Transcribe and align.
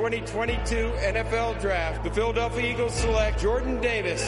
2022 0.00 0.92
NFL 0.96 1.60
Draft, 1.60 2.02
the 2.04 2.10
Philadelphia 2.10 2.72
Eagles 2.72 2.94
select 2.94 3.38
Jordan 3.38 3.78
Davis, 3.82 4.22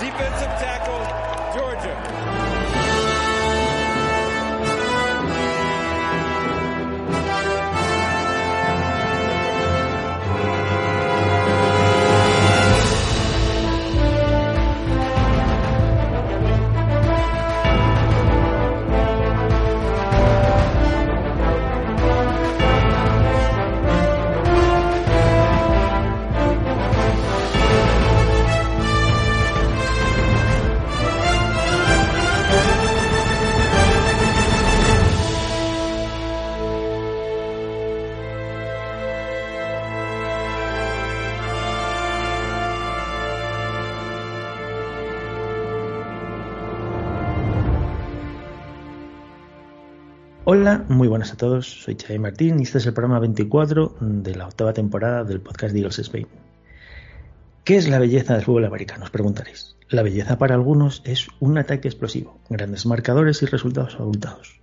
defensive 0.00 0.48
tackle, 0.56 1.60
Georgia. 1.60 2.91
Hola, 50.54 50.84
muy 50.86 51.08
buenas 51.08 51.32
a 51.32 51.38
todos. 51.38 51.66
Soy 51.66 51.96
Xavi 51.96 52.18
Martín 52.18 52.60
y 52.60 52.64
este 52.64 52.76
es 52.76 52.84
el 52.84 52.92
programa 52.92 53.20
24 53.20 53.96
de 54.00 54.34
la 54.34 54.46
octava 54.46 54.74
temporada 54.74 55.24
del 55.24 55.40
podcast 55.40 55.72
de 55.72 55.78
Eagles 55.78 55.98
Spain. 56.00 56.26
¿Qué 57.64 57.78
es 57.78 57.88
la 57.88 57.98
belleza 57.98 58.34
del 58.34 58.44
fútbol 58.44 58.66
americano? 58.66 59.04
Os 59.04 59.10
preguntaréis. 59.10 59.76
La 59.88 60.02
belleza 60.02 60.36
para 60.36 60.54
algunos 60.54 61.00
es 61.06 61.28
un 61.40 61.56
ataque 61.56 61.88
explosivo, 61.88 62.38
grandes 62.50 62.84
marcadores 62.84 63.42
y 63.42 63.46
resultados 63.46 63.94
abultados. 63.98 64.60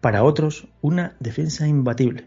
Para 0.00 0.24
otros, 0.24 0.66
una 0.80 1.14
defensa 1.20 1.68
imbatible, 1.68 2.24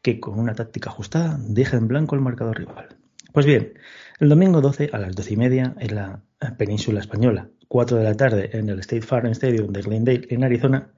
que 0.00 0.18
con 0.18 0.38
una 0.38 0.54
táctica 0.54 0.88
ajustada 0.88 1.38
deja 1.38 1.76
en 1.76 1.88
blanco 1.88 2.14
el 2.14 2.22
marcador 2.22 2.56
rival. 2.56 2.96
Pues 3.34 3.44
bien, 3.44 3.74
el 4.18 4.30
domingo 4.30 4.62
12 4.62 4.88
a 4.94 4.98
las 4.98 5.14
12 5.14 5.34
y 5.34 5.36
media 5.36 5.74
en 5.78 5.94
la 5.94 6.22
península 6.56 7.00
española, 7.00 7.50
4 7.68 7.98
de 7.98 8.04
la 8.04 8.14
tarde 8.14 8.48
en 8.54 8.70
el 8.70 8.78
State 8.78 9.02
Farm 9.02 9.26
Stadium 9.32 9.74
de 9.74 9.82
Glendale, 9.82 10.26
en 10.30 10.42
Arizona, 10.42 10.88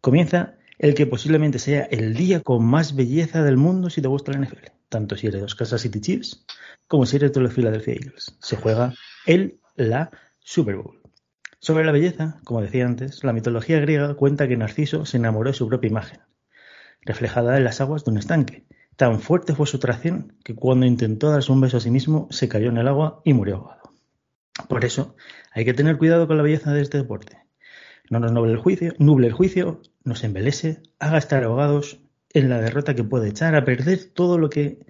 comienza 0.00 0.54
el 0.84 0.94
que 0.94 1.06
posiblemente 1.06 1.58
sea 1.58 1.84
el 1.84 2.12
día 2.12 2.40
con 2.40 2.62
más 2.62 2.94
belleza 2.94 3.42
del 3.42 3.56
mundo 3.56 3.88
si 3.88 4.02
te 4.02 4.08
gusta 4.08 4.32
la 4.32 4.40
NFL, 4.40 4.66
tanto 4.90 5.16
si 5.16 5.28
eres 5.28 5.40
de 5.40 5.44
los 5.44 5.54
Kansas 5.54 5.80
City 5.80 5.98
Chiefs 5.98 6.44
como 6.88 7.06
si 7.06 7.16
eres 7.16 7.32
de 7.32 7.40
los 7.40 7.54
Philadelphia 7.54 7.94
Eagles. 7.94 8.36
Se 8.38 8.56
juega 8.56 8.92
el 9.24 9.58
la 9.76 10.10
Super 10.40 10.76
Bowl. 10.76 11.00
Sobre 11.58 11.86
la 11.86 11.92
belleza, 11.92 12.38
como 12.44 12.60
decía 12.60 12.84
antes, 12.84 13.24
la 13.24 13.32
mitología 13.32 13.80
griega 13.80 14.12
cuenta 14.12 14.46
que 14.46 14.58
Narciso 14.58 15.06
se 15.06 15.16
enamoró 15.16 15.48
de 15.48 15.56
su 15.56 15.66
propia 15.66 15.88
imagen, 15.88 16.20
reflejada 17.00 17.56
en 17.56 17.64
las 17.64 17.80
aguas 17.80 18.04
de 18.04 18.10
un 18.10 18.18
estanque. 18.18 18.66
Tan 18.96 19.20
fuerte 19.20 19.54
fue 19.54 19.66
su 19.66 19.78
atracción 19.78 20.36
que 20.44 20.54
cuando 20.54 20.84
intentó 20.84 21.30
darse 21.30 21.50
un 21.50 21.62
beso 21.62 21.78
a 21.78 21.80
sí 21.80 21.90
mismo 21.90 22.28
se 22.30 22.46
cayó 22.46 22.68
en 22.68 22.76
el 22.76 22.88
agua 22.88 23.22
y 23.24 23.32
murió 23.32 23.56
ahogado. 23.56 23.90
Por 24.68 24.84
eso 24.84 25.16
hay 25.50 25.64
que 25.64 25.72
tener 25.72 25.96
cuidado 25.96 26.26
con 26.26 26.36
la 26.36 26.42
belleza 26.42 26.74
de 26.74 26.82
este 26.82 26.98
deporte. 26.98 27.38
No 28.10 28.20
nos 28.20 28.32
nuble 28.32 28.52
el 28.52 28.58
juicio, 28.58 28.92
nuble 28.98 29.28
el 29.28 29.32
juicio, 29.32 29.80
nos 30.04 30.22
embelese, 30.22 30.82
haga 30.98 31.18
estar 31.18 31.42
ahogados 31.44 31.98
en 32.32 32.48
la 32.50 32.60
derrota 32.60 32.94
que 32.94 33.04
puede 33.04 33.30
echar 33.30 33.54
a 33.54 33.64
perder 33.64 34.04
todo 34.12 34.38
lo 34.38 34.50
que 34.50 34.86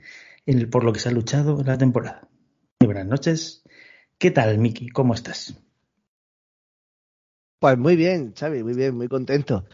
en, 0.47 0.69
por 0.71 0.85
lo 0.85 0.93
que 0.93 1.01
se 1.01 1.09
ha 1.09 1.13
luchado 1.13 1.63
la 1.65 1.79
temporada. 1.79 2.29
Muy 2.81 2.87
buenas 2.87 3.07
noches. 3.07 3.65
¿Qué 4.19 4.31
tal, 4.31 4.59
Miki? 4.59 4.89
¿Cómo 4.89 5.15
estás? 5.15 5.55
Pues 7.61 7.79
muy 7.79 7.97
bien, 7.97 8.35
Xavi, 8.39 8.63
muy 8.63 8.75
bien, 8.75 8.97
muy 8.97 9.09
contento. 9.09 9.65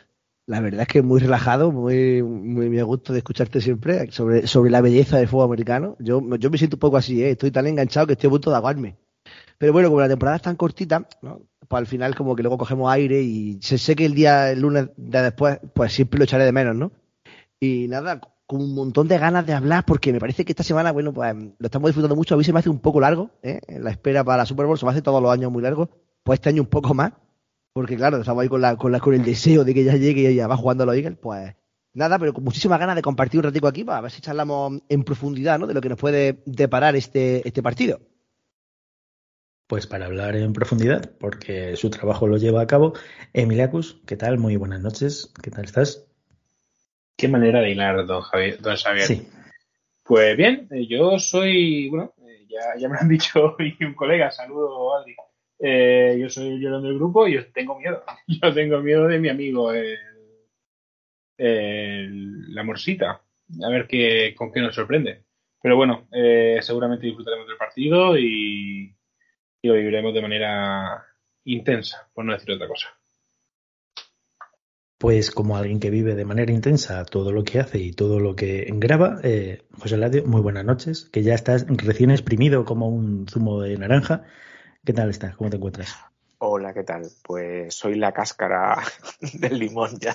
La 0.47 0.61
verdad 0.61 0.83
es 0.83 0.89
que 0.89 1.03
muy 1.03 1.21
relajado, 1.21 1.73
muy, 1.73 2.23
muy, 2.23 2.69
muy 2.69 2.79
a 2.79 2.85
gusto 2.85 3.13
de 3.13 3.19
escucharte 3.19 3.61
siempre 3.61 4.11
sobre, 4.13 4.47
sobre 4.47 4.71
la 4.71 4.81
belleza 4.81 5.19
del 5.19 5.29
fútbol 5.29 5.47
americano. 5.47 5.97
Yo, 6.01 6.23
yo 6.39 6.51
me 6.51 6.59
siento 6.59 6.77
un 6.77 6.81
poco 6.81 6.97
así, 6.97 7.23
¿eh? 7.23 7.31
estoy 7.31 7.51
tan 7.51 7.67
enganchado 7.67 8.07
que 8.07 8.15
estoy 8.15 8.29
a 8.29 8.31
punto 8.31 8.51
de 8.51 8.57
aguarme. 8.57 8.97
Pero 9.61 9.75
bueno, 9.75 9.91
como 9.91 10.01
la 10.01 10.09
temporada 10.09 10.37
es 10.37 10.43
tan 10.43 10.57
cortita, 10.57 11.07
pues 11.21 11.79
al 11.79 11.87
final 11.87 12.15
como 12.15 12.35
que 12.35 12.43
luego 12.43 12.57
cogemos 12.57 12.91
aire 12.91 13.21
y 13.21 13.61
sé, 13.61 13.77
sé 13.77 13.95
que 13.95 14.07
el 14.07 14.15
día, 14.15 14.51
el 14.51 14.61
lunes 14.61 14.89
de 14.97 15.21
después, 15.21 15.61
pues 15.75 15.93
siempre 15.93 16.17
lo 16.17 16.25
echaré 16.25 16.47
de 16.47 16.53
menos, 16.53 16.75
¿no? 16.75 16.93
Y 17.61 17.87
nada, 17.87 18.23
con 18.47 18.63
un 18.63 18.75
montón 18.75 19.07
de 19.07 19.19
ganas 19.19 19.45
de 19.45 19.53
hablar 19.53 19.85
porque 19.85 20.15
me 20.15 20.19
parece 20.19 20.47
que 20.47 20.53
esta 20.53 20.63
semana, 20.63 20.93
bueno, 20.93 21.13
pues 21.13 21.35
lo 21.35 21.67
estamos 21.67 21.91
disfrutando 21.91 22.17
mucho. 22.17 22.35
A 22.35 22.39
mí 22.39 22.45
se 22.45 22.55
me 22.55 22.61
hace 22.61 22.71
un 22.71 22.79
poco 22.79 23.01
largo, 23.01 23.33
¿eh? 23.43 23.61
La 23.69 23.91
espera 23.91 24.25
para 24.25 24.39
la 24.39 24.47
Super 24.47 24.65
Bowl 24.65 24.79
se 24.79 24.87
me 24.87 24.93
hace 24.93 25.03
todos 25.03 25.21
los 25.23 25.31
años 25.31 25.53
muy 25.53 25.63
largo. 25.63 25.91
Pues 26.23 26.39
este 26.39 26.49
año 26.49 26.63
un 26.63 26.69
poco 26.69 26.95
más. 26.95 27.13
Porque 27.75 27.97
claro, 27.97 28.17
estamos 28.17 28.41
ahí 28.41 28.49
con, 28.49 28.63
la, 28.63 28.77
con, 28.77 28.93
la, 28.93 29.01
con 29.01 29.13
el 29.13 29.23
deseo 29.23 29.65
de 29.65 29.75
que 29.75 29.85
ya 29.85 29.95
llegue 29.95 30.33
y 30.33 30.37
ya 30.37 30.47
va 30.47 30.57
jugando 30.57 30.85
a 30.85 30.87
los 30.87 30.97
Eagles, 30.97 31.19
pues 31.21 31.55
nada, 31.93 32.19
pero 32.19 32.33
con 32.33 32.45
muchísimas 32.45 32.81
ganas 32.81 32.97
de 32.97 33.03
compartir 33.03 33.41
un 33.41 33.45
ratico 33.45 33.69
aquí 33.69 33.85
para 33.85 34.01
ver 34.01 34.11
si 34.11 34.23
charlamos 34.23 34.81
en 34.89 35.05
profundidad, 35.05 35.59
¿no? 35.59 35.67
De 35.67 35.75
lo 35.75 35.83
que 35.83 35.91
nos 35.91 35.99
puede 35.99 36.43
deparar 36.47 36.97
este, 36.97 37.47
este 37.47 37.63
partido. 37.63 38.01
Pues 39.71 39.87
para 39.87 40.07
hablar 40.07 40.35
en 40.35 40.53
profundidad, 40.53 41.13
porque 41.21 41.77
su 41.77 41.91
trabajo 41.91 42.27
lo 42.27 42.39
lleva 42.39 42.61
a 42.61 42.67
cabo, 42.67 42.93
Emiliacus, 43.33 44.03
¿qué 44.05 44.17
tal? 44.17 44.37
Muy 44.37 44.57
buenas 44.57 44.83
noches, 44.83 45.33
¿qué 45.45 45.53
tal 45.53 45.65
estás? 45.65 46.11
Qué 47.17 47.29
manera 47.29 47.61
de 47.61 47.71
hilar, 47.71 48.05
don 48.05 48.21
Javier. 48.21 48.61
Don 48.61 48.77
Xavier. 48.77 49.07
Sí. 49.07 49.29
Pues 50.03 50.37
bien, 50.37 50.69
yo 50.89 51.21
soy, 51.21 51.89
bueno, 51.89 52.13
ya, 52.49 52.81
ya 52.81 52.89
me 52.89 52.97
lo 52.97 53.01
han 53.03 53.09
dicho 53.09 53.55
hoy 53.57 53.77
un 53.83 53.95
colega, 53.95 54.33
saludo 54.33 54.97
Adri. 54.97 55.15
Eh, 55.61 56.19
yo 56.21 56.29
soy 56.29 56.49
el 56.49 56.61
llorón 56.61 56.83
del 56.83 56.97
grupo 56.97 57.29
y 57.29 57.35
yo 57.35 57.53
tengo 57.53 57.79
miedo. 57.79 58.03
Yo 58.27 58.53
tengo 58.53 58.81
miedo 58.81 59.07
de 59.07 59.21
mi 59.21 59.29
amigo, 59.29 59.73
el, 59.73 59.97
el, 61.37 62.53
la 62.53 62.65
morsita. 62.65 63.23
A 63.63 63.69
ver 63.69 63.87
qué, 63.87 64.35
con 64.37 64.51
qué 64.51 64.63
nos 64.63 64.75
sorprende. 64.75 65.23
Pero 65.63 65.77
bueno, 65.77 66.09
eh, 66.11 66.59
seguramente 66.61 67.07
disfrutaremos 67.07 67.47
del 67.47 67.57
partido 67.57 68.19
y, 68.19 68.97
y 69.63 69.69
lo 69.69 69.75
viviremos 69.75 70.15
de 70.15 70.23
manera 70.23 71.07
intensa, 71.45 72.09
por 72.15 72.25
no 72.25 72.33
decir 72.33 72.53
otra 72.53 72.69
cosa. 72.69 72.89
Pues 74.99 75.31
como 75.31 75.57
alguien 75.57 75.81
que 75.81 75.89
vive 75.89 76.15
de 76.15 76.27
manera 76.27 76.53
intensa 76.53 77.05
todo 77.07 77.33
lo 77.33 77.43
que 77.43 77.59
hace 77.59 77.79
y 77.79 77.93
todo 77.93 78.21
lo 78.21 78.37
que 78.37 78.67
graba, 78.75 79.19
eh, 79.23 79.63
José 79.79 79.97
Ladio, 79.97 80.27
muy 80.27 80.43
buenas 80.43 80.65
noches, 80.65 81.09
que 81.11 81.23
ya 81.23 81.35
estás 81.35 81.67
recién 81.69 82.11
exprimido 82.11 82.67
como 82.67 82.89
un 82.89 83.27
zumo 83.27 83.63
de 83.63 83.79
naranja. 83.79 84.25
¿Qué 84.85 84.93
tal 84.93 85.09
estás? 85.09 85.37
¿Cómo 85.37 85.49
te 85.49 85.57
encuentras? 85.57 85.97
Hola, 86.37 86.75
¿qué 86.75 86.85
tal? 86.85 87.07
Pues 87.23 87.75
soy 87.75 87.95
la 87.95 88.13
cáscara 88.13 88.83
del 89.35 89.59
limón 89.59 89.99
ya, 89.99 90.15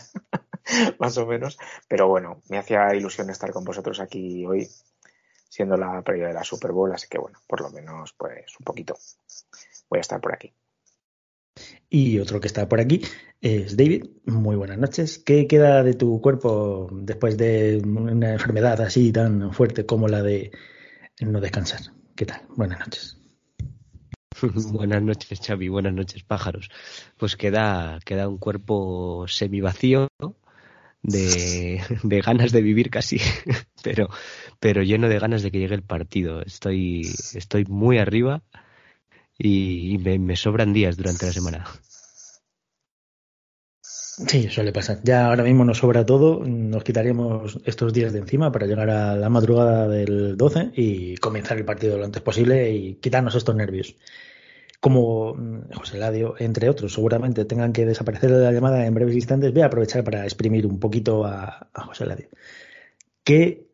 más 1.00 1.17
o 1.17 1.25
menos. 1.25 1.57
Pero 1.88 2.07
bueno, 2.07 2.41
me 2.50 2.59
hacía 2.59 2.94
ilusión 2.94 3.29
estar 3.31 3.51
con 3.51 3.63
vosotros 3.63 4.00
aquí 4.00 4.45
hoy, 4.45 4.67
siendo 5.55 5.77
la 5.77 6.01
previa 6.01 6.27
de 6.27 6.33
la 6.33 6.43
Super 6.43 6.73
Bowl, 6.73 6.91
así 6.91 7.07
que 7.09 7.17
bueno, 7.17 7.39
por 7.47 7.61
lo 7.61 7.69
menos 7.69 8.13
pues 8.17 8.59
un 8.59 8.66
poquito 8.66 8.97
voy 9.89 9.99
a 9.99 10.01
estar 10.01 10.19
por 10.19 10.33
aquí. 10.33 10.53
Y 11.89 12.19
otro 12.19 12.41
que 12.41 12.47
está 12.47 12.67
por 12.67 12.81
aquí 12.81 13.01
es 13.39 13.77
David. 13.77 14.05
Muy 14.25 14.57
buenas 14.57 14.77
noches. 14.77 15.17
¿Qué 15.17 15.47
queda 15.47 15.81
de 15.81 15.93
tu 15.93 16.19
cuerpo 16.19 16.89
después 16.91 17.38
de 17.38 17.81
una 17.85 18.33
enfermedad 18.33 18.81
así 18.81 19.13
tan 19.13 19.53
fuerte 19.53 19.85
como 19.85 20.09
la 20.09 20.21
de 20.21 20.51
no 21.21 21.39
descansar? 21.39 21.79
¿Qué 22.17 22.25
tal? 22.25 22.41
Buenas 22.49 22.79
noches. 22.79 23.17
buenas 24.73 25.03
noches, 25.03 25.40
Xavi. 25.40 25.69
Buenas 25.69 25.93
noches, 25.93 26.23
pájaros. 26.23 26.69
Pues 27.16 27.37
queda, 27.37 27.99
queda 28.03 28.28
un 28.28 28.40
cuerpo 28.40 29.25
semivacío 29.29 30.09
de, 31.05 31.81
de 32.03 32.22
ganas 32.22 32.52
de 32.52 32.61
vivir 32.61 32.90
casi, 32.90 33.19
pero, 33.84 34.09
pero 34.59 34.84
lleno 34.84 35.09
de 35.09 35.19
ganas 35.19 35.43
de 35.43 35.52
que 35.52 35.59
llegue 35.59 35.75
el 35.75 35.84
partido. 35.84 36.41
Estoy, 36.41 37.02
estoy 37.34 37.66
muy 37.66 37.97
arriba 37.97 38.43
y, 39.37 39.97
me, 39.99 40.19
me, 40.19 40.35
sobran 40.35 40.73
días 40.73 40.97
durante 40.97 41.25
la 41.25 41.34
semana. 41.34 41.66
Sí, 43.81 44.49
suele 44.49 44.72
pasar. 44.72 44.99
Ya 45.03 45.28
ahora 45.28 45.43
mismo 45.43 45.66
nos 45.66 45.79
sobra 45.79 46.05
todo, 46.05 46.41
nos 46.46 46.85
quitaríamos 46.85 47.59
estos 47.66 47.91
días 47.91 48.13
de 48.13 48.19
encima 48.19 48.49
para 48.49 48.66
llegar 48.66 48.90
a 48.90 49.17
la 49.17 49.29
madrugada 49.29 49.90
del 49.90 50.37
12 50.37 50.72
y 50.73 51.17
comenzar 51.17 51.58
el 51.58 51.66
partido 51.66 51.97
lo 51.97 52.05
antes 52.05 52.22
posible 52.22 52.72
y 52.72 52.96
quitarnos 52.96 53.35
estos 53.35 53.55
nervios. 53.55 53.97
Como 54.79 55.35
José 55.73 55.97
Ladio, 55.97 56.35
entre 56.39 56.69
otros, 56.69 56.93
seguramente 56.93 57.45
tengan 57.45 57.73
que 57.73 57.85
desaparecer 57.85 58.31
de 58.31 58.43
la 58.43 58.51
llamada 58.51 58.85
en 58.85 58.93
breves 58.93 59.16
instantes, 59.16 59.53
voy 59.53 59.61
a 59.61 59.67
aprovechar 59.67 60.03
para 60.03 60.23
exprimir 60.23 60.67
un 60.67 60.79
poquito 60.79 61.25
a, 61.25 61.69
José 61.73 62.05
Ladio. 62.05 62.29
¿Qué 63.23 63.67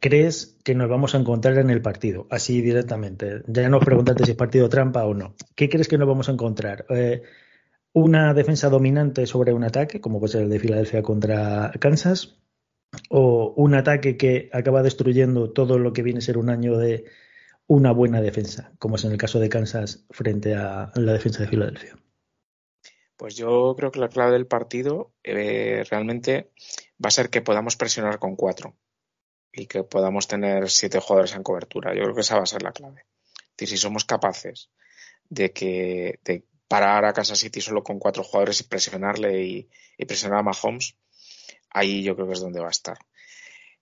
crees 0.00 0.58
que 0.64 0.74
nos 0.74 0.88
vamos 0.88 1.14
a 1.14 1.18
encontrar 1.18 1.58
en 1.58 1.70
el 1.70 1.82
partido? 1.82 2.26
Así 2.30 2.62
directamente. 2.62 3.42
Ya 3.46 3.68
no 3.68 3.80
preguntaste 3.80 4.24
si 4.24 4.30
es 4.30 4.36
partido 4.36 4.68
trampa 4.68 5.04
o 5.04 5.14
no. 5.14 5.34
¿Qué 5.54 5.68
crees 5.68 5.88
que 5.88 5.98
nos 5.98 6.08
vamos 6.08 6.28
a 6.28 6.32
encontrar? 6.32 6.86
Eh, 6.88 7.22
¿Una 7.92 8.34
defensa 8.34 8.68
dominante 8.68 9.26
sobre 9.26 9.52
un 9.52 9.64
ataque, 9.64 10.00
como 10.00 10.20
puede 10.20 10.32
ser 10.32 10.42
el 10.42 10.50
de 10.50 10.58
Filadelfia 10.58 11.02
contra 11.02 11.72
Kansas? 11.78 12.38
o 13.08 13.52
un 13.56 13.74
ataque 13.74 14.16
que 14.16 14.50
acaba 14.52 14.82
destruyendo 14.82 15.50
todo 15.50 15.78
lo 15.78 15.92
que 15.92 16.02
viene 16.02 16.18
a 16.18 16.22
ser 16.22 16.38
un 16.38 16.50
año 16.50 16.76
de 16.78 17.04
una 17.66 17.92
buena 17.92 18.20
defensa, 18.20 18.72
como 18.78 18.96
es 18.96 19.04
en 19.04 19.12
el 19.12 19.18
caso 19.18 19.38
de 19.40 19.48
Kansas 19.48 20.04
frente 20.10 20.54
a 20.54 20.92
la 20.94 21.12
defensa 21.12 21.42
de 21.42 21.48
Filadelfia? 21.48 21.96
Pues 23.16 23.36
yo 23.36 23.74
creo 23.76 23.90
que 23.90 24.00
la 24.00 24.08
clave 24.08 24.32
del 24.32 24.46
partido 24.46 25.14
eh, 25.24 25.84
realmente 25.90 26.50
va 27.02 27.08
a 27.08 27.10
ser 27.10 27.30
que 27.30 27.40
podamos 27.40 27.76
presionar 27.76 28.18
con 28.18 28.36
cuatro 28.36 28.76
y 29.52 29.66
que 29.66 29.82
podamos 29.84 30.28
tener 30.28 30.68
siete 30.70 31.00
jugadores 31.00 31.34
en 31.34 31.42
cobertura. 31.42 31.94
Yo 31.94 32.02
creo 32.02 32.14
que 32.14 32.20
esa 32.20 32.36
va 32.36 32.42
a 32.42 32.46
ser 32.46 32.62
la 32.62 32.72
clave. 32.72 33.06
Si 33.56 33.78
somos 33.78 34.04
capaces 34.04 34.70
de 35.30 35.52
que 35.52 36.20
de 36.24 36.44
parar 36.68 37.06
a 37.06 37.14
Kansas 37.14 37.38
City 37.38 37.62
solo 37.62 37.82
con 37.82 37.98
cuatro 37.98 38.22
jugadores 38.22 38.60
y 38.60 38.64
presionarle 38.64 39.44
y 39.44 40.04
presionar 40.04 40.40
a 40.40 40.42
Mahomes, 40.42 40.96
ahí 41.70 42.02
yo 42.02 42.14
creo 42.14 42.26
que 42.26 42.34
es 42.34 42.40
donde 42.40 42.60
va 42.60 42.68
a 42.68 42.70
estar. 42.70 42.98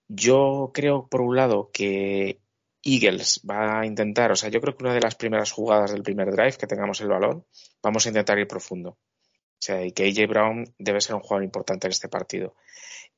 Yo 0.09 0.71
creo, 0.75 1.09
por 1.09 1.23
un 1.23 1.37
lado, 1.37 1.71
que 1.73 2.41
Eagles 2.85 3.41
va 3.49 3.81
a 3.81 3.87
intentar, 3.87 4.31
o 4.31 4.37
sea, 4.37 4.51
yo 4.51 4.61
creo 4.61 4.77
que 4.77 4.85
una 4.85 4.95
de 4.95 5.01
las 5.01 5.15
primeras 5.15 5.53
jugadas 5.53 5.93
del 5.93 6.03
primer 6.03 6.31
drive 6.31 6.57
que 6.59 6.67
tengamos 6.67 7.01
el 7.01 7.09
balón, 7.09 7.47
vamos 7.83 8.05
a 8.05 8.09
intentar 8.11 8.39
ir 8.39 8.47
profundo. 8.47 8.91
O 8.91 9.67
sea, 9.67 9.85
y 9.85 9.93
que 9.93 10.05
AJ 10.05 10.29
Brown 10.29 10.75
debe 10.79 11.01
ser 11.01 11.15
un 11.15 11.23
jugador 11.23 11.45
importante 11.45 11.87
en 11.87 11.93
este 11.93 12.09
partido. 12.09 12.55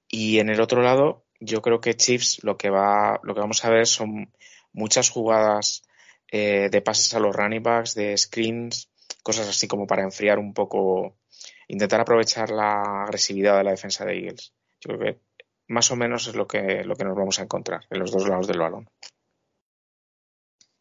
Y 0.09 0.39
en 0.39 0.49
el 0.49 0.61
otro 0.61 0.83
lado, 0.83 1.25
yo 1.41 1.61
creo 1.63 1.81
que 1.81 1.95
Chiefs 1.95 2.45
lo 2.45 2.57
que 2.57 2.71
va, 2.71 3.19
lo 3.25 3.35
que 3.35 3.41
vamos 3.41 3.65
a 3.65 3.71
ver 3.71 3.87
son 3.87 4.33
muchas 4.73 5.11
jugadas 5.11 5.83
eh, 6.31 6.69
de 6.71 6.83
pases 6.83 7.15
a 7.15 7.19
los 7.19 7.35
running 7.35 7.63
backs, 7.63 7.95
de 7.95 8.17
screens, 8.17 8.91
cosas 9.23 9.49
así 9.49 9.67
como 9.67 9.87
para 9.87 10.03
enfriar 10.03 10.39
un 10.39 10.55
poco, 10.55 11.17
intentar 11.67 12.01
aprovechar 12.01 12.51
la 12.51 13.05
agresividad 13.05 13.59
de 13.59 13.65
la 13.65 13.71
defensa 13.73 14.05
de 14.05 14.17
Eagles. 14.17 14.53
Yo 14.81 14.97
creo 14.97 15.01
que 15.01 15.21
más 15.69 15.91
o 15.91 15.97
menos 15.97 16.29
es 16.29 16.37
lo 16.37 16.47
que, 16.47 16.85
lo 16.85 16.95
que 16.95 17.05
nos 17.05 17.17
vamos 17.17 17.41
a 17.41 17.43
encontrar 17.43 17.87
en 17.91 17.99
los 17.99 18.13
dos 18.13 18.29
lados 18.29 18.47
del 18.47 18.59
balón. 18.59 18.89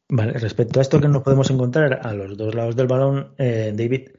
Vale, 0.08 0.34
respecto 0.34 0.80
a 0.80 0.84
esto 0.84 1.02
que 1.02 1.08
nos 1.08 1.24
podemos 1.24 1.50
encontrar 1.50 2.02
a 2.04 2.14
los 2.14 2.38
dos 2.38 2.54
lados 2.54 2.76
del 2.76 2.88
balón, 2.88 3.34
eh, 3.38 3.74
David, 3.76 4.10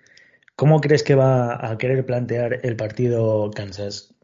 ¿cómo 0.56 0.81
crees 0.81 1.05
que 1.05 1.15
va 1.15 1.71
a 1.71 1.79
querer 1.79 2.05
plantear 2.05 2.61
el 2.65 2.75
partido 2.75 3.50
Kansas? 3.55 4.15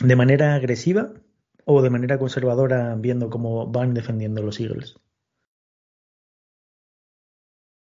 ¿De 0.00 0.14
manera 0.14 0.54
agresiva 0.54 1.12
o 1.64 1.82
de 1.82 1.90
manera 1.90 2.18
conservadora 2.18 2.94
viendo 2.96 3.28
cómo 3.28 3.66
van 3.66 3.92
defendiendo 3.92 4.40
los 4.42 4.60
Eagles? 4.60 4.96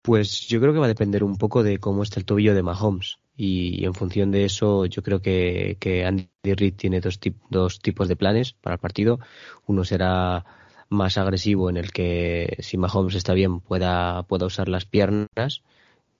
Pues 0.03 0.47
yo 0.47 0.61
creo 0.61 0.73
que 0.73 0.79
va 0.79 0.85
a 0.85 0.89
depender 0.89 1.25
un 1.25 1.37
poco 1.37 1.62
de 1.62 1.79
cómo 1.79 2.03
está 2.03 2.21
el 2.21 2.27
tobillo 2.27 2.55
de 2.55 2.62
Mahomes. 2.62 3.19
Y, 3.35 3.85
en 3.85 3.93
función 3.93 4.31
de 4.31 4.45
eso, 4.45 4.87
yo 4.87 5.03
creo 5.03 5.21
que, 5.21 6.05
Andy 6.07 6.29
Reid 6.45 6.75
tiene 6.77 7.01
dos 7.01 7.81
tipos 7.81 8.09
de 8.09 8.17
planes 8.17 8.53
para 8.53 8.75
el 8.75 8.81
partido. 8.81 9.19
Uno 9.67 9.85
será 9.85 10.45
más 10.88 11.19
agresivo 11.19 11.71
en 11.71 11.77
el 11.77 11.93
que 11.93 12.56
si 12.61 12.77
Mahomes 12.77 13.15
está 13.15 13.35
bien 13.35 13.61
pueda, 13.61 14.23
pueda 14.25 14.47
usar 14.47 14.69
las 14.69 14.85
piernas 14.85 15.62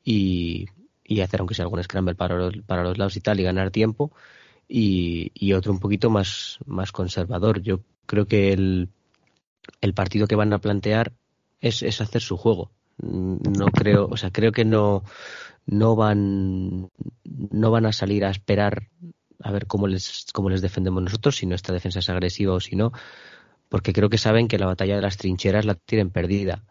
y, 0.04 0.66
y 1.04 1.20
hacer 1.20 1.40
aunque 1.40 1.54
sea 1.54 1.64
algún 1.64 1.82
scramble 1.82 2.14
para 2.14 2.36
los, 2.36 2.56
para 2.66 2.82
los 2.82 2.98
lados 2.98 3.16
y 3.16 3.20
tal 3.20 3.40
y 3.40 3.44
ganar 3.44 3.70
tiempo 3.70 4.12
y, 4.68 5.30
y 5.34 5.52
otro 5.52 5.72
un 5.72 5.80
poquito 5.80 6.10
más, 6.10 6.58
más 6.66 6.92
conservador. 6.92 7.62
Yo 7.62 7.80
creo 8.06 8.26
que 8.26 8.52
el, 8.52 8.88
el 9.80 9.94
partido 9.94 10.26
que 10.26 10.36
van 10.36 10.52
a 10.52 10.58
plantear 10.58 11.12
es, 11.60 11.82
es 11.82 12.00
hacer 12.00 12.22
su 12.22 12.36
juego. 12.36 12.70
No 12.98 13.66
creo, 13.66 14.08
o 14.10 14.16
sea, 14.16 14.30
creo 14.30 14.52
que 14.52 14.64
no, 14.64 15.04
no 15.66 15.96
van, 15.96 16.90
no 17.24 17.70
van 17.70 17.86
a 17.86 17.92
salir 17.92 18.24
a 18.24 18.30
esperar 18.30 18.88
a 19.42 19.52
ver 19.52 19.66
cómo 19.66 19.86
les, 19.86 20.26
cómo 20.32 20.48
les 20.48 20.62
defendemos 20.62 21.02
nosotros, 21.02 21.36
si 21.36 21.46
nuestra 21.46 21.74
defensa 21.74 21.98
es 21.98 22.08
agresiva 22.08 22.54
o 22.54 22.60
si 22.60 22.74
no 22.74 22.92
porque 23.68 23.92
creo 23.92 24.08
que 24.08 24.18
saben 24.18 24.48
que 24.48 24.58
la 24.58 24.66
batalla 24.66 24.96
de 24.96 25.02
las 25.02 25.16
trincheras 25.16 25.64
la 25.64 25.74
tienen 25.74 26.10
perdida. 26.10 26.64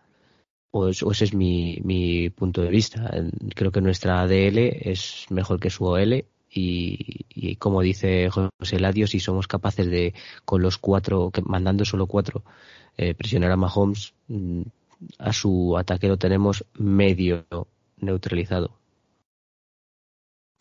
O, 0.72 0.90
ese 0.90 1.24
es 1.24 1.34
mi, 1.34 1.80
mi, 1.84 2.30
punto 2.30 2.62
de 2.62 2.70
vista. 2.70 3.12
Creo 3.56 3.72
que 3.72 3.82
nuestra 3.82 4.22
ADL 4.22 4.58
es 4.58 5.26
mejor 5.30 5.60
que 5.60 5.70
su 5.70 5.86
OL 5.86 6.26
y, 6.58 7.56
como 7.58 7.82
dice 7.82 8.30
José 8.30 8.80
Ladio, 8.80 9.08
si 9.08 9.20
somos 9.20 9.48
capaces 9.48 9.88
de, 9.88 10.14
con 10.46 10.62
los 10.62 10.78
cuatro, 10.78 11.32
mandando 11.44 11.84
solo 11.86 12.08
cuatro, 12.08 12.44
eh, 12.98 13.14
presionar 13.14 13.52
a 13.52 13.58
Mahomes, 13.58 14.14
mm, 14.28 14.62
a 15.20 15.34
su 15.34 15.78
ataque 15.78 16.08
lo 16.08 16.18
tenemos 16.18 16.66
medio 16.74 17.46
neutralizado. 17.98 18.80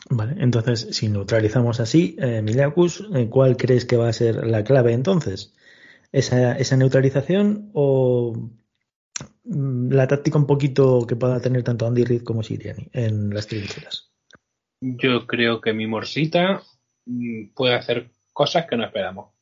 Vale, 0.09 0.35
entonces, 0.37 0.87
si 0.91 1.07
neutralizamos 1.07 1.79
así, 1.79 2.15
eh, 2.19 2.43
eh 2.45 3.29
¿cuál 3.29 3.57
crees 3.57 3.85
que 3.85 3.97
va 3.97 4.09
a 4.09 4.13
ser 4.13 4.45
la 4.45 4.63
clave 4.63 4.93
entonces? 4.93 5.53
Esa, 6.15 6.57
esa 6.57 6.77
neutralización 6.77 7.71
o 7.73 8.49
mm, 9.43 9.91
la 9.91 10.07
táctica 10.07 10.37
un 10.37 10.47
poquito 10.47 11.05
que 11.05 11.17
pueda 11.17 11.41
tener 11.41 11.63
tanto 11.63 11.85
Andy 11.85 12.05
Reid 12.05 12.23
como 12.23 12.41
Siriani 12.41 12.87
en 12.93 13.33
las 13.33 13.47
trincheras? 13.47 14.13
Yo 14.79 15.27
creo 15.27 15.59
que 15.59 15.73
mi 15.73 15.87
morsita 15.87 16.63
mm, 17.05 17.53
puede 17.53 17.75
hacer 17.75 18.11
cosas 18.31 18.65
que 18.65 18.77
no 18.77 18.85
esperamos. 18.85 19.35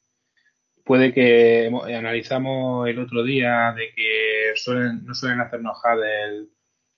Puede 0.83 1.13
que 1.13 1.71
analizamos 1.95 2.89
el 2.89 2.97
otro 2.97 3.23
día 3.23 3.73
de 3.77 3.93
que 3.95 4.53
suelen, 4.55 5.05
no 5.05 5.13
suelen 5.13 5.41
hacernos 5.41 5.77
el, 5.95 6.49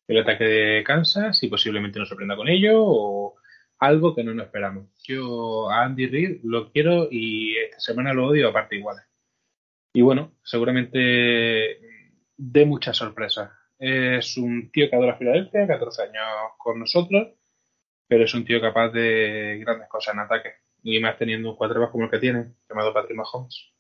el 0.08 0.18
ataque 0.22 0.46
de 0.46 0.84
Kansas 0.86 1.44
y 1.44 1.50
posiblemente 1.50 2.00
nos 2.00 2.08
sorprenda 2.08 2.38
con 2.38 2.48
ello 2.48 2.82
o 2.82 3.36
algo 3.80 4.16
que 4.16 4.24
no 4.24 4.34
nos 4.34 4.46
esperamos. 4.46 4.88
Yo 5.04 5.70
a 5.70 5.84
Andy 5.84 6.08
Reid 6.08 6.40
lo 6.44 6.72
quiero 6.72 7.10
y 7.12 7.58
esta 7.58 7.80
semana 7.80 8.14
lo 8.14 8.28
odio 8.28 8.48
a 8.48 8.54
parte 8.54 8.78
iguales. 8.78 9.04
Y 9.96 10.02
bueno, 10.02 10.34
seguramente 10.44 11.80
dé 12.36 12.66
muchas 12.66 12.98
sorpresas. 12.98 13.50
Es 13.80 14.36
un 14.36 14.70
tío 14.70 14.90
que 14.90 14.96
adora 14.98 15.16
Filadelfia, 15.16 15.66
14 15.66 16.02
años 16.02 16.52
con 16.58 16.82
nosotros, 16.82 17.30
pero 18.06 18.26
es 18.26 18.34
un 18.34 18.44
tío 18.44 18.60
capaz 18.60 18.90
de 18.90 19.58
grandes 19.62 19.88
cosas 19.88 20.16
en 20.16 20.20
ataque. 20.20 20.50
Y 20.84 21.00
más 21.00 21.18
teniendo 21.18 21.50
un 21.50 21.56
quarterback 21.56 21.92
como 21.92 22.04
el 22.04 22.12
que 22.12 22.20
tiene, 22.20 22.56
llamado 22.70 22.94
Patrick 22.94 23.16
Mahomes. 23.16 23.72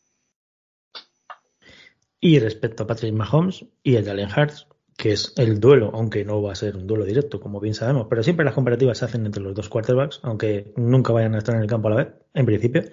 Y 2.21 2.39
respecto 2.39 2.83
a 2.83 2.87
Patrick 2.87 3.13
Mahomes 3.13 3.65
y 3.83 3.97
a 3.97 4.03
Jalen 4.03 4.29
Hurts, 4.29 4.69
que 4.97 5.11
es 5.11 5.33
el 5.35 5.59
duelo, 5.59 5.91
aunque 5.93 6.23
no 6.23 6.41
va 6.41 6.53
a 6.53 6.55
ser 6.55 6.77
un 6.77 6.87
duelo 6.87 7.03
directo, 7.03 7.41
como 7.41 7.59
bien 7.59 7.73
sabemos, 7.73 8.07
pero 8.09 8.23
siempre 8.23 8.45
las 8.45 8.53
comparativas 8.53 8.99
se 8.99 9.03
hacen 9.03 9.25
entre 9.25 9.43
los 9.43 9.53
dos 9.53 9.67
quarterbacks, 9.67 10.21
aunque 10.23 10.71
nunca 10.77 11.11
vayan 11.11 11.35
a 11.35 11.39
estar 11.39 11.55
en 11.55 11.61
el 11.61 11.67
campo 11.67 11.89
a 11.89 11.91
la 11.91 11.97
vez, 11.97 12.13
en 12.33 12.45
principio. 12.45 12.83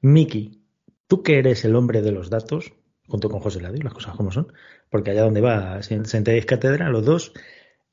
Mickey 0.00 0.65
Tú 1.06 1.22
que 1.22 1.38
eres 1.38 1.64
el 1.64 1.76
hombre 1.76 2.02
de 2.02 2.12
los 2.12 2.30
datos, 2.30 2.72
junto 3.06 3.30
con 3.30 3.40
José 3.40 3.60
Ladio, 3.60 3.82
las 3.82 3.94
cosas 3.94 4.16
como 4.16 4.32
son, 4.32 4.52
porque 4.90 5.10
allá 5.10 5.22
donde 5.22 5.40
va, 5.40 5.82
sentáis 5.82 6.46
cátedra, 6.46 6.88
los 6.90 7.04
dos, 7.04 7.32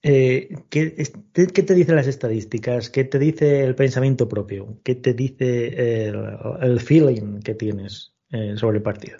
eh, 0.01 0.49
¿qué, 0.69 0.91
te 1.33 1.73
dicen 1.73 1.95
las 1.95 2.07
estadísticas? 2.07 2.89
¿Qué 2.89 3.05
te 3.05 3.19
dice 3.19 3.63
el 3.63 3.75
pensamiento 3.75 4.27
propio? 4.27 4.79
¿Qué 4.83 4.95
te 4.95 5.13
dice 5.13 6.07
el, 6.09 6.79
feeling 6.81 7.39
que 7.39 7.55
tienes 7.55 8.13
eh, 8.29 8.55
sobre 8.57 8.77
el 8.77 8.83
partido? 8.83 9.17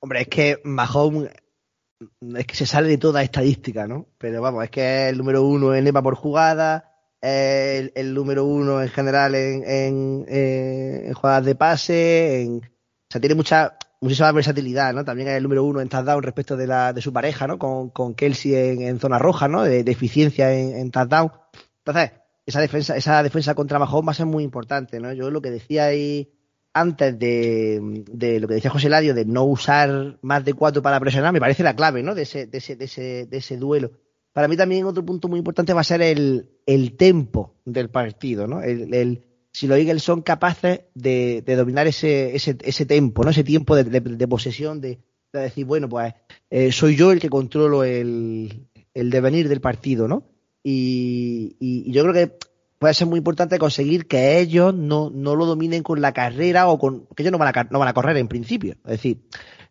Hombre, 0.00 0.22
es 0.22 0.28
que 0.28 0.60
Mahomes 0.64 1.30
es 2.36 2.46
que 2.46 2.54
se 2.54 2.66
sale 2.66 2.88
de 2.88 2.98
toda 2.98 3.22
estadística, 3.22 3.86
¿no? 3.86 4.08
Pero 4.18 4.42
vamos, 4.42 4.64
es 4.64 4.70
que 4.70 5.08
el 5.08 5.16
número 5.16 5.42
uno 5.42 5.74
en 5.74 5.86
EPA 5.86 6.02
por 6.02 6.14
jugada, 6.14 6.95
el, 7.20 8.14
número 8.14 8.44
uno 8.44 8.82
en 8.82 8.88
general 8.88 9.34
en, 9.34 9.64
en, 9.64 10.26
en, 10.28 11.14
jugadas 11.14 11.44
de 11.44 11.54
pase, 11.54 12.42
en, 12.42 12.58
o 12.58 13.10
sea, 13.10 13.20
tiene 13.20 13.34
mucha, 13.34 13.76
muchísima 14.00 14.32
versatilidad, 14.32 14.94
¿no? 14.94 15.04
También 15.04 15.28
es 15.28 15.36
el 15.36 15.42
número 15.42 15.64
uno 15.64 15.80
en 15.80 15.88
touchdown 15.88 16.22
respecto 16.22 16.56
de, 16.56 16.66
la, 16.66 16.92
de 16.92 17.02
su 17.02 17.12
pareja, 17.12 17.46
¿no? 17.46 17.58
Con, 17.58 17.90
con 17.90 18.14
Kelsey 18.14 18.54
en, 18.54 19.00
zona 19.00 19.18
roja, 19.18 19.48
¿no? 19.48 19.62
De, 19.62 19.84
de 19.84 19.92
eficiencia 19.92 20.52
en, 20.52 20.76
en 20.76 20.90
touchdown. 20.90 21.32
Entonces, 21.78 22.12
esa 22.46 22.60
defensa, 22.60 22.96
esa 22.96 23.22
defensa 23.22 23.54
contra 23.54 23.78
Mahomes 23.78 24.08
va 24.08 24.12
a 24.12 24.14
ser 24.14 24.26
muy 24.26 24.44
importante, 24.44 25.00
¿no? 25.00 25.12
Yo 25.12 25.30
lo 25.30 25.42
que 25.42 25.50
decía 25.50 25.86
ahí 25.86 26.32
antes 26.72 27.18
de, 27.18 28.04
de 28.12 28.38
lo 28.38 28.46
que 28.46 28.54
decía 28.54 28.70
José 28.70 28.90
Ladio, 28.90 29.14
de 29.14 29.24
no 29.24 29.44
usar 29.44 30.18
más 30.20 30.44
de 30.44 30.52
cuatro 30.52 30.82
para 30.82 31.00
presionar, 31.00 31.32
me 31.32 31.40
parece 31.40 31.62
la 31.62 31.74
clave, 31.74 32.02
¿no? 32.02 32.14
De 32.14 32.22
ese, 32.22 32.46
de 32.46 32.58
ese, 32.58 32.76
de 32.76 32.84
ese, 32.84 33.26
de 33.26 33.36
ese 33.38 33.56
duelo. 33.56 33.92
Para 34.36 34.48
mí 34.48 34.56
también 34.58 34.84
otro 34.84 35.02
punto 35.02 35.28
muy 35.28 35.38
importante 35.38 35.72
va 35.72 35.80
a 35.80 35.84
ser 35.84 36.02
el, 36.02 36.50
el 36.66 36.94
tempo 36.98 37.54
del 37.64 37.88
partido, 37.88 38.46
¿no? 38.46 38.60
El, 38.60 38.92
el, 38.92 39.24
si 39.50 39.66
los 39.66 39.78
Eagles 39.78 40.02
son 40.02 40.20
capaces 40.20 40.80
de, 40.94 41.40
de 41.40 41.56
dominar 41.56 41.86
ese, 41.86 42.36
ese, 42.36 42.58
ese 42.60 42.84
tempo, 42.84 43.24
¿no? 43.24 43.30
Ese 43.30 43.44
tiempo 43.44 43.74
de, 43.74 43.84
de, 43.84 44.00
de 44.00 44.28
posesión, 44.28 44.82
de, 44.82 44.98
decir, 45.32 45.64
bueno, 45.64 45.88
pues 45.88 46.12
eh, 46.50 46.70
soy 46.70 46.96
yo 46.96 47.12
el 47.12 47.18
que 47.18 47.30
controlo 47.30 47.82
el, 47.82 48.66
el 48.92 49.08
devenir 49.08 49.48
del 49.48 49.62
partido, 49.62 50.06
¿no? 50.06 50.24
Y, 50.62 51.56
y, 51.58 51.88
y, 51.88 51.92
yo 51.92 52.02
creo 52.02 52.12
que 52.12 52.36
puede 52.78 52.92
ser 52.92 53.06
muy 53.06 53.16
importante 53.16 53.58
conseguir 53.58 54.06
que 54.06 54.38
ellos 54.38 54.74
no, 54.74 55.08
no 55.08 55.34
lo 55.34 55.46
dominen 55.46 55.82
con 55.82 56.02
la 56.02 56.12
carrera 56.12 56.68
o 56.68 56.78
con 56.78 57.06
que 57.16 57.22
ellos 57.22 57.32
no 57.32 57.38
van 57.38 57.56
a, 57.56 57.68
no 57.70 57.78
van 57.78 57.88
a 57.88 57.94
correr 57.94 58.18
en 58.18 58.28
principio. 58.28 58.74
Es 58.84 58.90
decir, 58.90 59.22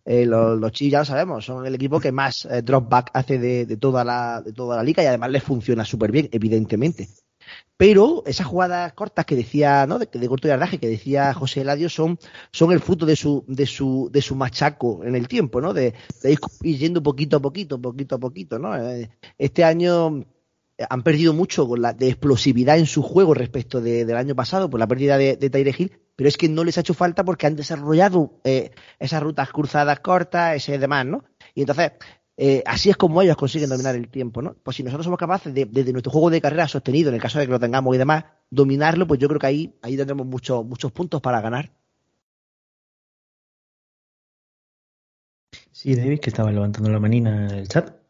eh, 0.05 0.25
los, 0.25 0.59
los 0.59 0.71
Chiefs 0.71 0.91
ya 0.91 0.99
lo 0.99 1.05
sabemos, 1.05 1.45
son 1.45 1.65
el 1.65 1.75
equipo 1.75 1.99
que 1.99 2.11
más 2.11 2.45
eh, 2.45 2.61
dropback 2.61 3.11
hace 3.13 3.37
de, 3.39 3.65
de, 3.65 3.77
toda 3.77 4.03
la, 4.03 4.41
de 4.41 4.53
toda 4.53 4.77
la 4.77 4.83
liga 4.83 5.03
y 5.03 5.07
además 5.07 5.31
les 5.31 5.43
funciona 5.43 5.83
súper 5.83 6.11
bien, 6.11 6.29
evidentemente. 6.31 7.09
Pero 7.77 8.23
esas 8.25 8.47
jugadas 8.47 8.93
cortas 8.93 9.25
que 9.25 9.35
decía, 9.35 9.85
¿no? 9.85 9.99
De, 9.99 10.07
de 10.11 10.27
corto 10.27 10.47
yardaje 10.47 10.77
que 10.79 10.87
decía 10.87 11.33
José 11.33 11.61
Eladio 11.61 11.89
son, 11.89 12.17
son 12.51 12.71
el 12.71 12.79
fruto 12.79 13.05
de 13.05 13.15
su, 13.15 13.43
de 13.47 13.65
su, 13.65 14.09
de 14.11 14.21
su 14.21 14.35
machaco 14.35 15.03
en 15.03 15.15
el 15.15 15.27
tiempo, 15.27 15.59
¿no? 15.61 15.73
De, 15.73 15.93
ir 16.63 16.77
yendo 16.77 17.03
poquito 17.03 17.37
a 17.37 17.39
poquito, 17.41 17.79
poquito 17.81 18.15
a 18.15 18.19
poquito, 18.19 18.59
¿no? 18.59 18.75
Eh, 18.77 19.09
Este 19.37 19.63
año 19.63 20.23
han 20.89 21.03
perdido 21.03 21.33
mucho 21.33 21.67
con 21.67 21.81
la 21.81 21.93
de 21.93 22.07
explosividad 22.09 22.77
en 22.79 22.85
su 22.85 23.01
juego 23.01 23.33
respecto 23.33 23.81
de- 23.81 24.05
del 24.05 24.17
año 24.17 24.35
pasado 24.35 24.69
por 24.69 24.79
la 24.79 24.87
pérdida 24.87 25.17
de, 25.17 25.35
de 25.37 25.49
Tyre 25.49 25.75
Hill, 25.77 25.91
pero 26.15 26.27
es 26.27 26.37
que 26.37 26.49
no 26.49 26.63
les 26.63 26.77
ha 26.77 26.81
hecho 26.81 26.93
falta 26.93 27.23
porque 27.23 27.47
han 27.47 27.55
desarrollado 27.55 28.39
eh, 28.43 28.71
esas 28.99 29.21
rutas 29.21 29.49
cruzadas 29.49 29.99
cortas, 29.99 30.55
ese 30.55 30.77
demás, 30.77 31.05
¿no? 31.05 31.23
Y 31.53 31.61
entonces, 31.61 31.93
eh, 32.37 32.63
así 32.65 32.89
es 32.89 32.97
como 32.97 33.21
ellos 33.21 33.37
consiguen 33.37 33.69
dominar 33.69 33.95
el 33.95 34.09
tiempo, 34.09 34.41
¿no? 34.41 34.55
Pues 34.55 34.77
si 34.77 34.83
nosotros 34.83 35.05
somos 35.05 35.19
capaces 35.19 35.53
de, 35.53 35.65
desde 35.65 35.91
nuestro 35.91 36.11
juego 36.11 36.29
de 36.29 36.41
carrera 36.41 36.67
sostenido, 36.67 37.09
en 37.09 37.15
el 37.15 37.21
caso 37.21 37.39
de 37.39 37.45
que 37.45 37.51
lo 37.51 37.59
tengamos 37.59 37.95
y 37.95 37.97
demás, 37.97 38.25
dominarlo, 38.49 39.07
pues 39.07 39.19
yo 39.19 39.27
creo 39.27 39.39
que 39.39 39.47
ahí, 39.47 39.75
ahí 39.81 39.97
tendremos 39.97 40.25
muchos, 40.27 40.65
muchos 40.65 40.91
puntos 40.91 41.21
para 41.21 41.41
ganar. 41.41 41.71
Sí, 45.71 45.95
David, 45.95 46.19
que 46.19 46.29
estaba 46.29 46.51
levantando 46.51 46.89
la 46.89 46.99
manina 46.99 47.47
en 47.47 47.51
el 47.51 47.67
chat. 47.67 48.04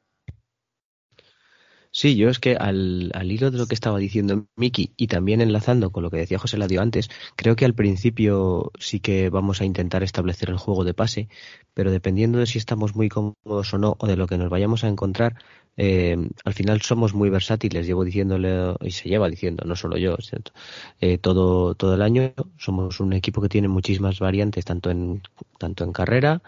Sí, 1.98 2.18
yo 2.18 2.28
es 2.28 2.40
que 2.40 2.58
al, 2.58 3.10
al 3.14 3.32
hilo 3.32 3.52
de 3.52 3.58
lo 3.58 3.68
que 3.68 3.74
estaba 3.74 3.98
diciendo 4.00 4.48
Miki 4.58 4.92
y 4.98 5.08
también 5.08 5.40
enlazando 5.40 5.92
con 5.92 6.04
lo 6.04 6.12
que 6.12 6.18
decía 6.18 6.38
José 6.38 6.58
Ladio 6.58 6.82
antes, 6.82 7.10
creo 7.38 7.56
que 7.56 7.64
al 7.64 7.74
principio 7.74 8.74
sí 8.78 9.00
que 9.00 9.30
vamos 9.30 9.62
a 9.62 9.66
intentar 9.66 10.04
establecer 10.04 10.50
el 10.50 10.58
juego 10.58 10.84
de 10.84 10.94
pase, 10.94 11.30
pero 11.74 11.92
dependiendo 11.92 12.40
de 12.40 12.48
si 12.48 12.58
estamos 12.58 12.98
muy 12.98 13.08
cómodos 13.08 13.74
o 13.74 13.78
no, 13.78 13.96
o 13.98 14.08
de 14.08 14.18
lo 14.18 14.28
que 14.28 14.38
nos 14.38 14.50
vayamos 14.50 14.84
a 14.84 14.90
encontrar, 14.90 15.36
eh, 15.78 16.18
al 16.44 16.54
final 16.54 16.82
somos 16.82 17.14
muy 17.14 17.30
versátiles, 17.30 17.88
llevo 17.88 18.04
diciéndole, 18.04 18.76
y 18.82 18.92
se 18.92 19.08
lleva 19.08 19.30
diciendo, 19.30 19.64
no 19.66 19.78
solo 19.78 19.98
yo. 19.98 20.18
Eh, 21.00 21.18
todo, 21.18 21.76
todo 21.76 21.96
el 21.96 22.02
año 22.02 22.34
somos 22.58 23.00
un 23.00 23.14
equipo 23.14 23.42
que 23.42 23.48
tiene 23.48 23.70
muchísimas 23.70 24.20
variantes, 24.20 24.66
tanto 24.66 24.92
en, 24.92 25.22
tanto 25.58 25.86
en 25.86 25.94
carrera, 25.94 26.42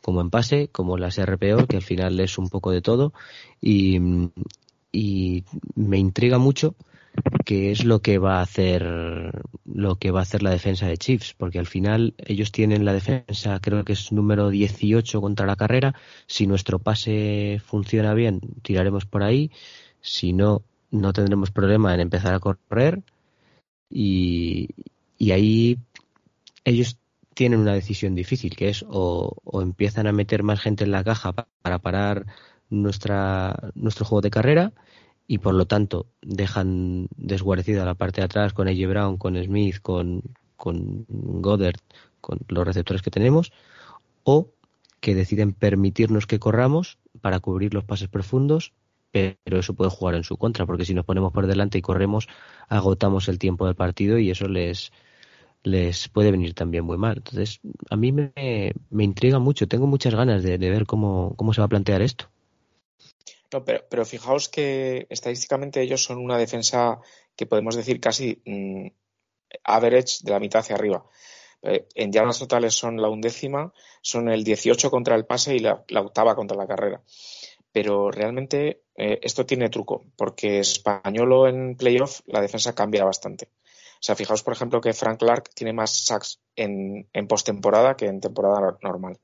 como 0.00 0.22
en 0.22 0.30
pase, 0.30 0.68
como 0.68 0.96
las 0.96 1.18
RPO, 1.18 1.66
que 1.66 1.76
al 1.76 1.82
final 1.82 2.18
es 2.20 2.38
un 2.38 2.48
poco 2.48 2.70
de 2.70 2.80
todo, 2.80 3.12
y, 3.60 3.98
y 4.94 5.44
me 5.74 5.98
intriga 5.98 6.38
mucho 6.38 6.74
qué 7.44 7.70
es 7.72 7.84
lo 7.84 8.00
que 8.02 8.18
va 8.18 8.38
a 8.38 8.42
hacer 8.42 8.84
lo 9.64 9.96
que 9.96 10.10
va 10.10 10.20
a 10.20 10.22
hacer 10.22 10.42
la 10.42 10.50
defensa 10.50 10.86
de 10.86 10.98
Chiefs, 10.98 11.34
porque 11.36 11.58
al 11.58 11.66
final 11.66 12.14
ellos 12.18 12.52
tienen 12.52 12.84
la 12.84 12.92
defensa, 12.92 13.60
creo 13.60 13.84
que 13.84 13.94
es 13.94 14.12
número 14.12 14.50
18 14.50 15.20
contra 15.20 15.46
la 15.46 15.56
carrera. 15.56 15.94
Si 16.26 16.46
nuestro 16.46 16.78
pase 16.78 17.60
funciona 17.64 18.14
bien, 18.14 18.40
tiraremos 18.62 19.06
por 19.06 19.22
ahí. 19.22 19.50
Si 20.00 20.32
no, 20.32 20.62
no 20.90 21.12
tendremos 21.12 21.50
problema 21.50 21.94
en 21.94 22.00
empezar 22.00 22.34
a 22.34 22.40
correr. 22.40 23.02
Y, 23.90 24.68
y 25.18 25.30
ahí 25.32 25.78
ellos 26.64 26.98
tienen 27.34 27.60
una 27.60 27.74
decisión 27.74 28.14
difícil, 28.14 28.56
que 28.56 28.68
es 28.68 28.84
o, 28.88 29.36
o 29.44 29.62
empiezan 29.62 30.06
a 30.06 30.12
meter 30.12 30.42
más 30.42 30.60
gente 30.60 30.84
en 30.84 30.92
la 30.92 31.04
caja 31.04 31.32
pa- 31.32 31.48
para 31.62 31.78
parar 31.80 32.26
nuestra, 32.70 33.72
nuestro 33.74 34.04
juego 34.04 34.20
de 34.22 34.30
carrera 34.30 34.72
y 35.26 35.38
por 35.38 35.54
lo 35.54 35.66
tanto 35.66 36.06
dejan 36.22 37.08
desguarecida 37.16 37.84
la 37.84 37.94
parte 37.94 38.20
de 38.20 38.26
atrás 38.26 38.52
con 38.52 38.68
AJ 38.68 38.88
Brown, 38.88 39.16
con 39.16 39.42
Smith, 39.42 39.78
con, 39.80 40.22
con 40.56 41.06
Goddard, 41.08 41.76
con 42.20 42.40
los 42.48 42.66
receptores 42.66 43.02
que 43.02 43.10
tenemos, 43.10 43.52
o 44.24 44.48
que 45.00 45.14
deciden 45.14 45.52
permitirnos 45.52 46.26
que 46.26 46.38
corramos 46.38 46.98
para 47.20 47.40
cubrir 47.40 47.74
los 47.74 47.84
pases 47.84 48.08
profundos, 48.08 48.72
pero 49.12 49.58
eso 49.60 49.74
puede 49.74 49.90
jugar 49.90 50.14
en 50.16 50.24
su 50.24 50.36
contra, 50.36 50.66
porque 50.66 50.84
si 50.84 50.94
nos 50.94 51.04
ponemos 51.04 51.32
por 51.32 51.46
delante 51.46 51.78
y 51.78 51.82
corremos, 51.82 52.28
agotamos 52.68 53.28
el 53.28 53.38
tiempo 53.38 53.66
del 53.66 53.76
partido 53.76 54.18
y 54.18 54.30
eso 54.30 54.48
les, 54.48 54.92
les 55.64 56.08
puede 56.08 56.32
venir 56.32 56.54
también 56.54 56.84
muy 56.84 56.98
mal. 56.98 57.18
Entonces, 57.18 57.60
a 57.90 57.96
mí 57.96 58.12
me, 58.12 58.32
me 58.90 59.04
intriga 59.04 59.38
mucho, 59.40 59.68
tengo 59.68 59.86
muchas 59.86 60.14
ganas 60.14 60.42
de, 60.42 60.58
de 60.58 60.70
ver 60.70 60.86
cómo, 60.86 61.34
cómo 61.36 61.54
se 61.54 61.60
va 61.60 61.66
a 61.66 61.68
plantear 61.68 62.02
esto. 62.02 62.30
No, 63.54 63.64
pero, 63.64 64.04
fijaos 64.04 64.48
que 64.48 65.06
estadísticamente 65.10 65.80
ellos 65.80 66.02
son 66.02 66.18
una 66.18 66.36
defensa 66.38 66.98
que 67.36 67.46
podemos 67.46 67.76
decir 67.76 68.00
casi 68.00 68.42
mm, 68.44 68.88
average 69.62 70.24
de 70.24 70.32
la 70.32 70.40
mitad 70.40 70.58
hacia 70.58 70.74
arriba. 70.74 71.06
Eh, 71.62 71.86
en 71.94 72.10
yardas 72.10 72.40
totales 72.40 72.74
son 72.74 73.00
la 73.00 73.08
undécima, 73.08 73.72
son 74.02 74.28
el 74.28 74.42
18 74.42 74.90
contra 74.90 75.14
el 75.14 75.24
pase 75.24 75.54
y 75.54 75.60
la, 75.60 75.84
la 75.86 76.00
octava 76.00 76.34
contra 76.34 76.56
la 76.56 76.66
carrera. 76.66 77.04
Pero 77.70 78.10
realmente 78.10 78.82
eh, 78.96 79.20
esto 79.22 79.46
tiene 79.46 79.68
truco, 79.68 80.04
porque 80.16 80.58
españolo 80.58 81.46
en 81.46 81.76
playoff 81.76 82.22
la 82.26 82.40
defensa 82.40 82.74
cambia 82.74 83.04
bastante. 83.04 83.50
O 84.00 84.02
sea, 84.06 84.16
fijaos, 84.16 84.42
por 84.42 84.54
ejemplo, 84.54 84.80
que 84.80 84.94
Frank 84.94 85.20
Clark 85.20 85.50
tiene 85.54 85.72
más 85.72 85.96
sacks 86.06 86.40
en, 86.56 87.08
en 87.12 87.28
postemporada 87.28 87.94
que 87.94 88.06
en 88.06 88.20
temporada 88.20 88.76
normal. 88.82 89.20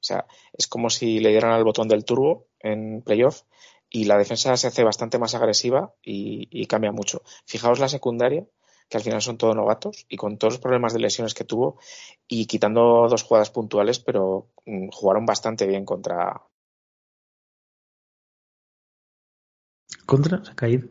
O 0.00 0.04
sea, 0.08 0.26
es 0.54 0.66
como 0.68 0.88
si 0.88 1.18
le 1.20 1.30
dieran 1.30 1.52
al 1.52 1.64
botón 1.64 1.86
del 1.86 2.06
turbo 2.06 2.46
en 2.60 3.02
playoff 3.02 3.42
y 3.90 4.04
la 4.04 4.18
defensa 4.18 4.56
se 4.56 4.66
hace 4.66 4.84
bastante 4.84 5.18
más 5.18 5.34
agresiva 5.34 5.94
y, 6.02 6.66
cambia 6.66 6.92
mucho. 6.92 7.22
Fijaos 7.46 7.80
la 7.80 7.88
secundaria, 7.88 8.46
que 8.88 8.96
al 8.96 9.02
final 9.02 9.22
son 9.22 9.38
todos 9.38 9.56
novatos 9.56 10.06
y 10.08 10.16
con 10.16 10.38
todos 10.38 10.54
los 10.54 10.60
problemas 10.60 10.92
de 10.92 11.00
lesiones 11.00 11.34
que 11.34 11.44
tuvo 11.44 11.78
y 12.26 12.46
quitando 12.46 13.06
dos 13.08 13.22
jugadas 13.22 13.50
puntuales, 13.50 13.98
pero 13.98 14.48
mm, 14.66 14.88
jugaron 14.90 15.26
bastante 15.26 15.66
bien 15.66 15.84
contra. 15.84 16.42
¿Contra? 20.06 20.44
Se 20.44 20.52
ha 20.52 20.54
caído. 20.54 20.88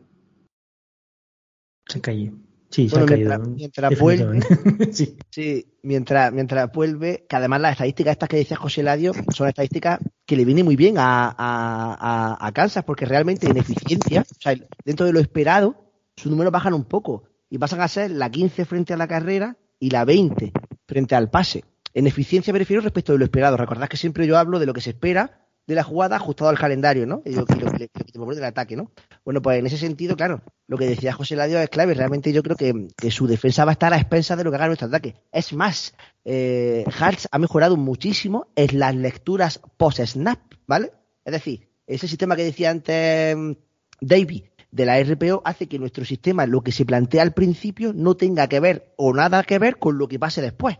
Se 1.86 1.98
ha. 1.98 2.47
Sí, 2.70 2.88
se 2.88 2.96
Bueno, 2.96 3.06
caído. 3.06 3.38
mientras- 3.38 3.98
vuelve-. 3.98 4.40
Sí, 5.30 5.66
mientras, 5.82 6.32
mientras 6.32 6.70
vuelve, 6.72 7.24
que 7.28 7.36
además 7.36 7.60
las 7.62 7.72
estadísticas 7.72 8.12
estas 8.12 8.28
que 8.28 8.36
decía 8.36 8.56
José 8.58 8.82
Ladio 8.82 9.12
son 9.34 9.48
estadísticas 9.48 9.98
que 10.26 10.36
le 10.36 10.44
vienen 10.44 10.64
muy 10.66 10.76
bien 10.76 10.98
a, 10.98 11.28
a, 11.28 11.34
a, 11.38 12.46
a 12.46 12.52
Kansas, 12.52 12.84
porque 12.84 13.06
realmente 13.06 13.48
en 13.48 13.56
eficiencia, 13.56 14.20
o 14.20 14.40
sea, 14.40 14.54
dentro 14.84 15.06
de 15.06 15.12
lo 15.12 15.20
esperado, 15.20 15.76
sus 16.16 16.30
números 16.30 16.52
bajan 16.52 16.74
un 16.74 16.84
poco 16.84 17.24
y 17.48 17.56
pasan 17.58 17.80
a 17.80 17.88
ser 17.88 18.10
la 18.10 18.30
15 18.30 18.64
frente 18.66 18.92
a 18.92 18.96
la 18.98 19.08
carrera 19.08 19.56
y 19.80 19.88
la 19.90 20.04
20 20.04 20.52
frente 20.86 21.14
al 21.14 21.30
pase. 21.30 21.64
En 21.94 22.06
eficiencia 22.06 22.52
me 22.52 22.58
refiero 22.58 22.82
respecto 22.82 23.12
de 23.12 23.18
lo 23.18 23.24
esperado. 23.24 23.56
Recordad 23.56 23.88
que 23.88 23.96
siempre 23.96 24.26
yo 24.26 24.36
hablo 24.36 24.58
de 24.58 24.66
lo 24.66 24.74
que 24.74 24.80
se 24.82 24.90
espera 24.90 25.46
de 25.68 25.74
la 25.74 25.84
jugada 25.84 26.16
ajustado 26.16 26.48
al 26.48 26.58
calendario, 26.58 27.06
¿no? 27.06 27.20
Y 27.26 27.34
lo, 27.34 27.44
que 27.44 27.88
te 27.88 28.12
propone 28.12 28.36
del 28.36 28.44
ataque, 28.44 28.74
¿no? 28.74 28.90
Bueno, 29.22 29.42
pues 29.42 29.58
en 29.58 29.66
ese 29.66 29.76
sentido, 29.76 30.16
claro, 30.16 30.40
lo 30.66 30.78
que 30.78 30.86
decía 30.86 31.12
José 31.12 31.36
Ladio 31.36 31.60
es 31.60 31.68
clave. 31.68 31.92
Realmente 31.92 32.32
yo 32.32 32.42
creo 32.42 32.56
que, 32.56 32.88
que 32.96 33.10
su 33.10 33.26
defensa 33.26 33.66
va 33.66 33.72
a 33.72 33.74
estar 33.74 33.92
a 33.92 33.98
expensas 33.98 34.38
de 34.38 34.44
lo 34.44 34.50
que 34.50 34.56
haga 34.56 34.68
nuestro 34.68 34.88
ataque. 34.88 35.16
Es 35.30 35.52
más, 35.52 35.94
eh, 36.24 36.84
Hartz 36.98 37.28
ha 37.30 37.38
mejorado 37.38 37.76
muchísimo 37.76 38.46
en 38.56 38.78
las 38.78 38.94
lecturas 38.94 39.60
post-snap, 39.76 40.40
¿vale? 40.66 40.90
Es 41.22 41.32
decir, 41.32 41.68
ese 41.86 42.08
sistema 42.08 42.34
que 42.34 42.44
decía 42.44 42.70
antes 42.70 43.36
mm, 43.36 43.52
Davey 44.00 44.50
de 44.70 44.86
la 44.86 45.02
RPO 45.02 45.42
hace 45.44 45.68
que 45.68 45.78
nuestro 45.78 46.06
sistema, 46.06 46.46
lo 46.46 46.62
que 46.62 46.72
se 46.72 46.86
plantea 46.86 47.20
al 47.20 47.34
principio, 47.34 47.92
no 47.92 48.16
tenga 48.16 48.48
que 48.48 48.60
ver 48.60 48.94
o 48.96 49.12
nada 49.12 49.42
que 49.42 49.58
ver 49.58 49.76
con 49.76 49.98
lo 49.98 50.08
que 50.08 50.18
pase 50.18 50.40
después 50.40 50.78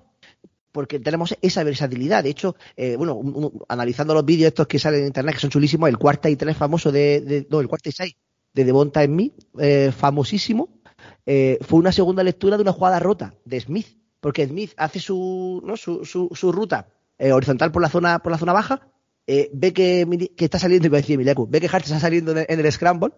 porque 0.73 0.99
tenemos 0.99 1.37
esa 1.43 1.65
versatilidad. 1.65 2.25
De 2.25 2.31
hecho, 2.31 2.57
eh, 2.77 2.97
bueno, 2.97 3.15
un- 3.15 3.63
analizando 3.69 4.15
los 4.15 4.25
vídeos 4.25 4.49
estos 4.49 4.67
que 4.67 4.79
salen 4.79 5.01
en 5.01 5.07
internet, 5.07 5.35
que 5.35 5.41
son 5.41 5.51
chulísimos, 5.51 5.89
el 5.89 5.99
cuarta 5.99 6.29
y 6.31 6.37
tres 6.37 6.57
famoso 6.57 6.93
de, 6.93 7.47
no, 7.51 7.61
el 7.61 7.69
cuarta 7.69 7.89
y 7.89 7.93
seis 7.93 8.15
de 8.53 8.65
Devonta 8.65 9.05
Smith, 9.05 9.35
eh, 9.59 9.93
famosísimo, 9.97 10.81
eh, 11.27 11.59
fue 11.61 11.79
una 11.79 11.93
segunda 11.93 12.23
lectura 12.23 12.57
de 12.57 12.63
una 12.63 12.73
jugada 12.73 12.99
rota 12.99 13.35
de 13.45 13.61
Smith, 13.61 13.87
porque 14.21 14.47
Smith 14.47 14.73
hace 14.77 15.01
su, 15.01 15.63
su, 15.77 16.29
su, 16.35 16.53
ruta 16.53 16.89
horizontal 17.19 17.71
por 17.73 17.83
la 17.83 17.89
zona, 17.89 18.19
por 18.21 18.33
la 18.33 18.39
zona 18.39 18.53
baja, 18.53 18.89
ve 19.27 19.73
que, 19.73 20.31
que 20.37 20.45
está 20.45 20.59
saliendo, 20.59 20.87
iba 20.87 20.99
a 20.99 21.01
decir 21.01 21.19
Mileku, 21.19 21.47
ve 21.49 21.61
que 21.61 21.67
Hart 21.67 21.85
está 21.85 22.01
saliendo 22.01 22.33
en 22.37 22.47
el 22.61 22.73
scramble 22.73 23.13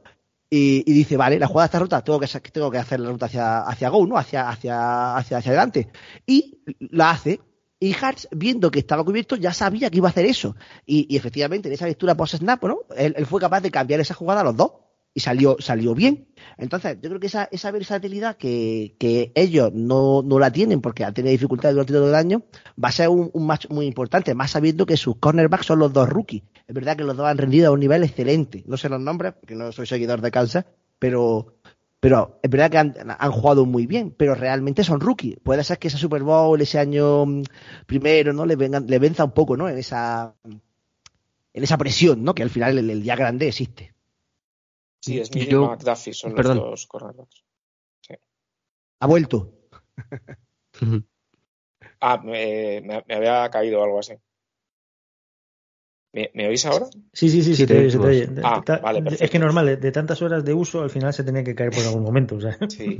y, 0.52 0.92
dice, 0.92 1.16
vale, 1.16 1.38
la 1.38 1.46
jugada 1.46 1.66
está 1.66 1.78
rota, 1.78 2.02
tengo 2.02 2.18
que, 2.18 2.26
tengo 2.26 2.70
que 2.72 2.78
hacer 2.78 2.98
la 2.98 3.10
ruta 3.10 3.26
hacia, 3.26 3.60
hacia 3.60 3.88
Go, 3.88 4.04
¿no? 4.04 4.16
Hacia, 4.16 4.48
hacia, 4.48 5.16
hacia, 5.16 5.38
hacia 5.38 5.50
adelante. 5.52 5.92
Y 6.26 6.64
la 6.90 7.10
hace. 7.10 7.40
Y 7.78 7.94
Hartz, 7.94 8.26
viendo 8.32 8.70
que 8.70 8.80
estaba 8.80 9.04
cubierto, 9.04 9.36
ya 9.36 9.52
sabía 9.52 9.88
que 9.88 9.98
iba 9.98 10.08
a 10.08 10.10
hacer 10.10 10.26
eso. 10.26 10.56
Y, 10.84 11.06
y 11.08 11.16
efectivamente, 11.16 11.68
en 11.68 11.74
esa 11.74 11.86
lectura 11.86 12.16
post-snap, 12.16 12.64
¿no? 12.64 12.80
Él, 12.96 13.14
él 13.16 13.26
fue 13.26 13.40
capaz 13.40 13.60
de 13.60 13.70
cambiar 13.70 14.00
esa 14.00 14.14
jugada 14.14 14.40
a 14.40 14.44
los 14.44 14.56
dos. 14.56 14.72
Y 15.12 15.20
salió, 15.20 15.56
salió 15.58 15.94
bien. 15.94 16.28
Entonces, 16.56 16.98
yo 17.02 17.08
creo 17.08 17.20
que 17.20 17.26
esa, 17.26 17.48
esa 17.50 17.70
versatilidad 17.72 18.36
que, 18.36 18.94
que 18.98 19.32
ellos 19.34 19.72
no, 19.72 20.22
no 20.22 20.38
la 20.38 20.52
tienen 20.52 20.80
porque 20.80 21.04
han 21.04 21.14
tenido 21.14 21.32
dificultades 21.32 21.74
durante 21.74 21.92
todo 21.92 22.08
el 22.08 22.14
año, 22.14 22.44
va 22.82 22.90
a 22.90 22.92
ser 22.92 23.08
un, 23.08 23.30
match 23.34 23.66
muy 23.70 23.86
importante, 23.86 24.34
más 24.34 24.52
sabiendo 24.52 24.86
que 24.86 24.96
sus 24.96 25.16
cornerbacks 25.16 25.66
son 25.66 25.80
los 25.80 25.92
dos 25.92 26.08
rookies. 26.08 26.42
Es 26.68 26.74
verdad 26.74 26.96
que 26.96 27.04
los 27.04 27.16
dos 27.16 27.26
han 27.26 27.38
rendido 27.38 27.68
a 27.68 27.72
un 27.72 27.80
nivel 27.80 28.04
excelente. 28.04 28.62
No 28.66 28.76
sé 28.76 28.88
los 28.88 29.00
nombres, 29.00 29.34
porque 29.34 29.56
no 29.56 29.72
soy 29.72 29.86
seguidor 29.86 30.20
de 30.20 30.30
Kansas, 30.30 30.64
pero, 30.98 31.54
pero 31.98 32.38
es 32.42 32.50
verdad 32.50 32.70
que 32.70 32.78
han, 32.78 32.94
han 33.18 33.32
jugado 33.32 33.66
muy 33.66 33.86
bien, 33.86 34.14
pero 34.16 34.36
realmente 34.36 34.84
son 34.84 35.00
rookies. 35.00 35.38
Puede 35.42 35.64
ser 35.64 35.78
que 35.78 35.88
ese 35.88 35.98
Super 35.98 36.22
Bowl, 36.22 36.60
ese 36.60 36.78
año 36.78 37.26
mm, 37.26 37.42
primero, 37.86 38.32
¿no? 38.32 38.46
Le, 38.46 38.54
vengan, 38.54 38.86
le 38.86 38.98
venza 39.00 39.24
un 39.24 39.32
poco, 39.32 39.56
¿no? 39.56 39.68
En 39.68 39.76
esa, 39.78 40.34
en 40.44 41.64
esa 41.64 41.78
presión, 41.78 42.22
¿no? 42.22 42.34
Que 42.34 42.44
al 42.44 42.50
final 42.50 42.78
el, 42.78 42.90
el 42.90 43.02
día 43.02 43.16
grande 43.16 43.48
existe. 43.48 43.92
Sí, 45.00 45.24
Smith 45.24 45.48
y 45.48 45.50
Yo- 45.50 45.66
McDuffie 45.66 46.12
son 46.12 46.34
perdón. 46.34 46.58
los 46.58 46.70
dos 46.70 46.86
cornerbacks. 46.86 47.44
Ha 49.02 49.06
vuelto. 49.06 49.52
ah, 52.00 52.18
me, 52.18 52.82
me, 52.82 53.14
había 53.14 53.48
caído 53.48 53.82
algo 53.82 53.98
así. 53.98 54.12
¿Me, 56.12 56.48
oís 56.48 56.66
ahora? 56.66 56.86
Sí, 57.12 57.28
sí, 57.30 57.42
sí, 57.42 57.54
sí, 57.54 57.66
te, 57.66 57.88
te 57.88 57.98
oye. 57.98 58.28
Ah, 58.42 58.62
vale, 58.82 59.16
Es 59.18 59.30
que 59.30 59.38
normal, 59.38 59.80
de 59.80 59.92
tantas 59.92 60.20
horas 60.22 60.44
de 60.44 60.52
uso, 60.52 60.82
al 60.82 60.90
final 60.90 61.14
se 61.14 61.22
tenía 61.22 61.44
que 61.44 61.54
caer 61.54 61.70
por 61.70 61.84
algún 61.84 62.02
momento. 62.02 62.36
Sí. 62.68 62.98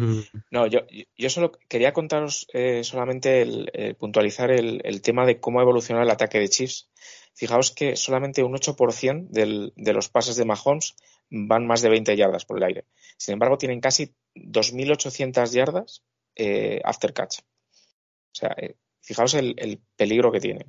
No, 0.51 0.67
yo, 0.67 0.81
yo 1.19 1.29
solo 1.29 1.51
quería 1.69 1.93
contaros 1.93 2.47
eh, 2.53 2.85
solamente 2.85 3.43
el, 3.43 3.97
puntualizar 3.99 4.51
el, 4.53 4.81
el, 4.85 5.03
tema 5.03 5.27
de 5.27 5.41
cómo 5.41 5.59
ha 5.59 5.63
evolucionado 5.63 6.05
el 6.05 6.11
ataque 6.11 6.39
de 6.39 6.49
Chiefs. 6.49 6.89
Fijaos 7.35 7.73
que 7.73 7.97
solamente 7.97 8.45
un 8.45 8.55
8% 8.55 9.29
del, 9.29 9.73
de 9.77 9.93
los 9.93 10.09
pases 10.09 10.37
de 10.37 10.45
Mahomes 10.45 10.95
van 11.31 11.67
más 11.67 11.83
de 11.83 11.89
20 11.89 12.17
yardas 12.17 12.45
por 12.45 12.59
el 12.59 12.65
aire. 12.65 12.85
Sin 13.17 13.35
embargo, 13.35 13.59
tienen 13.59 13.81
casi 13.81 14.15
2.800 14.35 15.51
yardas 15.53 16.03
eh, 16.35 16.81
after 16.85 17.13
catch. 17.13 17.41
O 17.41 18.35
sea, 18.35 18.55
eh, 18.57 18.77
fijaos 19.01 19.35
el, 19.35 19.55
el, 19.59 19.81
peligro 19.97 20.31
que 20.33 20.41
tiene. 20.41 20.67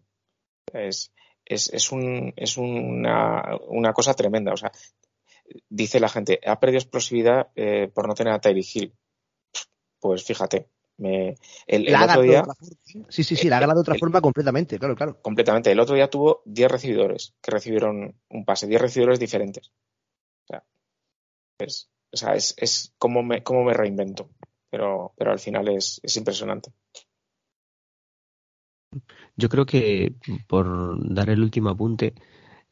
Es, 0.74 1.12
es, 1.46 1.72
es, 1.74 1.92
un, 1.92 2.34
es 2.36 2.58
una, 2.58 3.58
una, 3.68 3.94
cosa 3.94 4.14
tremenda. 4.14 4.54
O 4.54 4.58
sea, 4.58 4.72
dice 5.70 6.00
la 6.00 6.10
gente, 6.10 6.40
ha 6.46 6.60
perdido 6.60 6.80
explosividad 6.80 7.50
eh, 7.56 7.90
por 7.94 8.08
no 8.08 8.14
tener 8.14 8.34
a 8.34 8.40
Tyree 8.40 8.66
Hill. 8.74 8.94
Pues 10.00 10.24
fíjate, 10.24 10.68
me, 10.98 11.36
el, 11.68 11.88
el 11.88 11.96
otro 11.96 12.22
día. 12.22 12.44
Sí, 13.10 13.24
sí, 13.24 13.36
sí, 13.36 13.50
la 13.50 13.58
ha 13.58 13.62
ganado 13.62 13.80
de 13.80 13.92
otra 13.92 14.00
forma 14.00 14.22
completamente, 14.22 14.80
claro, 14.80 14.96
claro. 14.96 15.22
Completamente. 15.22 15.72
El 15.72 15.80
otro 15.80 15.96
día 15.96 16.10
tuvo 16.10 16.42
10 16.46 16.72
recibidores 16.72 17.36
que 17.42 17.52
recibieron 17.52 18.16
un 18.30 18.46
pase, 18.46 18.68
10 18.68 18.82
recibidores 18.82 19.20
diferentes. 19.20 19.72
Es, 21.64 22.94
como, 22.98 23.24
me, 23.24 23.42
reinvento. 23.74 24.30
Pero, 24.70 25.14
pero 25.18 25.32
al 25.32 25.40
final 25.40 25.68
es, 25.70 26.00
es 26.04 26.18
impresionante. 26.18 26.72
Yo 29.36 29.50
creo 29.50 29.66
que, 29.66 30.14
por 30.48 31.14
dar 31.14 31.30
el 31.30 31.42
último 31.42 31.70
apunte, 31.70 32.14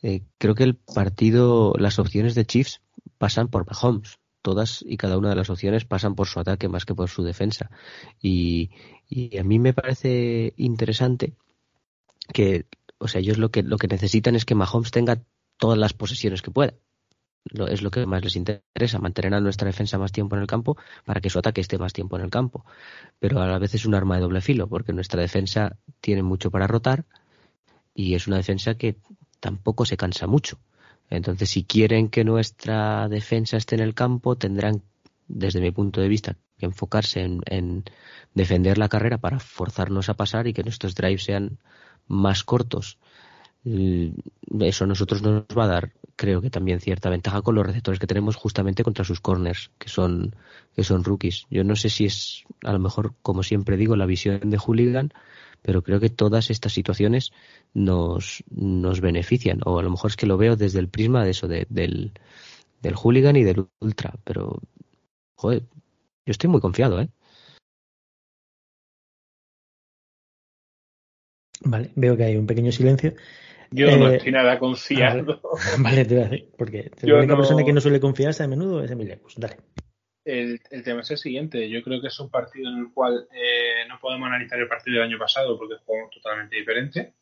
eh, 0.01 0.24
creo 0.38 0.55
que 0.55 0.63
el 0.63 0.75
partido, 0.75 1.74
las 1.77 2.00
opciones 2.00 2.36
de 2.36 2.46
Chiefs 2.46 2.81
pasan 3.17 3.48
por 3.48 3.65
Mahomes. 3.65 4.19
Todas 4.41 4.84
y 4.88 4.96
cada 4.96 5.17
una 5.17 5.29
de 5.29 5.36
las 5.36 5.50
opciones 5.50 5.84
pasan 5.84 6.15
por 6.15 6.27
su 6.27 6.39
ataque 6.39 6.69
más 6.69 6.86
que 6.86 6.96
por 6.96 7.10
su 7.10 7.24
defensa. 7.24 7.69
Y, 8.22 8.72
y 9.10 9.38
a 9.38 9.43
mí 9.43 9.60
me 9.60 9.74
parece 9.74 10.53
interesante 10.55 11.36
que, 12.34 12.65
o 12.98 13.10
sea, 13.10 13.19
ellos 13.19 13.38
lo 13.38 13.51
que, 13.51 13.63
lo 13.63 13.77
que 13.77 13.89
necesitan 13.89 14.36
es 14.36 14.46
que 14.46 14.55
Mahomes 14.55 14.91
tenga 14.91 15.22
todas 15.58 15.77
las 15.77 15.93
posesiones 15.93 16.41
que 16.41 16.51
pueda 16.51 16.74
es 17.67 17.81
lo 17.81 17.91
que 17.91 18.05
más 18.05 18.24
les 18.24 18.36
interesa, 18.36 19.00
mantener 19.00 19.34
a 19.34 19.41
nuestra 19.41 19.67
defensa 19.67 19.98
más 19.98 20.12
tiempo 20.12 20.36
en 20.36 20.41
el 20.41 20.48
campo 20.48 20.77
para 21.05 21.22
que 21.22 21.29
su 21.29 21.39
ataque 21.39 21.62
esté 21.62 21.77
más 21.77 21.93
tiempo 21.93 22.17
en 22.17 22.24
el 22.24 22.29
campo. 22.29 22.65
Pero 23.19 23.41
a 23.41 23.48
la 23.48 23.60
vez 23.60 23.74
es 23.74 23.86
un 23.86 23.96
arma 23.96 24.15
de 24.15 24.22
doble 24.22 24.41
filo, 24.41 24.67
porque 24.67 24.93
nuestra 24.93 25.22
defensa 25.22 25.77
tiene 26.01 26.24
mucho 26.24 26.51
para 26.51 26.67
rotar 26.67 27.05
y 27.93 28.15
es 28.15 28.27
una 28.27 28.38
defensa 28.38 28.75
que 28.75 28.98
tampoco 29.39 29.86
se 29.86 29.98
cansa 29.98 30.27
mucho. 30.27 30.60
Entonces, 31.10 31.50
si 31.50 31.63
quieren 31.63 32.10
que 32.10 32.24
nuestra 32.24 33.08
defensa 33.10 33.58
esté 33.58 33.75
en 33.75 33.81
el 33.81 33.96
campo, 33.96 34.38
tendrán, 34.38 34.84
desde 35.27 35.60
mi 35.60 35.72
punto 35.72 36.01
de 36.01 36.08
vista, 36.08 36.38
que 36.58 36.67
enfocarse 36.67 37.22
en, 37.22 37.41
en 37.46 37.84
defender 38.36 38.77
la 38.77 38.89
carrera 38.89 39.17
para 39.17 39.39
forzarnos 39.39 40.10
a 40.10 40.13
pasar 40.13 40.46
y 40.46 40.53
que 40.53 40.63
nuestros 40.63 40.93
drives 40.93 41.24
sean 41.24 41.58
más 42.08 42.43
cortos 42.43 43.00
eso 43.63 44.83
a 44.83 44.87
nosotros 44.87 45.21
nos 45.21 45.43
va 45.57 45.65
a 45.65 45.67
dar, 45.67 45.91
creo 46.15 46.41
que 46.41 46.49
también 46.49 46.79
cierta 46.79 47.09
ventaja 47.09 47.41
con 47.41 47.55
los 47.55 47.65
receptores 47.65 47.99
que 47.99 48.07
tenemos 48.07 48.35
justamente 48.35 48.83
contra 48.83 49.05
sus 49.05 49.19
corners, 49.19 49.72
que 49.77 49.89
son, 49.89 50.35
que 50.75 50.83
son 50.83 51.03
rookies. 51.03 51.45
Yo 51.50 51.63
no 51.63 51.75
sé 51.75 51.89
si 51.89 52.05
es, 52.05 52.43
a 52.63 52.74
lo 52.74 52.79
mejor, 52.79 53.13
como 53.22 53.43
siempre 53.43 53.77
digo, 53.77 53.95
la 53.95 54.05
visión 54.05 54.50
de 54.50 54.57
Hooligan, 54.57 55.13
pero 55.61 55.81
creo 55.81 56.00
que 56.00 56.09
todas 56.09 56.50
estas 56.50 56.74
situaciones 56.74 57.31
nos, 57.74 58.43
nos 58.50 59.01
benefician, 59.01 59.59
o 59.65 59.79
a 59.79 59.83
lo 59.83 59.89
mejor 59.89 60.11
es 60.11 60.17
que 60.17 60.25
lo 60.25 60.37
veo 60.37 60.55
desde 60.55 60.79
el 60.79 60.87
prisma 60.87 61.24
de 61.24 61.31
eso, 61.31 61.48
del, 61.48 62.13
del 62.81 62.95
hooligan 62.95 63.35
y 63.35 63.43
del 63.43 63.65
ultra, 63.79 64.13
pero, 64.24 64.61
joder, 65.35 65.63
yo 66.25 66.31
estoy 66.31 66.50
muy 66.50 66.61
confiado, 66.61 67.01
¿eh? 67.01 67.09
Vale, 71.61 71.91
veo 71.95 72.15
que 72.15 72.24
hay 72.24 72.37
un 72.37 72.48
pequeño 72.48 72.72
silencio. 72.72 73.13
Yo 73.72 73.95
no 73.98 74.09
eh, 74.09 74.17
estoy 74.17 74.31
nada 74.31 74.57
confiado. 74.57 75.41
Vale, 75.79 76.05
te 76.05 76.15
voy 76.15 76.24
a 76.24 76.29
decir, 76.29 76.50
porque 76.57 76.91
la 77.01 77.15
única 77.15 77.35
persona 77.35 77.63
que 77.63 77.74
no 77.74 77.81
suele 77.81 78.00
confiarse 78.00 78.43
a 78.43 78.48
menudo 78.48 78.83
es 78.83 78.91
Emilia. 78.91 79.19
Pues 79.22 79.35
dale. 79.37 79.57
El, 80.25 80.59
el, 80.72 80.83
tema 80.83 81.01
es 81.01 81.11
el 81.11 81.17
siguiente. 81.17 81.69
Yo 81.69 81.81
creo 81.83 82.01
que 82.01 82.07
es 82.07 82.19
un 82.19 82.29
partido 82.29 82.69
en 82.69 82.79
el 82.79 82.93
cual 82.93 83.27
eh, 83.31 83.87
no 83.87 84.00
podemos 84.00 84.27
analizar 84.27 84.59
el 84.59 84.67
partido 84.67 84.95
del 84.95 85.09
año 85.09 85.19
pasado 85.19 85.57
porque 85.57 85.75
jugamos 85.85 86.11
totalmente 86.11 86.55
diferente. 86.55 87.13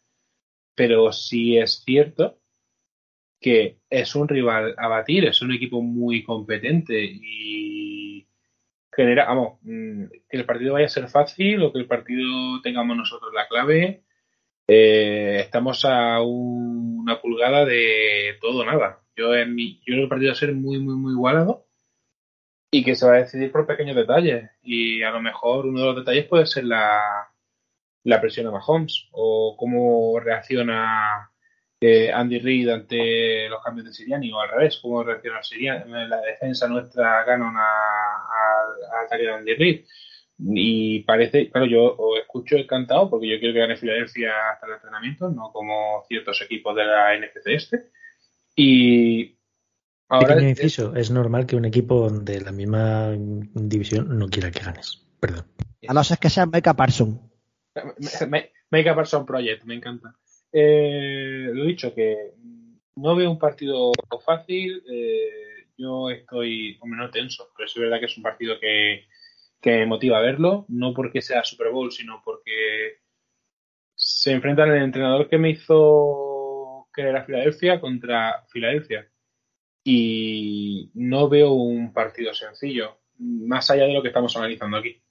Pero 0.76 1.12
sí 1.12 1.58
es 1.58 1.84
cierto 1.84 2.40
que 3.40 3.80
es 3.90 4.16
un 4.16 4.28
rival 4.28 4.76
a 4.78 4.88
batir, 4.88 5.26
es 5.26 5.42
un 5.42 5.52
equipo 5.52 5.82
muy 5.82 6.24
competente 6.24 7.04
y 7.04 8.28
genera, 8.92 9.26
vamos, 9.26 9.60
mm, 9.62 10.06
que 10.28 10.38
el 10.38 10.46
partido 10.46 10.74
vaya 10.74 10.88
a 10.88 10.90
ser 10.90 11.08
fácil 11.08 11.62
o 11.62 11.72
que 11.72 11.80
el 11.80 11.88
partido 11.88 12.62
tengamos 12.64 12.98
nosotros 12.98 13.32
la 13.34 13.48
clave 13.48 14.07
eh, 14.68 15.38
estamos 15.40 15.86
a 15.86 16.22
una 16.22 17.22
pulgada 17.22 17.66
de 17.66 18.38
todo 18.42 18.66
nada. 18.66 19.02
Yo, 19.16 19.34
en 19.36 19.56
mi, 19.56 19.80
yo 19.80 19.86
creo 19.86 19.98
que 19.98 20.04
el 20.04 20.10
partido 20.10 20.32
va 20.32 20.34
a 20.34 20.40
ser 20.40 20.54
muy, 20.54 20.80
muy, 20.80 20.96
muy 20.96 21.14
igualado 21.14 21.68
y 22.72 22.84
que 22.84 22.96
se 22.96 23.06
va 23.06 23.16
a 23.16 23.20
decidir 23.20 23.52
por 23.52 23.66
pequeños 23.66 23.96
detalles. 23.96 24.50
Y 24.62 25.02
a 25.04 25.12
lo 25.12 25.22
mejor 25.22 25.66
uno 25.66 25.80
de 25.80 25.86
los 25.86 25.96
detalles 25.96 26.26
puede 26.26 26.46
ser 26.46 26.66
la, 26.66 27.30
la 28.04 28.22
presión 28.22 28.48
a 28.48 28.52
Mahomes 28.52 29.08
o 29.12 29.56
cómo 29.58 30.20
reacciona 30.20 31.32
eh, 31.80 32.12
Andy 32.12 32.40
Reid 32.40 32.70
ante 32.70 33.48
los 33.50 33.64
cambios 33.64 33.88
de 33.88 33.94
Siriani 33.94 34.32
o 34.32 34.40
al 34.40 34.50
revés, 34.50 34.80
cómo 34.82 35.04
reacciona 35.04 35.44
Siriani, 35.44 36.08
la 36.08 36.22
defensa 36.22 36.68
nuestra 36.68 37.24
gana 37.24 37.50
al 37.50 39.06
ataque 39.06 39.24
de 39.24 39.34
Andy 39.34 39.56
Reid. 39.56 39.86
Y 40.40 41.00
parece, 41.00 41.50
claro, 41.50 41.66
yo 41.66 41.96
os 41.98 42.20
escucho 42.20 42.58
encantado 42.58 43.10
porque 43.10 43.28
yo 43.28 43.40
quiero 43.40 43.54
que 43.54 43.60
gane 43.60 43.76
Filadelfia 43.76 44.52
hasta 44.54 44.68
el 44.68 44.74
entrenamiento, 44.74 45.30
no 45.30 45.52
como 45.52 46.04
ciertos 46.08 46.42
equipos 46.42 46.76
de 46.76 46.86
la 46.86 47.18
NFC 47.18 47.48
este. 47.48 47.90
Y 48.56 49.36
ahora. 50.10 50.36
Pequeño 50.36 50.50
inciso, 50.50 50.96
es 50.96 51.10
normal 51.10 51.48
que 51.48 51.56
un 51.56 51.66
equipo 51.66 52.10
de 52.10 52.42
la 52.42 52.52
misma 52.52 53.16
división 53.18 54.18
no 54.18 54.28
quiera 54.30 54.52
que 54.52 54.60
ganes. 54.60 55.04
Perdón. 55.20 55.46
A 55.88 55.94
no 55.94 56.04
ser 56.04 56.20
que 56.20 56.30
sea 56.30 56.46
Micah 56.46 56.76
Parson. 56.76 57.20
Micah 58.70 58.96
Parson 58.96 59.26
Project, 59.26 59.64
me 59.64 59.76
encanta. 59.76 60.16
Eh, 60.52 61.50
lo 61.52 61.64
he 61.64 61.68
dicho, 61.68 61.94
que 61.96 62.34
no 62.96 63.16
veo 63.16 63.32
un 63.32 63.40
partido 63.40 63.92
fácil. 64.24 64.84
Eh, 64.88 65.68
yo 65.78 66.10
estoy, 66.10 66.78
hombre, 66.80 67.00
no 67.00 67.10
tenso, 67.10 67.50
pero 67.56 67.68
es 67.68 67.76
verdad 67.76 68.00
que 68.00 68.06
es 68.06 68.18
un 68.18 68.24
partido 68.24 68.60
que 68.60 69.06
que 69.62 69.72
me 69.72 69.86
motiva 69.86 70.18
a 70.18 70.22
verlo, 70.22 70.66
no 70.70 70.94
porque 70.94 71.22
sea 71.22 71.44
Super 71.44 71.72
Bowl, 71.72 71.92
sino 71.92 72.22
porque 72.24 73.00
se 73.96 74.32
enfrentan 74.32 74.70
el 74.72 74.84
entrenador 74.84 75.28
que 75.28 75.38
me 75.38 75.50
hizo 75.50 76.88
querer 76.94 77.16
a 77.16 77.26
Filadelfia 77.26 77.82
contra 77.82 78.46
Filadelfia. 78.50 79.10
Y 79.84 80.92
no 80.96 81.30
veo 81.30 81.54
un 81.54 81.94
partido 81.94 82.34
sencillo, 82.34 83.00
más 83.18 83.72
allá 83.72 83.86
de 83.86 83.94
lo 83.94 84.02
que 84.02 84.10
estamos 84.10 84.36
analizando 84.36 84.78
aquí. 84.78 85.02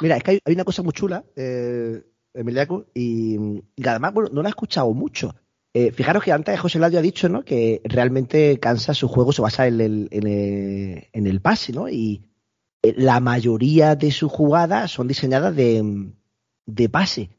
Mira, 0.00 0.16
es 0.16 0.22
que 0.22 0.30
hay, 0.44 0.54
una 0.54 0.64
cosa 0.64 0.82
muy 0.82 0.92
chula, 0.92 1.24
eh, 1.34 2.02
Emiliaco, 2.34 2.86
y, 2.94 3.36
además, 3.84 4.14
bueno, 4.14 4.30
no 4.32 4.42
la 4.42 4.48
he 4.48 4.50
escuchado 4.50 4.92
mucho. 4.92 5.34
Eh, 5.72 5.92
fijaros 5.92 6.24
que 6.24 6.32
antes 6.32 6.58
José 6.58 6.78
Ladio 6.78 6.98
ha 6.98 7.02
dicho 7.02 7.28
¿no? 7.28 7.44
que 7.44 7.80
realmente 7.84 8.58
cansa 8.58 8.92
su 8.92 9.06
juego 9.06 9.32
se 9.32 9.40
basa 9.40 9.68
en 9.68 9.80
el, 9.80 10.08
en 10.10 11.26
el, 11.26 11.40
pase, 11.40 11.72
¿no? 11.72 11.88
Y, 11.88 12.29
la 12.82 13.20
mayoría 13.20 13.96
de 13.96 14.10
sus 14.10 14.30
jugadas 14.30 14.90
son 14.90 15.08
diseñadas 15.08 15.54
de, 15.54 16.12
de 16.66 16.88
pase. 16.88 17.30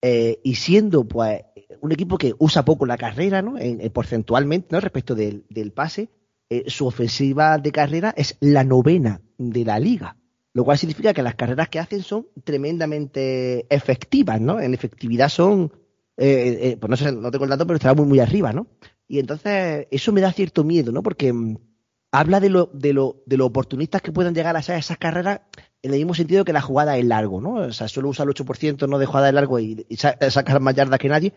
Eh, 0.00 0.40
y 0.44 0.54
siendo 0.54 1.06
pues 1.06 1.42
un 1.80 1.92
equipo 1.92 2.18
que 2.18 2.34
usa 2.38 2.64
poco 2.64 2.86
la 2.86 2.96
carrera, 2.96 3.42
¿no? 3.42 3.58
En, 3.58 3.78
porcentualmente, 3.90 4.68
¿no? 4.70 4.80
Respecto 4.80 5.14
del, 5.14 5.44
del 5.48 5.72
pase, 5.72 6.10
eh, 6.50 6.64
su 6.68 6.86
ofensiva 6.86 7.58
de 7.58 7.72
carrera 7.72 8.14
es 8.16 8.36
la 8.40 8.64
novena 8.64 9.20
de 9.36 9.64
la 9.64 9.78
liga. 9.78 10.16
Lo 10.54 10.64
cual 10.64 10.78
significa 10.78 11.12
que 11.12 11.22
las 11.22 11.34
carreras 11.34 11.68
que 11.68 11.78
hacen 11.78 12.02
son 12.02 12.28
tremendamente 12.42 13.66
efectivas, 13.72 14.40
¿no? 14.40 14.60
En 14.60 14.74
efectividad 14.74 15.28
son, 15.28 15.72
pues 16.16 16.88
no 16.88 16.96
sé, 16.96 17.12
no 17.12 17.30
tengo 17.30 17.44
el 17.44 17.50
dato, 17.50 17.66
pero 17.66 17.76
estará 17.76 17.94
muy, 17.94 18.06
muy 18.06 18.18
arriba, 18.18 18.52
¿no? 18.52 18.66
Y 19.06 19.18
entonces 19.20 19.86
eso 19.90 20.12
me 20.12 20.20
da 20.20 20.32
cierto 20.32 20.64
miedo, 20.64 20.90
¿no? 20.90 21.02
Porque 21.02 21.32
mm, 21.32 21.56
habla 22.12 22.40
de 22.40 22.48
lo, 22.48 22.70
de 22.72 22.92
lo, 22.92 23.22
de 23.26 23.36
lo 23.36 23.46
oportunistas 23.46 24.02
que 24.02 24.12
pueden 24.12 24.34
llegar 24.34 24.56
a 24.56 24.62
ser 24.62 24.78
esas 24.78 24.98
carreras 24.98 25.40
en 25.82 25.92
el 25.92 25.98
mismo 25.98 26.14
sentido 26.14 26.44
que 26.44 26.52
la 26.52 26.60
jugada 26.60 26.96
es 26.96 27.04
largo, 27.04 27.40
¿no? 27.40 27.54
O 27.54 27.72
sea, 27.72 27.88
solo 27.88 28.08
usa 28.08 28.24
el 28.24 28.30
8% 28.30 28.88
¿no? 28.88 28.98
de 28.98 29.06
jugada 29.06 29.26
de 29.26 29.32
largo 29.32 29.60
y, 29.60 29.86
sacar 29.96 30.60
más 30.60 30.74
yardas 30.74 30.98
que 30.98 31.08
nadie. 31.08 31.34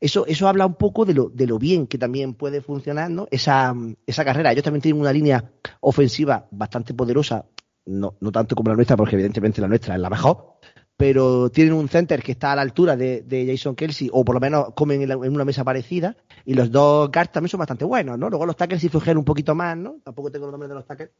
Eso, 0.00 0.26
eso 0.26 0.48
habla 0.48 0.66
un 0.66 0.74
poco 0.74 1.04
de 1.04 1.14
lo, 1.14 1.28
de 1.28 1.46
lo 1.46 1.58
bien 1.58 1.86
que 1.86 1.98
también 1.98 2.34
puede 2.34 2.60
funcionar, 2.60 3.10
¿no? 3.10 3.26
Esa, 3.30 3.74
esa 4.06 4.24
carrera. 4.24 4.52
Ellos 4.52 4.64
también 4.64 4.82
tienen 4.82 5.00
una 5.00 5.12
línea 5.12 5.52
ofensiva 5.80 6.46
bastante 6.50 6.94
poderosa 6.94 7.46
no, 7.86 8.14
no 8.20 8.30
tanto 8.32 8.54
como 8.54 8.70
la 8.70 8.76
nuestra, 8.76 8.96
porque 8.96 9.16
evidentemente 9.16 9.60
la 9.60 9.68
nuestra 9.68 9.94
es 9.94 10.00
la 10.00 10.10
mejor, 10.10 10.58
pero 11.00 11.48
tienen 11.48 11.72
un 11.72 11.88
center 11.88 12.22
que 12.22 12.32
está 12.32 12.52
a 12.52 12.56
la 12.56 12.60
altura 12.60 12.94
de, 12.94 13.46
Jason 13.50 13.74
Kelsey, 13.74 14.10
o 14.12 14.22
por 14.22 14.34
lo 14.34 14.40
menos 14.40 14.74
comen 14.74 15.00
en, 15.00 15.32
una 15.32 15.46
mesa 15.46 15.64
parecida, 15.64 16.14
y 16.44 16.52
los 16.52 16.70
dos 16.70 17.10
guards 17.10 17.32
también 17.32 17.48
son 17.48 17.56
bastante 17.56 17.86
buenos, 17.86 18.18
¿no? 18.18 18.28
Luego 18.28 18.44
los 18.44 18.54
tackles 18.54 18.82
sí 18.82 18.90
fluyen 18.90 19.16
un 19.16 19.24
poquito 19.24 19.54
más, 19.54 19.78
¿no? 19.78 19.96
Tampoco 20.04 20.30
tengo 20.30 20.44
los 20.44 20.52
nombres 20.52 20.68
de 20.68 20.74
los 20.74 20.84
tackles, 20.84 21.10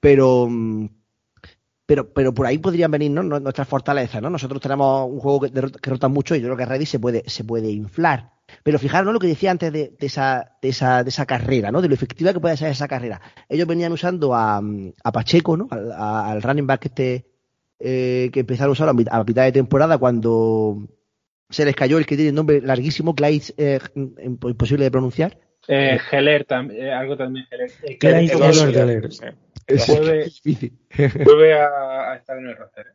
pero, 0.00 0.48
pero, 1.86 2.12
pero 2.12 2.34
por 2.34 2.46
ahí 2.46 2.58
podrían 2.58 2.90
venir 2.90 3.12
¿no? 3.12 3.22
nuestras 3.22 3.68
fortalezas, 3.68 4.20
¿no? 4.20 4.28
Nosotros 4.28 4.60
tenemos 4.60 5.08
un 5.08 5.20
juego 5.20 5.42
que, 5.42 5.52
que 5.52 5.90
rota 5.90 6.08
mucho 6.08 6.34
y 6.34 6.40
yo 6.40 6.48
creo 6.48 6.56
que 6.56 6.66
Reddy 6.66 6.86
se 6.86 6.98
puede, 6.98 7.22
se 7.28 7.44
puede 7.44 7.70
inflar. 7.70 8.32
Pero 8.62 8.78
fijaros 8.78 9.06
¿no? 9.06 9.12
lo 9.12 9.20
que 9.20 9.26
decía 9.26 9.50
antes 9.50 9.72
de, 9.72 9.94
esa, 10.00 10.56
de, 10.60 10.70
esa, 10.70 11.04
de 11.04 11.10
esa 11.10 11.26
carrera, 11.26 11.70
¿no? 11.70 11.80
De 11.80 11.88
lo 11.88 11.94
efectiva 11.94 12.32
que 12.32 12.40
puede 12.40 12.56
ser 12.56 12.70
esa 12.70 12.88
carrera. 12.88 13.20
Ellos 13.48 13.68
venían 13.68 13.92
usando 13.92 14.34
a 14.34 14.60
Pacheco, 15.12 15.56
¿no? 15.56 15.68
Al, 15.70 16.42
running 16.42 16.66
back 16.66 16.86
este 16.86 17.27
eh, 17.80 18.30
que 18.32 18.40
empezaron 18.40 18.70
a 18.70 18.72
usar 18.72 18.88
a, 18.88 18.92
mitad 18.92 19.44
de 19.44 19.52
temporada 19.52 19.98
cuando 19.98 20.88
se 21.50 21.64
les 21.64 21.74
cayó 21.74 21.98
el 21.98 22.06
que 22.06 22.16
tiene 22.16 22.30
el 22.30 22.34
nombre 22.34 22.60
larguísimo, 22.60 23.14
Clyde, 23.14 23.54
eh, 23.56 23.78
imposible 23.94 24.84
de 24.84 24.90
pronunciar. 24.90 25.38
Eh, 25.66 25.98
Heller, 26.10 26.46
eh, 26.72 26.90
algo 26.90 27.16
también 27.16 27.46
Heller. 27.50 27.70
Clyde 27.98 28.34
Vuelve, 29.86 30.30
vuelve 31.24 31.52
a, 31.52 32.12
a, 32.12 32.16
estar 32.16 32.38
en 32.38 32.46
el 32.46 32.56
roster. 32.56 32.86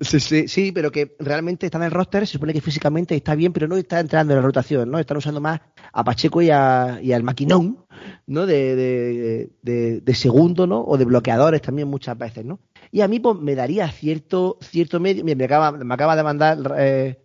Sí, 0.00 0.18
sí, 0.18 0.48
sí, 0.48 0.72
pero 0.72 0.90
que 0.90 1.14
realmente 1.20 1.66
está 1.66 1.78
en 1.78 1.84
el 1.84 1.92
roster, 1.92 2.26
se 2.26 2.32
supone 2.32 2.52
que 2.52 2.60
físicamente 2.60 3.14
está 3.14 3.36
bien, 3.36 3.52
pero 3.52 3.68
no 3.68 3.76
está 3.76 4.00
entrando 4.00 4.32
en 4.32 4.40
la 4.40 4.44
rotación, 4.44 4.90
¿no? 4.90 4.98
Están 4.98 5.18
usando 5.18 5.40
más 5.40 5.60
a 5.92 6.02
Pacheco 6.02 6.42
y, 6.42 6.50
a, 6.50 6.94
al 6.96 7.22
Maquinón, 7.22 7.86
¿no? 8.26 8.44
De, 8.44 9.48
de, 9.62 10.14
segundo, 10.14 10.66
¿no? 10.66 10.82
O 10.82 10.98
de 10.98 11.04
bloqueadores 11.04 11.62
también 11.62 11.86
muchas 11.86 12.18
veces, 12.18 12.44
¿no? 12.44 12.58
Y 12.90 13.02
a 13.02 13.08
mí 13.08 13.20
pues, 13.20 13.38
me 13.38 13.54
daría 13.54 13.88
cierto, 13.88 14.58
cierto 14.60 14.98
medio, 14.98 15.24
me 15.24 15.44
acaba, 15.44 15.70
me 15.70 15.94
acaba 15.94 16.16
de 16.16 16.22
mandar 16.24 16.58
eh, 16.76 17.20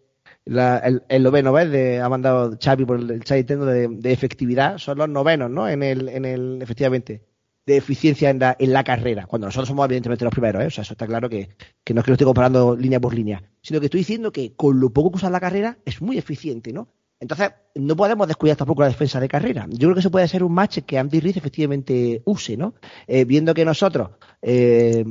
el, 0.46 1.02
el, 1.10 1.24
noveno, 1.24 1.52
¿ves? 1.52 1.72
De, 1.72 2.00
ha 2.02 2.08
mandado 2.08 2.56
Xavi 2.64 2.86
por 2.86 3.00
el 3.00 3.24
chat 3.24 3.48
de, 3.48 3.88
de 3.90 4.12
efectividad, 4.12 4.78
son 4.78 5.00
los 5.00 5.10
novenos, 5.10 5.50
¿no? 5.50 5.68
En 5.68 5.82
el, 5.82 6.08
en 6.08 6.24
el, 6.24 6.62
efectivamente 6.62 7.29
de 7.70 7.78
eficiencia 7.78 8.32
en 8.32 8.40
la, 8.40 8.56
en 8.58 8.74
la 8.74 8.84
carrera, 8.84 9.28
cuando 9.28 9.46
nosotros 9.46 9.68
somos 9.68 9.86
evidentemente 9.86 10.26
los 10.26 10.32
primeros, 10.32 10.64
¿eh? 10.64 10.68
o 10.68 10.72
sea, 10.72 10.82
eso 10.82 10.94
está 10.94 11.06
claro 11.06 11.30
que, 11.30 11.50
no 11.94 12.00
es 12.00 12.04
que 12.04 12.12
lo 12.12 12.14
estoy 12.14 12.26
comparando 12.26 12.76
línea 12.76 13.00
por 13.00 13.14
línea, 13.14 13.44
sino 13.62 13.80
que 13.80 13.86
estoy 13.86 14.00
diciendo 14.00 14.32
que 14.32 14.54
con 14.56 14.80
lo 14.80 14.90
poco 14.90 15.12
que 15.12 15.18
usa 15.18 15.30
la 15.30 15.40
carrera 15.40 15.78
es 15.86 16.02
muy 16.02 16.18
eficiente, 16.18 16.74
¿no? 16.74 16.88
Entonces, 17.20 17.52
no 17.76 17.96
podemos 17.96 18.28
descuidar 18.28 18.58
tampoco 18.58 18.82
la 18.82 18.88
defensa 18.88 19.20
de 19.20 19.28
carrera. 19.28 19.68
Yo 19.70 19.88
creo 19.88 19.94
que 19.94 20.00
eso 20.00 20.10
puede 20.10 20.28
ser 20.28 20.44
un 20.44 20.54
match 20.54 20.80
que 20.80 20.98
Andy 20.98 21.20
Reid 21.20 21.38
efectivamente 21.38 22.24
use, 22.26 22.58
¿no? 22.58 22.74
Eh, 23.08 23.26
viendo 23.26 23.54
que 23.54 23.66
nosotros 23.66 24.12
eh, 24.42 25.06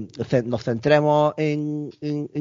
nos 0.44 0.64
centremos 0.64 1.34
en, 1.36 1.90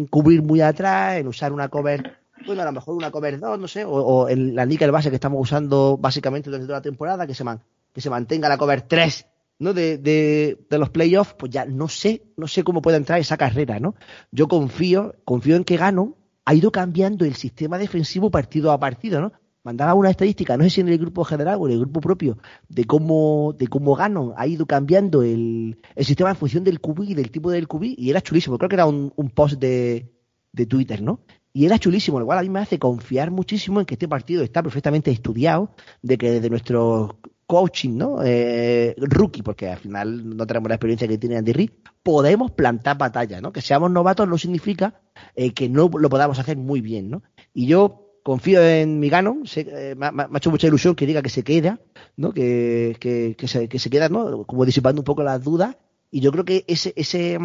cubrir 0.09 0.41
muy 0.41 0.61
atrás, 0.61 1.17
en 1.17 1.27
usar 1.27 1.51
una 1.53 1.67
cover, 1.67 2.17
bueno, 2.45 2.61
a 2.63 2.65
lo 2.65 2.71
mejor 2.71 2.95
una 2.95 3.11
cover 3.11 3.39
2, 3.39 3.59
no 3.59 3.67
sé, 3.67 3.83
o, 3.85 4.27
en 4.29 4.55
la 4.55 4.65
nickel 4.65 4.89
base 4.89 5.09
que 5.09 5.15
estamos 5.17 5.39
usando 5.41 5.97
básicamente 5.97 6.49
durante 6.49 6.65
toda 6.65 6.79
la 6.79 6.83
temporada, 6.83 7.27
que 7.27 7.35
se, 7.35 7.43
man, 7.43 7.61
que 7.93 8.01
se 8.01 8.09
mantenga 8.09 8.49
la 8.49 8.57
cover 8.57 8.83
3 8.83 9.27
¿no? 9.59 9.73
De, 9.73 9.97
de, 9.97 10.65
de, 10.69 10.77
los 10.77 10.89
playoffs, 10.89 11.35
pues 11.37 11.51
ya 11.51 11.65
no 11.65 11.87
sé, 11.87 12.23
no 12.37 12.47
sé 12.47 12.63
cómo 12.63 12.81
puede 12.81 12.97
entrar 12.97 13.19
esa 13.19 13.37
carrera, 13.37 13.79
¿no? 13.79 13.95
Yo 14.31 14.47
confío, 14.47 15.15
confío 15.25 15.55
en 15.55 15.63
que 15.63 15.77
Gano 15.77 16.17
ha 16.45 16.53
ido 16.53 16.71
cambiando 16.71 17.25
el 17.25 17.35
sistema 17.35 17.77
defensivo 17.77 18.31
partido 18.31 18.71
a 18.71 18.79
partido, 18.79 19.21
¿no? 19.21 19.33
Mandaba 19.63 19.95
una 19.95 20.09
estadística, 20.09 20.55
no 20.55 20.63
sé 20.63 20.69
si 20.69 20.81
en 20.81 20.87
el 20.87 20.97
grupo 20.97 21.25
general 21.25 21.57
o 21.59 21.67
en 21.67 21.73
el 21.73 21.79
grupo 21.79 21.99
propio, 21.99 22.37
de 22.69 22.85
cómo, 22.85 23.53
de 23.57 23.67
cómo 23.67 23.95
Gano 23.95 24.33
ha 24.37 24.47
ido 24.47 24.65
cambiando 24.65 25.23
el, 25.23 25.81
el 25.95 26.05
sistema 26.05 26.29
en 26.29 26.37
función 26.37 26.63
del 26.63 26.79
QB 26.79 27.03
y 27.03 27.13
del 27.15 27.31
tipo 27.31 27.51
del 27.51 27.67
QB, 27.67 27.83
y 27.97 28.09
era 28.09 28.21
chulísimo, 28.21 28.57
creo 28.57 28.69
que 28.69 28.75
era 28.75 28.85
un, 28.85 29.11
un 29.17 29.29
post 29.29 29.59
de, 29.59 30.13
de 30.53 30.65
Twitter, 30.65 31.01
¿no? 31.01 31.19
Y 31.51 31.65
era 31.65 31.79
chulísimo, 31.79 32.19
lo 32.19 32.25
cual 32.25 32.37
a 32.37 32.43
mí 32.43 32.49
me 32.49 32.59
hace 32.59 32.77
confiar 32.77 33.31
muchísimo 33.31 33.79
en 33.79 33.85
que 33.85 33.95
este 33.95 34.07
partido 34.07 34.43
está 34.43 34.61
perfectamente 34.61 35.11
estudiado, 35.11 35.71
de 36.01 36.17
que 36.17 36.31
desde 36.31 36.49
nuestro 36.49 37.19
coaching, 37.47 37.97
¿no? 37.97 38.19
Eh, 38.23 38.93
rookie, 38.97 39.41
porque 39.41 39.69
al 39.69 39.77
final 39.77 40.35
no 40.35 40.45
tenemos 40.45 40.67
la 40.67 40.75
experiencia 40.75 41.07
que 41.07 41.17
tiene 41.17 41.37
Andy 41.37 41.53
Reid, 41.53 41.71
podemos 42.03 42.51
plantar 42.51 42.97
batalla, 42.97 43.39
¿no? 43.39 43.53
Que 43.53 43.61
seamos 43.61 43.89
novatos 43.89 44.27
no 44.27 44.37
significa 44.37 45.01
eh, 45.33 45.53
que 45.53 45.69
no 45.69 45.89
lo 45.89 46.09
podamos 46.09 46.37
hacer 46.37 46.57
muy 46.57 46.81
bien, 46.81 47.09
¿no? 47.09 47.23
Y 47.53 47.65
yo 47.67 48.11
confío 48.21 48.61
en 48.61 48.99
mi 48.99 49.09
gano, 49.09 49.41
eh, 49.55 49.95
me, 49.97 50.05
ha 50.07 50.29
hecho 50.35 50.51
mucha 50.51 50.67
ilusión 50.67 50.93
que 50.93 51.05
diga 51.05 51.21
que 51.21 51.29
se 51.29 51.43
queda, 51.43 51.79
¿no? 52.17 52.33
Que, 52.33 52.97
que, 52.99 53.35
que, 53.37 53.47
se, 53.47 53.69
que 53.69 53.79
se 53.79 53.89
queda, 53.89 54.09
¿no? 54.09 54.43
Como 54.43 54.65
disipando 54.65 54.99
un 55.01 55.05
poco 55.05 55.23
las 55.23 55.41
dudas, 55.41 55.77
y 56.11 56.19
yo 56.19 56.33
creo 56.33 56.43
que 56.43 56.65
ese, 56.67 56.93
ese, 56.97 57.39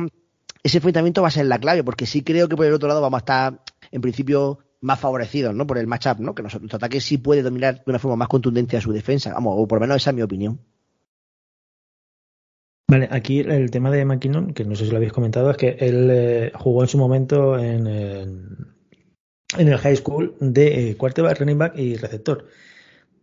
ese 0.65 0.79
enfrentamiento 0.79 1.23
va 1.23 1.29
a 1.29 1.33
ser 1.33 1.47
la 1.47 1.61
clave, 1.61 1.85
porque 1.85 2.07
sí 2.07 2.23
creo 2.23 2.49
que 2.49 2.57
por 2.57 2.67
el 2.67 2.73
otro 2.73 2.89
lado 2.89 3.01
vamos 3.01 3.19
a 3.19 3.21
estar, 3.21 3.63
en 3.93 4.01
principio, 4.01 4.59
más 4.83 5.01
favorecidos, 5.01 5.55
¿no? 5.55 5.67
Por 5.67 5.79
el 5.79 5.87
matchup, 5.87 6.19
¿no? 6.19 6.35
Que 6.35 6.43
nuestro 6.43 6.61
ataque 6.77 7.01
sí 7.01 7.19
puede 7.19 7.43
dominar 7.43 7.77
de 7.77 7.91
una 7.91 7.99
forma 7.99 8.17
más 8.17 8.29
contundente 8.29 8.77
a 8.77 8.81
su 8.81 8.93
defensa, 8.93 9.33
vamos, 9.33 9.55
o 9.57 9.67
por 9.67 9.79
lo 9.79 9.83
menos 9.83 9.97
esa 9.97 10.11
es 10.11 10.17
mi 10.17 10.23
opinión. 10.23 10.61
Vale, 12.89 13.09
aquí 13.11 13.41
el 13.41 13.71
tema 13.71 13.91
de 13.91 14.05
McKinnon, 14.05 14.53
que 14.53 14.65
no 14.65 14.75
sé 14.75 14.85
si 14.85 14.91
lo 14.91 14.97
habéis 14.99 15.13
comentado, 15.13 15.51
es 15.51 15.57
que 15.57 15.77
él 15.79 16.09
eh, 16.11 16.53
jugó 16.55 16.83
en 16.83 16.89
su 16.89 16.99
momento 16.99 17.59
en, 17.59 17.87
en, 17.87 19.69
el 19.69 19.79
high 19.79 19.97
school 19.97 20.35
de 20.41 20.91
eh, 20.91 20.97
running 21.39 21.59
back 21.59 21.79
y 21.79 21.97
receptor. 21.97 22.47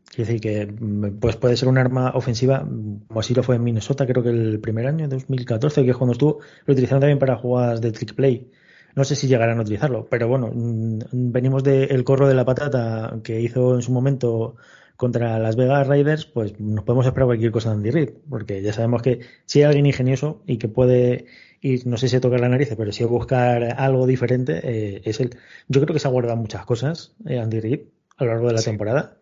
Quiere 0.06 0.34
decir 0.34 0.42
que 0.42 0.66
mm, 0.66 1.20
pues 1.20 1.36
puede 1.36 1.56
ser 1.58 1.68
un 1.68 1.78
arma 1.78 2.12
ofensiva, 2.16 2.60
como 2.60 3.20
así 3.20 3.36
lo 3.36 3.44
fue 3.44 3.58
en 3.58 3.64
Minnesota, 3.64 4.08
creo 4.08 4.24
que 4.24 4.30
el 4.30 4.60
primer 4.60 4.88
año, 4.88 5.08
2014, 5.08 5.84
que 5.84 5.92
es 5.92 5.98
cuando 5.98 6.14
estuvo, 6.14 6.40
lo 6.66 6.74
utilizaron 6.74 7.02
también 7.02 7.20
para 7.20 7.36
jugadas 7.36 7.82
de 7.82 7.92
trick 7.92 8.16
play. 8.16 8.50
No 8.96 9.04
sé 9.04 9.16
si 9.16 9.28
llegarán 9.28 9.60
a 9.60 9.62
utilizarlo, 9.62 10.08
pero 10.10 10.28
bueno, 10.28 10.52
mm, 10.54 11.00
venimos 11.32 11.64
del 11.64 12.04
corro 12.04 12.28
de 12.28 12.34
la 12.34 12.46
patata 12.46 13.20
que 13.24 13.42
hizo 13.42 13.76
en 13.76 13.82
su 13.82 13.92
momento 13.92 14.56
contra 14.98 15.40
las 15.40 15.56
Vegas 15.56 15.88
Raiders, 15.88 16.26
pues 16.26 16.60
nos 16.60 16.84
podemos 16.84 17.06
esperar 17.06 17.28
cualquier 17.28 17.52
cosa 17.52 17.70
de 17.70 17.76
Andy 17.76 17.92
Reid, 17.92 18.10
porque 18.30 18.62
ya 18.62 18.74
sabemos 18.74 19.02
que 19.02 19.22
si 19.46 19.60
hay 19.60 19.66
alguien 19.66 19.86
ingenioso 19.86 20.42
y 20.46 20.58
que 20.58 20.68
puede 20.68 21.26
ir, 21.62 21.88
no 21.88 21.98
sé 21.98 22.10
si 22.10 22.20
tocar 22.20 22.42
la 22.42 22.50
nariz, 22.50 22.74
pero 22.78 22.92
si 22.92 23.04
buscar 23.06 23.76
algo 23.80 24.06
diferente, 24.08 24.60
eh, 24.64 25.02
es 25.06 25.20
él. 25.22 25.38
Yo 25.70 25.82
creo 25.82 25.94
que 25.94 26.00
se 26.00 26.08
ha 26.08 26.12
guardado 26.12 26.36
muchas 26.36 26.66
cosas, 26.66 27.14
eh, 27.26 27.40
Andy 27.40 27.60
Reid, 27.62 27.80
a 28.18 28.26
lo 28.26 28.32
largo 28.32 28.48
de 28.48 28.54
la 28.54 28.62
temporada 28.62 29.19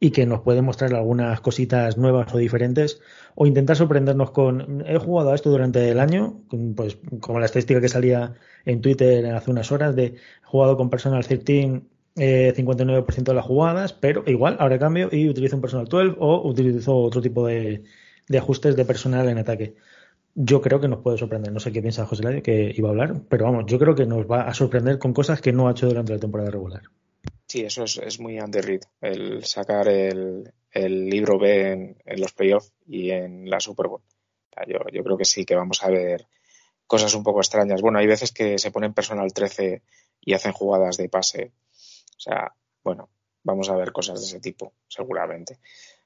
y 0.00 0.10
que 0.10 0.26
nos 0.26 0.40
puede 0.40 0.62
mostrar 0.62 0.94
algunas 0.94 1.40
cositas 1.40 1.96
nuevas 1.96 2.32
o 2.34 2.38
diferentes 2.38 3.00
o 3.34 3.46
intentar 3.46 3.76
sorprendernos 3.76 4.30
con 4.32 4.84
he 4.86 4.98
jugado 4.98 5.30
a 5.30 5.34
esto 5.34 5.50
durante 5.50 5.88
el 5.88 6.00
año 6.00 6.42
pues 6.76 6.98
como 7.20 7.40
la 7.40 7.46
estadística 7.46 7.80
que 7.80 7.88
salía 7.88 8.34
en 8.64 8.80
Twitter 8.80 9.26
hace 9.26 9.50
unas 9.50 9.72
horas 9.72 9.96
de 9.96 10.16
jugado 10.42 10.76
con 10.76 10.90
personal 10.90 11.26
13 11.26 11.82
eh, 12.16 12.52
59% 12.56 13.24
de 13.24 13.34
las 13.34 13.44
jugadas 13.44 13.92
pero 13.92 14.24
igual 14.26 14.56
ahora 14.60 14.78
cambio 14.78 15.08
y 15.10 15.28
utilizo 15.28 15.56
un 15.56 15.62
personal 15.62 15.86
12 15.86 16.16
o 16.18 16.48
utilizo 16.48 16.96
otro 16.96 17.20
tipo 17.22 17.46
de, 17.46 17.84
de 18.28 18.38
ajustes 18.38 18.76
de 18.76 18.84
personal 18.84 19.28
en 19.28 19.38
ataque 19.38 19.74
yo 20.34 20.60
creo 20.60 20.80
que 20.80 20.88
nos 20.88 21.00
puede 21.00 21.18
sorprender. 21.18 21.52
No 21.52 21.60
sé 21.60 21.72
qué 21.72 21.80
piensa 21.80 22.06
José 22.06 22.22
Ladio, 22.24 22.42
que 22.42 22.72
iba 22.76 22.88
a 22.88 22.92
hablar, 22.92 23.22
pero 23.28 23.44
vamos, 23.44 23.66
yo 23.66 23.78
creo 23.78 23.94
que 23.94 24.06
nos 24.06 24.26
va 24.30 24.42
a 24.42 24.54
sorprender 24.54 24.98
con 24.98 25.12
cosas 25.12 25.40
que 25.40 25.52
no 25.52 25.68
ha 25.68 25.72
hecho 25.72 25.86
durante 25.86 26.12
la 26.12 26.18
temporada 26.18 26.50
regular. 26.50 26.82
Sí, 27.54 27.60
eso 27.60 27.84
es, 27.84 28.18
muy 28.18 28.36
Andy 28.40 28.80
el 29.00 29.44
sacar 29.44 29.86
el, 29.86 30.52
libro 30.74 31.38
B 31.38 31.70
en, 32.04 32.20
los 32.20 32.32
playoffs 32.32 32.72
y 32.84 33.12
en 33.12 33.48
la 33.48 33.60
Super 33.60 33.86
Bowl. 33.86 34.02
yo, 34.66 34.78
yo 34.92 35.04
creo 35.04 35.16
que 35.16 35.24
sí, 35.24 35.44
que 35.44 35.54
vamos 35.54 35.84
a 35.84 35.88
ver 35.88 36.26
cosas 36.88 37.14
un 37.14 37.22
poco 37.22 37.38
extrañas. 37.38 37.80
Bueno, 37.80 38.00
hay 38.00 38.08
veces 38.08 38.32
que 38.32 38.58
se 38.58 38.72
ponen 38.72 38.92
personal 38.92 39.32
13 39.32 39.82
y 40.20 40.34
hacen 40.34 40.50
jugadas 40.50 40.96
de 40.96 41.08
pase. 41.08 41.52
O 42.16 42.20
sea, 42.20 42.56
bueno, 42.82 43.08
vamos 43.44 43.70
a 43.70 43.76
ver 43.76 43.92
cosas 43.92 44.18
de 44.18 44.26
ese 44.26 44.40
tipo, 44.40 44.72
seguramente. 44.88 45.60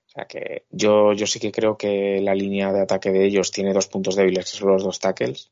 O 0.05 0.11
sea 0.11 0.27
que 0.27 0.67
yo, 0.69 1.15
yo 1.15 1.27
sí 1.27 1.41
que 1.41 1.51
creo 1.51 1.79
que 1.79 2.21
la 2.21 2.35
línea 2.35 2.75
de 2.75 2.83
ataque 2.83 3.11
de 3.11 3.25
ellos 3.25 3.53
tiene 3.53 3.73
dos 3.73 3.87
puntos 3.87 4.17
débiles, 4.17 4.51
que 4.51 4.59
son 4.59 4.69
los 4.69 4.85
dos 4.85 5.01
tackles, 5.01 5.51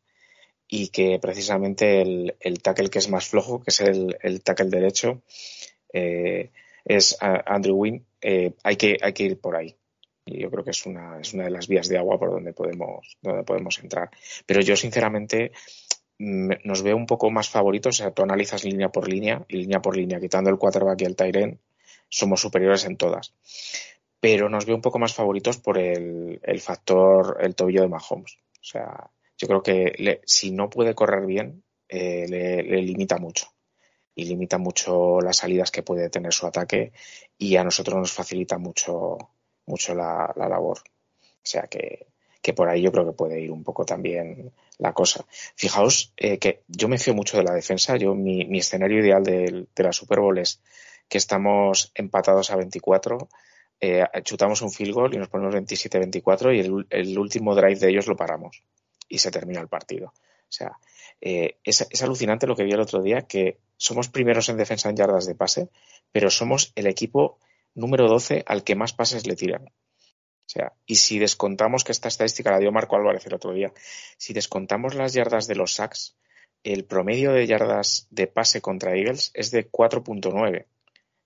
y 0.69 0.89
que 0.89 1.19
precisamente 1.23 2.03
el, 2.03 2.37
el 2.41 2.61
tackle 2.61 2.91
que 2.91 2.99
es 2.99 3.09
más 3.09 3.29
flojo, 3.29 3.63
que 3.63 3.71
es 3.71 3.81
el, 3.81 4.19
el 4.21 4.43
tackle 4.43 4.69
derecho, 4.69 5.23
eh, 5.93 6.51
es 6.85 7.17
Andrew 7.21 7.77
Wynn, 7.77 8.07
eh, 8.21 8.53
hay, 8.63 8.77
que, 8.77 8.97
hay 9.03 9.13
que 9.13 9.25
ir 9.25 9.41
por 9.41 9.57
ahí. 9.57 9.77
Y 10.25 10.41
yo 10.41 10.51
creo 10.51 10.65
que 10.65 10.71
es 10.71 10.87
una, 10.87 11.21
es 11.21 11.35
una 11.35 11.45
de 11.45 11.51
las 11.51 11.69
vías 11.69 11.89
de 11.89 11.99
agua 11.99 12.19
por 12.19 12.31
donde 12.31 12.53
podemos, 12.53 13.17
donde 13.23 13.45
podemos 13.45 13.79
entrar. 13.79 14.11
Pero 14.47 14.61
yo, 14.61 14.77
sinceramente, 14.77 15.53
nos 16.19 16.83
veo 16.83 16.97
un 16.97 17.07
poco 17.07 17.31
más 17.31 17.49
favoritos. 17.49 17.97
O 17.97 18.03
sea, 18.03 18.13
tú 18.13 18.23
analizas 18.23 18.65
línea 18.65 18.89
por 18.89 19.09
línea 19.09 19.45
y 19.49 19.59
línea 19.59 19.81
por 19.81 19.97
línea, 19.97 20.21
quitando 20.21 20.51
el 20.51 20.59
quarterback 20.59 21.03
y 21.03 21.05
el 21.05 21.17
Tyren, 21.17 21.61
somos 22.09 22.41
superiores 22.41 22.85
en 22.85 22.97
todas. 22.97 23.35
Pero 24.21 24.49
nos 24.49 24.65
veo 24.65 24.77
un 24.77 24.83
poco 24.83 24.99
más 24.99 25.15
favoritos 25.15 25.59
por 25.59 25.79
el, 25.79 26.41
factor, 26.61 27.39
el 27.41 27.55
tobillo 27.55 27.83
de 27.83 27.89
Mahomes. 27.89 28.39
O 28.61 28.65
sea, 28.65 29.11
yo 29.39 29.47
creo 29.47 29.63
que 29.63 30.21
si 30.25 30.51
no 30.51 30.71
puede 30.71 30.95
correr 30.95 31.27
bien, 31.27 31.63
eh, 31.89 32.27
le 32.29 32.83
limita 32.83 33.19
mucho 33.19 33.56
y 34.17 34.25
limita 34.25 34.57
mucho 34.57 35.21
las 35.21 35.37
salidas 35.37 35.71
que 35.71 35.83
puede 35.83 36.09
tener 36.09 36.33
su 36.33 36.47
ataque 36.47 36.93
y 37.37 37.57
a 37.57 37.65
nosotros 37.65 37.97
nos 37.99 38.13
facilita 38.13 38.57
mucho, 38.57 39.19
mucho 39.67 39.95
la, 39.95 40.33
labor. 40.37 40.79
O 40.79 41.49
sea 41.49 41.65
que, 41.65 42.07
que 42.41 42.55
por 42.55 42.69
ahí 42.69 42.81
yo 42.81 42.91
creo 42.91 43.05
que 43.05 43.13
puede 43.13 43.39
ir 43.41 43.53
un 43.53 43.63
poco 43.63 43.85
también 43.85 44.53
la 44.79 44.95
cosa. 44.95 45.27
Fijaos 45.55 46.15
eh, 46.17 46.39
que 46.39 46.63
yo 46.67 46.89
me 46.89 46.99
fío 46.99 47.15
mucho 47.15 47.37
de 47.37 47.45
la 47.45 47.53
defensa. 47.53 47.99
Yo 47.99 48.15
mi, 48.15 48.59
escenario 48.59 49.01
ideal 49.01 49.23
de, 49.23 49.67
de, 49.77 49.83
la 49.83 49.93
Super 49.93 50.21
Bowl 50.21 50.39
es 50.39 50.63
que 51.09 51.19
estamos 51.19 51.93
empatados 51.95 52.51
a 52.51 52.57
24, 52.57 53.29
eh, 53.83 54.03
chutamos 54.23 54.63
un 54.63 54.73
field 54.73 54.95
goal 54.95 55.15
y 55.15 55.19
nos 55.19 55.29
ponemos 55.29 55.55
27-24 55.55 56.57
y 56.57 56.61
el, 56.61 56.87
el, 56.89 57.19
último 57.19 57.55
drive 57.55 57.79
de 57.79 57.91
ellos 57.91 58.07
lo 58.07 58.17
paramos 58.17 58.63
y 59.11 59.19
se 59.19 59.31
termina 59.31 59.61
el 59.61 59.69
partido. 59.69 60.07
O 60.07 60.53
sea, 60.53 60.79
eh, 61.21 61.59
es, 61.63 61.87
es, 61.91 62.03
alucinante 62.03 62.47
lo 62.47 62.57
que 62.57 62.65
vi 62.65 62.73
el 62.73 62.81
otro 62.81 63.03
día, 63.03 63.23
que 63.23 63.59
somos 63.77 64.09
primeros 64.09 64.49
en 64.49 64.57
defensa 64.57 64.89
en 64.89 64.97
yardas 64.97 65.27
de 65.27 65.35
pase, 65.35 65.69
pero 66.13 66.31
somos 66.31 66.73
el 66.75 66.87
equipo 66.87 67.39
número 67.75 68.09
12 68.09 68.45
al 68.47 68.65
que 68.65 68.75
más 68.75 68.93
pases 68.93 69.27
le 69.27 69.37
tiran. 69.37 69.65
O 69.65 70.49
sea, 70.49 70.73
y 70.87 70.97
si 70.97 71.19
descontamos 71.19 71.83
que 71.83 71.93
esta 71.93 72.09
estadística 72.09 72.53
la 72.53 72.59
dio 72.59 72.71
Marco 72.71 72.97
Álvarez 72.97 73.27
el 73.27 73.35
otro 73.35 73.53
día, 73.53 73.73
si 74.17 74.33
descontamos 74.33 74.95
las 74.95 75.13
yardas 75.13 75.49
de 75.49 75.57
los 75.57 75.75
sacks, 75.75 76.17
el 76.63 76.85
promedio 76.85 77.33
de 77.33 77.47
yardas 77.47 78.07
de 78.11 78.27
pase 78.27 78.61
contra 78.61 78.97
Eagles 78.97 79.31
es 79.35 79.51
de 79.51 79.71
4.9, 79.71 80.67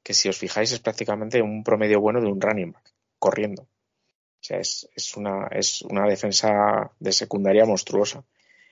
que 0.03 0.15
si 0.15 0.29
os 0.29 0.39
fijáis 0.39 0.73
es 0.73 0.81
prácticamente 0.81 1.43
un 1.43 1.63
promedio 1.65 2.01
bueno 2.01 2.21
de 2.21 2.27
un 2.27 2.41
running 2.41 2.73
back, 2.73 2.93
corriendo. 3.19 3.63
O 3.63 4.43
sea, 4.43 4.59
es, 4.59 4.89
una, 5.17 5.49
es 5.51 5.83
una 5.83 6.07
defensa 6.07 6.91
de 6.99 7.13
secundaria 7.13 7.67
monstruosa. 7.67 8.25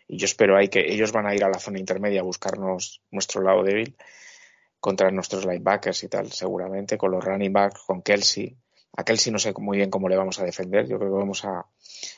Y 0.09 0.17
yo 0.17 0.25
espero 0.25 0.57
ahí 0.57 0.69
que 0.69 0.93
ellos 0.93 1.13
van 1.13 1.27
a 1.27 1.35
ir 1.35 1.45
a 1.45 1.49
la 1.49 1.59
zona 1.59 1.79
intermedia 1.79 2.21
a 2.21 2.25
buscarnos 2.25 3.03
nuestro 3.11 3.43
lado 3.43 3.63
débil 3.63 3.97
contra 4.81 5.11
nuestros 5.11 5.45
linebackers 5.45 6.03
y 6.05 6.09
tal, 6.09 6.33
seguramente, 6.33 6.97
con 6.97 7.11
los 7.11 7.23
running 7.23 7.53
backs, 7.53 7.83
con 7.87 8.03
Kelsey 8.03 8.57
a 8.99 9.05
Kelsey 9.05 9.33
no 9.33 9.39
sé 9.39 9.53
muy 9.59 9.77
bien 9.77 9.91
cómo 9.91 10.09
le 10.09 10.17
vamos 10.17 10.41
a 10.41 10.45
defender. 10.45 10.89
Yo 10.89 10.99
creo 10.99 11.13
que 11.13 11.19
vamos 11.19 11.45
a, 11.45 11.65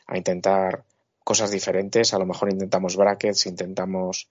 a 0.06 0.16
intentar 0.16 0.84
cosas 1.22 1.50
diferentes. 1.50 2.14
A 2.14 2.18
lo 2.18 2.24
mejor 2.24 2.50
intentamos 2.50 2.96
brackets, 2.96 3.44
intentamos 3.44 4.30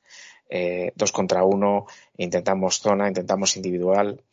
eh, 0.50 0.92
dos 0.96 1.12
contra 1.12 1.44
uno, 1.44 1.86
intentamos 2.18 2.80
zona, 2.80 3.08
intentamos 3.08 3.56
individual. 3.56 4.24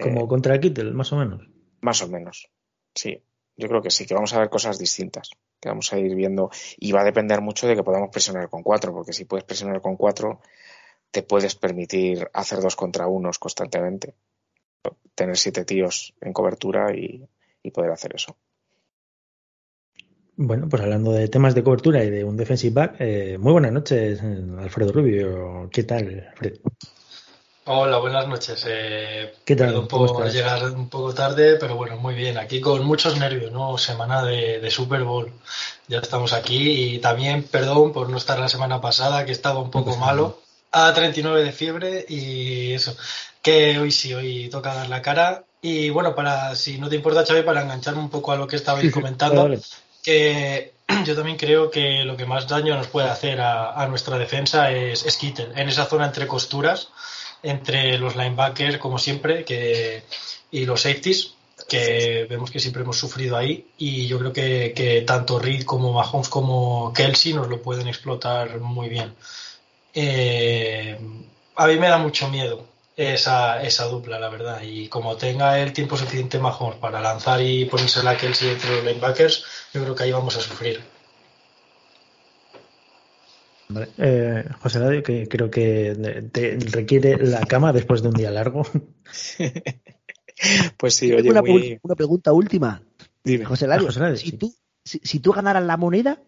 Como 0.00 0.24
eh, 0.24 0.28
contra 0.28 0.58
Kittel, 0.58 0.94
más 0.94 1.12
o 1.12 1.16
menos. 1.16 1.46
Más 1.82 2.00
o 2.00 2.08
menos, 2.08 2.48
sí. 2.94 3.22
Yo 3.56 3.68
creo 3.68 3.82
que 3.82 3.90
sí, 3.90 4.06
que 4.06 4.14
vamos 4.14 4.32
a 4.32 4.38
ver 4.38 4.48
cosas 4.48 4.78
distintas, 4.78 5.30
que 5.64 5.70
vamos 5.70 5.92
a 5.92 5.98
ir 5.98 6.14
viendo. 6.14 6.50
Y 6.78 6.92
va 6.92 7.00
a 7.00 7.04
depender 7.04 7.40
mucho 7.40 7.66
de 7.66 7.74
que 7.74 7.82
podamos 7.82 8.10
presionar 8.10 8.48
con 8.50 8.62
cuatro, 8.62 8.92
porque 8.92 9.12
si 9.14 9.24
puedes 9.24 9.44
presionar 9.44 9.80
con 9.80 9.96
cuatro, 9.96 10.40
te 11.10 11.22
puedes 11.22 11.54
permitir 11.56 12.28
hacer 12.32 12.60
dos 12.60 12.76
contra 12.76 13.08
unos 13.08 13.38
constantemente 13.38 14.14
tener 15.14 15.36
siete 15.36 15.64
tíos 15.64 16.14
en 16.20 16.32
cobertura 16.32 16.94
y, 16.94 17.26
y 17.62 17.70
poder 17.70 17.90
hacer 17.90 18.14
eso. 18.14 18.36
Bueno, 20.36 20.68
pues 20.68 20.82
hablando 20.82 21.12
de 21.12 21.28
temas 21.28 21.54
de 21.54 21.62
cobertura 21.62 22.02
y 22.02 22.10
de 22.10 22.24
un 22.24 22.36
defensive 22.36 22.74
back, 22.74 22.96
eh, 22.98 23.38
muy 23.38 23.52
buenas 23.52 23.72
noches, 23.72 24.20
Alfredo 24.20 24.92
Rubio. 24.92 25.70
¿Qué 25.72 25.84
tal, 25.84 26.26
Alfredo? 26.30 26.60
Hola, 27.66 27.96
buenas 27.96 28.28
noches. 28.28 28.64
Eh, 28.68 29.34
¿Qué 29.44 29.56
tal? 29.56 29.74
Un 29.76 29.88
poco 29.88 30.26
llegar 30.26 30.64
un 30.64 30.88
poco 30.88 31.14
tarde, 31.14 31.56
pero 31.56 31.76
bueno, 31.76 31.96
muy 31.96 32.14
bien. 32.14 32.36
Aquí 32.36 32.60
con 32.60 32.84
muchos 32.84 33.18
nervios, 33.18 33.52
¿no? 33.52 33.78
Semana 33.78 34.22
de, 34.22 34.60
de, 34.60 34.70
Super 34.70 35.02
Bowl. 35.02 35.32
Ya 35.88 35.98
estamos 35.98 36.34
aquí 36.34 36.94
y 36.94 36.98
también 36.98 37.42
perdón 37.44 37.92
por 37.92 38.10
no 38.10 38.18
estar 38.18 38.38
la 38.38 38.48
semana 38.48 38.80
pasada, 38.80 39.24
que 39.24 39.32
estaba 39.32 39.60
un 39.60 39.70
poco 39.70 39.96
malo. 39.96 40.40
A 40.72 40.92
39 40.92 41.42
de 41.42 41.52
fiebre 41.52 42.04
y 42.08 42.72
eso 42.72 42.96
que 43.44 43.78
hoy 43.78 43.92
sí, 43.92 44.12
hoy 44.14 44.48
toca 44.48 44.74
dar 44.74 44.88
la 44.88 45.02
cara. 45.02 45.44
Y 45.60 45.90
bueno, 45.90 46.14
para 46.14 46.56
si 46.56 46.78
no 46.78 46.88
te 46.88 46.96
importa, 46.96 47.26
Xavi, 47.26 47.42
para 47.42 47.62
engancharme 47.62 48.00
un 48.00 48.10
poco 48.10 48.32
a 48.32 48.36
lo 48.36 48.46
que 48.46 48.56
estabais 48.62 48.90
comentando, 48.90 49.48
que 50.02 50.72
yo 51.04 51.14
también 51.14 51.36
creo 51.36 51.70
que 51.70 52.04
lo 52.04 52.16
que 52.16 52.24
más 52.24 52.48
daño 52.48 52.74
nos 52.74 52.88
puede 52.88 53.08
hacer 53.08 53.40
a, 53.42 53.86
nuestra 53.86 54.16
defensa 54.16 54.70
es, 54.70 55.04
es 55.04 55.16
Kittel, 55.18 55.52
en 55.56 55.68
esa 55.68 55.84
zona 55.84 56.06
entre 56.06 56.26
costuras, 56.26 56.88
entre 57.44 57.98
los 57.98 58.16
linebackers, 58.16 58.78
como 58.78 58.98
siempre, 58.98 59.44
que, 59.44 60.02
y 60.50 60.64
los 60.64 60.80
safeties, 60.82 61.34
que 61.68 62.26
vemos 62.28 62.50
que 62.50 62.58
siempre 62.58 62.82
hemos 62.82 62.98
sufrido 62.98 63.36
ahí. 63.36 63.66
Y 63.78 64.06
yo 64.06 64.18
creo 64.18 64.32
que, 64.32 64.72
que 64.74 65.02
tanto 65.02 65.38
Reed 65.38 65.64
como 65.64 65.92
Mahomes 65.92 66.28
como 66.28 66.92
Kelsey 66.92 67.34
nos 67.34 67.48
lo 67.48 67.62
pueden 67.62 67.86
explotar 67.86 68.58
muy 68.60 68.88
bien. 68.88 69.14
Eh, 69.92 70.98
a 71.56 71.66
mí 71.66 71.76
me 71.76 71.88
da 71.88 71.98
mucho 71.98 72.28
miedo 72.28 72.66
esa, 72.96 73.62
esa 73.62 73.84
dupla, 73.86 74.18
la 74.18 74.30
verdad. 74.30 74.62
Y 74.62 74.88
como 74.88 75.16
tenga 75.16 75.60
el 75.60 75.72
tiempo 75.72 75.96
suficiente 75.96 76.38
Mahomes 76.38 76.78
para 76.78 77.00
lanzar 77.00 77.40
y 77.42 77.66
ponerse 77.66 78.02
la 78.02 78.16
Kelsey 78.16 78.50
entre 78.50 78.70
los 78.70 78.84
linebackers, 78.84 79.44
yo 79.72 79.82
creo 79.82 79.94
que 79.94 80.04
ahí 80.04 80.12
vamos 80.12 80.36
a 80.36 80.40
sufrir. 80.40 80.93
Vale. 83.68 83.88
Eh, 83.98 84.44
José 84.60 84.78
Radio, 84.78 85.02
que 85.02 85.26
creo 85.28 85.50
que 85.50 86.28
te 86.32 86.56
requiere 86.70 87.16
la 87.26 87.40
cama 87.46 87.72
después 87.72 88.02
de 88.02 88.08
un 88.08 88.14
día 88.14 88.30
largo. 88.30 88.62
pues 90.76 90.94
sí, 90.94 91.12
oye, 91.12 91.30
una, 91.30 91.42
muy... 91.42 91.78
una 91.82 91.94
pregunta 91.94 92.32
última. 92.32 92.82
Dime. 93.22 93.44
José 93.44 93.66
Lario, 93.66 93.88
Ah, 93.88 93.92
José 93.92 94.16
si, 94.16 94.30
sí. 94.30 94.36
tú, 94.36 94.54
si, 94.84 95.00
si 95.02 95.20
tú 95.20 95.32
ganaras 95.32 95.64
la 95.64 95.76
moneda, 95.76 96.20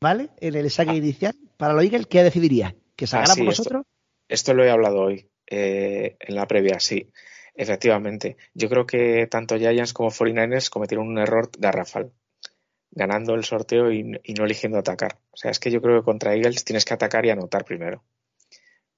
¿vale? 0.00 0.30
En 0.40 0.54
el 0.54 0.70
saque 0.70 0.94
inicial, 0.94 1.34
para 1.56 1.74
los 1.74 1.84
Eagles, 1.84 2.06
¿qué 2.06 2.22
decidirías? 2.22 2.74
¿Que 2.94 3.06
se 3.06 3.16
Ah, 3.16 3.26
sí, 3.26 3.42
por 3.42 3.52
esto- 3.52 3.62
nosotros? 3.62 3.84
Esto 4.28 4.54
lo 4.54 4.64
he 4.64 4.70
hablado 4.70 5.00
hoy, 5.02 5.28
eh, 5.48 6.16
en 6.20 6.34
la 6.34 6.46
previa, 6.46 6.80
sí, 6.80 7.10
efectivamente. 7.54 8.36
Yo 8.54 8.68
creo 8.68 8.86
que 8.86 9.26
tanto 9.30 9.56
Giants 9.56 9.92
como 9.92 10.10
49ers 10.10 10.68
cometieron 10.68 11.06
un 11.08 11.18
error 11.18 11.48
garrafal, 11.58 12.12
ganando 12.90 13.34
el 13.34 13.44
sorteo 13.44 13.92
y, 13.92 14.02
no 14.04 14.44
eligiendo 14.44 14.78
atacar. 14.78 15.18
O 15.30 15.36
sea, 15.36 15.50
es 15.50 15.58
que 15.58 15.70
yo 15.70 15.80
creo 15.82 16.00
que 16.00 16.04
contra 16.04 16.34
Eagles 16.34 16.64
tienes 16.64 16.84
que 16.84 16.94
atacar 16.94 17.26
y 17.26 17.30
anotar 17.30 17.64
primero, 17.64 18.04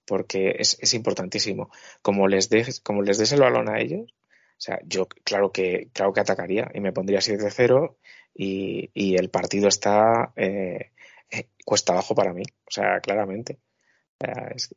porque 0.06 0.56
es, 0.58 0.94
importantísimo. 0.94 1.70
Como 2.02 2.28
les 2.28 2.48
des, 2.48 2.80
como 2.80 3.02
les 3.02 3.18
des 3.18 3.32
el 3.32 3.40
balón 3.40 3.68
a 3.68 3.80
ellos, 3.80 4.14
o 4.58 4.60
sea, 4.60 4.80
yo 4.84 5.06
claro 5.24 5.52
que, 5.52 5.88
claro 5.92 6.12
que 6.12 6.20
atacaría 6.20 6.70
y 6.74 6.80
me 6.80 6.92
pondría 6.92 7.20
7-0 7.20 7.96
y, 8.34 8.90
y 8.94 9.16
el 9.16 9.30
partido 9.30 9.68
está 9.68 10.32
eh, 10.36 10.92
eh, 11.30 11.48
cuesta 11.64 11.92
abajo 11.92 12.14
para 12.14 12.32
mí, 12.32 12.42
o 12.66 12.70
sea, 12.70 13.00
claramente. 13.00 13.58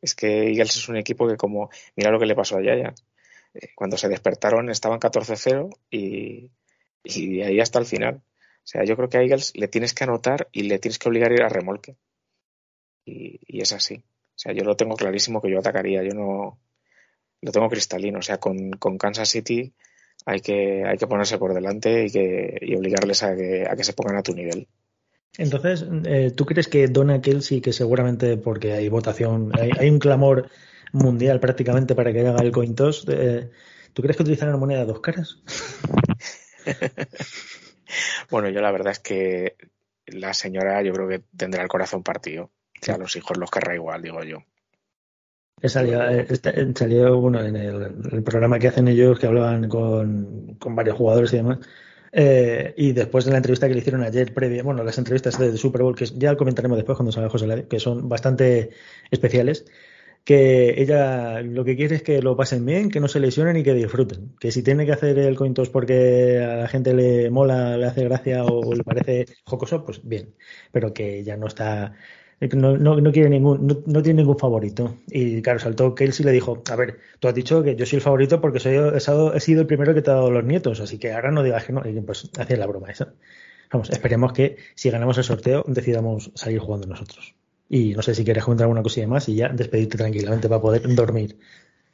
Es, 0.00 0.14
que 0.14 0.50
Eagles 0.50 0.76
es 0.76 0.88
un 0.88 0.96
equipo 0.96 1.26
que 1.26 1.36
como, 1.36 1.70
mira 1.96 2.10
lo 2.10 2.18
que 2.20 2.26
le 2.26 2.36
pasó 2.36 2.58
a 2.58 2.62
Giants. 2.62 3.04
Eh, 3.54 3.70
Cuando 3.74 3.96
se 3.96 4.08
despertaron 4.08 4.70
estaban 4.70 5.00
14-0 5.00 5.70
y, 5.90 6.50
y 7.04 7.36
de 7.36 7.44
ahí 7.44 7.60
hasta 7.60 7.78
el 7.78 7.86
final. 7.86 8.22
O 8.64 8.66
sea, 8.66 8.84
yo 8.84 8.96
creo 8.96 9.08
que 9.08 9.18
a 9.18 9.22
Eagles 9.22 9.52
le 9.56 9.68
tienes 9.68 9.92
que 9.92 10.04
anotar 10.04 10.48
y 10.52 10.62
le 10.62 10.78
tienes 10.78 10.98
que 10.98 11.08
obligar 11.08 11.32
a 11.32 11.34
ir 11.34 11.42
a 11.42 11.48
remolque. 11.48 11.96
Y, 13.04 13.40
y 13.46 13.60
es 13.60 13.72
así. 13.72 13.96
O 13.96 14.38
sea, 14.38 14.52
yo 14.52 14.64
lo 14.64 14.76
tengo 14.76 14.94
clarísimo 14.96 15.42
que 15.42 15.50
yo 15.50 15.58
atacaría. 15.58 16.02
Yo 16.02 16.14
no 16.14 16.58
lo 17.40 17.52
tengo 17.52 17.68
cristalino. 17.68 18.20
O 18.20 18.22
sea, 18.22 18.38
con, 18.38 18.70
con 18.72 18.98
Kansas 18.98 19.28
City 19.28 19.74
hay 20.24 20.40
que, 20.40 20.84
hay 20.86 20.96
que 20.96 21.06
ponerse 21.06 21.38
por 21.38 21.54
delante 21.54 22.06
y, 22.06 22.10
que, 22.10 22.58
y 22.60 22.76
obligarles 22.76 23.22
a 23.22 23.34
que, 23.34 23.66
a 23.68 23.74
que 23.74 23.84
se 23.84 23.92
pongan 23.92 24.16
a 24.16 24.22
tu 24.22 24.34
nivel. 24.34 24.68
Entonces, 25.38 25.84
eh, 26.04 26.32
¿tú 26.36 26.44
crees 26.44 26.68
que 26.68 26.88
Donna 26.88 27.20
Kelsey, 27.20 27.60
que 27.60 27.72
seguramente 27.72 28.36
porque 28.36 28.74
hay 28.74 28.88
votación, 28.88 29.50
hay, 29.58 29.70
hay 29.78 29.88
un 29.88 29.98
clamor 29.98 30.50
mundial 30.92 31.40
prácticamente 31.40 31.94
para 31.94 32.12
que 32.12 32.20
haga 32.20 32.42
el 32.42 32.52
coin 32.52 32.74
toss, 32.74 33.06
eh, 33.08 33.50
¿tú 33.92 34.02
crees 34.02 34.16
que 34.16 34.22
utilizan 34.22 34.50
una 34.50 34.58
moneda 34.58 34.80
de 34.80 34.86
dos 34.86 35.00
caras? 35.00 35.38
Bueno, 38.30 38.48
yo 38.48 38.60
la 38.60 38.70
verdad 38.72 38.92
es 38.92 38.98
que 39.00 39.56
la 40.06 40.34
señora 40.34 40.82
yo 40.82 40.92
creo 40.92 41.08
que 41.08 41.22
tendrá 41.36 41.62
el 41.62 41.68
corazón 41.68 42.02
partido. 42.02 42.50
Sea, 42.80 42.96
a 42.96 42.98
los 42.98 43.14
hijos 43.16 43.36
los 43.36 43.50
querrá 43.50 43.74
igual, 43.74 44.02
digo 44.02 44.22
yo. 44.24 44.38
Salió, 45.62 46.02
eh, 46.10 46.26
este- 46.28 46.74
salió 46.74 47.20
bueno, 47.20 47.40
en 47.40 47.54
el, 47.54 47.82
el 48.10 48.22
programa 48.24 48.58
que 48.58 48.68
hacen 48.68 48.88
ellos, 48.88 49.18
que 49.18 49.28
hablaban 49.28 49.68
con, 49.68 50.56
con 50.58 50.74
varios 50.74 50.96
jugadores 50.96 51.32
y 51.32 51.36
demás. 51.36 51.58
Eh, 52.10 52.74
y 52.76 52.92
después 52.92 53.24
de 53.24 53.30
la 53.30 53.36
entrevista 53.38 53.68
que 53.68 53.74
le 53.74 53.80
hicieron 53.80 54.02
ayer, 54.02 54.34
previa, 54.34 54.62
bueno, 54.64 54.82
las 54.82 54.98
entrevistas 54.98 55.38
de 55.38 55.56
Super 55.56 55.82
Bowl, 55.82 55.94
que 55.94 56.06
ya 56.06 56.36
comentaremos 56.36 56.76
después 56.76 56.96
cuando 56.96 57.12
salga 57.12 57.30
José 57.30 57.46
Ladio, 57.46 57.68
que 57.68 57.78
son 57.78 58.08
bastante 58.08 58.70
especiales, 59.10 59.64
que 60.24 60.80
ella 60.80 61.42
lo 61.42 61.64
que 61.64 61.76
quiere 61.76 61.96
es 61.96 62.02
que 62.02 62.22
lo 62.22 62.36
pasen 62.36 62.64
bien, 62.64 62.90
que 62.90 63.00
no 63.00 63.08
se 63.08 63.20
lesionen 63.20 63.56
y 63.56 63.62
que 63.62 63.74
disfruten. 63.74 64.36
Que 64.38 64.52
si 64.52 64.62
tiene 64.62 64.86
que 64.86 64.92
hacer 64.92 65.18
el 65.18 65.36
coin 65.36 65.54
toss 65.54 65.70
porque 65.70 66.40
a 66.40 66.56
la 66.56 66.68
gente 66.68 66.94
le 66.94 67.30
mola, 67.30 67.76
le 67.76 67.86
hace 67.86 68.04
gracia 68.04 68.44
o 68.44 68.74
le 68.74 68.84
parece 68.84 69.26
jocoso, 69.44 69.84
pues 69.84 70.00
bien. 70.04 70.34
Pero 70.72 70.92
que 70.94 71.24
ya 71.24 71.36
no 71.36 71.46
está 71.46 71.94
no, 72.50 72.76
no, 72.76 73.00
no 73.00 73.12
quiere 73.12 73.30
ningún, 73.30 73.66
no, 73.66 73.82
no 73.86 74.02
tiene 74.02 74.22
ningún 74.22 74.38
favorito. 74.38 74.98
Y 75.08 75.42
claro, 75.42 75.58
saltó 75.58 75.94
Kelsey 75.94 76.24
y 76.24 76.26
le 76.26 76.32
dijo, 76.32 76.62
a 76.70 76.76
ver, 76.76 76.98
tú 77.20 77.28
has 77.28 77.34
dicho 77.34 77.62
que 77.62 77.76
yo 77.76 77.86
soy 77.86 77.98
el 77.98 78.02
favorito 78.02 78.40
porque 78.40 78.58
soy, 78.58 78.74
he, 78.74 79.00
sido, 79.40 79.60
el 79.60 79.66
primero 79.66 79.94
que 79.94 80.02
te 80.02 80.10
ha 80.10 80.14
dado 80.14 80.30
los 80.30 80.44
nietos, 80.44 80.80
así 80.80 80.98
que 80.98 81.12
ahora 81.12 81.30
no 81.30 81.42
digas 81.42 81.64
que 81.64 81.72
no. 81.72 81.82
Y 81.88 82.00
pues 82.00 82.30
hacía 82.38 82.56
la 82.56 82.66
broma 82.66 82.90
esa. 82.90 83.14
Vamos, 83.72 83.90
esperemos 83.90 84.32
que 84.32 84.56
si 84.74 84.90
ganamos 84.90 85.18
el 85.18 85.24
sorteo 85.24 85.64
decidamos 85.66 86.32
salir 86.34 86.58
jugando 86.58 86.86
nosotros. 86.86 87.34
Y 87.74 87.94
no 87.94 88.02
sé 88.02 88.14
si 88.14 88.22
quieres 88.22 88.44
comentar 88.44 88.66
alguna 88.66 88.82
cosilla 88.82 89.08
más 89.08 89.30
y 89.30 89.36
ya 89.36 89.48
despedirte 89.48 89.96
tranquilamente 89.96 90.46
para 90.46 90.60
poder 90.60 90.94
dormir. 90.94 91.38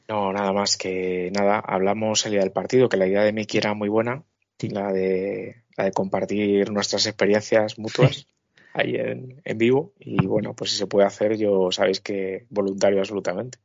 No, 0.09 0.33
nada 0.33 0.53
más 0.53 0.77
que 0.77 1.31
nada. 1.33 1.61
Hablamos 1.61 2.27
el 2.27 2.33
día 2.33 2.41
del 2.41 2.51
partido, 2.51 2.89
que 2.89 2.97
la 2.97 3.07
idea 3.07 3.23
de 3.23 3.33
Mickey 3.33 3.59
era 3.59 3.75
muy 3.75 3.89
buena, 3.89 4.25
Sí. 4.59 4.71
la 4.71 4.93
de 4.93 5.63
la 5.77 5.85
de 5.85 5.93
compartir 5.93 6.73
nuestras 6.73 7.07
experiencias 7.07 7.79
mutuas. 7.79 8.27
ahí 8.75 8.97
en, 8.97 9.41
en, 9.45 9.57
vivo 9.59 9.93
y 10.01 10.27
bueno, 10.27 10.53
pues 10.53 10.73
si 10.73 10.77
se 10.77 10.89
puede 10.89 11.07
hacer, 11.07 11.37
yo 11.37 11.71
sabéis 11.71 12.01
que 12.01 12.47
voluntario 12.51 12.99
absolutamente, 12.99 13.59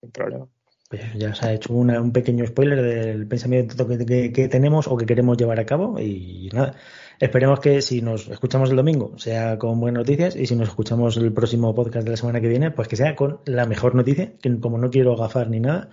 sin 0.00 0.12
problema. 0.12 0.46
Pues 0.88 1.02
ya 1.16 1.34
se 1.34 1.46
ha 1.46 1.52
hecho 1.52 1.72
un 1.72 2.12
pequeño 2.12 2.46
spoiler 2.46 2.80
del 2.80 3.26
pensamiento 3.26 3.88
que, 3.88 4.48
tenemos 4.48 4.86
o 4.86 4.96
que 4.96 5.04
queremos 5.06 5.36
llevar 5.36 5.58
a 5.58 5.66
cabo 5.66 5.98
y 5.98 6.48
nada. 6.52 6.76
Esperemos 7.18 7.60
que 7.60 7.80
si 7.82 8.02
nos 8.02 8.28
escuchamos 8.28 8.70
el 8.70 8.76
domingo 8.76 9.18
sea 9.18 9.58
con 9.58 9.80
buenas 9.80 10.00
noticias 10.00 10.36
y 10.36 10.46
si 10.46 10.54
nos 10.54 10.68
escuchamos 10.68 11.16
el 11.16 11.32
próximo 11.32 11.74
podcast 11.74 12.04
de 12.04 12.10
la 12.10 12.16
semana 12.16 12.40
que 12.40 12.48
viene, 12.48 12.70
pues 12.70 12.88
que 12.88 12.96
sea 12.96 13.16
con 13.16 13.40
la 13.46 13.66
mejor 13.66 13.94
noticia, 13.94 14.32
que 14.40 14.60
como 14.60 14.78
no 14.78 14.90
quiero 14.90 15.16
gafar 15.16 15.48
ni 15.48 15.60
nada, 15.60 15.88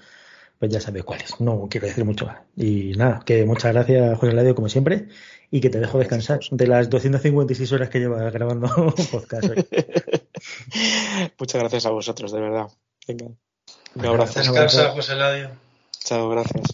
pues 0.60 0.72
ya 0.72 0.82
sabéis 0.82 1.06
cuál 1.06 1.22
es. 1.22 1.40
No 1.40 1.68
quiero 1.70 1.88
decir 1.88 2.04
mucho 2.04 2.26
más. 2.26 2.40
Y 2.56 2.94
nada, 2.94 3.22
que 3.26 3.46
muchas 3.46 3.74
gracias 3.74 4.18
José 4.18 4.34
Ladio 4.34 4.56
como 4.56 4.70
siempre 4.70 5.08
y 5.50 5.62
que 5.62 5.70
te 5.70 5.80
dejo 5.80 6.00
descansar 6.00 6.40
de 6.52 6.68
las 6.68 6.90
256 6.90 7.72
horas 7.72 7.90
que 7.90 8.00
llevas 8.00 8.34
grabando 8.34 8.68
podcast 9.12 9.50
hoy. 9.50 9.66
muchas 11.40 11.62
gracias 11.62 11.86
a 11.86 11.92
vosotros, 11.92 12.32
de 12.32 12.42
verdad. 12.42 12.68
Venga. 13.08 13.28
Un 13.96 14.06
abrazo. 14.06 14.40
Descansa, 14.40 14.90
José 14.90 15.16
Ladio. 15.16 15.52
Chao, 16.00 16.30
gracias. 16.30 16.66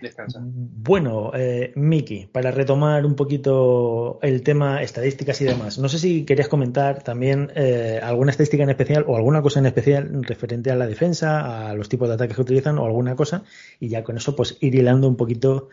Descansa. 0.00 0.40
Bueno, 0.42 1.32
eh, 1.34 1.72
Miki, 1.74 2.28
para 2.30 2.50
retomar 2.50 3.04
un 3.04 3.14
poquito 3.14 4.18
el 4.22 4.42
tema 4.42 4.82
estadísticas 4.82 5.40
y 5.40 5.44
demás, 5.44 5.78
no 5.78 5.88
sé 5.88 5.98
si 5.98 6.24
querías 6.24 6.48
comentar 6.48 7.02
también 7.02 7.50
eh, 7.54 8.00
alguna 8.02 8.30
estadística 8.30 8.62
en 8.62 8.70
especial 8.70 9.04
o 9.06 9.16
alguna 9.16 9.42
cosa 9.42 9.60
en 9.60 9.66
especial 9.66 10.24
referente 10.24 10.70
a 10.70 10.76
la 10.76 10.86
defensa, 10.86 11.68
a 11.68 11.74
los 11.74 11.88
tipos 11.88 12.08
de 12.08 12.14
ataques 12.14 12.36
que 12.36 12.42
utilizan 12.42 12.78
o 12.78 12.86
alguna 12.86 13.16
cosa, 13.16 13.44
y 13.80 13.88
ya 13.88 14.04
con 14.04 14.16
eso 14.16 14.36
pues 14.36 14.56
ir 14.60 14.74
hilando 14.74 15.08
un 15.08 15.16
poquito 15.16 15.68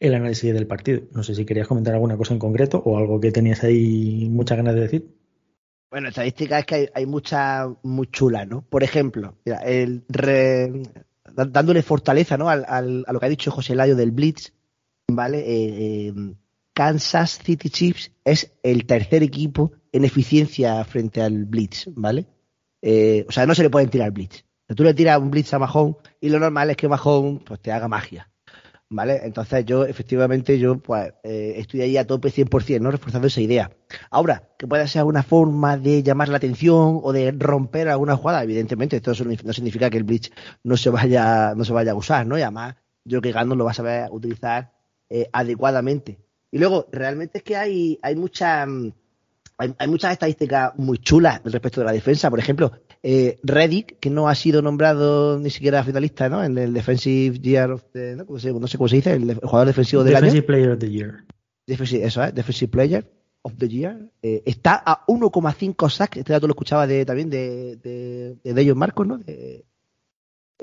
el 0.00 0.14
análisis 0.14 0.52
del 0.52 0.66
partido. 0.66 1.02
No 1.12 1.22
sé 1.22 1.34
si 1.34 1.44
querías 1.44 1.68
comentar 1.68 1.94
alguna 1.94 2.16
cosa 2.16 2.34
en 2.34 2.40
concreto 2.40 2.82
o 2.84 2.98
algo 2.98 3.20
que 3.20 3.30
tenías 3.30 3.62
ahí 3.62 4.28
muchas 4.30 4.56
ganas 4.56 4.74
de 4.74 4.80
decir. 4.80 5.08
Bueno, 5.90 6.08
estadística 6.08 6.58
es 6.58 6.66
que 6.66 6.74
hay, 6.74 6.88
hay 6.94 7.06
mucha 7.06 7.68
muy 7.82 8.06
chula, 8.06 8.46
¿no? 8.46 8.62
Por 8.62 8.82
ejemplo, 8.82 9.36
el 9.44 10.02
dándole 11.34 11.82
fortaleza, 11.82 12.36
¿no? 12.36 12.48
Al, 12.48 12.64
a 12.68 13.12
lo 13.12 13.20
que 13.20 13.26
ha 13.26 13.30
dicho 13.30 13.50
José 13.50 13.74
Layo 13.74 13.96
del 13.96 14.10
Blitz, 14.10 14.52
¿vale? 15.08 15.38
Eh, 15.38 16.08
eh, 16.08 16.34
Kansas 16.74 17.38
City 17.44 17.68
Chiefs 17.68 18.12
es 18.24 18.52
el 18.62 18.86
tercer 18.86 19.22
equipo 19.22 19.72
en 19.92 20.04
eficiencia 20.04 20.82
frente 20.84 21.20
al 21.20 21.44
Blitz, 21.44 21.86
¿vale? 21.94 22.26
Eh, 22.80 23.26
o 23.28 23.32
sea, 23.32 23.46
no 23.46 23.54
se 23.54 23.62
le 23.62 23.70
pueden 23.70 23.90
tirar 23.90 24.10
Blitz. 24.10 24.44
Tú 24.74 24.84
le 24.84 24.94
tiras 24.94 25.18
un 25.18 25.30
Blitz 25.30 25.52
a 25.52 25.58
Mahon 25.58 25.96
y 26.20 26.30
lo 26.30 26.38
normal 26.38 26.70
es 26.70 26.76
que 26.76 26.88
Mahon 26.88 27.40
pues, 27.40 27.60
te 27.60 27.72
haga 27.72 27.88
magia. 27.88 28.31
¿Vale? 28.92 29.20
Entonces 29.24 29.64
yo, 29.64 29.84
efectivamente, 29.84 30.58
yo 30.58 30.78
pues 30.78 31.12
eh, 31.24 31.54
estoy 31.56 31.80
ahí 31.80 31.96
a 31.96 32.06
tope 32.06 32.28
100%, 32.28 32.80
¿no? 32.80 32.90
Reforzando 32.90 33.26
esa 33.26 33.40
idea. 33.40 33.70
Ahora, 34.10 34.50
que 34.58 34.66
pueda 34.66 34.86
ser 34.86 35.04
una 35.04 35.22
forma 35.22 35.76
de 35.76 36.02
llamar 36.02 36.28
la 36.28 36.36
atención 36.36 37.00
o 37.02 37.12
de 37.12 37.32
romper 37.32 37.88
alguna 37.88 38.16
jugada, 38.16 38.42
evidentemente, 38.42 38.96
esto 38.96 39.12
no 39.44 39.52
significa 39.52 39.90
que 39.90 39.98
el 39.98 40.04
Blitz 40.04 40.30
no 40.62 40.76
se 40.76 40.90
vaya, 40.90 41.54
no 41.56 41.64
se 41.64 41.72
vaya 41.72 41.92
a 41.92 41.96
usar, 41.96 42.26
¿no? 42.26 42.38
Y 42.38 42.42
además, 42.42 42.76
yo 43.04 43.20
creo 43.20 43.32
que 43.32 43.38
Gandon 43.38 43.58
lo 43.58 43.64
va 43.64 43.72
a 43.72 43.74
saber 43.74 44.08
utilizar 44.10 44.72
eh, 45.10 45.28
adecuadamente. 45.32 46.20
Y 46.50 46.58
luego, 46.58 46.86
realmente 46.92 47.38
es 47.38 47.44
que 47.44 47.56
hay, 47.56 47.98
hay 48.02 48.14
mucha 48.14 48.66
hay, 49.78 49.88
muchas 49.88 50.12
estadísticas 50.12 50.72
muy 50.76 50.98
chulas 50.98 51.40
respecto 51.44 51.80
de 51.80 51.86
la 51.86 51.92
defensa. 51.92 52.30
Por 52.30 52.38
ejemplo, 52.38 52.72
eh, 53.02 53.38
Reddick, 53.42 53.98
que 53.98 54.10
no 54.10 54.28
ha 54.28 54.34
sido 54.34 54.62
nombrado 54.62 55.38
ni 55.38 55.50
siquiera 55.50 55.82
finalista 55.82 56.28
¿no? 56.28 56.44
en 56.44 56.56
el 56.56 56.72
Defensive 56.72 57.38
Year 57.40 57.70
of 57.70 57.84
the, 57.92 58.16
¿no? 58.16 58.38
sé 58.38 58.52
cómo 58.52 58.88
se 58.88 58.96
dice, 58.96 59.12
el, 59.14 59.34
jugador 59.36 59.66
defensivo 59.66 60.04
del 60.04 60.14
Defensive 60.14 60.42
Player 60.42 60.70
of 60.70 60.78
the 60.78 60.90
Year. 60.90 61.24
Defensive, 61.66 62.04
eso, 62.04 62.22
¿eh? 62.24 62.32
Defensive 62.32 62.70
Player 62.70 63.10
of 63.42 63.54
the 63.58 63.68
Year. 63.68 64.10
Eh, 64.22 64.42
está 64.46 64.82
a 64.84 65.04
1,5 65.06 65.90
sacks. 65.90 66.16
Este 66.16 66.32
dato 66.32 66.46
lo 66.46 66.52
escuchaba 66.52 66.86
de, 66.86 67.04
también 67.04 67.30
de, 67.30 67.76
de, 67.76 68.36
de 68.42 68.60
ellos 68.60 68.76
Marcos, 68.76 69.06
¿no? 69.06 69.18
De, 69.18 69.64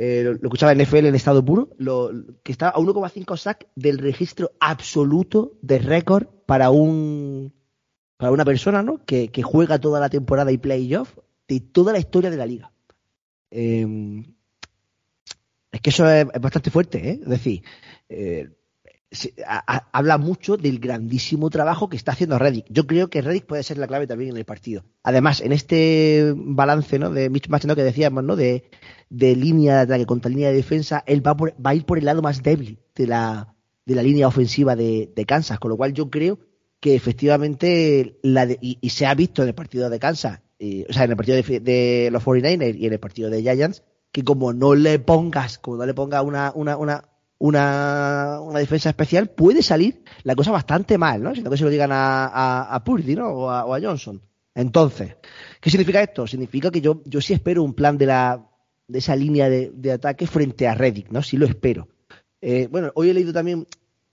eh, 0.01 0.23
lo, 0.23 0.31
escuchaba 0.31 0.71
en 0.71 0.81
NFL 0.81 1.07
en 1.07 1.15
estado 1.15 1.43
puro, 1.43 1.69
lo, 1.77 2.11
que 2.43 2.53
está 2.53 2.69
a 2.69 2.75
1,5 2.75 3.35
sacks 3.35 3.67
del 3.75 3.97
registro 3.97 4.51
absoluto 4.61 5.57
de 5.61 5.79
récord 5.79 6.27
para 6.45 6.69
un 6.69 7.53
para 8.15 8.31
una 8.31 8.45
persona 8.45 8.81
¿no? 8.81 9.03
que, 9.05 9.29
juega 9.43 9.79
toda 9.79 9.99
la 9.99 10.09
temporada 10.09 10.53
y 10.53 10.57
playoff 10.57 11.17
de 11.49 11.59
toda 11.59 11.91
la 11.91 11.99
historia 11.99 12.29
de 12.29 12.37
la 12.37 12.45
liga. 12.45 12.71
Em, 13.51 14.23
es 15.71 15.81
que 15.81 15.89
eso 15.89 16.09
es, 16.09 16.27
bastante 16.39 16.69
fuerte, 16.71 17.09
¿eh? 17.09 17.19
Es 17.21 17.29
decir, 17.29 17.63
eh, 18.07 18.49
habla 19.91 20.19
mucho 20.19 20.55
del 20.55 20.79
grandísimo 20.79 21.49
trabajo 21.49 21.89
que 21.89 21.97
está 21.97 22.11
haciendo 22.11 22.37
Reddick. 22.37 22.67
Yo 22.69 22.85
creo 22.85 23.09
que 23.09 23.23
Reddick 23.23 23.47
puede 23.47 23.63
ser 23.63 23.79
la 23.79 23.87
clave 23.87 24.05
también 24.05 24.29
en 24.29 24.37
el 24.37 24.45
partido. 24.45 24.85
Además, 25.01 25.41
en 25.41 25.51
este 25.51 26.33
balance 26.35 26.99
¿no? 26.99 27.09
de 27.09 27.31
Mitch 27.31 27.49
Match 27.49 27.65
que 27.65 27.83
decíamos, 27.83 28.23
¿no? 28.23 28.35
De, 28.35 28.69
línea 29.09 29.77
de 29.77 29.81
ataque 29.81 30.05
contra 30.05 30.29
línea 30.29 30.49
de 30.49 30.55
defensa, 30.55 31.03
él 31.07 31.25
va, 31.25 31.33
va 31.33 31.71
a 31.71 31.75
ir 31.75 31.85
por 31.85 31.97
el 31.97 32.05
lado 32.05 32.21
más 32.21 32.43
débil 32.43 32.79
de 32.93 33.07
la, 33.07 33.55
de 33.87 33.95
la 33.95 34.03
línea 34.03 34.27
ofensiva 34.27 34.75
de, 34.75 35.11
de 35.15 35.25
Kansas, 35.25 35.57
con 35.57 35.69
lo 35.69 35.77
cual 35.77 35.93
yo 35.93 36.11
creo 36.11 36.39
que 36.79 36.95
efectivamente, 36.95 38.19
la 38.23 38.47
y, 38.61 38.89
se 38.89 39.05
ha 39.05 39.13
visto 39.13 39.41
en 39.41 39.49
el 39.49 39.55
partido 39.55 39.89
de 39.89 39.99
Kansas, 39.99 40.41
o 40.59 40.93
sea, 40.93 41.05
en 41.05 41.11
el 41.11 41.17
partido 41.17 41.37
de, 41.37 42.09
los 42.11 42.23
49ers 42.23 42.77
y 42.77 42.85
en 42.85 42.93
el 42.93 42.99
partido 42.99 43.29
de 43.29 43.41
Giants, 43.41 43.83
que 44.11 44.23
como 44.23 44.53
no 44.53 44.75
le 44.75 44.99
pongas, 44.99 45.57
como 45.57 45.77
no 45.77 45.85
le 45.85 45.93
pongas 45.93 46.23
una, 46.23 46.51
una, 46.53 46.77
una, 46.77 47.03
una, 47.37 48.39
una 48.41 48.59
defensa 48.59 48.89
especial, 48.89 49.29
puede 49.29 49.61
salir 49.61 50.03
la 50.23 50.35
cosa 50.35 50.51
bastante 50.51 50.97
mal, 50.97 51.23
¿no? 51.23 51.33
Siento 51.33 51.49
que 51.49 51.57
se 51.57 51.63
lo 51.63 51.69
digan 51.69 51.91
a, 51.91 52.63
a, 52.73 52.83
Purdy, 52.83 53.15
¿no? 53.15 53.29
O 53.29 53.49
a, 53.49 53.65
o 53.65 53.73
a, 53.73 53.79
Johnson. 53.79 54.21
Entonces, 54.53 55.15
¿qué 55.61 55.69
significa 55.69 56.01
esto? 56.01 56.27
Significa 56.27 56.71
que 56.71 56.81
yo, 56.81 57.01
yo 57.05 57.21
sí 57.21 57.33
espero 57.33 57.63
un 57.63 57.73
plan 57.73 57.97
de 57.97 58.05
la 58.07 58.45
de 58.89 58.99
esa 58.99 59.15
línea 59.15 59.49
de, 59.49 59.71
de 59.73 59.91
ataque 59.91 60.25
frente 60.27 60.67
a 60.67 60.73
Reddick, 60.73 61.11
¿no? 61.11 61.21
Sí 61.21 61.37
lo 61.37 61.45
espero. 61.45 61.87
Eh, 62.41 62.67
bueno, 62.71 62.91
hoy 62.95 63.09
he 63.09 63.13
leído 63.13 63.31
también 63.31 63.67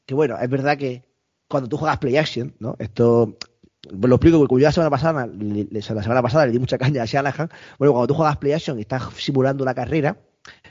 que, 0.05 0.15
bueno, 0.15 0.37
es 0.39 0.51
verdad 0.51 0.77
que 0.77 1.05
cuando 1.49 1.69
tú 1.69 1.77
juegas 1.79 1.99
play 1.99 2.17
action, 2.17 2.55
¿no? 2.59 2.77
Esto 2.79 3.39
lo 3.91 4.17
explico 4.17 4.39
porque 4.39 4.49
como 4.49 4.59
yo 4.59 4.67
la 4.67 4.73
semana 4.73 4.91
pasada, 4.91 5.29
la 5.29 5.83
semana 5.83 6.23
pasada 6.23 6.47
le 6.47 6.53
di 6.53 6.59
mucha 6.59 6.79
caña 6.79 7.03
a 7.03 7.07
Shanahan. 7.07 7.49
Bueno, 7.79 7.93
cuando 7.93 8.07
tú 8.07 8.15
juegas 8.15 8.37
play 8.37 8.53
action 8.53 8.79
y 8.79 8.83
estás 8.83 9.03
simulando 9.17 9.65
la 9.65 9.75
carrera, 9.75 10.19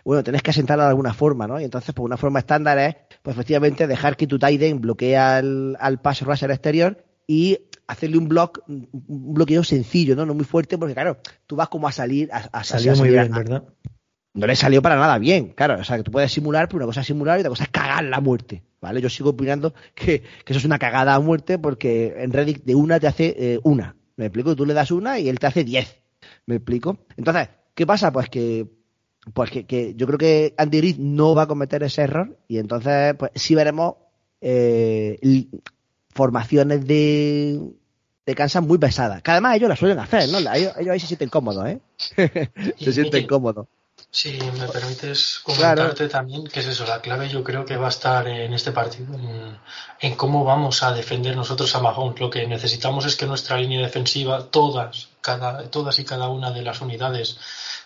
bueno, 0.03 0.23
tenés 0.23 0.41
que 0.41 0.51
asentarla 0.51 0.83
de 0.85 0.89
alguna 0.89 1.13
forma, 1.13 1.47
¿no? 1.47 1.59
Y 1.59 1.63
entonces, 1.63 1.93
pues 1.93 2.05
una 2.05 2.17
forma 2.17 2.39
estándar 2.39 2.77
es, 2.77 2.95
pues 3.21 3.35
efectivamente, 3.35 3.87
dejar 3.87 4.15
que 4.15 4.27
tu 4.27 4.37
tight 4.37 4.61
end 4.61 4.81
bloquee 4.81 5.17
al, 5.17 5.75
al 5.79 5.99
pass 5.99 6.21
rusher 6.21 6.51
exterior 6.51 7.03
y 7.27 7.57
hacerle 7.87 8.17
un 8.17 8.27
block, 8.27 8.63
un 8.67 9.33
bloqueo 9.33 9.63
sencillo, 9.63 10.15
¿no? 10.15 10.25
No 10.25 10.33
muy 10.33 10.45
fuerte, 10.45 10.77
porque 10.77 10.93
claro, 10.93 11.17
tú 11.47 11.55
vas 11.55 11.69
como 11.69 11.87
a 11.87 11.91
salir 11.91 12.29
a, 12.31 12.37
a 12.51 12.63
Salió 12.63 12.95
muy 12.95 13.09
bien, 13.09 13.31
¿verdad? 13.31 13.63
No 14.35 14.47
le 14.47 14.55
salió 14.57 14.81
para 14.81 14.97
nada 14.97 15.17
bien, 15.17 15.53
claro. 15.55 15.79
O 15.79 15.83
sea, 15.83 15.95
que 15.95 16.03
tú 16.03 16.11
puedes 16.11 16.31
simular, 16.31 16.67
pero 16.67 16.77
una 16.77 16.85
cosa 16.87 17.01
es 17.01 17.07
simular 17.07 17.37
y 17.37 17.39
otra 17.39 17.49
cosa 17.49 17.63
es 17.63 17.69
cagar 17.69 18.03
la 18.03 18.19
muerte. 18.19 18.63
¿vale? 18.81 19.01
Yo 19.01 19.09
sigo 19.09 19.29
opinando 19.29 19.73
que, 19.95 20.23
eso 20.45 20.59
es 20.59 20.65
una 20.65 20.77
cagada 20.77 21.15
a 21.15 21.19
muerte 21.21 21.57
porque 21.57 22.13
en 22.17 22.33
Reddit 22.33 22.63
de 22.65 22.75
una 22.75 22.99
te 22.99 23.07
hace 23.07 23.35
eh, 23.37 23.59
una. 23.63 23.95
¿Me 24.17 24.25
explico? 24.25 24.55
Tú 24.55 24.65
le 24.65 24.73
das 24.73 24.91
una 24.91 25.19
y 25.19 25.29
él 25.29 25.39
te 25.39 25.47
hace 25.47 25.63
diez. 25.63 26.01
¿Me 26.45 26.55
explico? 26.55 26.99
Entonces, 27.15 27.47
¿qué 27.73 27.87
pasa? 27.87 28.11
Pues 28.11 28.29
que 28.29 28.67
pues 29.33 29.49
que, 29.49 29.93
yo 29.95 30.05
creo 30.05 30.19
que 30.19 30.53
Andy 30.57 30.81
Reid 30.81 30.97
no 30.99 31.33
va 31.33 31.43
a 31.43 31.47
cometer 31.47 31.81
ese 31.81 32.03
error 32.03 32.37
y 32.47 32.59
entonces 32.59 33.15
pues 33.17 33.31
sí 33.33 33.55
veremos 33.55 33.95
eh, 34.39 35.17
formaciones 36.13 36.85
de, 36.85 37.59
de 38.25 38.35
Kansas 38.35 38.63
muy 38.63 38.77
pesadas. 38.77 39.21
Que 39.23 39.31
además 39.31 39.55
ellos 39.55 39.69
las 39.69 39.79
suelen 39.79 39.99
hacer, 39.99 40.29
¿no? 40.29 40.39
Ellos, 40.53 40.73
ahí 40.75 40.99
se 40.99 41.07
sienten 41.07 41.29
cómodos, 41.29 41.67
¿eh? 41.67 41.79
se 42.77 42.93
sienten 42.93 43.25
cómodos. 43.25 43.67
Si 44.15 44.31
me 44.31 44.69
permites 44.69 45.41
comentarte 45.43 46.07
también, 46.07 46.47
que 46.47 46.61
es 46.61 46.67
eso, 46.67 46.85
la 46.85 47.01
clave 47.01 47.27
yo 47.27 47.43
creo 47.43 47.65
que 47.65 47.75
va 47.75 47.87
a 47.87 47.89
estar 47.89 48.25
en 48.29 48.53
este 48.53 48.71
partido, 48.71 49.13
en, 49.99 50.15
cómo 50.15 50.45
vamos 50.45 50.83
a 50.83 50.93
defender 50.93 51.35
nosotros 51.35 51.75
a 51.75 51.81
Mahomes. 51.81 52.21
Lo 52.21 52.29
que 52.29 52.47
necesitamos 52.47 53.05
es 53.05 53.17
que 53.17 53.25
nuestra 53.25 53.57
línea 53.57 53.81
defensiva, 53.81 54.45
todas, 54.45 55.09
cada, 55.19 55.69
todas 55.69 55.99
y 55.99 56.05
cada 56.05 56.29
una 56.29 56.51
de 56.51 56.61
las 56.61 56.79
unidades 56.79 57.37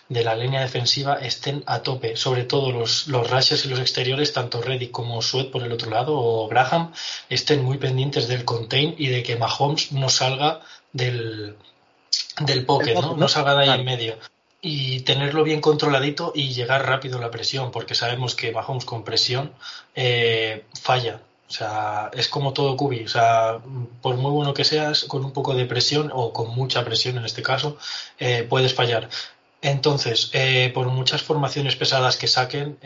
de 0.08 0.22
la 0.22 0.36
línea 0.36 0.60
defensiva 0.60 1.14
estén 1.14 1.64
a 1.66 1.80
tope, 1.80 2.14
sobre 2.14 2.44
todo 2.44 2.70
los, 2.70 3.08
los 3.08 3.28
rushes 3.28 3.64
y 3.64 3.68
los 3.68 3.80
exteriores, 3.80 4.32
tanto 4.32 4.62
Reddy 4.62 4.90
como 4.90 5.22
Sweat 5.22 5.50
por 5.50 5.64
el 5.64 5.72
otro 5.72 5.90
lado 5.90 6.16
o 6.16 6.46
Graham, 6.46 6.92
estén 7.28 7.64
muy 7.64 7.78
pendientes 7.78 8.28
del 8.28 8.44
contain 8.44 8.94
y 8.96 9.08
de 9.08 9.24
que 9.24 9.34
Mahomes 9.34 9.90
no 9.90 10.08
salga 10.08 10.60
del, 10.92 11.56
del 12.38 12.64
pocket, 12.64 12.94
¿no? 12.94 13.16
¿no? 13.16 13.26
salga 13.26 13.56
de 13.56 13.68
ahí 13.68 13.80
en 13.80 13.84
medio 13.84 14.16
y 14.62 15.00
tenerlo 15.00 15.42
bien 15.42 15.60
controladito 15.60 16.32
y 16.34 16.52
llegar 16.52 16.86
rápido 16.86 17.18
a 17.18 17.20
la 17.20 17.30
presión, 17.30 17.70
porque 17.70 17.94
sabemos 17.94 18.34
que 18.34 18.52
Mahomes 18.52 18.84
con 18.84 19.04
presión 19.04 19.52
eh, 19.94 20.64
falla. 20.80 21.20
O 21.48 21.52
sea, 21.52 22.10
es 22.14 22.28
como 22.28 22.52
todo 22.52 22.76
cubi. 22.76 23.04
O 23.04 23.08
sea, 23.08 23.58
por 24.02 24.16
muy 24.16 24.30
bueno 24.30 24.54
que 24.54 24.64
seas, 24.64 25.04
con 25.04 25.24
un 25.24 25.32
poco 25.32 25.54
de 25.54 25.64
presión 25.64 26.10
o 26.14 26.32
con 26.32 26.54
mucha 26.54 26.84
presión 26.84 27.18
en 27.18 27.24
este 27.24 27.42
caso, 27.42 27.78
eh, 28.18 28.46
puedes 28.48 28.74
fallar. 28.74 29.08
Entonces, 29.62 30.30
eh, 30.32 30.70
por 30.72 30.86
muchas 30.88 31.22
formaciones 31.22 31.76
pesadas 31.76 32.16
que 32.16 32.28
saquen, 32.28 32.78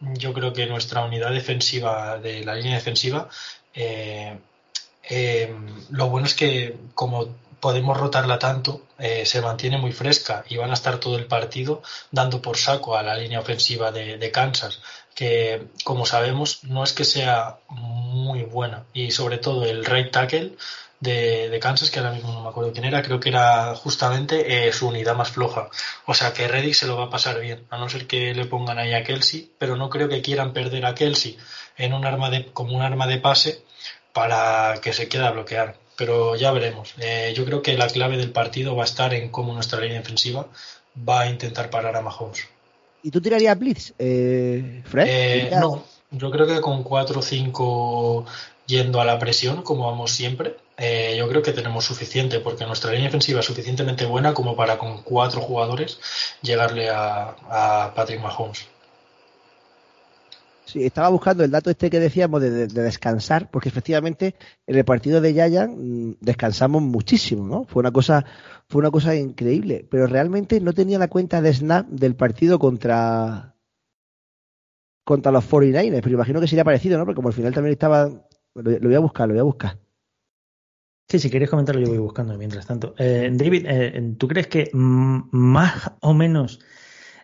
yo 0.00 0.32
creo 0.32 0.52
que 0.52 0.66
nuestra 0.66 1.04
unidad 1.04 1.32
defensiva 1.32 2.18
de 2.18 2.44
la 2.44 2.54
línea 2.54 2.74
defensiva 2.76 3.28
lo 5.90 6.08
bueno 6.08 6.26
es 6.26 6.34
que 6.34 6.76
como 6.94 7.28
podemos 7.60 7.96
rotarla 7.96 8.38
tanto, 8.38 8.82
eh, 8.98 9.24
se 9.26 9.40
mantiene 9.40 9.78
muy 9.78 9.92
fresca 9.92 10.44
y 10.48 10.56
van 10.56 10.70
a 10.70 10.74
estar 10.74 10.98
todo 10.98 11.16
el 11.16 11.26
partido 11.26 11.82
dando 12.10 12.40
por 12.42 12.56
saco 12.56 12.96
a 12.96 13.02
la 13.02 13.16
línea 13.16 13.40
ofensiva 13.40 13.92
de, 13.92 14.30
Kansas, 14.32 14.80
que 15.14 15.68
como 15.84 16.06
sabemos 16.06 16.64
no 16.64 16.82
es 16.82 16.92
que 16.92 17.04
sea 17.04 17.58
muy 17.68 18.42
buena 18.42 18.84
y 18.92 19.10
sobre 19.10 19.38
todo 19.38 19.64
el 19.64 19.84
right 19.84 20.10
tackle 20.10 20.56
de, 21.00 21.58
Kansas, 21.60 21.90
que 21.90 21.98
ahora 21.98 22.12
mismo 22.12 22.32
no 22.32 22.42
me 22.42 22.48
acuerdo 22.50 22.72
quién 22.72 22.84
era, 22.84 23.02
creo 23.02 23.20
que 23.20 23.30
era 23.30 23.74
justamente 23.74 24.68
eh, 24.68 24.72
su 24.72 24.88
unidad 24.88 25.14
más 25.14 25.30
floja. 25.30 25.68
O 26.06 26.14
sea 26.14 26.32
que 26.32 26.46
Reddick 26.46 26.74
se 26.74 26.86
lo 26.86 26.96
va 26.96 27.04
a 27.04 27.10
pasar 27.10 27.40
bien, 27.40 27.66
a 27.70 27.78
no 27.78 27.88
ser 27.88 28.06
que 28.06 28.34
le 28.34 28.44
pongan 28.46 28.78
ahí 28.78 28.92
a 28.92 29.02
Kelsey, 29.02 29.50
pero 29.58 29.76
no 29.76 29.88
creo 29.88 30.08
que 30.08 30.22
quieran 30.22 30.52
perder 30.52 30.84
a 30.86 30.94
Kelsey 30.94 31.38
en 31.78 31.94
un 31.94 32.04
arma 32.04 32.30
de, 32.30 32.46
como 32.52 32.76
un 32.76 32.82
arma 32.82 33.06
de 33.06 33.18
pase 33.18 33.64
para 34.12 34.80
que 34.82 34.92
se 34.92 35.08
quede 35.08 35.26
a 35.26 35.30
bloquear 35.30 35.79
pero 36.00 36.34
ya 36.34 36.50
veremos. 36.50 36.94
Eh, 36.98 37.34
yo 37.36 37.44
creo 37.44 37.60
que 37.60 37.76
la 37.76 37.86
clave 37.86 38.16
del 38.16 38.30
partido 38.30 38.74
va 38.74 38.84
a 38.84 38.86
estar 38.86 39.12
en 39.12 39.28
cómo 39.28 39.52
nuestra 39.52 39.82
línea 39.82 39.98
defensiva 39.98 40.46
va 41.06 41.20
a 41.20 41.28
intentar 41.28 41.68
parar 41.68 41.94
a 41.94 42.00
Mahomes. 42.00 42.48
¿Y 43.02 43.10
tú 43.10 43.20
tirarías 43.20 43.58
Blitz, 43.58 43.92
eh, 43.98 44.82
Fred? 44.86 45.06
Eh, 45.06 45.50
no, 45.60 45.84
yo 46.10 46.30
creo 46.30 46.46
que 46.46 46.62
con 46.62 46.84
4 46.84 47.18
o 47.18 47.22
5 47.22 48.24
yendo 48.64 48.98
a 49.02 49.04
la 49.04 49.18
presión, 49.18 49.60
como 49.60 49.90
vamos 49.90 50.12
siempre, 50.12 50.56
yo 51.18 51.28
creo 51.28 51.42
que 51.42 51.52
tenemos 51.52 51.84
suficiente, 51.84 52.40
porque 52.40 52.64
nuestra 52.64 52.92
línea 52.92 53.08
defensiva 53.08 53.40
es 53.40 53.46
suficientemente 53.46 54.06
buena 54.06 54.32
como 54.32 54.56
para 54.56 54.78
con 54.78 55.02
cuatro 55.02 55.42
jugadores 55.42 55.98
llegarle 56.40 56.88
a, 56.88 57.36
a 57.50 57.92
Patrick 57.94 58.22
Mahomes. 58.22 58.69
Sí, 60.70 60.84
estaba 60.84 61.08
buscando 61.08 61.42
el 61.42 61.50
dato 61.50 61.68
este 61.68 61.90
que 61.90 61.98
decíamos 61.98 62.40
de, 62.40 62.68
descansar, 62.68 63.50
porque 63.50 63.68
efectivamente 63.68 64.36
en 64.68 64.76
el 64.76 64.84
partido 64.84 65.20
de 65.20 65.34
Yayan 65.34 66.10
mm, 66.10 66.16
descansamos 66.20 66.80
muchísimo, 66.80 67.44
¿no? 67.44 67.64
Fue 67.64 67.80
una 67.80 67.90
cosa, 67.90 68.24
fue 68.68 68.78
una 68.78 68.92
cosa 68.92 69.16
increíble, 69.16 69.84
pero 69.90 70.06
realmente 70.06 70.60
no 70.60 70.72
tenía 70.72 71.00
la 71.00 71.08
cuenta 71.08 71.42
de 71.42 71.52
snap 71.52 71.88
del 71.88 72.14
partido 72.14 72.60
contra 72.60 73.56
contra 75.02 75.32
los 75.32 75.50
49ers, 75.50 76.02
pero 76.02 76.14
imagino 76.14 76.40
que 76.40 76.46
sería 76.46 76.62
parecido, 76.62 76.96
¿no? 76.98 77.04
Porque 77.04 77.16
como 77.16 77.28
al 77.28 77.34
final 77.34 77.52
también 77.52 77.72
estaba 77.72 78.08
lo, 78.54 78.78
voy 78.80 78.94
a 78.94 79.00
buscar, 79.00 79.26
lo 79.26 79.34
voy 79.34 79.40
a 79.40 79.44
buscar. 79.44 79.78
Sí, 81.08 81.18
si 81.18 81.30
queréis 81.30 81.50
comentarlo 81.50 81.80
yo 81.80 81.88
voy 81.88 81.98
buscando 81.98 82.38
mientras 82.38 82.64
tanto. 82.64 82.94
Eh, 82.96 83.28
David, 83.32 83.66
eh, 83.66 84.14
¿tú 84.16 84.28
crees 84.28 84.46
que 84.46 84.70
más 84.72 85.90
o 86.00 86.14
menos 86.14 86.60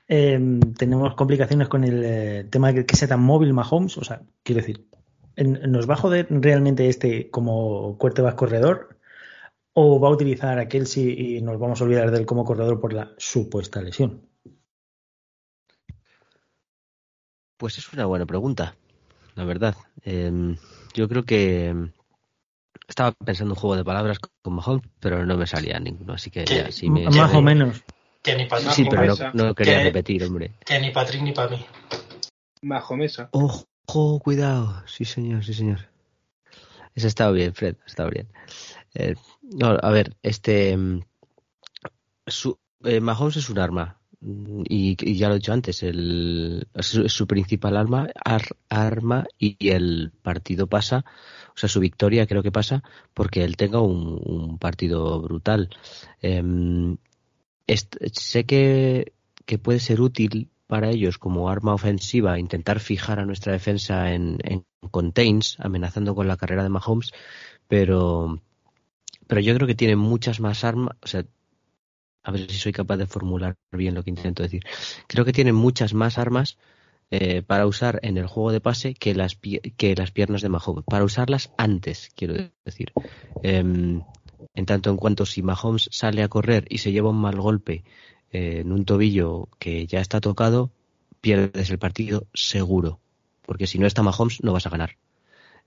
Em, 0.09 0.61
tenemos 0.75 1.15
complicaciones 1.15 1.69
con 1.69 1.83
el 1.83 2.03
eh, 2.05 2.45
tema 2.45 2.73
de 2.73 2.87
que 2.87 2.97
sea 2.97 3.09
tan 3.09 3.23
móvil 3.23 3.53
Mahomes. 3.53 3.99
O 3.99 4.05
sea, 4.05 4.23
quiero 4.43 4.61
decir, 4.61 4.87
¿nos 5.37 5.89
va 5.89 5.95
a 5.95 5.99
joder 5.99 6.27
realmente 6.31 6.89
este 6.89 7.31
como 7.31 7.99
más 7.99 8.35
corredor? 8.35 8.99
¿O 9.73 10.01
va 10.01 10.09
a 10.09 10.13
utilizar 10.13 10.59
a 10.59 10.69
Kelsey 10.69 11.37
y 11.37 11.43
nos 11.43 11.59
vamos 11.59 11.81
a 11.81 11.85
olvidar 11.85 12.11
de 12.11 12.19
él 12.19 12.27
como 12.27 12.45
corredor 12.45 12.81
por 12.81 12.93
la 12.93 13.13
supuesta 13.19 13.83
lesión? 13.83 14.23
Pues 17.59 17.79
es 17.79 17.93
una 17.93 18.07
buena 18.07 18.27
pregunta, 18.27 18.77
la 19.35 19.45
verdad. 19.45 19.75
Em, 20.03 20.57
yo 20.95 21.09
creo 21.09 21.25
que 21.25 21.75
estaba 22.87 23.13
pensando 23.13 23.55
un 23.55 23.61
juego 23.61 23.77
de 23.77 23.85
palabras 23.85 24.19
con 24.19 24.55
Mahomes, 24.55 24.87
pero 25.01 25.27
no 25.27 25.37
me 25.37 25.47
salía 25.47 25.81
ninguno, 25.81 26.15
así 26.15 26.31
que 26.31 26.45
ya, 26.45 26.69
me, 26.89 27.09
más 27.11 27.35
o 27.35 27.43
menos. 27.43 27.83
Que 28.27 28.35
ni 28.35 28.47
para 28.47 28.73
Sí, 28.73 28.85
pero 28.91 29.15
no, 29.35 29.55
quería 29.55 29.85
repetir, 29.85 30.25
hombre. 30.25 30.51
Que 30.65 30.81
ni 30.81 30.91
Patrick 30.91 31.23
ni 31.23 31.31
para 31.31 31.51
mí. 31.51 31.65
Bajo 32.61 32.97
mesa. 32.97 33.29
Ojo, 33.31 34.19
cuidado. 34.19 34.83
Sí, 34.89 35.05
señor, 35.05 35.45
sí, 35.45 35.55
señor. 35.55 35.89
Ese 36.97 37.07
ha 37.07 37.09
estado 37.09 37.33
bien, 37.35 37.55
Fred, 37.55 37.77
ha 37.81 37.87
estado 37.87 38.11
bien. 38.11 38.27
Eh, 38.95 39.15
no, 39.43 39.79
a 39.81 39.91
ver, 39.93 40.17
este. 40.25 40.77
Mm, 40.77 41.03
su, 42.27 42.59
eh, 42.83 42.99
Mahomes 42.99 43.37
es 43.37 43.49
un 43.49 43.61
arma. 43.61 44.01
Y, 44.69 44.97
ya 45.17 45.29
lo 45.29 45.35
he 45.35 45.39
dicho 45.39 45.53
antes, 45.53 45.85
el, 45.85 46.67
es, 46.75 46.87
su 46.87 47.27
principal 47.29 47.77
arma, 47.77 48.09
arma 48.69 49.25
y, 49.39 49.69
el 49.69 50.11
partido 50.23 50.67
pasa, 50.67 51.05
o 51.55 51.57
sea, 51.59 51.69
su 51.69 51.79
victoria 51.79 52.27
creo 52.27 52.43
que 52.43 52.51
pasa 52.51 52.83
porque 53.15 53.45
él 53.45 53.57
tenga 53.57 53.81
un, 53.81 54.59
partido 54.59 55.21
brutal. 55.21 55.71
Em, 56.23 56.97
sé 57.67 58.45
que, 58.45 59.13
que, 59.45 59.59
puede 59.59 59.81
ser 59.81 60.01
útil 60.01 60.51
para 60.67 60.91
ellos 60.91 61.19
como 61.19 61.49
arma 61.49 61.75
ofensiva 61.75 62.39
intentar 62.39 62.81
fijar 62.81 63.19
a 63.19 63.25
nuestra 63.25 63.53
defensa 63.53 64.13
en, 64.13 64.39
en 64.43 64.65
contains, 64.91 65.57
amenazando 65.61 66.15
con 66.15 66.29
la 66.29 66.37
carrera 66.37 66.63
de 66.63 66.69
Mahomes, 66.69 67.13
pero, 67.69 68.41
pero 69.27 69.41
yo 69.41 69.55
creo 69.55 69.67
que 69.67 69.75
tienen 69.75 69.99
muchas 69.99 70.41
más 70.41 70.65
armas, 70.65 70.97
o 71.03 71.07
sea, 71.07 71.25
a 72.23 72.31
ver 72.33 72.51
si 72.51 72.59
soy 72.59 72.73
capaz 72.73 72.97
de 72.97 73.07
formular 73.07 73.57
bien 73.71 73.95
lo 73.95 74.03
que 74.03 74.11
intento 74.11 74.43
decir. 74.43 74.65
Creo 75.07 75.25
que 75.25 75.33
tienen 75.33 75.55
muchas 75.55 75.95
más 75.95 76.19
armas 76.19 76.59
eh, 77.13 77.43
para 77.43 77.67
usar 77.67 78.01
en 78.03 78.17
el 78.17 78.27
juego 78.27 78.51
de 78.51 78.61
pase 78.61 78.95
que 78.95 79.15
las, 79.15 79.37
que 79.37 79.95
las 79.95 80.11
piernas 80.11 80.43
de 80.43 80.49
Mahomes, 80.49 80.85
para 80.85 81.05
usarlas 81.05 81.53
antes, 81.57 82.11
quiero 82.17 82.51
decir. 82.65 82.93
Em, 83.45 84.03
en 84.55 84.67
tanto 84.67 84.91
en 84.91 84.97
cuanto 84.97 85.27
si 85.27 85.43
Mahomes 85.43 85.89
sale 85.93 86.23
a 86.23 86.29
correr 86.29 86.67
y 86.69 86.79
se 86.79 86.93
lleva 86.93 87.11
un 87.11 87.21
mal 87.21 87.41
golpe 87.41 87.85
eh, 88.33 88.61
en 88.61 88.73
un 88.73 88.85
tobillo 88.85 89.49
que 89.59 89.87
ya 89.87 90.01
está 90.01 90.21
tocado, 90.21 90.71
pierdes 91.21 91.71
el 91.71 91.79
partido 91.79 92.27
seguro, 92.35 93.01
porque 93.43 93.67
si 93.67 93.79
no 93.79 93.87
está 93.87 94.03
Mahomes 94.03 94.43
no 94.43 94.53
vas 94.53 94.67
a 94.67 94.71
ganar. 94.71 94.97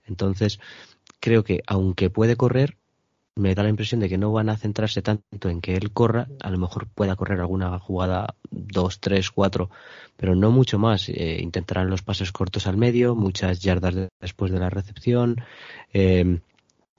Entonces, 0.06 0.60
creo 1.20 1.44
que 1.44 1.62
aunque 1.66 2.10
puede 2.10 2.36
correr, 2.36 2.76
me 3.36 3.54
da 3.54 3.62
la 3.62 3.68
impresión 3.68 4.00
de 4.00 4.08
que 4.08 4.18
no 4.18 4.32
van 4.32 4.48
a 4.48 4.56
centrarse 4.56 5.02
tanto 5.02 5.48
en 5.48 5.60
que 5.60 5.74
él 5.74 5.92
corra, 5.92 6.28
a 6.40 6.50
lo 6.50 6.58
mejor 6.58 6.88
pueda 6.88 7.16
correr 7.16 7.40
alguna 7.40 7.78
jugada 7.78 8.34
2, 8.50 9.00
3, 9.00 9.30
4, 9.30 9.70
pero 10.16 10.34
no 10.34 10.50
mucho 10.50 10.78
más. 10.78 11.08
Eh, 11.08 11.38
intentarán 11.40 11.90
los 11.90 12.02
pases 12.02 12.32
cortos 12.32 12.66
al 12.66 12.76
medio, 12.76 13.14
muchas 13.14 13.60
yardas 13.60 13.94
después 14.20 14.52
de 14.52 14.58
la 14.58 14.70
recepción, 14.70 15.36
eh, 15.92 16.40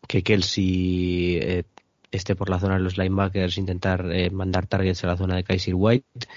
que 0.08 0.24
Kelsey 0.24 1.38
eh, 1.42 1.64
esté 2.12 2.36
por 2.36 2.50
la 2.50 2.60
zona 2.60 2.76
de 2.76 2.82
los 2.82 2.98
linebackers, 2.98 3.58
intentar 3.58 4.12
eh, 4.12 4.30
mandar 4.30 4.68
targets 4.68 5.04
a 5.04 5.08
la 5.08 5.18
zona 5.18 5.36
de 5.36 5.44
Kaiser 5.44 5.76
White, 5.76 6.28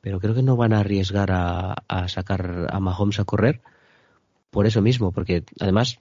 pero 0.00 0.20
creo 0.20 0.34
que 0.34 0.42
no 0.42 0.56
van 0.56 0.72
a 0.72 0.80
arriesgar 0.80 1.30
a, 1.32 2.08
sacar 2.08 2.68
a 2.70 2.80
Mahomes 2.80 3.20
a 3.20 3.24
correr 3.24 3.60
por 4.50 4.66
eso 4.66 4.82
mismo, 4.82 5.12
porque 5.12 5.44
además 5.60 5.98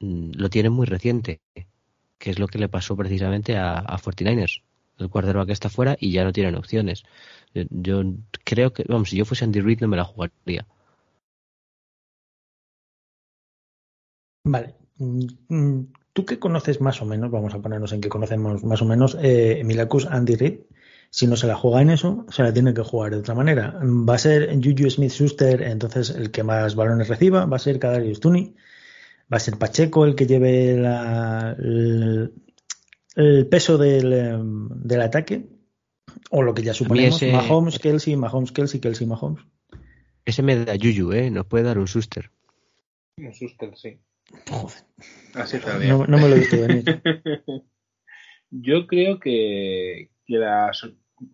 mm, 0.00 0.32
lo 0.36 0.48
tienen 0.50 0.72
muy 0.72 0.86
reciente, 0.86 1.40
que 2.18 2.30
es 2.30 2.38
lo 2.38 2.46
que 2.48 2.58
le 2.58 2.68
pasó 2.68 2.96
precisamente 2.96 3.56
a, 3.56 3.78
a 3.78 3.98
49ers. 3.98 4.62
El 4.98 5.08
quarterback 5.10 5.50
está 5.50 5.68
fuera 5.68 5.96
y 5.98 6.12
ya 6.12 6.24
no 6.24 6.32
tienen 6.32 6.54
opciones. 6.54 7.04
Yo 7.54 8.02
creo 8.44 8.72
que, 8.72 8.84
vamos, 8.88 9.10
si 9.10 9.16
yo 9.16 9.24
fuese 9.24 9.44
Andy 9.44 9.60
Reid 9.60 9.80
no 9.80 9.88
me 9.88 9.96
la 9.96 10.04
jugaría. 10.04 10.66
Vale. 14.44 14.74
Mm, 16.12 16.20
mm, 16.20 16.20
tú 16.20 16.24
que 16.24 16.38
conoces 16.38 16.80
más 16.80 17.02
o 17.02 17.06
menos, 17.06 17.30
vamos 17.30 17.54
a 17.54 17.60
ponernos 17.60 17.92
en 17.92 18.00
que 18.00 18.08
conocemos 18.08 18.62
más 18.64 18.82
o 18.82 18.84
menos, 18.84 19.16
eh, 19.20 19.62
Milacus 19.64 20.06
Andy 20.06 20.36
Reid, 20.36 20.60
si 21.10 21.26
no 21.26 21.36
se 21.36 21.46
la 21.46 21.56
juega 21.56 21.82
en 21.82 21.90
eso, 21.90 22.24
se 22.30 22.42
la 22.42 22.52
tiene 22.52 22.72
que 22.72 22.82
jugar 22.82 23.12
de 23.12 23.18
otra 23.18 23.34
manera. 23.34 23.78
Va 23.82 24.14
a 24.14 24.18
ser 24.18 24.48
Juju 24.54 24.88
Smith 24.90 25.12
Schuster, 25.12 25.62
entonces 25.62 26.10
el 26.10 26.30
que 26.30 26.42
más 26.42 26.74
balones 26.74 27.08
reciba, 27.08 27.44
va 27.44 27.56
a 27.56 27.60
ser 27.60 27.78
Kadarius 27.78 28.20
Tuni, 28.20 28.54
va 29.30 29.36
a 29.36 29.40
ser 29.40 29.58
Pacheco 29.58 30.06
el 30.06 30.14
que 30.14 30.26
lleve 30.26 30.70
el, 30.70 32.32
peso 33.50 33.76
del, 33.76 35.00
ataque, 35.02 35.48
o 36.30 36.42
lo 36.42 36.54
que 36.54 36.62
ya 36.62 36.72
suponemos, 36.72 37.22
Mahomes, 37.22 37.78
Kelsey, 37.78 38.16
Mahomes, 38.16 38.52
Kelsey, 38.52 38.80
Kelsey, 38.80 39.06
Mahomes. 39.06 39.44
Ese 40.24 40.42
me 40.42 40.64
da 40.64 40.76
Juju, 40.80 41.12
¿eh? 41.12 41.30
Nos 41.30 41.44
puede 41.46 41.64
dar 41.64 41.78
un 41.78 41.86
Schuster. 41.86 42.30
Un 43.18 43.34
Schuster, 43.34 43.76
sí. 43.76 43.98
Así 45.34 45.58
no, 45.88 46.06
no, 46.06 46.18
me 46.18 46.28
lo 46.28 46.36
he 46.36 46.38
visto 46.40 46.60
venir. 46.60 47.02
Yo 48.50 48.86
creo 48.86 49.18
que, 49.18 50.10
las, 50.26 50.86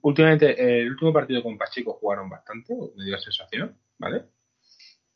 últimamente 0.02 0.80
el 0.82 0.90
último 0.90 1.12
partido 1.12 1.42
con 1.42 1.58
Pacheco 1.58 1.94
jugaron 1.94 2.28
bastante, 2.28 2.74
me 2.96 3.04
dio 3.04 3.14
la 3.14 3.20
sensación, 3.20 3.76
¿vale? 3.98 4.22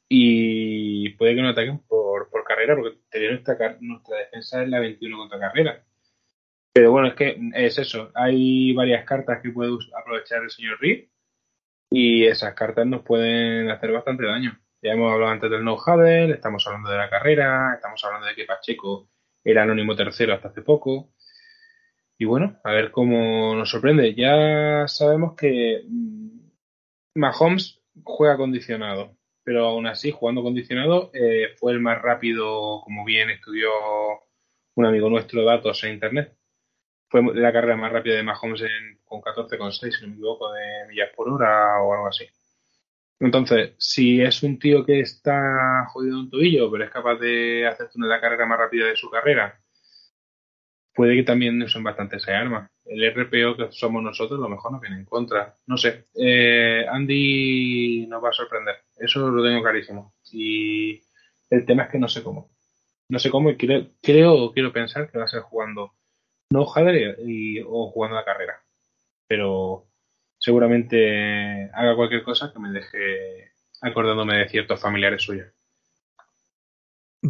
Y 0.09 1.11
puede 1.11 1.35
que 1.35 1.43
no 1.43 1.49
ataquen 1.51 1.79
por, 1.87 2.29
por 2.29 2.45
carrera, 2.45 2.77
porque 2.77 2.99
nuestra, 3.31 3.79
nuestra 3.81 4.17
defensa 4.19 4.63
es 4.63 4.69
la 4.69 4.81
21 4.81 5.17
contra 5.17 5.39
carrera. 5.39 5.85
Pero 6.73 6.91
bueno, 6.91 7.09
es 7.09 7.15
que 7.15 7.39
es 7.55 7.79
eso. 7.79 8.11
Hay 8.15 8.73
varias 8.73 9.05
cartas 9.05 9.41
que 9.43 9.51
puede 9.51 9.73
aprovechar 9.99 10.43
el 10.43 10.51
señor 10.51 10.81
Reed 10.81 11.07
y 11.91 12.25
esas 12.25 12.55
cartas 12.55 12.87
nos 12.87 13.03
pueden 13.03 13.71
hacer 13.71 13.93
bastante 13.93 14.25
daño. 14.25 14.59
Ya 14.83 14.95
hemos 14.95 15.13
hablado 15.13 15.31
antes 15.31 15.49
del 15.49 15.65
no-huddle, 15.65 16.33
estamos 16.33 16.67
hablando 16.67 16.91
de 16.91 16.99
la 16.99 17.09
carrera, 17.09 17.75
estamos 17.77 18.05
hablando 18.05 18.27
de 18.27 18.35
que 18.35 18.45
Pacheco 18.47 19.09
era 19.45 19.63
anónimo 19.63 19.95
tercero 19.95 20.35
hasta 20.35 20.49
hace 20.49 20.63
poco. 20.63 21.13
Y 22.19 22.25
bueno, 22.25 22.59
a 22.65 22.73
ver 22.73 22.91
cómo 22.91 23.55
nos 23.55 23.71
sorprende. 23.71 24.15
Ya 24.15 24.89
sabemos 24.89 25.37
que 25.37 25.85
mm, 25.89 26.39
Mahomes 27.15 27.81
juega 28.03 28.37
condicionado, 28.37 29.17
pero 29.45 29.67
aún 29.67 29.87
así, 29.87 30.11
jugando 30.11 30.43
condicionado, 30.43 31.11
eh, 31.15 31.55
fue 31.59 31.73
el 31.73 31.81
más 31.81 32.03
rápido, 32.03 32.81
como 32.83 33.05
bien 33.05 33.31
estudió 33.31 33.71
un 34.75 34.85
amigo 34.85 35.09
nuestro 35.09 35.45
datos 35.45 35.85
en 35.85 35.95
internet. 35.95 36.37
Fue 37.09 37.23
la 37.35 37.53
carrera 37.53 37.77
más 37.77 37.93
rápida 37.93 38.17
de 38.17 38.25
Mahomes 38.25 38.63
en, 38.63 38.99
con 39.05 39.21
14,6, 39.21 39.93
si 39.93 40.03
no 40.03 40.09
me 40.09 40.15
equivoco, 40.15 40.53
de 40.53 40.89
millas 40.89 41.11
por 41.15 41.29
hora 41.29 41.81
o 41.83 41.93
algo 41.95 42.09
así. 42.09 42.27
Entonces, 43.23 43.75
si 43.79 44.21
es 44.21 44.43
un 44.43 44.59
tío 44.59 44.85
que 44.85 44.99
está 44.99 45.87
jodido 45.93 46.15
en 46.15 46.21
un 46.23 46.31
tobillo, 46.31 46.69
pero 46.73 46.85
es 46.85 46.91
capaz 46.91 47.15
de 47.21 47.65
hacer 47.69 47.89
una 47.95 48.09
la 48.09 48.21
carrera 48.21 48.47
más 48.47 48.59
rápida 48.59 48.89
de 48.89 48.97
su 48.97 49.09
carrera, 49.11 49.61
puede 50.93 51.15
que 51.15 51.23
también 51.23 51.63
usen 51.63 51.85
bastante 51.85 52.17
esa 52.17 52.37
arma. 52.37 52.69
El 52.85 53.09
RPO 53.15 53.57
que 53.57 53.69
somos 53.71 54.03
nosotros, 54.03 54.41
lo 54.41 54.49
mejor 54.49 54.73
nos 54.73 54.81
viene 54.81 54.97
en 54.97 55.05
contra. 55.05 55.55
No 55.67 55.77
sé. 55.77 56.07
Eh, 56.17 56.85
Andy 56.91 58.09
nos 58.09 58.25
va 58.25 58.31
a 58.31 58.33
sorprender. 58.33 58.75
Eso 58.97 59.31
lo 59.31 59.45
tengo 59.45 59.63
clarísimo. 59.63 60.15
Y 60.33 61.01
el 61.49 61.65
tema 61.65 61.85
es 61.85 61.91
que 61.91 62.01
no 62.01 62.09
sé 62.09 62.25
cómo. 62.25 62.51
No 63.09 63.21
sé 63.21 63.31
cómo 63.31 63.51
y 63.51 63.57
creo, 63.57 63.87
creo 64.03 64.53
quiero 64.53 64.73
pensar 64.73 65.09
que 65.09 65.19
va 65.19 65.25
a 65.25 65.29
ser 65.29 65.43
jugando 65.43 65.93
no 66.51 66.67
Hadley 66.69 67.15
y, 67.25 67.61
o 67.61 67.89
jugando 67.93 68.17
la 68.17 68.25
carrera. 68.25 68.65
Pero 69.29 69.92
seguramente 70.43 71.71
haga 71.73 71.95
cualquier 71.95 72.25
cosa 72.25 72.53
que 72.53 72.59
me 72.59 72.71
deje 72.71 73.53
acordándome 73.81 74.39
de 74.39 74.49
ciertos 74.49 74.81
familiares 74.81 75.23
suyos. 75.23 75.49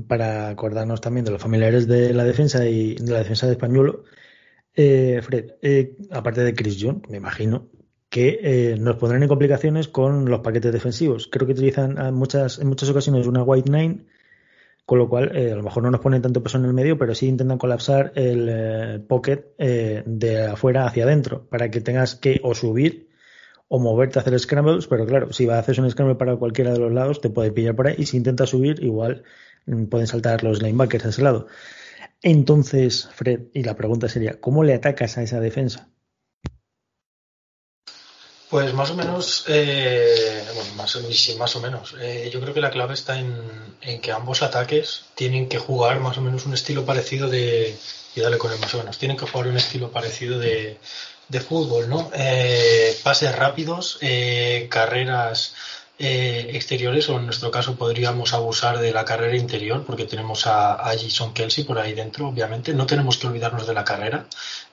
Para 0.09 0.49
acordarnos 0.49 1.03
también 1.03 1.27
de 1.27 1.33
los 1.33 1.43
familiares 1.43 1.87
de 1.87 2.15
la 2.15 2.25
defensa 2.25 2.67
y 2.67 2.95
de 2.95 3.13
la 3.13 3.19
defensa 3.19 3.47
de 3.47 3.53
Españolo, 3.53 4.05
eh, 4.75 5.21
Fred, 5.23 5.53
eh, 5.61 5.95
aparte 6.11 6.43
de 6.43 6.55
Chris 6.55 6.79
John, 6.81 7.03
me 7.11 7.19
imagino 7.19 7.69
que 8.09 8.41
eh, 8.43 8.77
nos 8.79 8.97
pondrán 8.97 9.23
en 9.23 9.29
complicaciones 9.29 9.89
con 9.89 10.25
los 10.31 10.41
paquetes 10.41 10.73
defensivos. 10.73 11.29
Creo 11.31 11.47
que 11.47 11.53
utilizan 11.53 12.15
muchas, 12.15 12.59
en 12.59 12.69
muchas 12.69 12.89
ocasiones 12.89 13.27
una 13.27 13.43
White 13.43 13.71
Nine, 13.71 14.07
con 14.85 14.99
lo 14.99 15.09
cual 15.09 15.37
a 15.37 15.55
lo 15.55 15.63
mejor 15.63 15.83
no 15.83 15.91
nos 15.91 16.01
ponen 16.01 16.23
tanto 16.23 16.43
peso 16.43 16.59
en 16.59 16.65
el 16.65 16.75
medio, 16.75 16.99
pero 16.99 17.15
sí 17.15 17.27
intentan 17.27 17.59
colapsar 17.59 18.13
el 18.17 19.03
pocket 19.09 19.55
de 19.57 20.47
afuera 20.47 20.87
hacia 20.87 21.05
adentro 21.05 21.47
para 21.49 21.71
que 21.71 21.81
tengas 21.81 22.15
que 22.17 22.41
o 22.43 22.55
subir 22.55 23.13
o 23.75 23.79
moverte 23.79 24.19
a 24.19 24.23
hacer 24.23 24.39
scrambles, 24.39 24.87
pero 24.87 25.07
claro, 25.07 25.33
si 25.33 25.47
vas 25.47 25.57
a 25.57 25.61
hacer 25.61 25.81
un 25.81 25.91
scramble 25.91 26.17
para 26.17 26.37
cualquiera 26.37 26.75
de 26.75 26.79
los 26.79 26.93
lados, 26.93 27.23
te 27.23 27.31
puede 27.31 27.53
pillar 27.53 27.75
por 27.75 27.87
ahí 27.87 27.95
y 27.97 28.05
si 28.05 28.19
intentas 28.19 28.51
subir, 28.51 28.85
igual 28.85 29.23
mm, 29.65 29.85
pueden 29.87 30.07
saltar 30.07 30.45
los 30.45 30.61
linebackers 30.63 31.07
a 31.07 31.09
ese 31.09 31.23
lado. 31.23 31.47
Entonces, 32.21 33.09
Fred, 33.15 33.45
y 33.55 33.63
la 33.63 33.75
pregunta 33.75 34.11
sería, 34.11 34.39
¿cómo 34.41 34.63
le 34.63 34.75
atacas 34.75 35.17
a 35.17 35.23
esa 35.23 35.41
defensa? 35.41 35.89
Pues 38.53 38.75
más 38.75 38.91
o 38.91 38.95
menos, 38.95 39.47
eh, 39.49 40.45
bueno, 40.55 40.75
más, 40.75 40.91
sí, 40.91 41.37
más 41.37 41.57
o 41.57 41.61
menos. 41.61 41.95
Eh, 41.99 42.29
yo 42.31 42.39
creo 42.39 42.53
que 42.53 42.61
la 42.61 42.71
clave 42.71 42.93
está 42.93 43.19
en, 43.19 43.33
que 44.03 44.13
ambos 44.13 44.43
ataques 44.43 45.07
tienen 45.15 45.49
que 45.49 45.57
jugar 45.57 46.01
más 46.01 46.19
o 46.19 46.21
menos 46.21 46.45
un 46.45 46.53
estilo 46.53 46.85
parecido 46.85 47.31
de, 47.31 47.75
y 48.15 48.21
dale 48.21 48.37
con 48.37 48.53
el 48.53 48.59
más 48.59 48.75
o 48.75 48.79
menos, 48.79 48.99
tienen 48.99 49.17
que 49.17 49.25
jugar 49.27 49.49
un 49.49 49.57
estilo 49.57 49.91
parecido 49.91 50.39
de, 50.39 50.77
de 51.29 51.41
fútbol, 51.41 51.89
¿no? 51.89 52.11
Eh, 52.15 52.95
pases 53.03 53.35
rápidos, 53.35 53.97
eh, 54.03 54.69
carreras 54.71 55.55
eh, 55.99 56.51
exteriores, 56.53 57.09
o 57.09 57.17
en 57.17 57.25
nuestro 57.25 57.51
caso 57.51 57.77
podríamos 57.77 58.35
abusar 58.35 58.81
de 58.81 58.93
la 58.93 59.07
carrera 59.07 59.39
interior, 59.39 59.83
porque 59.87 60.05
tenemos 60.05 60.47
a, 60.47 60.75
a 60.75 60.91
Jason 60.91 61.33
Kelsey 61.33 61.65
por 61.65 61.79
ahí 61.79 61.95
dentro, 61.95 62.29
obviamente. 62.29 62.75
No 62.75 62.85
tenemos 62.85 63.17
que 63.17 63.29
olvidarnos 63.29 63.67
de 63.67 63.73
la 63.73 63.85
carrera. 63.85 64.27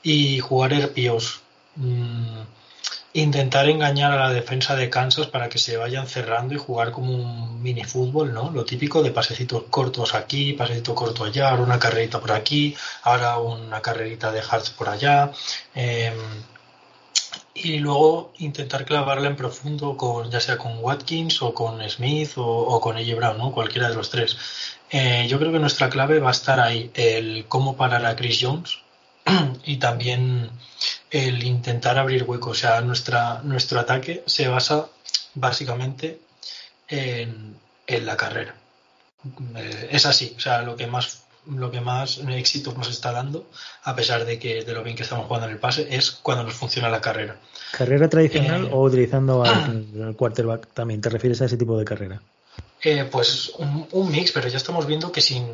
Y 0.03 0.39
jugar 0.39 0.73
herpios. 0.73 1.39
Mmm, 1.77 2.58
intentar 3.13 3.67
engañar 3.67 4.11
a 4.11 4.27
la 4.27 4.29
defensa 4.29 4.75
de 4.75 4.89
Kansas 4.89 5.27
para 5.27 5.49
que 5.49 5.57
se 5.57 5.77
vayan 5.77 6.07
cerrando 6.07 6.53
y 6.53 6.57
jugar 6.57 6.91
como 6.91 7.13
un 7.13 7.61
mini 7.61 7.83
fútbol, 7.83 8.33
¿no? 8.33 8.51
Lo 8.51 8.65
típico 8.65 9.01
de 9.01 9.11
pasecitos 9.11 9.63
cortos 9.69 10.13
aquí, 10.13 10.53
pasecito 10.53 10.93
corto 10.93 11.23
allá, 11.23 11.49
ahora 11.49 11.63
una 11.63 11.79
carrerita 11.79 12.19
por 12.19 12.31
aquí, 12.31 12.75
ahora 13.03 13.37
una 13.39 13.81
carrerita 13.81 14.31
de 14.31 14.41
Hearts 14.41 14.69
por 14.71 14.89
allá. 14.89 15.31
Em, 15.73 16.15
y 17.53 17.77
luego 17.79 18.33
intentar 18.37 18.85
clavarla 18.85 19.27
en 19.27 19.35
profundo 19.35 19.97
con 19.97 20.29
ya 20.31 20.39
sea 20.39 20.57
con 20.57 20.79
Watkins 20.79 21.41
o 21.41 21.53
con 21.53 21.87
Smith 21.89 22.31
o, 22.37 22.79
con 22.79 22.95
AJ 22.97 23.15
Brown, 23.15 23.37
¿no? 23.37 23.51
Cualquiera 23.51 23.89
de 23.89 23.95
los 23.95 24.09
tres. 24.09 24.37
Eh, 24.91 25.27
yo 25.29 25.39
creo 25.39 25.51
que 25.51 25.59
nuestra 25.59 25.89
clave 25.89 26.19
va 26.19 26.29
a 26.29 26.31
estar 26.31 26.59
ahí, 26.59 26.91
el 26.93 27.45
cómo 27.47 27.75
parar 27.75 28.05
a 28.05 28.15
Chris 28.15 28.39
Jones 28.41 28.79
y 29.65 29.77
también 29.77 30.49
el 31.11 31.43
intentar 31.43 31.97
abrir 31.97 32.23
huecos. 32.23 32.57
O 32.57 32.61
sea, 32.61 32.81
nuestra, 32.81 33.41
nuestro 33.43 33.79
ataque 33.79 34.23
se 34.25 34.47
basa 34.47 34.87
básicamente 35.35 36.19
en, 36.87 37.57
la 37.87 38.15
carrera. 38.15 38.55
Eh, 39.55 39.89
es 39.91 40.05
así, 40.05 40.33
o 40.37 40.39
sea, 40.39 40.61
lo 40.61 40.75
que 40.75 40.87
más 40.87 41.23
lo 41.47 41.71
que 41.71 41.81
más 41.81 42.19
éxito 42.19 42.73
nos 42.73 42.89
está 42.89 43.11
dando, 43.11 43.47
a 43.83 43.95
pesar 43.95 44.25
de 44.25 44.37
que 44.37 44.63
de 44.63 44.73
lo 44.73 44.83
bien 44.83 44.95
que 44.95 45.03
estamos 45.03 45.25
jugando 45.25 45.47
en 45.47 45.53
el 45.53 45.59
pase, 45.59 45.87
es 45.89 46.11
cuando 46.11 46.43
nos 46.43 46.53
funciona 46.53 46.89
la 46.89 47.01
carrera. 47.01 47.37
¿Carrera 47.71 48.07
tradicional 48.07 48.65
eh, 48.65 48.69
o 48.71 48.83
utilizando 48.83 49.43
al, 49.43 50.15
quarterback 50.17 50.67
también? 50.73 51.01
¿Te 51.01 51.09
refieres 51.09 51.41
a 51.41 51.45
ese 51.45 51.57
tipo 51.57 51.77
de 51.77 51.85
carrera? 51.85 52.21
Eh, 52.83 53.07
pues 53.09 53.53
un, 53.57 53.87
un, 53.91 54.11
mix, 54.11 54.31
pero 54.31 54.47
ya 54.47 54.57
estamos 54.57 54.85
viendo 54.85 55.11
que 55.11 55.21
sin, 55.21 55.47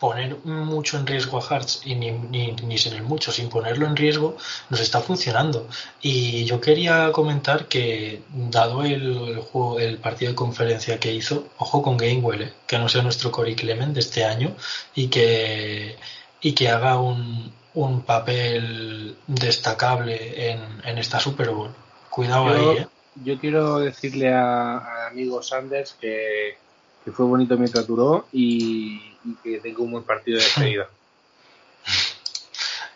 poner 0.00 0.38
mucho 0.44 0.96
en 0.96 1.06
riesgo 1.06 1.38
a 1.38 1.42
Hearts 1.42 1.82
y 1.84 1.94
ni, 1.94 2.10
ni, 2.10 2.78
sin 2.78 2.94
el 2.94 3.02
mucho, 3.02 3.30
sin 3.30 3.50
ponerlo 3.50 3.86
en 3.86 3.94
riesgo, 3.94 4.36
nos 4.70 4.80
está 4.80 5.00
funcionando. 5.00 5.68
Y 6.00 6.44
yo 6.46 6.58
quería 6.60 7.12
comentar 7.12 7.66
que, 7.68 8.22
dado 8.32 8.82
el, 8.82 9.36
juego, 9.36 9.78
el 9.78 9.98
partido 9.98 10.30
de 10.32 10.36
conferencia 10.36 10.98
que 10.98 11.12
hizo, 11.12 11.48
ojo 11.58 11.82
con 11.82 11.98
Gainwell, 11.98 12.42
eh, 12.42 12.52
que 12.66 12.78
no 12.78 12.88
sea 12.88 13.02
nuestro 13.02 13.30
Corey 13.30 13.54
Clement 13.54 13.92
de 13.92 14.00
este 14.00 14.24
año 14.24 14.56
y 14.94 15.08
que, 15.08 15.96
y 16.40 16.52
que 16.52 16.70
haga 16.70 16.98
un, 16.98 17.52
un 17.74 18.00
papel 18.00 19.16
destacable 19.26 20.50
en, 20.50 20.60
en 20.82 20.96
esta 20.96 21.20
Super 21.20 21.50
Bowl. 21.50 21.74
Cuidado 22.08 22.48
ahí, 22.48 22.78
¿eh? 22.78 22.86
Yo 23.22 23.38
quiero 23.38 23.80
decirle 23.80 24.32
a, 24.32 25.08
amigo 25.08 25.42
Sanders 25.42 25.94
que, 26.00 26.56
que 27.04 27.12
fue 27.12 27.26
bonito 27.26 27.56
mientras 27.56 27.86
duró 27.86 28.26
y, 28.32 29.00
y 29.24 29.34
que 29.42 29.58
tenga 29.60 29.82
un 29.82 29.92
buen 29.92 30.04
partido 30.04 30.38
de 30.38 30.44
despedida. 30.44 30.88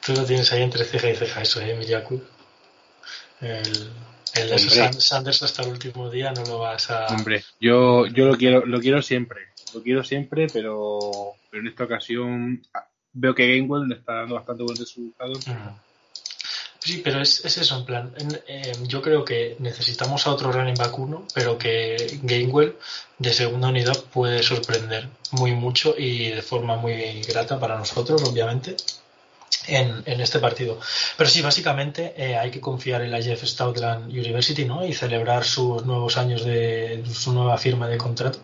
Tú 0.04 0.12
lo 0.12 0.24
tienes 0.24 0.52
ahí 0.52 0.62
entre 0.62 0.84
ceja 0.84 1.10
y 1.10 1.16
ceja, 1.16 1.42
eso, 1.42 1.60
¿eh, 1.60 1.74
Miyaku? 1.76 2.20
El, 3.40 3.90
el 4.34 4.58
Sanders 4.58 5.42
hasta 5.42 5.62
el 5.62 5.70
último 5.70 6.10
día 6.10 6.32
no 6.32 6.44
lo 6.44 6.58
vas 6.58 6.90
a. 6.90 7.06
Hombre, 7.06 7.42
yo, 7.60 8.06
yo 8.06 8.26
lo 8.26 8.36
quiero, 8.36 8.66
lo 8.66 8.80
quiero 8.80 9.00
siempre. 9.00 9.40
Lo 9.72 9.82
quiero 9.82 10.04
siempre, 10.04 10.46
pero, 10.52 11.00
pero 11.50 11.62
en 11.62 11.68
esta 11.68 11.84
ocasión 11.84 12.62
veo 13.12 13.34
que 13.34 13.48
Gamewell 13.48 13.88
le 13.88 13.96
está 13.96 14.14
dando 14.14 14.34
bastante 14.34 14.62
buen 14.62 14.76
resultado. 14.76 15.32
Sí, 16.84 17.00
pero 17.02 17.22
es, 17.22 17.42
eso, 17.46 17.78
en 17.78 17.84
plan, 17.86 18.14
yo 18.82 19.00
creo 19.00 19.24
que 19.24 19.56
necesitamos 19.58 20.26
a 20.26 20.32
otro 20.32 20.52
running 20.52 20.74
back 20.74 20.98
uno, 20.98 21.26
pero 21.32 21.56
que 21.56 22.18
Gainwell 22.22 22.76
de 23.18 23.32
segunda 23.32 23.68
unidad 23.68 23.98
puede 24.12 24.42
sorprender 24.42 25.08
muy 25.30 25.52
mucho 25.52 25.94
y 25.96 26.28
de 26.28 26.42
forma 26.42 26.76
muy 26.76 27.22
grata 27.22 27.58
para 27.58 27.78
nosotros, 27.78 28.22
obviamente, 28.24 28.76
en, 29.66 30.02
en 30.04 30.20
este 30.20 30.40
partido. 30.40 30.78
Pero 31.16 31.30
sí, 31.30 31.40
básicamente 31.40 32.12
eh, 32.18 32.36
hay 32.36 32.50
que 32.50 32.60
confiar 32.60 33.00
en 33.00 33.12
la 33.12 33.22
Jeff 33.22 33.42
Stoutland 33.44 34.10
University 34.10 34.66
¿no? 34.66 34.84
y 34.84 34.92
celebrar 34.92 35.44
sus 35.44 35.86
nuevos 35.86 36.18
años 36.18 36.44
de 36.44 37.02
su 37.10 37.32
nueva 37.32 37.56
firma 37.56 37.88
de 37.88 37.96
contrato 37.96 38.40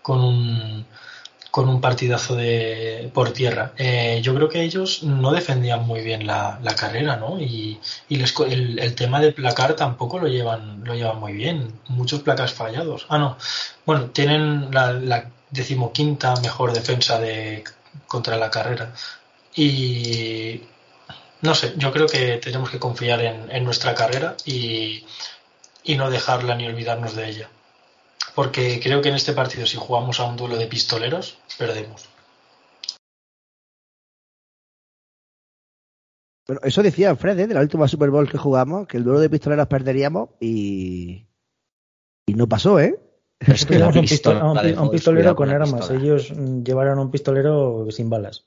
con 0.00 0.20
un 0.20 0.86
con 1.50 1.68
un 1.68 1.80
partidazo 1.80 2.36
de 2.36 3.10
por 3.12 3.32
tierra. 3.32 3.72
Eh, 3.76 4.20
yo 4.22 4.34
creo 4.34 4.48
que 4.48 4.62
ellos 4.62 5.02
no 5.02 5.32
defendían 5.32 5.86
muy 5.86 6.00
bien 6.02 6.26
la, 6.26 6.58
carrera, 6.76 7.16
¿no? 7.16 7.40
Y, 7.40 7.80
el, 8.08 8.94
tema 8.94 9.20
de 9.20 9.32
placar 9.32 9.74
tampoco 9.74 10.18
lo 10.18 10.28
llevan, 10.28 10.84
lo 10.84 10.94
llevan 10.94 11.18
muy 11.18 11.32
bien. 11.32 11.72
Muchos 11.88 12.20
placas 12.20 12.52
fallados. 12.52 13.06
Ah, 13.08 13.18
no. 13.18 13.36
Bueno, 13.86 14.06
tienen 14.10 14.70
la, 14.72 15.30
decimoquinta 15.50 16.34
mejor 16.42 16.72
defensa 16.72 17.18
de 17.18 17.64
contra 18.06 18.36
la 18.36 18.50
carrera. 18.50 18.94
Y 19.54 20.62
no 21.42 21.54
sé, 21.54 21.74
yo 21.76 21.92
creo 21.92 22.06
que 22.06 22.36
tenemos 22.36 22.70
que 22.70 22.78
confiar 22.78 23.20
en, 23.22 23.50
en 23.50 23.64
nuestra 23.64 23.94
carrera 23.94 24.36
y, 24.44 25.04
y 25.84 25.96
no 25.96 26.10
dejarla 26.10 26.54
ni 26.54 26.66
olvidarnos 26.66 27.16
de 27.16 27.28
ella 27.28 27.50
porque 28.40 28.80
creo 28.82 29.02
que 29.02 29.10
en 29.10 29.16
este 29.16 29.34
partido 29.34 29.66
si 29.66 29.76
jugamos 29.76 30.18
a 30.18 30.24
un 30.24 30.34
duelo 30.34 30.56
de 30.56 30.66
pistoleros, 30.66 31.36
perdemos. 31.58 32.08
Bueno, 36.46 36.62
eso 36.64 36.82
decía 36.82 37.14
Fred, 37.16 37.38
¿eh? 37.38 37.46
de 37.48 37.52
la 37.52 37.60
última 37.60 37.86
Super 37.86 38.08
Bowl 38.08 38.30
que 38.30 38.38
jugamos, 38.38 38.88
que 38.88 38.96
el 38.96 39.04
duelo 39.04 39.20
de 39.20 39.28
pistoleros 39.28 39.66
perderíamos 39.66 40.30
y, 40.40 41.26
y 42.24 42.32
no 42.32 42.48
pasó, 42.48 42.80
¿eh? 42.80 42.98
Un, 44.80 44.90
pistolero 44.90 45.36
con 45.36 45.50
armas. 45.50 45.90
Ellos 45.90 46.32
llevaron 46.64 46.98
un 46.98 47.10
pistolero 47.10 47.90
sin 47.90 48.08
balas. 48.08 48.46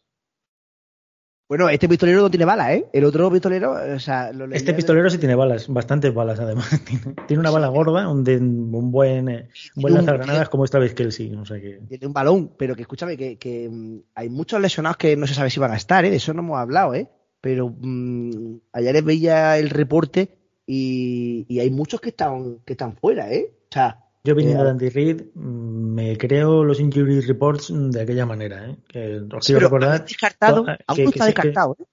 Bueno, 1.53 1.69
este 1.69 1.87
pistolero 1.87 2.21
no 2.21 2.31
tiene 2.31 2.45
balas, 2.45 2.71
¿eh? 2.71 2.87
El 2.91 3.05
otro 3.05 3.29
pistolero, 3.31 3.73
o 3.73 3.99
sea... 3.99 4.31
este 4.53 4.73
pistolero 4.73 5.07
sí 5.11 5.19
tiene 5.19 5.35
balas, 5.35 5.67
bastantes 5.67 6.11
balas 6.11 6.39
además. 6.39 6.67
tiene 7.27 7.41
una 7.41 7.51
bala 7.51 7.67
gorda, 7.67 8.09
un, 8.09 8.27
un 8.27 8.91
buen, 8.91 9.29
eh, 9.29 9.49
un 9.75 9.81
buen 9.83 9.93
lanzagranadas 9.93 10.49
como 10.49 10.65
esta 10.65 10.79
vez 10.79 10.95
sí. 11.11 11.31
O 11.35 11.45
sea 11.45 11.61
que... 11.61 11.79
Tiene 11.87 12.07
un 12.07 12.13
balón, 12.13 12.53
pero 12.57 12.75
que 12.75 12.81
escúchame, 12.81 13.15
que, 13.17 13.37
que, 13.37 13.69
mm, 13.69 13.99
hay 14.15 14.29
muchos 14.29 14.59
lesionados 14.61 14.97
que 14.97 15.15
no 15.15 15.27
se 15.27 15.35
sabe 15.35 15.51
si 15.51 15.59
van 15.59 15.73
a 15.73 15.75
estar, 15.75 16.03
¿eh? 16.05 16.09
De 16.09 16.15
eso 16.15 16.33
no 16.33 16.41
hemos 16.41 16.57
hablado, 16.57 16.95
¿eh? 16.95 17.07
Pero 17.39 17.69
mmm, 17.69 18.55
ayer 18.71 18.95
les 18.95 19.03
veía 19.05 19.59
el 19.59 19.69
reporte 19.69 20.35
y, 20.65 21.45
y, 21.47 21.59
hay 21.59 21.69
muchos 21.69 22.01
que 22.01 22.09
están, 22.09 22.61
que 22.65 22.73
están 22.73 22.95
fuera, 22.95 23.31
¿eh? 23.31 23.53
O 23.69 23.71
sea... 23.71 23.99
Yo 24.25 24.35
viniendo 24.35 24.63
de 24.63 24.69
Andy 24.69 24.89
Reid, 24.89 25.21
mm, 25.33 25.93
me 25.93 26.17
creo 26.17 26.63
los 26.63 26.79
injury 26.79 27.19
reports 27.21 27.73
de 27.73 28.01
aquella 28.01 28.25
manera. 28.25 28.69
¿eh? 28.69 28.77
Que 28.87 29.21
os 29.35 29.45
quiero 29.45 29.59
recordar. 29.59 30.05
Descartado, 30.05 30.65
aún 30.87 30.99
está 30.99 31.25
descartado. 31.25 31.75
¿eh? 31.77 31.83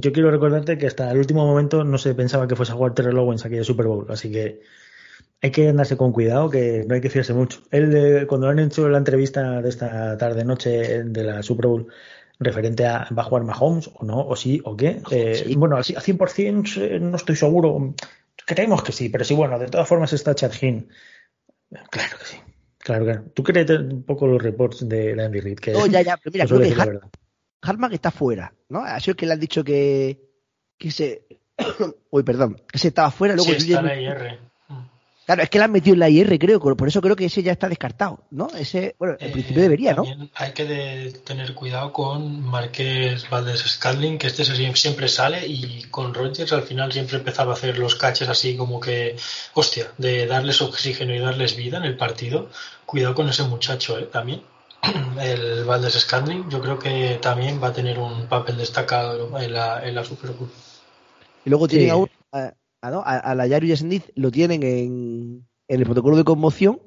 Yo 0.00 0.12
quiero 0.12 0.30
recordarte 0.30 0.78
que 0.78 0.86
hasta 0.86 1.10
el 1.10 1.18
último 1.18 1.46
momento 1.46 1.84
no 1.84 1.98
se 1.98 2.14
pensaba 2.14 2.48
que 2.48 2.56
fuese 2.56 2.72
a 2.72 2.74
jugar 2.74 2.94
Terrell 2.94 3.18
Owens 3.18 3.44
aquella 3.44 3.64
Super 3.64 3.86
Bowl, 3.86 4.06
así 4.08 4.32
que 4.32 4.60
hay 5.42 5.50
que 5.50 5.68
andarse 5.68 5.96
con 5.96 6.12
cuidado, 6.12 6.48
que 6.48 6.84
no 6.88 6.94
hay 6.94 7.02
que 7.02 7.10
fiarse 7.10 7.34
mucho. 7.34 7.60
Él, 7.70 8.26
cuando 8.26 8.48
han 8.48 8.58
hecho 8.58 8.88
la 8.88 8.98
entrevista 8.98 9.60
de 9.60 9.68
esta 9.68 10.16
tarde-noche 10.16 11.04
de 11.04 11.22
la 11.22 11.42
Super 11.42 11.66
Bowl, 11.66 11.88
referente 12.38 12.86
a 12.86 13.06
va 13.16 13.22
a 13.22 13.26
jugar 13.26 13.44
Mahomes 13.44 13.90
o 13.94 14.04
no, 14.04 14.26
o 14.26 14.34
sí, 14.36 14.60
o 14.64 14.74
qué, 14.74 15.02
eh, 15.10 15.54
bueno, 15.56 15.76
a 15.76 15.82
100% 15.82 16.80
eh, 16.80 16.98
no 16.98 17.16
estoy 17.16 17.36
seguro. 17.36 17.94
Creemos 18.46 18.82
que 18.82 18.92
sí, 18.92 19.10
pero 19.10 19.24
sí, 19.24 19.34
bueno, 19.34 19.58
de 19.58 19.68
todas 19.68 19.86
formas 19.86 20.12
está 20.14 20.34
Chad 20.34 20.52
Hinn 20.60 20.88
Claro 21.90 22.18
que 22.18 22.24
sí. 22.24 22.36
Claro, 22.78 23.04
claro. 23.04 23.24
Tú 23.34 23.42
crees 23.42 23.70
un 23.70 24.04
poco 24.04 24.26
los 24.26 24.42
reports 24.42 24.86
de 24.88 25.12
Andy 25.12 25.40
Reid. 25.40 25.58
Que 25.58 25.72
no, 25.72 25.86
ya, 25.86 26.02
ya, 26.02 26.16
pero 26.18 26.32
mira, 26.32 26.46
creo 26.46 26.60
que 26.60 27.00
Hartman 27.62 27.92
está 27.94 28.10
fuera, 28.10 28.54
¿no? 28.68 28.80
Ha 28.80 29.00
sido 29.00 29.16
que 29.16 29.24
le 29.24 29.32
han 29.32 29.40
dicho 29.40 29.64
que, 29.64 30.20
que 30.78 30.90
se. 30.90 31.26
Uy, 32.10 32.22
perdón, 32.22 32.60
que 32.70 32.78
se 32.78 32.88
estaba 32.88 33.10
fuera, 33.10 33.34
luego. 33.34 33.50
Sí, 33.50 33.72
está 33.72 33.80
la 33.80 33.98
IR. 33.98 34.38
Claro, 35.26 35.42
es 35.42 35.48
que 35.48 35.58
la 35.58 35.64
han 35.64 35.72
metido 35.72 35.94
en 35.94 36.00
la 36.00 36.10
IR, 36.10 36.38
creo, 36.38 36.60
por 36.60 36.86
eso 36.86 37.00
creo 37.00 37.16
que 37.16 37.24
ese 37.24 37.42
ya 37.42 37.52
está 37.52 37.68
descartado, 37.68 38.20
¿no? 38.30 38.48
Ese, 38.58 38.94
bueno, 38.98 39.16
en 39.18 39.32
principio 39.32 39.60
eh, 39.60 39.62
debería, 39.62 39.94
¿no? 39.94 40.04
Hay 40.34 40.52
que 40.52 41.14
tener 41.24 41.54
cuidado 41.54 41.92
con 41.94 42.42
Marqués 42.42 43.28
Valdés 43.30 43.60
Scalding, 43.60 44.18
que 44.18 44.26
este 44.26 44.44
siempre 44.44 45.08
sale 45.08 45.46
y 45.46 45.84
con 45.84 46.12
Rogers 46.12 46.52
al 46.52 46.64
final 46.64 46.92
siempre 46.92 47.16
empezaba 47.16 47.52
a 47.52 47.54
hacer 47.54 47.78
los 47.78 47.94
caches 47.94 48.28
así 48.28 48.54
como 48.56 48.80
que, 48.80 49.16
hostia, 49.54 49.92
de 49.96 50.26
darles 50.26 50.60
oxígeno 50.60 51.14
y 51.14 51.18
darles 51.20 51.56
vida 51.56 51.78
en 51.78 51.84
el 51.84 51.96
partido. 51.96 52.50
Cuidado 52.84 53.14
con 53.14 53.28
ese 53.28 53.44
muchacho, 53.44 53.98
¿eh? 53.98 54.08
También. 54.12 54.42
El 55.18 55.64
Valdés 55.64 55.94
Scalding, 55.94 56.50
yo 56.50 56.60
creo 56.60 56.78
que 56.78 57.18
también 57.22 57.62
va 57.62 57.68
a 57.68 57.72
tener 57.72 57.98
un 57.98 58.26
papel 58.26 58.58
destacado 58.58 59.38
en 59.38 59.52
la, 59.54 59.86
en 59.86 59.94
la 59.94 60.04
Super 60.04 60.32
Bowl. 60.32 60.50
Y 61.46 61.50
luego 61.50 61.66
tiene 61.66 61.92
a 62.84 63.18
a, 63.18 63.34
la 63.34 63.46
Yaru 63.46 63.66
Yasendid 63.66 64.02
lo 64.14 64.30
tienen 64.30 64.62
en, 64.62 65.46
el 65.68 65.84
protocolo 65.84 66.16
de 66.16 66.24
conmoción 66.24 66.80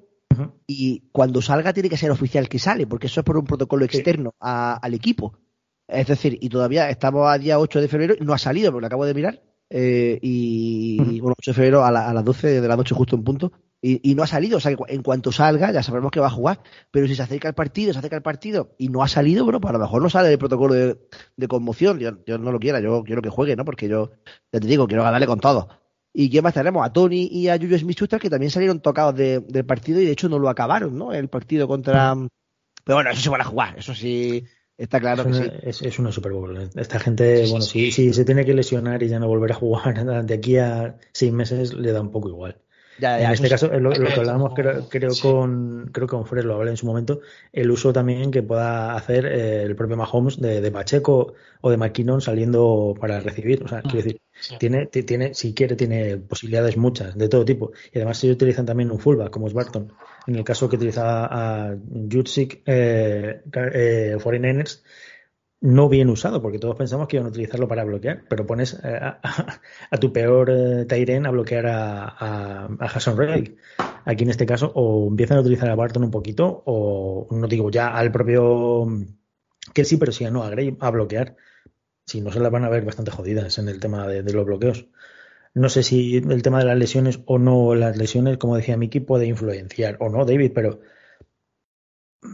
y 0.68 1.10
cuando 1.12 1.41
salga 1.41 1.74
tiene 1.74 1.89
que 1.89 1.98
ser 1.98 2.12
oficial 2.12 2.48
que 2.50 2.60
sale, 2.60 2.86
porque 2.86 3.08
eso 3.08 3.22
es 3.22 3.26
por 3.26 3.38
un 3.38 3.45
protocolo 3.45 3.86
externo 3.86 4.36
al 4.39 4.93
equipo. 4.93 5.39
Es 5.88 6.08
decir, 6.08 6.38
y 6.41 6.50
todavía 6.50 6.89
estamos 6.89 7.28
a 7.30 7.38
día 7.38 7.60
8 7.60 7.82
de 7.82 7.88
febrero 7.88 8.16
y 8.20 8.24
no 8.24 8.34
ha 8.34 8.38
salido, 8.38 8.72
porque 8.72 8.82
lo 8.82 8.88
acabo 8.88 9.06
de 9.06 9.14
mirar. 9.14 9.41
Eh, 9.70 10.20
y, 10.22 11.20
bueno, 11.20 11.36
8 11.39 11.52
de 11.52 11.56
febrero 11.56 11.86
a, 11.86 11.91
las 11.91 12.26
12 12.26 12.62
de 12.62 12.68
la 12.68 12.76
noche 12.76 12.93
justo 12.93 13.16
en 13.16 13.24
punto. 13.24 13.52
Y, 13.80 14.16
no 14.16 14.24
ha 14.24 14.28
salido, 14.28 14.58
o 14.58 14.60
sea, 14.60 14.76
en 14.88 15.04
cuanto 15.04 15.32
salga 15.32 15.72
ya 15.72 15.84
sabremos 15.84 16.12
que 16.12 16.20
va 16.20 16.28
a 16.28 16.32
jugar. 16.32 16.60
Pero 16.91 17.08
si 17.08 17.16
se 17.16 17.22
acerca 17.22 17.48
el 17.48 17.54
partido, 17.54 17.93
se 17.93 18.00
acerca 18.00 18.18
el 18.18 18.22
partido 18.22 18.76
y 18.78 18.89
no 18.89 19.02
ha 19.02 19.08
salido, 19.08 19.45
bueno, 19.45 19.62
pues 19.62 19.70
a 19.70 19.78
lo 19.78 19.80
mejor 19.80 20.02
no 20.02 20.10
sale 20.10 20.30
del 20.30 20.39
protocolo 20.39 20.74
de, 20.74 21.48
conmoción. 21.48 22.00
Yo, 22.00 22.38
no 22.38 22.52
lo 22.52 22.60
quiera, 22.60 22.82
yo 22.82 23.04
quiero 23.04 23.22
que 23.22 23.30
juegue, 23.30 23.56
¿no? 23.56 23.64
Porque 23.64 23.88
yo, 23.88 24.12
ya 24.52 24.60
te 24.60 24.68
digo, 24.68 24.88
quiero 24.88 25.04
ganarle 25.04 25.28
con 25.28 25.39
todo. 25.39 25.70
¿Y 26.20 26.32
quién 26.32 26.43
más 26.43 26.55
tenemos? 26.55 26.84
A 26.84 26.91
Tony 26.91 27.30
y 27.32 27.47
a 27.47 27.59
Julius 27.59 27.82
smith 27.82 27.99
que 28.20 28.28
también 28.32 28.49
salieron 28.49 28.80
tocados 28.80 29.15
del 29.15 29.65
partido 29.68 30.01
y 30.01 30.05
de 30.05 30.13
hecho 30.13 30.28
no 30.28 30.39
lo 30.39 30.49
acabaron, 30.49 30.97
¿no? 30.97 31.13
El 31.13 31.28
partido 31.28 31.68
contra. 31.68 32.15
Pero 32.84 32.95
bueno, 32.95 33.11
eso 33.11 33.22
se 33.22 33.30
van 33.30 33.41
a 33.41 33.43
jugar, 33.43 33.78
eso 33.78 33.93
sí. 33.93 34.43
Está 34.76 34.99
claro 34.99 35.26
que 35.26 35.34
sí. 35.34 35.43
Es, 35.61 35.99
una 35.99 36.11
Super 36.11 36.32
Bowl. 36.32 36.59
¿eh? 36.59 36.70
Esta 36.76 36.97
gente, 36.97 37.45
bueno, 37.47 37.61
si, 37.61 37.91
si 37.91 38.13
se 38.13 38.26
tiene 38.26 38.45
que 38.45 38.55
lesionar 38.55 39.03
y 39.03 39.09
ya 39.09 39.20
no 39.20 39.28
volver 39.28 39.51
a 39.51 39.55
jugar 39.55 40.05
de 40.26 40.34
aquí 40.34 40.57
a 40.57 40.97
seis 41.13 41.32
meses, 41.32 41.76
le 41.76 41.91
da 41.91 42.01
un 42.01 42.09
poco 42.09 42.30
igual 42.30 42.63
en 43.00 43.32
este 43.32 43.50
caso, 43.50 43.68
lo, 43.80 43.91
que 43.91 44.14
hablábamos 44.14 44.54
creo, 44.56 44.88
creo 44.89 45.12
con 45.22 45.89
creo 45.91 46.08
que 46.08 46.12
con 46.12 46.26
Fred 46.26 46.43
lo 46.43 46.56
hablé 46.56 46.72
en 46.72 46.78
su 46.78 46.86
momento, 46.86 47.22
el 47.54 47.70
uso 47.72 47.93
también 47.93 48.32
que 48.32 48.43
pueda 48.43 48.95
hacer 48.95 49.26
eh, 49.26 49.64
el 49.64 49.76
propio 49.76 49.98
Mahomes 49.98 50.39
de, 50.39 50.62
de, 50.62 50.72
Pacheco 50.72 51.34
o 51.62 51.70
de 51.70 51.78
McKinnon 51.78 52.22
saliendo 52.22 52.95
para 53.00 53.20
recibir. 53.20 53.64
O 53.64 53.68
sea, 53.68 53.82
quiero 53.82 53.98
decir, 53.98 54.22
tiene, 54.60 54.86
tiene, 54.88 55.34
si 55.34 55.54
quiere, 55.54 55.76
tiene 55.76 56.18
posibilidades 56.18 56.78
muchas, 56.78 57.18
de 57.18 57.30
todo 57.30 57.45
tipo. 57.45 57.72
Y 57.91 57.98
además 57.98 58.24
ellos 58.24 58.36
utilizan 58.36 58.66
también 58.66 58.91
un 58.91 59.00
fullback, 59.00 59.30
como 59.30 59.48
es 59.48 59.54
Barton. 59.54 59.91
En 60.28 60.36
el 60.36 60.43
caso 60.43 60.70
que 60.70 60.76
utiliza 60.76 61.26
a 61.26 61.76
Jutsik 62.12 62.62
eh, 62.66 63.41
eh, 63.54 64.18
49ers, 64.20 64.84
no 65.60 65.89
bien 65.89 66.10
usado, 66.10 66.41
porque 66.41 66.60
todos 66.60 66.76
pensamos 66.76 67.08
que 67.08 67.18
iban 67.18 67.28
a 67.28 67.30
utilizarlo 67.30 67.68
para 67.68 67.84
bloquear, 67.84 68.24
pero 68.30 68.45
pones 68.45 68.80
eh, 68.84 68.99
a, 69.01 69.97
tu 69.99 70.14
peor 70.14 70.49
eh, 70.51 70.86
Tyren 70.86 71.26
a 71.26 71.32
bloquear 71.32 71.66
a, 71.68 72.05
a, 72.08 72.68
Hassan 72.80 73.18
Reddick. 73.18 73.58
Aquí 74.05 74.24
en 74.24 74.30
este 74.30 74.45
caso, 74.45 74.72
o 74.76 75.08
empiezan 75.08 75.38
a 75.38 75.41
utilizar 75.41 75.70
a 75.70 75.76
Barton 75.76 76.03
un 76.03 76.12
poquito, 76.12 76.64
o 76.66 77.28
no 77.32 77.47
digo 77.47 77.72
ya 77.72 77.89
al 77.89 78.12
propio 78.12 78.88
que 79.74 79.84
sí, 79.84 79.97
pero 79.97 80.12
sí 80.12 80.26
a 80.26 80.32
no 80.32 80.43
a 80.43 80.49
Gray 80.49 80.78
a 80.80 80.91
bloquear. 80.91 81.36
Si 82.05 82.22
no 82.22 82.32
se 82.32 82.39
las 82.39 82.51
van 82.51 82.64
a 82.64 82.70
ver 82.70 82.86
bastante 82.86 83.12
jodidas 83.12 83.58
en 83.58 83.68
el 83.68 83.80
tema 83.82 84.08
de, 84.08 84.24
de 84.24 84.34
los 84.34 84.45
bloqueos. 84.45 84.88
No 85.53 85.70
sé 85.70 85.84
si 85.84 86.18
el 86.18 86.41
tema 86.41 86.60
de 86.60 86.66
las 86.66 86.78
lesiones 86.78 87.20
o 87.26 87.39
no 87.39 87.76
las 87.76 87.97
lesiones, 87.97 88.38
como 88.38 88.55
decía 88.55 88.78
Miki, 88.78 88.99
puede 89.01 89.26
influenciar 89.26 89.97
o 89.99 90.10
no, 90.10 90.24
David, 90.24 90.51
pero 90.53 90.80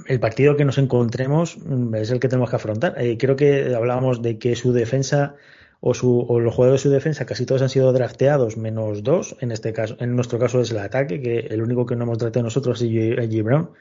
el 0.08 0.20
partido 0.20 0.56
que 0.56 0.66
nos 0.66 0.78
encontremos 0.78 1.58
mm, 1.58 1.96
es 1.96 2.12
el 2.12 2.20
que 2.20 2.28
tenemos 2.28 2.50
que 2.50 2.56
afrontar. 2.56 2.96
Eh, 2.98 3.18
creo 3.18 3.36
que 3.36 3.74
hablábamos 3.76 4.22
de 4.22 4.38
que 4.40 4.56
su 4.56 4.74
defensa 4.74 5.36
o, 5.82 5.94
su, 5.94 6.20
o 6.22 6.40
los 6.40 6.54
jugadores 6.56 6.82
de 6.82 6.90
su 6.90 6.94
defensa 6.94 7.26
casi 7.26 7.46
todos 7.46 7.62
han 7.62 7.70
sido 7.70 7.92
drafteados 7.94 8.58
menos 8.58 9.04
dos. 9.04 9.36
En 9.42 9.52
este 9.52 9.74
caso, 9.74 9.96
en 10.00 10.16
nuestro 10.16 10.40
caso 10.40 10.62
es 10.62 10.72
el 10.72 10.80
ataque, 10.80 11.22
que 11.22 11.40
el 11.40 11.62
único 11.62 11.86
que 11.86 11.96
no 11.96 12.04
hemos 12.04 12.18
tratado 12.18 12.44
nosotros 12.44 12.82
es 12.82 12.90
G. 12.90 13.44
Brown. 13.44 13.72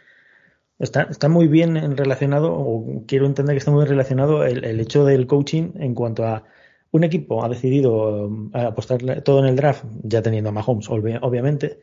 Está, 0.78 1.03
está 1.03 1.28
muy 1.28 1.46
bien 1.46 1.96
relacionado, 1.96 2.53
o 2.53 3.05
quiero 3.07 3.26
entender 3.26 3.55
que 3.55 3.59
está 3.59 3.70
muy 3.70 3.80
bien 3.82 3.90
relacionado 3.90 4.44
el, 4.44 4.64
el 4.64 4.80
hecho 4.80 5.05
del 5.05 5.28
coaching 5.28 5.72
en 5.76 5.94
cuanto 5.94 6.24
a 6.24 6.44
un 6.90 7.05
equipo 7.05 7.44
ha 7.44 7.48
decidido 7.48 8.28
mm, 8.28 8.50
apostar 8.57 9.22
todo 9.22 9.40
en 9.40 9.46
el 9.46 9.57
draft, 9.57 9.84
ya 10.03 10.22
teniendo 10.22 10.50
a 10.50 10.53
Mahomes, 10.53 10.88
obviamente, 10.90 11.80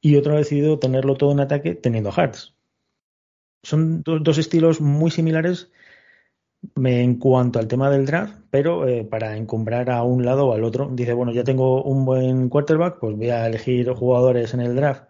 y 0.00 0.16
otro 0.16 0.34
ha 0.34 0.38
decidido 0.38 0.78
tenerlo 0.78 1.16
todo 1.16 1.32
en 1.32 1.40
ataque 1.40 1.74
teniendo 1.74 2.10
a 2.10 2.14
Hartz 2.14 2.53
son 3.64 4.02
dos 4.04 4.38
estilos 4.38 4.80
muy 4.80 5.10
similares 5.10 5.70
en 6.76 7.18
cuanto 7.18 7.58
al 7.58 7.68
tema 7.68 7.90
del 7.90 8.06
draft, 8.06 8.38
pero 8.50 8.86
eh, 8.88 9.04
para 9.04 9.36
encumbrar 9.36 9.90
a 9.90 10.02
un 10.02 10.24
lado 10.24 10.46
o 10.46 10.54
al 10.54 10.64
otro. 10.64 10.88
Dice, 10.92 11.12
bueno, 11.12 11.32
ya 11.32 11.44
tengo 11.44 11.82
un 11.82 12.04
buen 12.04 12.48
quarterback, 12.48 12.98
pues 13.00 13.16
voy 13.16 13.30
a 13.30 13.46
elegir 13.46 13.90
jugadores 13.90 14.54
en 14.54 14.60
el 14.60 14.76
draft 14.76 15.04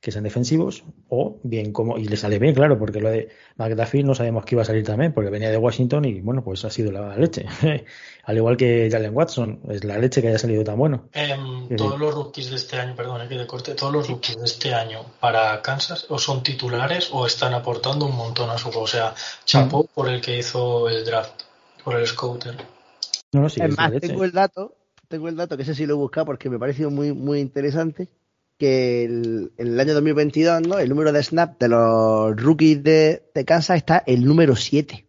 que 0.00 0.12
sean 0.12 0.22
defensivos, 0.22 0.84
o 1.08 1.40
bien 1.42 1.72
como, 1.72 1.98
y 1.98 2.04
le 2.04 2.16
sale 2.16 2.38
bien, 2.38 2.54
claro, 2.54 2.78
porque 2.78 3.00
lo 3.00 3.10
de 3.10 3.30
McDuffie 3.56 4.04
no 4.04 4.14
sabemos 4.14 4.44
que 4.44 4.54
iba 4.54 4.62
a 4.62 4.64
salir 4.64 4.84
también, 4.84 5.12
porque 5.12 5.28
venía 5.28 5.50
de 5.50 5.56
Washington 5.56 6.04
y 6.04 6.20
bueno, 6.20 6.44
pues 6.44 6.64
ha 6.64 6.70
sido 6.70 6.92
la 6.92 7.16
leche. 7.16 7.46
Al 8.24 8.36
igual 8.36 8.56
que 8.56 8.88
Jalen 8.92 9.16
Watson, 9.16 9.60
es 9.70 9.82
la 9.82 9.98
leche 9.98 10.22
que 10.22 10.28
haya 10.28 10.38
salido 10.38 10.62
tan 10.62 10.78
bueno. 10.78 11.08
Em, 11.12 11.74
todos 11.76 11.98
los 11.98 12.14
rookies 12.14 12.50
de 12.50 12.56
este 12.56 12.76
año, 12.76 12.94
perdón, 12.94 13.28
que 13.28 13.36
de 13.36 13.46
corte, 13.46 13.74
todos 13.74 13.92
los 13.92 14.08
rookies 14.08 14.38
de 14.38 14.44
este 14.44 14.72
año 14.72 15.04
para 15.18 15.60
Kansas 15.62 16.06
o 16.08 16.18
son 16.18 16.44
titulares 16.44 17.08
o 17.12 17.26
están 17.26 17.54
aportando 17.54 18.06
un 18.06 18.16
montón 18.16 18.50
a 18.50 18.58
su 18.58 18.68
juego. 18.68 18.82
O 18.82 18.86
sea, 18.86 19.14
chapó 19.44 19.82
mm. 19.82 19.86
por 19.94 20.08
el 20.08 20.20
que 20.20 20.38
hizo 20.38 20.88
el 20.88 21.04
draft, 21.04 21.42
por 21.82 21.96
el 21.96 22.06
scouter. 22.06 22.54
No, 23.32 23.40
no, 23.40 23.48
sí, 23.48 23.60
es 23.62 23.76
más, 23.76 23.90
tengo 24.00 24.22
el 24.22 24.30
dato, 24.30 24.76
tengo 25.08 25.28
el 25.28 25.34
dato 25.34 25.56
que 25.56 25.64
ese 25.64 25.74
sí 25.74 25.86
lo 25.86 25.94
he 25.94 25.96
buscado 25.96 26.26
porque 26.26 26.48
me 26.48 26.56
ha 26.56 26.60
parecido 26.60 26.90
muy, 26.90 27.12
muy 27.12 27.40
interesante 27.40 28.08
que 28.58 29.04
el, 29.04 29.52
en 29.56 29.66
el 29.68 29.80
año 29.80 29.94
2022 29.94 30.66
¿no? 30.66 30.78
el 30.78 30.88
número 30.88 31.12
de 31.12 31.22
snap 31.22 31.58
de 31.60 31.68
los 31.68 32.36
rookies 32.36 32.82
de, 32.82 33.22
Kansas 33.46 33.76
está 33.76 34.02
el 34.06 34.24
número 34.24 34.56
7. 34.56 35.06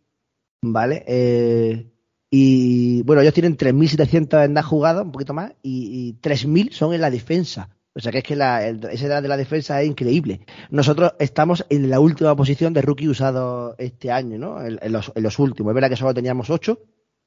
¿Vale? 0.61 1.03
Eh, 1.07 1.91
y 2.29 3.01
bueno, 3.03 3.21
ellos 3.21 3.33
tienen 3.33 3.57
3.700 3.57 4.45
en 4.45 4.61
jugados, 4.61 5.03
un 5.03 5.11
poquito 5.11 5.33
más, 5.33 5.53
y, 5.63 6.09
y 6.09 6.21
3.000 6.21 6.71
son 6.71 6.93
en 6.93 7.01
la 7.01 7.09
defensa. 7.09 7.69
O 7.95 8.01
sea 8.01 8.11
que 8.11 8.19
es 8.19 8.23
que 8.23 8.35
la, 8.35 8.67
esa 8.67 9.07
edad 9.07 9.21
de 9.21 9.27
la 9.27 9.35
defensa 9.35 9.81
es 9.81 9.89
increíble. 9.89 10.41
Nosotros 10.69 11.13
estamos 11.19 11.65
en 11.69 11.89
la 11.89 11.99
última 11.99 12.35
posición 12.35 12.73
de 12.73 12.81
rookie 12.81 13.09
usado 13.09 13.75
este 13.77 14.11
año, 14.11 14.37
¿no? 14.37 14.63
En, 14.63 14.91
los, 14.91 15.11
en 15.15 15.23
los, 15.23 15.39
últimos. 15.39 15.71
Es 15.71 15.75
verdad 15.75 15.89
que 15.89 15.95
solo 15.95 16.13
teníamos 16.13 16.49
8 16.49 16.79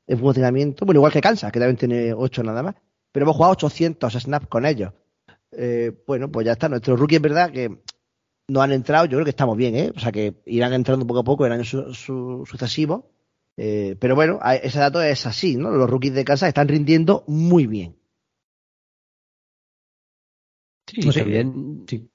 en 0.07 0.19
funcionamiento, 0.19 0.87
bueno, 0.87 1.01
igual 1.01 1.13
que 1.13 1.21
Kansas, 1.21 1.53
que 1.53 1.59
también 1.59 1.77
tiene 1.77 2.15
8 2.15 2.43
nada 2.43 2.63
más. 2.63 2.77
Pero 3.11 3.25
hemos 3.25 3.37
jugado 3.37 3.53
800 3.53 4.15
snaps 4.15 4.47
con 4.47 4.65
ellos. 4.65 4.93
Eh, 5.53 5.93
bueno, 6.07 6.31
pues 6.31 6.47
ya 6.47 6.53
está. 6.53 6.69
Nuestros 6.69 6.99
rookies 6.99 7.19
es 7.19 7.23
verdad 7.23 7.53
que 7.53 7.83
no 8.49 8.63
han 8.63 8.73
entrado, 8.73 9.07
yo 9.07 9.13
creo 9.13 9.25
que 9.25 9.31
estamos 9.31 9.57
bien, 9.57 9.77
¿eh? 9.77 9.93
O 9.95 10.01
sea 10.01 10.13
que 10.13 10.35
irán 10.47 10.73
entrando 10.73 11.07
poco 11.07 11.21
a 11.21 11.25
poco 11.25 11.47
en 11.47 11.53
años 11.53 11.69
sucesivos. 11.69 13.05
Eh, 13.57 13.97
pero 14.01 14.15
bueno, 14.15 14.41
ese 14.63 14.79
dato 14.79 15.03
es 15.03 15.27
así, 15.27 15.57
¿no? 15.57 15.71
Los 15.71 15.89
rookies 15.89 16.15
de 16.15 16.25
casa 16.25 16.49
están 16.49 16.69
rindiendo 16.69 17.25
muy 17.27 17.67
bien. 17.67 17.97
Sí, 20.87 21.01
también, 21.11 21.85
sí, 21.89 22.11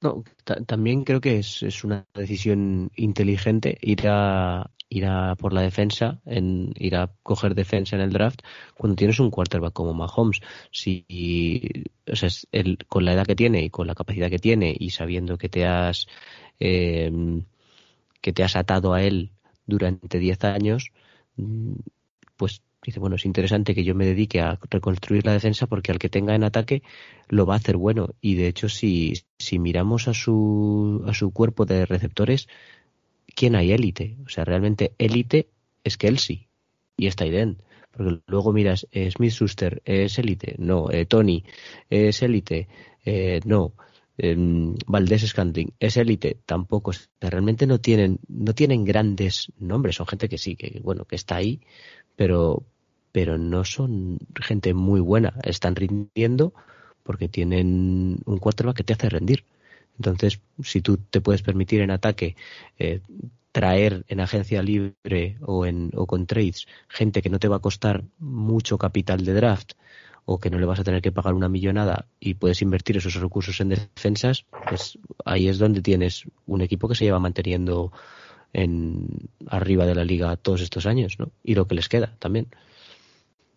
No, 0.00 0.24
también 0.66 1.04
creo 1.04 1.20
que 1.20 1.38
es, 1.38 1.62
es, 1.62 1.84
una 1.84 2.06
decisión 2.14 2.90
inteligente 2.94 3.76
ir 3.82 4.06
a, 4.06 4.70
ir 4.90 5.06
a 5.06 5.36
por 5.36 5.52
la 5.52 5.62
defensa, 5.62 6.20
en 6.24 6.72
ir 6.76 6.96
a 6.96 7.10
coger 7.22 7.54
defensa 7.54 7.96
en 7.96 8.02
el 8.02 8.12
draft 8.12 8.40
cuando 8.74 8.96
tienes 8.96 9.20
un 9.20 9.30
quarterback 9.30 9.72
como 9.72 9.94
Mahomes. 9.94 10.40
Si, 10.70 11.04
o 12.10 12.16
sea, 12.16 12.28
el, 12.52 12.78
con 12.88 13.04
la 13.04 13.12
edad 13.12 13.26
que 13.26 13.36
tiene 13.36 13.62
y 13.62 13.70
con 13.70 13.86
la 13.86 13.94
capacidad 13.94 14.30
que 14.30 14.38
tiene 14.38 14.74
y 14.78 14.90
sabiendo 14.90 15.38
que 15.38 15.48
te 15.48 15.66
has 15.66 16.06
eh, 16.60 17.10
que 18.20 18.32
te 18.32 18.42
has 18.42 18.56
atado 18.56 18.94
a 18.94 19.02
él 19.02 19.30
durante 19.66 20.18
10 20.18 20.44
años, 20.44 20.92
pues 22.36 22.62
dice, 22.84 23.00
bueno, 23.00 23.16
es 23.16 23.24
interesante 23.24 23.74
que 23.74 23.84
yo 23.84 23.94
me 23.94 24.06
dedique 24.06 24.40
a 24.40 24.58
reconstruir 24.70 25.26
la 25.26 25.32
defensa 25.32 25.66
porque 25.66 25.92
al 25.92 25.98
que 25.98 26.08
tenga 26.08 26.34
en 26.34 26.44
ataque 26.44 26.82
lo 27.28 27.46
va 27.46 27.54
a 27.54 27.58
hacer 27.58 27.76
bueno. 27.76 28.14
Y 28.20 28.34
de 28.34 28.48
hecho, 28.48 28.68
si, 28.68 29.14
si 29.38 29.58
miramos 29.58 30.08
a 30.08 30.14
su, 30.14 31.04
a 31.06 31.14
su 31.14 31.32
cuerpo 31.32 31.64
de 31.66 31.86
receptores, 31.86 32.48
¿quién 33.38 33.54
hay 33.54 33.70
élite? 33.70 34.16
O 34.26 34.28
sea, 34.28 34.44
realmente 34.44 34.94
élite 34.98 35.48
es 35.84 35.96
Kelsey 35.96 36.48
y 36.96 37.06
está 37.06 37.24
Tyden. 37.24 37.62
Porque 37.92 38.20
luego 38.26 38.52
miras, 38.52 38.88
eh, 38.90 39.10
Smith 39.12 39.30
Schuster 39.30 39.80
es 39.84 40.18
élite, 40.18 40.56
no, 40.58 40.90
eh, 40.90 41.06
Tony 41.06 41.44
es 41.88 42.20
élite, 42.22 42.68
eh, 43.04 43.40
no, 43.44 43.74
em, 44.18 44.74
Valdés 44.86 45.22
Scantling 45.26 45.72
es 45.78 45.96
élite, 45.96 46.38
tampoco. 46.46 46.90
realmente 47.20 47.66
no 47.66 47.78
tienen, 47.78 48.18
no 48.28 48.54
tienen 48.54 48.84
grandes 48.84 49.52
nombres, 49.58 49.96
son 49.96 50.06
gente 50.08 50.28
que 50.28 50.38
sí, 50.38 50.56
que 50.56 50.80
bueno, 50.82 51.04
que 51.04 51.16
está 51.16 51.36
ahí, 51.36 51.60
pero, 52.16 52.64
pero 53.12 53.38
no 53.38 53.64
son 53.64 54.18
gente 54.34 54.74
muy 54.74 55.00
buena. 55.00 55.34
Están 55.44 55.76
rindiendo 55.76 56.54
porque 57.04 57.28
tienen 57.28 58.18
un 58.26 58.38
quarterback 58.38 58.76
que 58.78 58.84
te 58.84 58.94
hace 58.94 59.08
rendir. 59.08 59.44
Entonces, 59.98 60.40
si 60.62 60.80
tú 60.80 60.96
te 60.96 61.20
puedes 61.20 61.42
permitir 61.42 61.80
en 61.80 61.90
ataque 61.90 62.36
eh, 62.78 63.00
traer 63.52 64.04
en 64.08 64.20
agencia 64.20 64.62
libre 64.62 65.36
o, 65.40 65.66
en, 65.66 65.90
o 65.94 66.06
con 66.06 66.26
trades 66.26 66.66
gente 66.88 67.22
que 67.22 67.30
no 67.30 67.38
te 67.38 67.48
va 67.48 67.56
a 67.56 67.60
costar 67.60 68.04
mucho 68.18 68.78
capital 68.78 69.24
de 69.24 69.34
draft 69.34 69.72
o 70.24 70.38
que 70.38 70.50
no 70.50 70.58
le 70.58 70.66
vas 70.66 70.78
a 70.78 70.84
tener 70.84 71.00
que 71.00 71.10
pagar 71.10 71.34
una 71.34 71.48
millonada 71.48 72.06
y 72.20 72.34
puedes 72.34 72.60
invertir 72.60 72.98
esos 72.98 73.14
recursos 73.14 73.60
en 73.60 73.70
defensas, 73.70 74.44
pues 74.68 74.98
ahí 75.24 75.48
es 75.48 75.58
donde 75.58 75.80
tienes 75.80 76.24
un 76.46 76.60
equipo 76.60 76.86
que 76.86 76.94
se 76.94 77.06
lleva 77.06 77.18
manteniendo 77.18 77.92
en 78.52 79.30
arriba 79.46 79.86
de 79.86 79.94
la 79.94 80.04
liga 80.04 80.36
todos 80.36 80.60
estos 80.60 80.84
años, 80.84 81.18
¿no? 81.18 81.32
Y 81.42 81.54
lo 81.54 81.66
que 81.66 81.74
les 81.74 81.88
queda 81.88 82.14
también. 82.18 82.48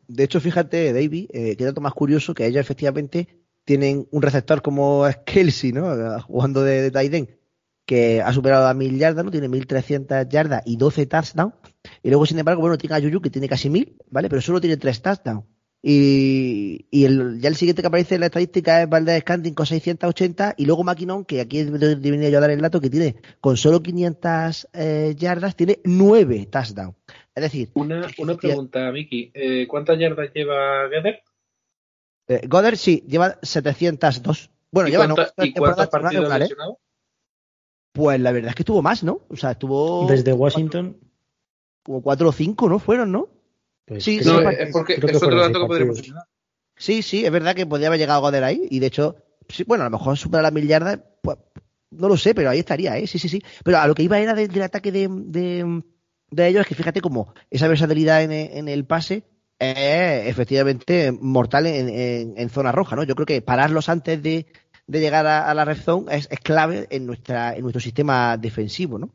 De 0.08 0.24
hecho, 0.24 0.40
fíjate, 0.40 0.94
David, 0.94 1.30
eh, 1.34 1.56
qué 1.58 1.66
dato 1.66 1.82
más 1.82 1.94
curioso 1.94 2.34
que 2.34 2.46
ellos 2.46 2.62
efectivamente 2.62 3.41
tienen 3.66 4.08
un 4.12 4.22
receptor 4.22 4.62
como 4.62 5.08
es 5.08 5.18
Kelsey, 5.26 5.72
¿no? 5.72 6.22
Jugando 6.22 6.64
de, 6.64 6.90
de 6.90 6.92
que 7.86 8.22
ha 8.22 8.32
superado 8.32 8.68
a 8.68 8.74
mil 8.74 8.98
yardas, 8.98 9.26
¿no? 9.26 9.32
Tiene 9.32 9.50
1300 9.50 10.30
yardas 10.30 10.64
y 10.66 10.78
12 10.78 11.08
touchdowns. 11.08 11.54
Y 12.04 12.10
luego, 12.10 12.26
sin 12.26 12.40
embargo, 12.40 12.62
bueno, 12.62 12.78
tiene 12.78 12.96
a 12.96 13.00
Yuyu 13.00 13.22
que 13.22 13.30
tiene 13.30 13.50
casi 13.50 13.70
mil, 13.70 13.98
¿vale? 14.10 14.30
Pero 14.30 14.42
solo 14.42 14.62
tiene 14.62 14.78
tres 14.78 15.02
touchdowns. 15.02 15.44
Y, 15.84 16.86
y 16.92 17.06
el, 17.06 17.42
ya 17.42 17.50
el 17.50 17.56
siguiente 17.56 17.82
que 17.82 17.88
aparece 17.88 18.16
en 18.16 18.22
la 18.22 18.28
estadística 18.28 18.84
es 18.84 18.88
Valdez 18.88 19.22
Scanting 19.22 19.56
con 19.56 19.66
680 19.66 20.54
y 20.58 20.66
luego 20.66 20.84
Maquinon, 20.84 21.26
que 21.26 21.42
aquí 21.42 21.64
debería 21.64 22.30
yo 22.30 22.40
dar 22.40 22.52
el 22.52 22.62
dato, 22.62 22.80
que 22.80 22.92
tiene 22.92 23.16
con 23.40 23.58
solo 23.58 23.82
500 23.82 24.68
eh, 24.74 25.16
yardas, 25.18 25.56
tiene 25.56 25.80
nueve 25.84 26.48
touchdowns. 26.52 26.96
Es 27.34 27.44
decir... 27.44 27.72
Una, 27.74 28.08
una 28.20 28.38
pregunta, 28.38 28.92
Miki. 28.92 29.32
Eh, 29.34 29.66
¿Cuántas 29.68 29.98
yardas 29.98 30.32
lleva 30.34 30.88
Gether? 30.90 31.24
Eh, 32.32 32.48
Goddard 32.48 32.78
sí, 32.78 33.04
lleva 33.08 33.38
702. 33.42 34.52
Bueno, 34.72 34.90
lleva 34.90 35.06
no, 35.06 35.16
¿Y 35.44 35.54
cuántos 35.54 35.88
partidos 35.88 36.42
¿eh? 36.42 36.50
Pues 37.92 38.22
la 38.22 38.32
verdad 38.32 38.50
es 38.52 38.56
que 38.56 38.64
tuvo 38.64 38.82
más, 38.82 39.04
¿no? 39.04 39.22
O 39.28 39.36
sea, 39.36 39.52
estuvo. 39.52 40.08
Desde 40.08 40.32
Washington. 40.32 40.98
Como 41.84 42.02
cuatro 42.02 42.30
o 42.30 42.32
cinco, 42.32 42.70
¿no? 42.70 42.80
Fueron, 42.80 43.12
¿no? 43.12 43.28
Pues 43.86 44.04
sí, 44.04 44.24
sí, 44.24 44.30
es 44.30 44.72
porque 44.72 44.94
es 44.94 45.16
otro 45.16 45.42
dato 45.42 45.60
que 45.60 45.68
podríamos 45.68 45.96
mencionar. 45.96 46.24
Sí, 46.78 47.02
sí, 47.02 47.26
es 47.26 47.32
verdad 47.32 47.54
que 47.54 47.66
podría 47.66 47.88
haber 47.88 48.00
llegado 48.00 48.22
Goddard 48.22 48.46
ahí. 48.46 48.66
Y 48.70 48.80
de 48.80 48.88
hecho, 48.88 49.18
sí, 49.50 49.66
bueno, 49.66 49.84
a 49.84 49.90
lo 49.90 49.98
mejor 49.98 50.18
supera 50.18 50.44
las 50.44 50.54
mil 50.54 50.68
yardas, 50.68 51.02
pues 51.22 51.38
no 51.90 52.08
lo 52.08 52.16
sé, 52.16 52.34
pero 52.34 52.50
ahí 52.50 52.60
estaría, 52.60 52.98
¿eh? 52.98 53.08
Sí, 53.08 53.20
sí, 53.20 53.28
sí. 53.28 53.44
Pero 53.66 53.80
a 53.80 53.88
lo 53.88 53.94
que 53.94 54.04
iba 54.04 54.20
era 54.20 54.34
del, 54.36 54.62
ataque 54.62 54.94
de, 54.94 55.10
de, 55.10 55.84
de, 56.30 56.48
ellos, 56.48 56.62
es 56.62 56.68
que 56.68 56.76
fíjate 56.76 57.02
como 57.02 57.34
esa 57.50 57.68
versatilidad 57.68 58.24
en, 58.24 58.32
en 58.32 58.70
el 58.70 58.86
pase 58.86 59.24
es 59.62 60.28
efectivamente 60.28 61.12
mortal 61.12 61.68
en, 61.68 62.50
zona 62.50 62.72
roja, 62.72 62.96
¿no? 62.96 63.04
Yo 63.04 63.14
creo 63.14 63.28
que 63.28 63.42
pararlos 63.44 63.90
antes 63.90 64.22
de, 64.22 64.48
llegar 64.88 65.28
a, 65.28 65.54
la 65.54 65.66
red 65.66 65.78
zone 65.78 66.16
es, 66.16 66.28
clave 66.28 66.88
en 66.90 67.06
nuestra 67.06 67.56
en 67.56 67.62
nuestro 67.62 67.80
sistema 67.80 68.38
defensivo, 68.38 68.98
¿no? 68.98 69.14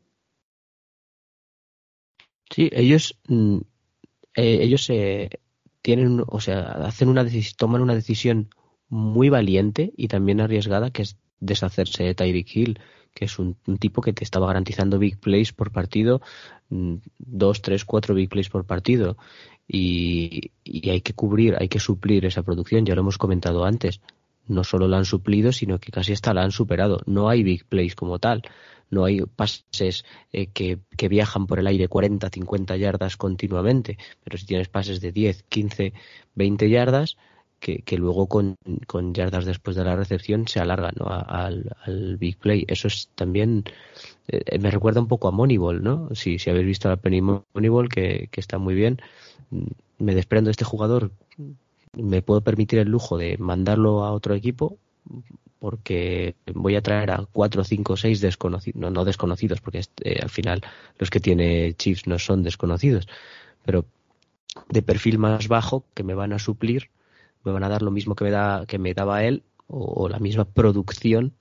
Sí, 2.49 2.69
ellos 2.71 3.19
mm, 3.27 3.57
eh, 4.35 4.59
ellos 4.61 4.89
eh, 4.89 5.29
tienen, 5.81 6.23
o 6.25 6.39
sea, 6.39 6.61
hacen 6.85 7.09
una 7.09 7.25
toman 7.57 7.81
una 7.81 7.95
decisión 7.95 8.49
muy 8.87 9.27
valiente 9.27 9.91
y 9.97 10.07
también 10.07 10.39
arriesgada 10.39 10.91
que 10.91 11.01
es 11.01 11.17
deshacerse 11.41 12.05
de 12.05 12.15
Tyreek 12.15 12.55
Hill, 12.55 12.79
que 13.13 13.25
es 13.25 13.37
un, 13.37 13.57
tipo 13.79 14.01
que 14.01 14.13
te 14.13 14.23
estaba 14.23 14.47
garantizando 14.47 14.97
big 14.97 15.19
plays 15.19 15.51
por 15.51 15.71
partido, 15.71 16.21
mm, 16.69 16.95
dos, 17.17 17.61
tres, 17.61 17.83
cuatro 17.83 18.15
big 18.15 18.29
plays 18.29 18.49
por 18.49 18.65
partido 18.65 19.17
y, 19.67 20.51
hay 20.89 21.01
que 21.01 21.13
cubrir, 21.13 21.55
hay 21.59 21.67
que 21.67 21.79
suplir 21.79 22.25
esa 22.25 22.43
producción, 22.43 22.85
ya 22.85 22.95
lo 22.95 23.01
hemos 23.01 23.17
comentado 23.17 23.65
antes. 23.65 24.01
No 24.47 24.63
solo 24.63 24.87
la 24.87 24.97
han 24.97 25.05
suplido, 25.05 25.51
sino 25.51 25.77
que 25.79 25.91
casi 25.91 26.13
hasta 26.13 26.33
la 26.33 26.43
han 26.43 26.51
superado. 26.51 27.01
No 27.05 27.27
hay 27.27 27.43
big 27.43 27.65
plays 27.65 27.95
como 27.95 28.17
tal. 28.17 28.43
No 28.89 29.03
hay 29.03 29.19
pases 29.21 30.05
eh, 30.31 30.47
que, 30.47 30.79
que, 30.95 31.09
viajan 31.09 31.47
por 31.47 31.59
el 31.59 31.67
aire 31.67 31.89
40, 31.89 32.29
50 32.29 32.77
yardas 32.77 33.17
continuamente. 33.17 33.97
Pero 34.23 34.37
si 34.37 34.45
tienes 34.45 34.69
pases 34.69 35.01
de 35.01 35.11
10, 35.11 35.43
15, 35.43 35.93
20 36.35 36.69
yardas, 36.69 37.17
que, 37.59 37.79
que 37.79 37.97
luego 37.97 38.27
con, 38.27 38.55
con, 38.85 39.13
yardas 39.13 39.45
después 39.45 39.75
de 39.75 39.83
la 39.83 39.97
recepción 39.97 40.47
se 40.47 40.61
alargan 40.61 40.93
¿no? 40.97 41.07
al, 41.07 41.75
al, 41.83 42.15
big 42.15 42.37
play. 42.37 42.63
Eso 42.69 42.87
es 42.87 43.09
también 43.15 43.65
eh, 44.27 44.59
me 44.59 44.71
recuerda 44.71 45.01
un 45.01 45.07
poco 45.07 45.27
a 45.27 45.31
Moneyball, 45.31 45.83
¿no? 45.83 46.09
Si, 46.13 46.39
si 46.39 46.49
habéis 46.49 46.65
visto 46.65 46.89
la 46.89 46.97
penny 46.97 47.21
Moneyball, 47.21 47.89
que, 47.89 48.29
que 48.31 48.39
está 48.39 48.57
muy 48.57 48.75
bien, 48.75 49.01
me 49.99 50.15
desprendo 50.15 50.49
de 50.49 50.51
este 50.51 50.65
jugador, 50.65 51.11
me 51.93 52.21
puedo 52.21 52.41
permitir 52.41 52.79
el 52.79 52.89
lujo 52.89 53.17
de 53.17 53.37
mandarlo 53.37 54.03
a 54.03 54.11
otro 54.11 54.35
equipo 54.35 54.77
porque 55.59 56.35
voy 56.53 56.75
a 56.75 56.81
traer 56.81 57.11
a 57.11 57.25
cuatro, 57.31 57.63
cinco, 57.63 57.97
seis 57.97 58.21
desconocidos, 58.21 58.91
no, 58.91 59.05
desconocidos, 59.05 59.61
porque 59.61 59.81
eh, 60.03 60.19
al 60.21 60.29
final 60.29 60.61
los 60.99 61.09
que 61.09 61.19
tiene 61.19 61.73
Chiefs 61.73 62.07
no 62.07 62.19
son 62.19 62.43
desconocidos, 62.43 63.07
pero 63.65 63.85
de 64.69 64.81
perfil 64.81 65.17
más 65.17 65.47
bajo 65.47 65.83
que 65.93 66.03
me 66.03 66.13
van 66.13 66.33
a 66.33 66.39
suplir, 66.39 66.89
me 67.43 67.51
van 67.51 67.63
a 67.63 67.69
dar 67.69 67.81
lo 67.81 67.91
mismo 67.91 68.15
que 68.15 68.25
me 68.25 68.31
da 68.31 68.65
que 68.67 68.77
me 68.77 68.93
daba 68.93 69.23
él 69.23 69.43
o, 69.67 70.07
la 70.09 70.19
misma 70.19 70.45
producción 70.45 71.33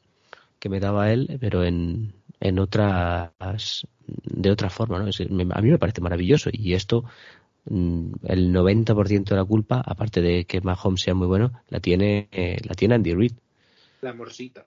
que 0.58 0.68
me 0.68 0.80
daba 0.80 1.12
él, 1.12 1.36
pero 1.40 1.64
en, 1.64 2.14
en 2.40 2.58
otras 2.58 3.86
de 4.06 4.50
otra 4.50 4.70
forma, 4.70 4.98
¿no? 4.98 5.06
a 5.06 5.62
mí 5.62 5.70
me 5.70 5.78
parece 5.78 6.00
maravilloso 6.00 6.50
y 6.52 6.74
esto 6.74 7.04
Mm, 7.68 8.12
el 8.24 8.52
90% 8.52 9.34
de 9.34 9.36
la 9.36 9.44
culpa, 9.44 9.82
aparte 9.84 10.20
de 10.20 10.44
que 10.46 10.60
Mahomes 10.60 11.00
sea 11.02 11.14
muy 11.14 11.26
bueno, 11.26 11.52
la 11.68 11.80
tiene, 11.80 12.28
eh, 12.32 12.58
la 12.64 12.74
tiene 12.74 12.94
Andy 12.94 13.14
Reid. 13.14 13.32
La 14.02 14.12
morsita. 14.12 14.66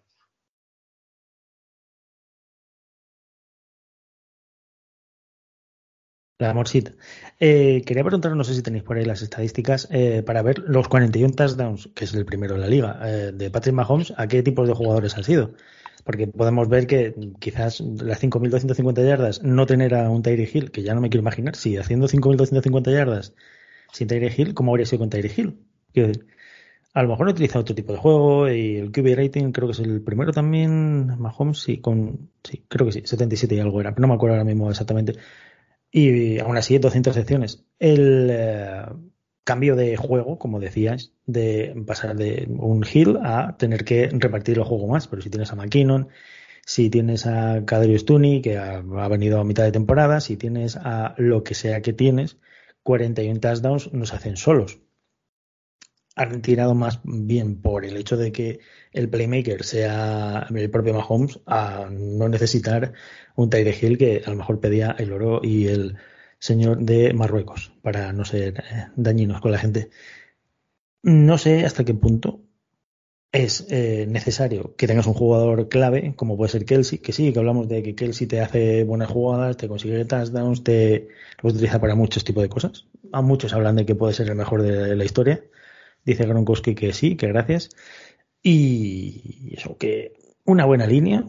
La 6.38 6.54
morsita. 6.54 6.94
Eh, 7.40 7.84
quería 7.86 8.04
preguntar, 8.04 8.34
no 8.36 8.44
sé 8.46 8.54
si 8.56 8.62
tenéis 8.62 8.84
por 8.84 8.98
ahí 8.98 9.04
las 9.04 9.22
estadísticas, 9.22 9.90
eh, 9.92 10.24
para 10.24 10.42
ver 10.42 10.60
los 10.60 10.88
41 10.88 11.34
touchdowns, 11.34 11.90
que 11.94 12.06
es 12.06 12.14
el 12.14 12.26
primero 12.26 12.56
de 12.56 12.62
la 12.62 12.68
liga, 12.68 12.94
de 13.34 13.52
Patrick 13.52 13.76
Mahomes, 13.76 14.14
¿a 14.16 14.28
qué 14.28 14.42
tipos 14.42 14.68
de 14.68 14.74
jugadores 14.74 15.18
han 15.18 15.26
sido? 15.26 15.54
Porque 16.02 16.28
podemos 16.28 16.70
ver 16.70 16.88
que 16.88 17.14
quizás 17.40 17.82
las 17.82 18.22
5.250 18.22 19.06
yardas 19.06 19.44
no 19.44 19.66
tener 19.66 19.96
a 19.96 20.10
un 20.10 20.24
Tyree 20.24 20.50
Hill, 20.52 20.72
que 20.72 20.84
ya 20.84 20.94
no 20.96 21.02
me 21.02 21.10
quiero 21.10 21.22
imaginar, 21.22 21.56
si 21.56 21.78
haciendo 21.78 22.08
5.250 22.08 22.92
yardas 22.92 23.34
sin 23.92 24.08
Tyree 24.08 24.34
Hill, 24.36 24.54
¿cómo 24.54 24.72
habría 24.72 24.86
sido 24.86 25.00
con 25.00 25.10
Tyree 25.10 25.32
Hill? 25.36 25.60
Que 25.94 26.12
a 26.94 27.04
lo 27.04 27.10
mejor 27.10 27.26
no 27.26 27.32
utiliza 27.32 27.60
otro 27.60 27.76
tipo 27.76 27.94
de 27.94 28.00
juego 28.00 28.50
y 28.50 28.78
el 28.78 28.92
QB 28.92 29.16
rating 29.16 29.52
creo 29.52 29.68
que 29.68 29.74
es 29.74 29.80
el 29.80 30.02
primero 30.02 30.32
también, 30.32 31.20
Mahomes, 31.20 31.60
sí, 31.60 31.78
con, 31.80 32.32
sí, 32.44 32.66
creo 32.68 32.88
que 32.88 32.94
sí, 32.94 33.02
77 33.06 33.56
y 33.56 33.60
algo 33.60 33.80
era, 33.80 33.92
pero 33.92 34.02
no 34.02 34.08
me 34.10 34.16
acuerdo 34.16 34.36
ahora 34.36 34.46
mismo 34.46 34.70
exactamente. 34.70 35.14
Y 35.92 36.40
aún 36.40 36.58
así, 36.58 36.78
200 36.78 37.16
secciones. 37.16 37.66
El, 37.80 38.30
eh, 38.32 38.86
cambio 39.50 39.76
de 39.76 39.98
juego, 39.98 40.38
como 40.38 40.60
decías, 40.60 41.12
de 41.26 41.74
pasar 41.88 42.16
de 42.16 42.46
un 42.52 42.86
hill 42.86 43.18
a 43.24 43.56
tener 43.58 43.84
que 43.84 44.08
repartir 44.12 44.60
el 44.60 44.64
juego 44.64 44.86
más. 44.88 45.08
Pero 45.08 45.24
si 45.24 45.32
tienes 45.32 45.52
a 45.52 45.56
McKinnon, 45.56 46.10
si 46.64 46.92
tienes 46.92 47.26
a 47.26 47.66
Kadrius 47.66 48.06
Tuni, 48.06 48.44
que 48.44 48.60
ha, 48.60 48.82
venido 49.08 49.40
a 49.40 49.44
mitad 49.44 49.64
de 49.64 49.72
temporada, 49.72 50.22
si 50.22 50.38
tienes 50.38 50.76
a 50.76 51.16
lo 51.18 51.44
que 51.44 51.56
sea 51.56 51.82
que 51.82 51.94
tienes, 51.94 52.38
41 52.84 53.40
touchdowns 53.40 53.92
nos 53.92 54.14
hacen 54.14 54.38
solos. 54.38 54.82
Han 56.16 56.44
tirado 56.44 56.76
más 56.76 57.00
bien 57.04 57.60
por 57.60 57.86
el 57.86 57.98
hecho 57.98 58.18
de 58.18 58.32
que 58.32 58.60
el 58.92 59.10
playmaker 59.10 59.64
sea 59.64 60.46
el 60.54 60.70
propio 60.70 60.94
Mahomes 60.94 61.40
a 61.48 61.90
no 61.90 62.30
necesitar 62.30 62.94
un 63.36 63.50
Tyre 63.50 63.76
Hill 63.82 63.98
que 63.98 64.22
a 64.24 64.30
lo 64.30 64.36
mejor 64.36 64.60
pedía 64.60 64.96
el 65.00 65.12
oro 65.12 65.42
y 65.42 65.66
el 65.70 65.98
señor 66.40 66.80
de 66.80 67.14
Marruecos 67.14 67.74
para 67.82 68.14
no 68.14 68.26
ser 68.26 68.60
eh, 68.60 68.88
dañinos 68.96 69.42
con 69.42 69.52
la 69.52 69.60
gente. 69.60 69.90
No 71.04 71.38
sé 71.38 71.66
hasta 71.66 71.86
qué 71.86 71.94
punto 71.94 72.42
es 73.32 73.68
eh, 73.70 74.06
necesario 74.08 74.76
que 74.76 74.88
tengas 74.88 75.06
un 75.06 75.14
jugador 75.14 75.70
clave, 75.70 76.16
como 76.16 76.36
puede 76.36 76.52
ser 76.52 76.66
Kelsey, 76.66 77.00
que 77.00 77.14
sí, 77.14 77.32
que 77.32 77.40
hablamos 77.40 77.70
de 77.70 77.84
que 77.84 77.96
Kelsey 77.96 78.28
te 78.28 78.42
hace 78.42 78.84
buenas 78.84 79.10
jugadas, 79.10 79.58
te 79.58 79.68
consigue 79.68 80.04
touchdowns, 80.06 80.64
te 80.64 81.10
lo 81.42 81.50
utiliza 81.50 81.80
para 81.80 81.96
muchos 81.96 82.24
tipos 82.24 82.42
de 82.42 82.50
cosas. 82.50 82.88
A 83.12 83.22
muchos 83.22 83.54
hablan 83.54 83.76
de 83.76 83.86
que 83.86 83.96
puede 83.96 84.14
ser 84.14 84.30
el 84.30 84.36
mejor 84.36 84.64
de 84.64 84.96
la 84.96 85.06
historia. 85.06 85.44
Dice 86.06 86.26
Gronkowski 86.26 86.76
que 86.76 86.94
sí, 86.94 87.16
que 87.18 87.28
gracias. 87.28 87.70
Y 88.42 89.54
eso, 89.56 89.78
que 89.78 90.14
una 90.46 90.66
buena 90.66 90.88
línea, 90.88 91.26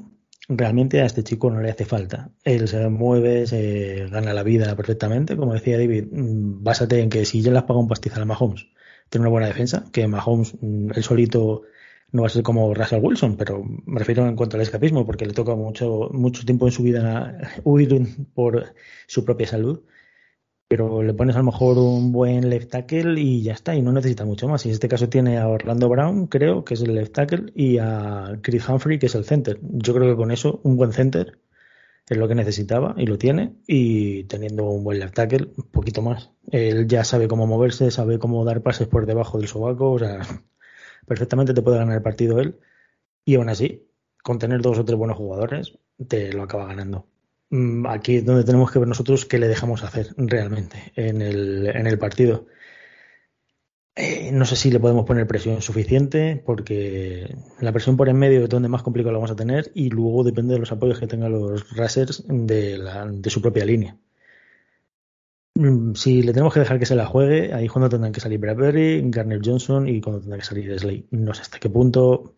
realmente 0.51 1.01
a 1.01 1.07
este 1.07 1.23
chico 1.25 1.51
no 1.51 1.61
le 1.61 1.71
hace 1.71 1.85
falta. 1.85 2.31
Él 2.45 2.69
se 2.69 2.89
mueve, 2.89 3.47
se 3.47 4.09
gana 4.11 4.35
la 4.35 4.43
vida 4.43 4.75
perfectamente. 4.77 5.37
Como 5.37 5.55
decía 5.55 5.79
David, 5.79 6.07
mm, 6.11 6.63
básate 6.63 7.01
en 7.01 7.11
que 7.11 7.25
si 7.25 7.43
ya 7.43 7.53
las 7.53 7.65
paga 7.65 7.81
un 7.81 7.89
pastizal 7.89 8.23
a 8.23 8.27
Mahomes, 8.27 8.67
tiene 9.09 9.23
una 9.23 9.31
buena 9.31 9.47
defensa, 9.47 9.87
que 9.93 10.07
Mahomes, 10.09 10.55
mm, 10.61 10.91
él 10.95 11.03
solito 11.03 11.63
no 12.13 12.23
va 12.23 12.27
a 12.27 12.31
ser 12.31 12.43
como 12.43 12.75
Russell 12.75 13.01
Wilson, 13.03 13.37
pero 13.37 13.63
me 13.65 13.99
refiero 13.99 14.27
en 14.27 14.37
cuanto 14.37 14.57
al 14.57 14.63
escapismo, 14.63 15.07
porque 15.07 15.27
le 15.27 15.33
toca 15.33 15.55
mucho, 15.55 16.11
mucho 16.13 16.45
tiempo 16.45 16.67
en 16.67 16.73
su 16.73 16.83
vida 16.83 17.39
huir 17.65 18.07
por 18.35 18.75
su 19.07 19.25
propia 19.25 19.47
salud. 19.47 19.83
Pero 20.71 21.03
le 21.03 21.15
pones 21.15 21.35
a 21.35 21.41
lo 21.41 21.47
mejor 21.47 21.79
un 21.79 22.13
buen 22.13 22.49
left 22.49 22.71
tackle 22.71 23.21
y 23.21 23.43
ya 23.43 23.55
está, 23.55 23.75
y 23.75 23.83
no 23.83 23.91
necesita 23.91 24.25
mucho 24.25 24.47
más. 24.47 24.65
Y 24.65 24.69
en 24.69 24.75
este 24.75 24.89
caso 24.89 25.09
tiene 25.09 25.37
a 25.39 25.49
Orlando 25.49 25.89
Brown, 25.89 26.29
creo, 26.29 26.65
que 26.65 26.75
es 26.75 26.83
el 26.83 26.95
left 26.95 27.13
tackle, 27.13 27.53
y 27.57 27.79
a 27.79 28.39
Chris 28.41 28.69
Humphrey, 28.69 29.01
que 29.01 29.07
es 29.07 29.17
el 29.17 29.25
center. 29.25 29.59
Yo 29.63 29.95
creo 29.95 30.09
que 30.09 30.17
con 30.17 30.31
eso, 30.31 30.61
un 30.63 30.77
buen 30.77 30.93
center 30.93 31.41
es 32.09 32.17
lo 32.17 32.29
que 32.29 32.37
necesitaba 32.37 32.95
y 32.97 33.07
lo 33.07 33.19
tiene. 33.19 33.57
Y 33.67 34.25
teniendo 34.25 34.65
un 34.71 34.85
buen 34.85 35.01
left 35.01 35.15
tackle, 35.17 35.49
un 35.57 35.65
poquito 35.73 36.03
más. 36.03 36.31
Él 36.53 36.87
ya 36.87 37.03
sabe 37.03 37.27
cómo 37.27 37.49
moverse, 37.49 37.91
sabe 37.91 38.21
cómo 38.21 38.45
dar 38.45 38.63
pases 38.63 38.87
por 38.87 39.07
debajo 39.07 39.39
del 39.39 39.49
sobaco, 39.49 39.91
o 39.91 39.99
sea, 39.99 40.21
perfectamente 41.07 41.53
te 41.53 41.63
puede 41.63 41.79
ganar 41.79 41.97
el 41.97 42.03
partido 42.03 42.39
él. 42.39 42.61
Y 43.25 43.35
aún 43.35 43.49
así, 43.49 43.89
con 44.23 44.39
tener 44.39 44.63
dos 44.63 44.79
o 44.79 44.85
tres 44.85 44.97
buenos 44.97 45.17
jugadores, 45.17 45.79
te 46.09 46.33
lo 46.33 46.45
acaba 46.45 46.67
ganando. 46.67 47.10
Mm, 47.51 47.87
aquí 47.87 48.17
es 48.17 48.25
donde 48.25 48.45
tenemos 48.45 48.71
que 48.71 48.79
ver 48.79 48.89
nosotros 48.89 49.27
qué 49.27 49.39
le 49.39 49.49
dejamos 49.49 49.83
hacer 49.83 50.15
realmente 50.17 50.93
en 50.97 51.21
el, 51.21 51.99
partido. 51.99 52.47
Eh, 53.97 54.31
no 54.33 54.45
sé 54.47 54.57
si 54.57 54.71
le 54.71 54.81
podemos 54.81 55.05
poner 55.05 55.27
presión 55.27 55.61
suficiente, 55.61 56.43
porque 56.47 57.35
la 57.61 57.73
presión 57.73 57.97
por 57.97 58.09
en 58.09 58.17
medio 58.19 58.45
es 58.45 58.49
donde 58.49 58.69
más 58.69 58.83
complicado 58.83 59.13
lo 59.13 59.19
vamos 59.19 59.33
a 59.33 59.37
tener 59.37 59.71
y 59.75 59.91
luego 59.91 60.25
depende 60.25 60.55
de 60.55 60.61
los 60.61 60.73
apoyos 60.73 60.99
que 61.01 61.07
tengan 61.09 61.33
los 61.33 61.77
Racers 61.77 62.25
de, 62.29 62.79
la, 62.79 63.11
su 63.27 63.43
propia 63.43 63.65
línea. 63.65 63.97
Mm, 65.55 65.95
si 65.95 66.23
le 66.23 66.33
tenemos 66.33 66.55
que 66.55 66.61
dejar 66.61 66.79
que 66.79 66.87
se 66.87 66.95
la 66.95 67.07
juegue, 67.07 67.53
ahí 67.53 67.69
cuando 67.69 67.89
tendrán 67.89 68.13
que 68.13 68.21
salir 68.21 68.39
Bradbury, 68.39 69.03
Garner 69.11 69.41
Johnson 69.45 69.89
y 69.89 70.01
cuando 70.01 70.21
tendrán 70.21 70.41
que 70.41 70.47
salir 70.47 70.79
Slay. 70.79 71.07
No 71.11 71.35
sé 71.35 71.43
hasta 71.43 71.59
qué 71.59 71.69
punto 71.69 72.35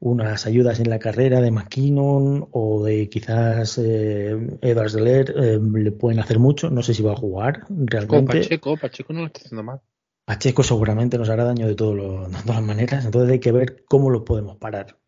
unas 0.00 0.46
ayudas 0.46 0.80
en 0.80 0.90
la 0.90 0.98
carrera 0.98 1.40
de 1.40 1.50
McKinnon 1.50 2.48
o 2.52 2.84
de 2.84 3.08
quizás 3.08 3.78
eh, 3.78 4.58
Edwards 4.60 4.96
eh, 4.96 5.58
le 5.60 5.92
pueden 5.92 6.20
hacer 6.20 6.38
mucho. 6.38 6.70
No 6.70 6.82
sé 6.82 6.94
si 6.94 7.02
va 7.02 7.12
a 7.12 7.16
jugar 7.16 7.64
realmente. 7.68 8.40
Pacheco, 8.40 8.76
Pacheco 8.76 9.12
no 9.12 9.20
lo 9.20 9.26
está 9.26 9.40
haciendo 9.40 9.62
mal. 9.62 9.80
Pacheco 10.24 10.62
seguramente 10.62 11.18
nos 11.18 11.30
hará 11.30 11.44
daño 11.44 11.66
de, 11.66 11.74
todo 11.74 11.94
lo, 11.94 12.28
de 12.28 12.42
todas 12.44 12.62
maneras. 12.62 13.04
Entonces 13.04 13.30
hay 13.30 13.40
que 13.40 13.52
ver 13.52 13.84
cómo 13.88 14.10
lo 14.10 14.24
podemos 14.24 14.56
parar. 14.56 14.98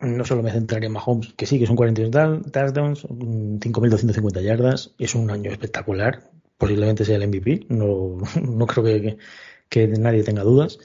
No 0.00 0.24
solo 0.24 0.42
me 0.44 0.52
centraría 0.52 0.86
en 0.86 0.92
Mahomes, 0.92 1.34
que 1.34 1.44
sí, 1.44 1.58
que 1.58 1.66
son 1.66 1.74
41 1.74 2.42
touchdowns, 2.52 3.04
5.250 3.04 4.42
yardas, 4.42 4.94
es 4.96 5.16
un 5.16 5.28
año 5.28 5.50
espectacular 5.50 6.30
posiblemente 6.58 7.04
sea 7.04 7.16
el 7.16 7.28
MVP, 7.28 7.66
no, 7.68 8.18
no 8.42 8.66
creo 8.66 8.84
que, 8.84 9.18
que, 9.68 9.86
nadie 9.86 10.24
tenga 10.24 10.42
dudas, 10.42 10.78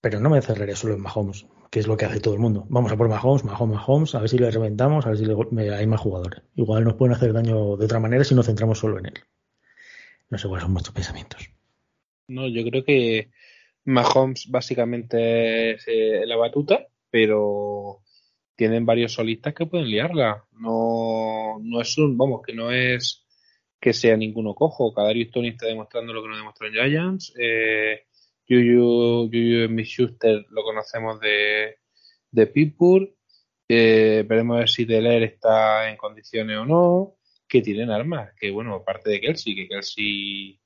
pero 0.00 0.20
no 0.20 0.28
me 0.28 0.42
cerraré 0.42 0.76
solo 0.76 0.94
en 0.94 1.00
Mahomes, 1.00 1.46
que 1.70 1.78
es 1.78 1.86
lo 1.86 1.96
que 1.96 2.04
hace 2.04 2.20
todo 2.20 2.34
el 2.34 2.40
mundo. 2.40 2.66
Vamos 2.68 2.90
a 2.90 2.96
por 2.96 3.08
Mahomes, 3.08 3.44
Mahomes, 3.44 3.76
Mahomes, 3.76 4.14
a 4.16 4.20
ver 4.20 4.28
si 4.28 4.38
le 4.38 4.50
reventamos, 4.50 5.06
a 5.06 5.10
ver 5.10 5.18
si 5.18 5.24
le, 5.24 5.74
hay 5.74 5.86
más 5.86 6.00
jugadores. 6.00 6.42
Igual 6.56 6.84
nos 6.84 6.94
pueden 6.94 7.14
hacer 7.14 7.32
daño 7.32 7.76
de 7.76 7.84
otra 7.84 8.00
manera 8.00 8.24
si 8.24 8.34
nos 8.34 8.46
centramos 8.46 8.78
solo 8.78 8.98
en 8.98 9.06
él. 9.06 9.14
No 10.28 10.36
sé 10.36 10.48
cuáles 10.48 10.64
son 10.64 10.74
vuestros 10.74 10.94
pensamientos. 10.94 11.50
No, 12.26 12.48
yo 12.48 12.64
creo 12.64 12.84
que 12.84 13.30
Mahomes 13.84 14.50
básicamente 14.50 15.72
es 15.72 15.84
eh, 15.86 16.22
la 16.26 16.36
batuta, 16.36 16.88
pero 17.08 18.00
tienen 18.56 18.84
varios 18.84 19.12
solistas 19.12 19.54
que 19.54 19.66
pueden 19.66 19.88
liarla. 19.88 20.44
No, 20.52 21.58
no 21.62 21.80
es 21.80 21.96
un, 21.98 22.18
vamos, 22.18 22.42
que 22.44 22.52
no 22.52 22.72
es 22.72 23.24
que 23.80 23.92
sea 23.92 24.16
ninguno 24.16 24.54
cojo. 24.54 24.92
Kadarius 24.92 25.30
Tony 25.30 25.48
está 25.48 25.66
demostrando 25.66 26.12
lo 26.12 26.22
que 26.22 26.28
no 26.28 26.36
demostró 26.36 26.66
en 26.66 26.74
Giants. 26.74 27.32
Eh, 27.38 28.06
Yuyu, 28.50 29.30
Yuyu 29.30 29.84
Schuster 29.84 30.44
lo 30.50 30.64
conocemos 30.64 31.20
de, 31.20 31.76
de. 32.32 33.14
Eh, 33.68 34.24
veremos 34.28 34.56
a 34.56 34.58
ver 34.60 34.68
si 34.68 34.84
Deler 34.84 35.22
está 35.22 35.88
en 35.88 35.96
condiciones 35.96 36.58
o 36.58 36.64
no. 36.66 37.16
Que 37.46 37.62
tienen 37.62 37.90
armas. 37.90 38.32
Que 38.38 38.50
bueno, 38.50 38.74
aparte 38.74 39.10
de 39.10 39.20
Kelsey, 39.20 39.54
que 39.54 39.68
Kelsey. 39.68 40.60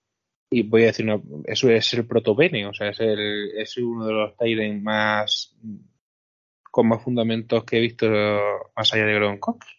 Y 0.51 0.63
voy 0.63 0.85
a 0.85 0.87
decir, 0.87 1.07
eso 1.45 1.71
es 1.71 1.95
el 1.95 2.07
protopene, 2.07 2.67
o 2.67 2.73
sea, 2.73 2.91
es, 2.91 3.01
el, 3.01 3.51
es 3.59 3.77
uno 3.77 4.07
de 4.07 4.13
los 4.13 4.37
Tyrants 4.37 4.83
más. 4.83 5.57
con 6.71 6.89
más 6.89 7.03
fundamentos 7.03 7.65
que 7.65 7.79
he 7.79 7.81
visto 7.81 8.07
más 8.77 8.93
allá 8.95 9.05
de 9.05 9.15
Gronkowski. 9.15 9.75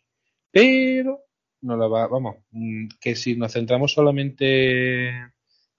Pero 0.52 1.22
no 1.62 1.76
la 1.78 1.88
va, 1.88 2.08
vamos, 2.08 2.38
mm, 2.52 2.88
que 3.02 3.16
si 3.16 3.36
nos 3.36 3.54
centramos 3.54 3.94
solamente 3.94 5.10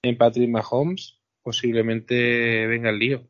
en 0.02 0.16
Patrick 0.18 0.50
Mahomes, 0.50 1.20
posiblemente 1.46 2.66
venga 2.66 2.90
el 2.90 2.98
lío. 2.98 3.28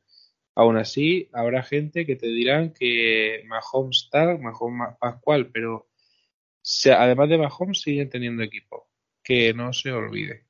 Aún 0.54 0.78
así, 0.78 1.28
habrá 1.34 1.62
gente 1.62 2.06
que 2.06 2.16
te 2.16 2.28
dirán 2.28 2.72
que 2.72 3.44
Mahomes 3.46 4.08
tal, 4.10 4.38
Mahomes 4.40 4.96
Pascual, 4.98 5.50
pero 5.52 5.90
además 6.98 7.28
de 7.28 7.36
Mahomes 7.36 7.82
siguen 7.82 8.08
teniendo 8.08 8.42
equipo. 8.42 8.88
Que 9.22 9.52
no 9.52 9.74
se 9.74 9.92
olvide. 9.92 10.46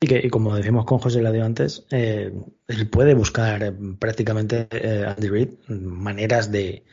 Y, 0.00 0.06
que, 0.06 0.30
como 0.30 0.54
decimos 0.54 0.84
con 0.84 0.98
José 0.98 1.22
Ladio 1.22 1.44
antes, 1.44 1.86
eh, 1.90 2.32
él 2.68 2.88
puede 2.88 3.14
buscar 3.14 3.64
eh, 3.64 3.72
prácticamente 3.98 4.68
eh, 4.70 5.04
Andy 5.04 5.28
Reid 5.28 5.48
maneras 5.68 6.52
de, 6.52 6.84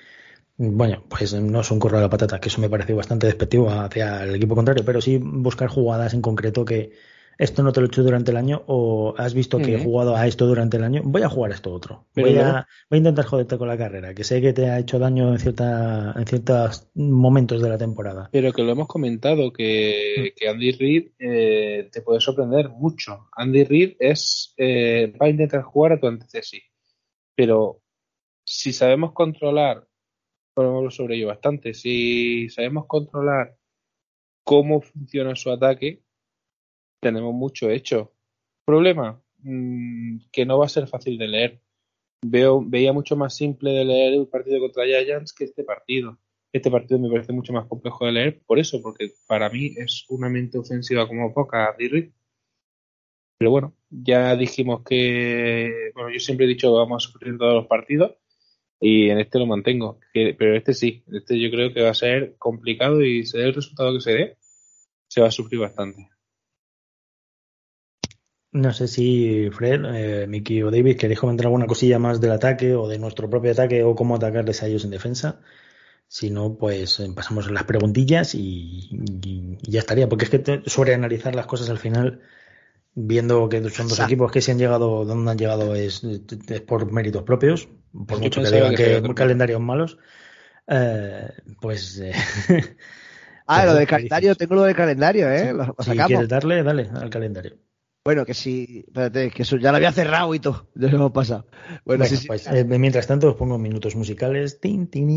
bueno, 0.57 1.05
pues 1.07 1.35
no 1.35 1.61
es 1.61 1.69
un 1.69 1.79
correo 1.79 1.99
de 1.99 2.05
la 2.05 2.09
patata, 2.09 2.39
que 2.39 2.49
eso 2.49 2.61
me 2.61 2.69
pareció 2.69 2.95
bastante 2.95 3.27
despectivo 3.27 3.69
hacia 3.69 4.23
el 4.23 4.33
equipo 4.33 4.55
contrario, 4.55 4.83
pero 4.83 5.01
sí 5.01 5.19
buscar 5.21 5.69
jugadas 5.69 6.15
en 6.15 6.23
concreto 6.23 6.65
que 6.65 6.93
esto 7.39 7.63
no 7.63 7.71
te 7.71 7.79
lo 7.79 7.85
he 7.85 7.87
hecho 7.87 8.03
durante 8.03 8.31
el 8.31 8.37
año 8.37 8.63
o 8.67 9.15
has 9.17 9.33
visto 9.33 9.57
que 9.57 9.75
he 9.75 9.83
jugado 9.83 10.15
a 10.15 10.27
esto 10.27 10.45
durante 10.45 10.77
el 10.77 10.83
año, 10.83 11.01
voy 11.03 11.23
a 11.23 11.29
jugar 11.29 11.51
a 11.51 11.55
esto 11.55 11.73
otro. 11.73 12.05
voy, 12.15 12.37
a, 12.37 12.67
voy 12.89 12.97
a 12.97 12.97
intentar 12.97 13.25
joderte 13.25 13.57
con 13.57 13.67
la 13.67 13.77
carrera, 13.77 14.13
que 14.13 14.23
sé 14.23 14.41
que 14.41 14.53
te 14.53 14.69
ha 14.69 14.77
hecho 14.77 14.99
daño 14.99 15.31
en, 15.31 15.39
cierta, 15.39 16.13
en 16.15 16.27
ciertos 16.27 16.89
momentos 16.93 17.61
de 17.61 17.69
la 17.69 17.77
temporada. 17.77 18.29
Pero 18.31 18.53
que 18.53 18.61
lo 18.61 18.73
hemos 18.73 18.87
comentado, 18.87 19.51
que, 19.51 20.33
mm. 20.39 20.49
Andy 20.49 20.71
Reid 20.73 21.07
eh, 21.17 21.89
te 21.91 22.01
puede 22.01 22.19
sorprender 22.19 22.69
mucho. 22.69 23.29
Andy 23.31 23.63
Reid 23.63 23.95
es, 23.99 24.53
eh, 24.57 25.13
va 25.19 25.27
a 25.27 25.29
intentar 25.29 25.63
jugar 25.63 25.93
a 25.93 25.99
tu 25.99 26.07
antítesis, 26.07 26.63
pero 27.35 27.81
si 28.43 28.73
sabemos 28.73 29.13
controlar 29.13 29.89
podemos 30.59 30.93
sobre 30.93 31.15
ello 31.15 31.27
bastante. 31.27 31.73
Si 31.73 32.49
sabemos 32.49 32.85
controlar 32.85 33.55
cómo 34.43 34.81
funciona 34.81 35.33
su 35.35 35.51
ataque, 35.51 36.03
tenemos 36.99 37.33
mucho 37.33 37.69
hecho. 37.69 38.13
Problema, 38.65 39.21
mm, 39.39 40.19
que 40.31 40.45
no 40.45 40.59
va 40.59 40.65
a 40.65 40.69
ser 40.69 40.87
fácil 40.87 41.17
de 41.17 41.27
leer. 41.27 41.61
Veo, 42.21 42.61
veía 42.65 42.93
mucho 42.93 43.15
más 43.15 43.35
simple 43.35 43.71
de 43.71 43.85
leer 43.85 44.13
el 44.13 44.27
partido 44.27 44.59
contra 44.59 44.85
Giants 44.85 45.33
que 45.33 45.45
este 45.45 45.63
partido. 45.63 46.19
Este 46.51 46.71
partido 46.71 46.99
me 46.99 47.09
parece 47.09 47.31
mucho 47.33 47.53
más 47.53 47.67
complejo 47.67 48.05
de 48.05 48.11
leer 48.11 48.41
por 48.45 48.59
eso, 48.59 48.81
porque 48.81 49.11
para 49.27 49.49
mí 49.49 49.73
es 49.77 50.05
una 50.09 50.29
mente 50.29 50.57
ofensiva 50.57 51.07
como 51.07 51.33
poca, 51.33 51.75
Dirry. 51.77 52.13
Pero 53.37 53.51
bueno, 53.51 53.73
ya 53.89 54.35
dijimos 54.35 54.83
que, 54.83 55.91
bueno, 55.93 56.09
yo 56.11 56.19
siempre 56.19 56.45
he 56.45 56.49
dicho 56.49 56.67
que 56.67 56.77
vamos 56.77 57.05
a 57.05 57.11
sufrir 57.11 57.37
todos 57.37 57.53
los 57.53 57.67
partidos 57.67 58.15
y 58.79 59.09
en 59.09 59.19
este 59.19 59.39
lo 59.39 59.45
mantengo. 59.45 59.99
pero 60.13 60.55
este 60.55 60.73
sí, 60.73 61.03
este 61.11 61.39
yo 61.39 61.49
creo 61.51 61.73
que 61.73 61.81
va 61.81 61.91
a 61.91 61.93
ser 61.93 62.35
complicado 62.37 63.01
y 63.03 63.25
se 63.25 63.39
dé 63.39 63.45
el 63.45 63.53
resultado 63.53 63.93
que 63.93 64.01
se 64.01 64.11
dé, 64.13 64.37
se 65.07 65.21
va 65.21 65.27
a 65.27 65.31
sufrir 65.31 65.59
bastante. 65.59 66.09
No 68.51 68.73
sé 68.73 68.87
si 68.87 69.49
Fred, 69.51 69.81
eh, 69.85 70.27
Mickey 70.27 70.63
o 70.63 70.71
David 70.71 70.97
queréis 70.97 71.19
comentar 71.19 71.45
alguna 71.45 71.67
cosilla 71.67 71.99
más 71.99 72.19
del 72.19 72.31
ataque 72.31 72.73
o 72.73 72.87
de 72.87 72.97
nuestro 72.97 73.29
propio 73.29 73.51
ataque 73.51 73.83
o 73.83 73.93
cómo 73.93 74.15
atacarles 74.15 74.63
a 74.63 74.67
ellos 74.67 74.85
en 74.85 74.91
defensa. 74.91 75.39
Si 76.07 76.31
no, 76.31 76.57
pues 76.57 76.99
eh, 76.99 77.07
pasamos 77.15 77.47
a 77.47 77.51
las 77.51 77.65
preguntillas 77.65 78.33
y, 78.33 78.89
ya 79.61 79.79
estaría. 79.79 80.09
Porque 80.09 80.25
es 80.25 80.31
que 80.31 80.63
sobre 80.65 80.95
analizar 80.95 81.35
las 81.35 81.45
cosas 81.45 81.69
al 81.69 81.77
final, 81.77 82.21
viendo 82.95 83.47
que 83.49 83.69
son 83.69 83.87
dos 83.87 83.99
equipos 83.99 84.31
que 84.31 84.41
se 84.41 84.51
han 84.51 84.57
llegado, 84.57 85.05
donde 85.05 85.29
han 85.29 85.37
llegado 85.37 85.75
es, 85.75 86.01
por 86.65 86.91
méritos 86.91 87.21
propios, 87.21 87.69
por 88.07 88.19
mucho 88.19 88.41
que 88.41 88.49
digan 88.49 88.73
que, 88.73 89.03
que 89.03 89.13
calendarios 89.13 89.61
malos, 89.61 89.99
eh, 90.67 91.29
pues... 91.61 91.99
Eh, 91.99 92.13
ah, 93.45 93.65
lo 93.67 93.75
del 93.75 93.85
calendario, 93.85 94.33
tengo 94.33 94.55
lo 94.55 94.63
del 94.63 94.75
calendario, 94.75 95.31
¿eh? 95.31 95.53
si 95.79 95.91
quieres 95.91 96.27
darle, 96.27 96.63
dale 96.63 96.89
al 96.91 97.11
calendario. 97.11 97.57
Bueno, 98.09 98.25
que 98.25 98.33
sí, 98.33 98.85
espérate, 98.87 99.29
que 99.29 99.43
eso 99.43 99.57
ya 99.57 99.69
lo 99.69 99.77
había 99.77 99.91
cerrado 99.91 100.33
y 100.33 100.39
todo, 100.39 100.67
ya 100.73 100.87
lo 100.87 100.95
hemos 100.95 101.11
pasado. 101.11 101.45
Bueno, 101.85 102.05
sí, 102.05 102.25
pues, 102.25 102.47
eh, 102.47 102.65
mientras 102.65 103.05
tanto 103.05 103.29
os 103.29 103.35
pongo 103.35 103.59
minutos 103.59 103.95
musicales. 103.95 104.59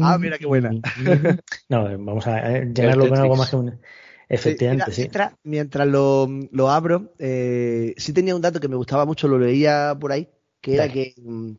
ah, 0.02 0.18
mira 0.18 0.36
qué 0.36 0.44
buena. 0.44 0.72
no, 1.70 1.84
vamos 1.84 2.26
a 2.26 2.60
llenarlo 2.60 3.08
con 3.08 3.18
algo 3.18 3.36
más 3.36 3.48
que 3.48 3.56
un... 3.56 3.80
Efectivamente, 4.28 4.92
sí. 4.92 5.08
Mientras, 5.42 5.88
lo, 5.88 6.28
lo, 6.50 6.68
abro, 6.68 7.14
eh, 7.18 7.94
sí 7.96 8.12
tenía 8.12 8.36
un 8.36 8.42
dato 8.42 8.60
que 8.60 8.68
me 8.68 8.76
gustaba 8.76 9.06
mucho, 9.06 9.26
lo 9.26 9.38
leía 9.38 9.96
por 9.98 10.12
ahí, 10.12 10.28
que 10.60 10.74
era 10.74 10.86
que 10.90 11.14
mm, 11.16 11.52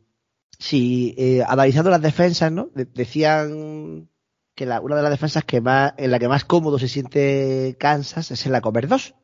si 0.60 1.16
eh, 1.18 1.44
analizando 1.48 1.90
las 1.90 2.04
defensas, 2.04 2.52
¿no? 2.52 2.70
decían 2.76 4.08
que 4.54 4.68
la, 4.68 4.82
una 4.82 4.98
de 4.98 5.02
las 5.02 5.12
defensas 5.12 5.46
que 5.46 5.62
más, 5.62 5.94
en 5.98 6.12
la 6.12 6.20
que 6.20 6.28
más 6.28 6.46
cómodo 6.46 6.78
se 6.78 6.88
siente 6.88 7.76
Kansas 7.80 8.30
es 8.30 8.46
en 8.46 8.52
la 8.52 8.62
cover 8.62 8.88
2. 8.88 9.16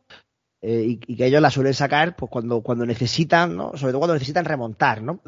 Eh, 0.62 1.00
y, 1.08 1.16
que 1.16 1.26
ellos 1.26 1.42
la 1.42 1.52
suelen 1.52 1.74
sacar 1.74 2.18
pues 2.18 2.30
cuando, 2.30 2.62
cuando 2.62 2.86
necesitan, 2.86 3.56
¿no? 3.56 3.78
Sobre 3.78 3.94
todo 3.94 4.00
cuando 4.00 4.16
necesitan 4.16 4.44
remontar, 4.44 5.02
¿no? 5.02 5.22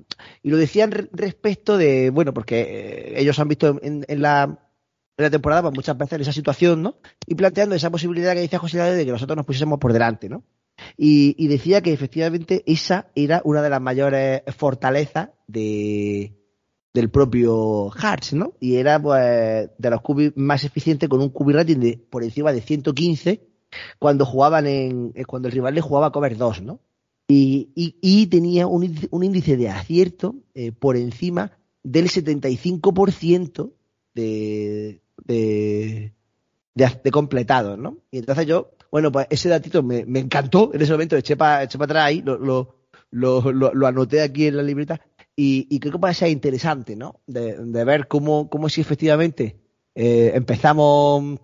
Y 0.44 0.50
lo 0.50 0.58
decían 0.58 0.92
respecto 0.92 1.78
de, 1.78 2.10
bueno, 2.10 2.34
porque 2.34 2.60
eh, 2.60 3.14
ellos 3.22 3.40
han 3.40 3.48
visto 3.48 3.80
en, 3.82 4.04
la, 4.22 4.44
en 4.44 5.24
la 5.24 5.30
temporada 5.30 5.62
pues, 5.62 5.74
muchas 5.74 5.98
veces 5.98 6.22
esa 6.22 6.34
situación, 6.34 6.82
¿no? 6.82 6.98
Y 7.26 7.36
planteando 7.36 7.76
esa 7.76 7.90
posibilidad 7.90 8.34
que 8.34 8.42
dice 8.42 8.58
José 8.58 8.80
de 8.80 9.06
que 9.06 9.12
nosotros 9.12 9.38
nos 9.38 9.46
pusiésemos 9.46 9.80
por 9.80 9.94
delante, 9.94 10.28
¿no? 10.28 10.44
Y, 10.98 11.48
decía 11.48 11.82
que 11.82 11.94
efectivamente 11.94 12.64
esa 12.66 13.08
era 13.16 13.42
una 13.46 13.62
de 13.62 13.70
las 13.70 13.82
mayores 13.82 14.42
fortalezas 14.58 15.30
de, 15.48 16.36
del 16.94 17.10
propio 17.10 17.90
Hearts, 17.92 18.34
¿no? 18.34 18.54
Y 18.60 18.76
era 18.76 19.02
pues, 19.02 19.70
de 19.78 19.90
los 19.90 20.02
cubis 20.02 20.34
más 20.36 20.66
eficientes 20.66 21.08
con 21.08 21.22
un 21.22 21.30
cubi 21.30 21.54
rating 21.54 21.78
de 21.78 21.98
por 22.10 22.24
encima 22.24 22.52
de 22.52 22.62
115 22.62 23.51
cuando 24.00 24.26
jugaban 24.26 24.68
en 24.68 25.12
eh, 25.16 25.26
cuando 25.26 25.48
el 25.48 25.54
rival 25.54 25.76
le 25.76 25.82
jugaba 25.82 26.12
cover 26.12 26.38
2, 26.38 26.62
¿no? 26.64 26.80
Y, 27.28 28.28
tenía 28.28 28.68
un, 28.68 28.84
índice 29.24 29.56
de 29.56 29.70
acierto 29.70 30.36
eh, 30.54 30.74
por 30.74 30.98
encima 30.98 31.58
del 31.82 32.10
75% 32.10 33.72
de, 34.14 35.02
de, 35.24 36.14
de, 36.76 37.00
de 37.02 37.12
completados, 37.12 37.78
¿no? 37.78 38.00
Y 38.12 38.18
entonces 38.18 38.46
yo 38.48 38.72
bueno, 38.92 39.12
pues 39.12 39.28
ese 39.30 39.48
datito 39.48 39.82
me, 39.82 40.00
encantó 40.20 40.72
en 40.74 40.82
ese 40.82 40.92
momento, 40.92 41.16
eché 41.16 41.38
para 41.38 41.64
eché 41.64 41.78
atrás 41.82 42.04
ahí, 42.04 42.22
lo, 42.22 42.38
lo, 42.38 43.42
lo, 43.52 43.88
anoté 43.88 44.22
aquí 44.22 44.48
en 44.48 44.58
la 44.58 44.64
libreta 44.64 45.00
y, 45.36 45.80
creo 45.80 45.94
que 45.94 46.00
puede 46.00 46.14
ser 46.14 46.30
interesante, 46.30 46.96
¿no? 46.96 47.22
De, 47.26 47.56
ver 47.86 48.08
cómo, 48.08 48.50
cómo 48.50 48.68
si 48.68 48.82
efectivamente 48.82 49.56
eh, 49.96 50.34
empezamos 50.36 51.40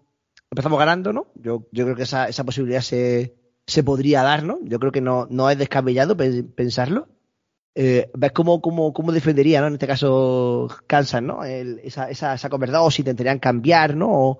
empezamos 0.51 0.79
ganando, 0.79 1.13
¿no? 1.13 1.27
Yo, 1.35 1.67
creo 1.71 1.95
que 1.95 2.03
esa, 2.03 2.27
esa 2.27 2.43
posibilidad 2.43 2.81
se, 2.81 3.35
se 3.65 3.83
podría 3.83 4.23
dar, 4.23 4.43
¿no? 4.43 4.59
Yo 4.63 4.79
creo 4.79 4.91
que 4.91 5.01
no, 5.01 5.27
no 5.29 5.49
es 5.49 5.57
descabellado 5.57 6.15
pensarlo. 6.17 7.07
Eh, 7.75 8.09
ves 8.15 8.31
cómo, 8.31 8.59
cómo, 8.61 8.91
cómo 8.91 9.11
defendería, 9.11 9.61
¿no? 9.61 9.67
En 9.67 9.73
este 9.73 9.85
caso, 9.85 10.67
Kansas, 10.87 11.21
¿no? 11.21 11.43
esa, 11.43 12.09
esa, 12.09 12.33
esa 12.33 12.49
o 12.81 12.91
si 12.91 13.03
intentarían 13.03 13.39
cambiar, 13.39 13.95
¿no? 13.95 14.07
O, 14.09 14.37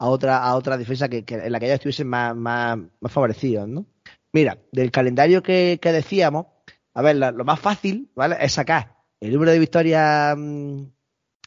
a 0.00 0.08
otra, 0.08 0.38
a 0.38 0.56
otra 0.56 0.78
defensa 0.78 1.08
que, 1.08 1.24
en 1.28 1.52
la 1.52 1.60
que 1.60 1.66
ellos 1.66 1.74
estuviesen 1.74 2.08
más, 2.08 2.34
más, 2.34 2.78
más 3.00 3.12
favorecidos, 3.12 3.68
¿no? 3.68 3.86
Mira, 4.32 4.58
del 4.72 4.90
calendario 4.90 5.42
que, 5.42 5.78
decíamos, 5.82 6.46
a 6.94 7.02
ver, 7.02 7.16
lo 7.16 7.44
más 7.44 7.60
fácil, 7.60 8.10
¿vale? 8.14 8.36
Es 8.40 8.52
sacar 8.52 8.96
el 9.20 9.32
número 9.32 9.52
de 9.52 9.58
victorias 9.58 10.34
mm, 10.38 10.84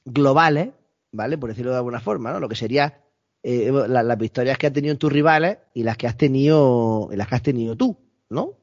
globales, 0.05 0.69
¿vale? 1.11 1.37
Por 1.39 1.49
decirlo 1.49 1.71
de 1.71 1.77
alguna 1.77 1.99
forma, 1.99 2.31
¿no? 2.31 2.39
Lo 2.39 2.47
que 2.47 2.55
sería 2.55 3.02
eh, 3.43 3.71
las 3.89 4.17
victorias 4.17 4.57
que 4.57 4.67
has 4.67 4.73
tenido 4.73 4.93
en 4.93 4.97
tus 4.97 5.11
rivales 5.11 5.57
y 5.73 5.83
las 5.83 5.97
que 5.97 6.07
has 6.07 6.15
tenido, 6.15 7.09
las 7.11 7.27
que 7.27 7.35
has 7.35 7.43
tenido 7.43 7.75
tú, 7.75 7.97
¿no? 8.29 8.57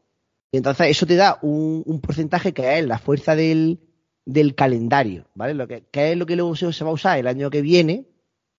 Y 0.51 0.57
entonces 0.57 0.89
eso 0.89 1.07
te 1.07 1.17
da 1.17 1.39
un, 1.43 2.01
porcentaje 2.01 2.55
que 2.55 2.79
es 2.79 2.87
la 2.87 2.99
fuerza 2.99 3.37
del, 3.37 3.79
del 4.25 4.55
calendario, 4.55 5.27
¿vale? 5.35 5.53
Lo 5.53 5.69
que, 5.69 5.85
es 5.93 6.17
lo 6.17 6.25
que 6.25 6.35
luego 6.35 6.57
se 6.57 6.85
va 6.85 6.91
a 6.91 6.95
usar 6.95 7.19
el 7.19 7.27
año 7.27 7.51
que 7.51 7.61
viene 7.61 8.07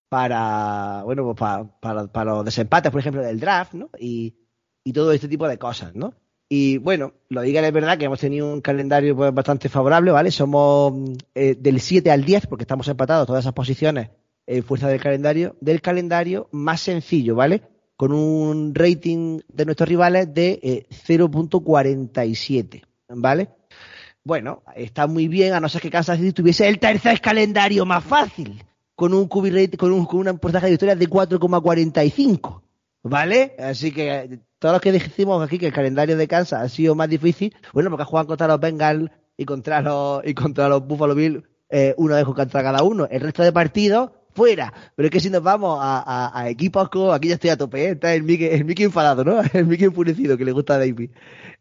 para, 0.09 1.01
bueno, 1.05 1.24
pues 1.26 1.38
para, 1.38 2.07
para, 2.07 2.32
los 2.32 2.45
desempates, 2.45 2.91
por 2.91 2.99
ejemplo, 2.99 3.24
del 3.24 3.39
draft, 3.39 3.74
¿no? 3.74 3.89
Y, 3.99 4.36
y 4.84 4.93
todo 4.93 5.11
este 5.13 5.28
tipo 5.28 5.47
de 5.47 5.57
cosas, 5.57 5.95
¿no? 5.95 6.13
Y 6.47 6.78
bueno, 6.78 7.13
lo 7.30 7.41
digan 7.41 7.65
es 7.65 7.74
verdad 7.74 7.97
que 7.97 8.05
hemos 8.05 8.19
tenido 8.19 8.53
un 8.53 8.61
calendario 8.61 9.15
pues, 9.15 9.34
bastante 9.34 9.69
favorable, 9.69 10.11
¿vale? 10.11 10.30
Somos 10.30 10.93
eh, 11.34 11.55
del 11.57 11.80
7 11.80 12.11
al 12.11 12.24
10, 12.26 12.45
porque 12.45 12.63
estamos 12.63 12.88
empatados 12.88 13.26
todas 13.26 13.43
esas 13.43 13.53
posiciones 13.53 14.09
en 14.52 14.64
fuerza 14.64 14.89
del 14.89 14.99
calendario, 14.99 15.56
del 15.62 15.82
calendario 15.82 16.49
más 16.52 16.82
sencillo, 16.82 17.36
¿vale? 17.36 17.62
Con 17.95 18.12
un 18.12 18.76
rating 18.76 19.39
de 19.47 19.66
nuestros 19.66 19.88
rivales 19.88 20.34
de 20.34 20.86
0.47, 20.89 22.76
eh, 22.76 22.82
¿vale? 23.10 23.49
Bueno, 24.24 24.62
está 24.76 25.08
muy 25.08 25.28
bien, 25.28 25.54
a 25.54 25.60
no 25.60 25.70
ser 25.70 25.82
que 25.82 25.89
Kansas 25.89 26.18
City 26.20 26.34
tuviese 26.34 26.68
el 26.68 26.80
tercer 26.80 27.22
calendario 27.22 27.86
más 27.86 28.04
fácil 28.04 28.64
con 28.93 29.14
un 29.14 29.28
QB 29.28 29.78
con 29.78 29.91
un, 29.93 30.06
con 30.06 30.28
un 30.28 30.38
porcentaje 30.38 30.68
de 30.68 30.72
victorias 30.72 30.99
de 30.99 31.10
4,45. 31.10 32.62
¿Vale? 33.04 33.56
Así 33.58 33.91
que 33.91 34.41
todos 34.60 34.74
los 34.74 34.82
que 34.82 34.91
decimos 34.91 35.43
aquí 35.43 35.58
que 35.58 35.66
el 35.66 35.74
calendario 35.74 36.18
de 36.18 36.28
Kansas 36.28 36.62
ha 36.62 36.70
sido 36.70 36.93
más 36.93 37.10
difícil, 37.10 37.56
bueno, 37.74 37.89
porque 37.89 38.06
juegan 38.06 38.28
contra 38.28 38.47
los 38.47 38.60
Bengals 38.60 39.10
y 39.38 39.45
contra 39.45 39.82
los, 39.82 40.22
y 40.24 40.36
contra 40.36 40.70
los 40.70 40.86
Buffalo 40.86 41.16
Bills, 41.16 41.41
eh, 41.72 41.95
uno 41.97 42.16
de 42.16 42.24
contra 42.26 42.62
cada 42.62 42.84
uno. 42.84 43.08
El 43.10 43.22
resto 43.22 43.41
de 43.41 43.52
partidos, 43.52 44.12
fuera. 44.34 44.73
Pero 44.95 45.07
es 45.07 45.11
que 45.11 45.19
si 45.19 45.29
nos 45.29 45.43
vamos 45.43 45.79
a, 45.82 46.45
equipos 46.47 46.89
como, 46.89 47.11
aquí 47.11 47.29
ya 47.29 47.36
estoy 47.36 47.49
a 47.49 47.57
tope, 47.57 47.86
¿eh? 47.86 47.89
está 47.91 48.13
el 48.13 48.23
Mickey, 48.23 48.47
el 48.47 48.65
Mickey 48.65 48.86
enfadado, 48.86 49.23
¿no? 49.23 49.41
El 49.53 49.65
Mickey 49.65 49.86
enfurecido 49.86 50.38
que 50.38 50.45
le 50.45 50.51
gusta 50.51 50.75
a 50.75 50.79
David. 50.79 51.11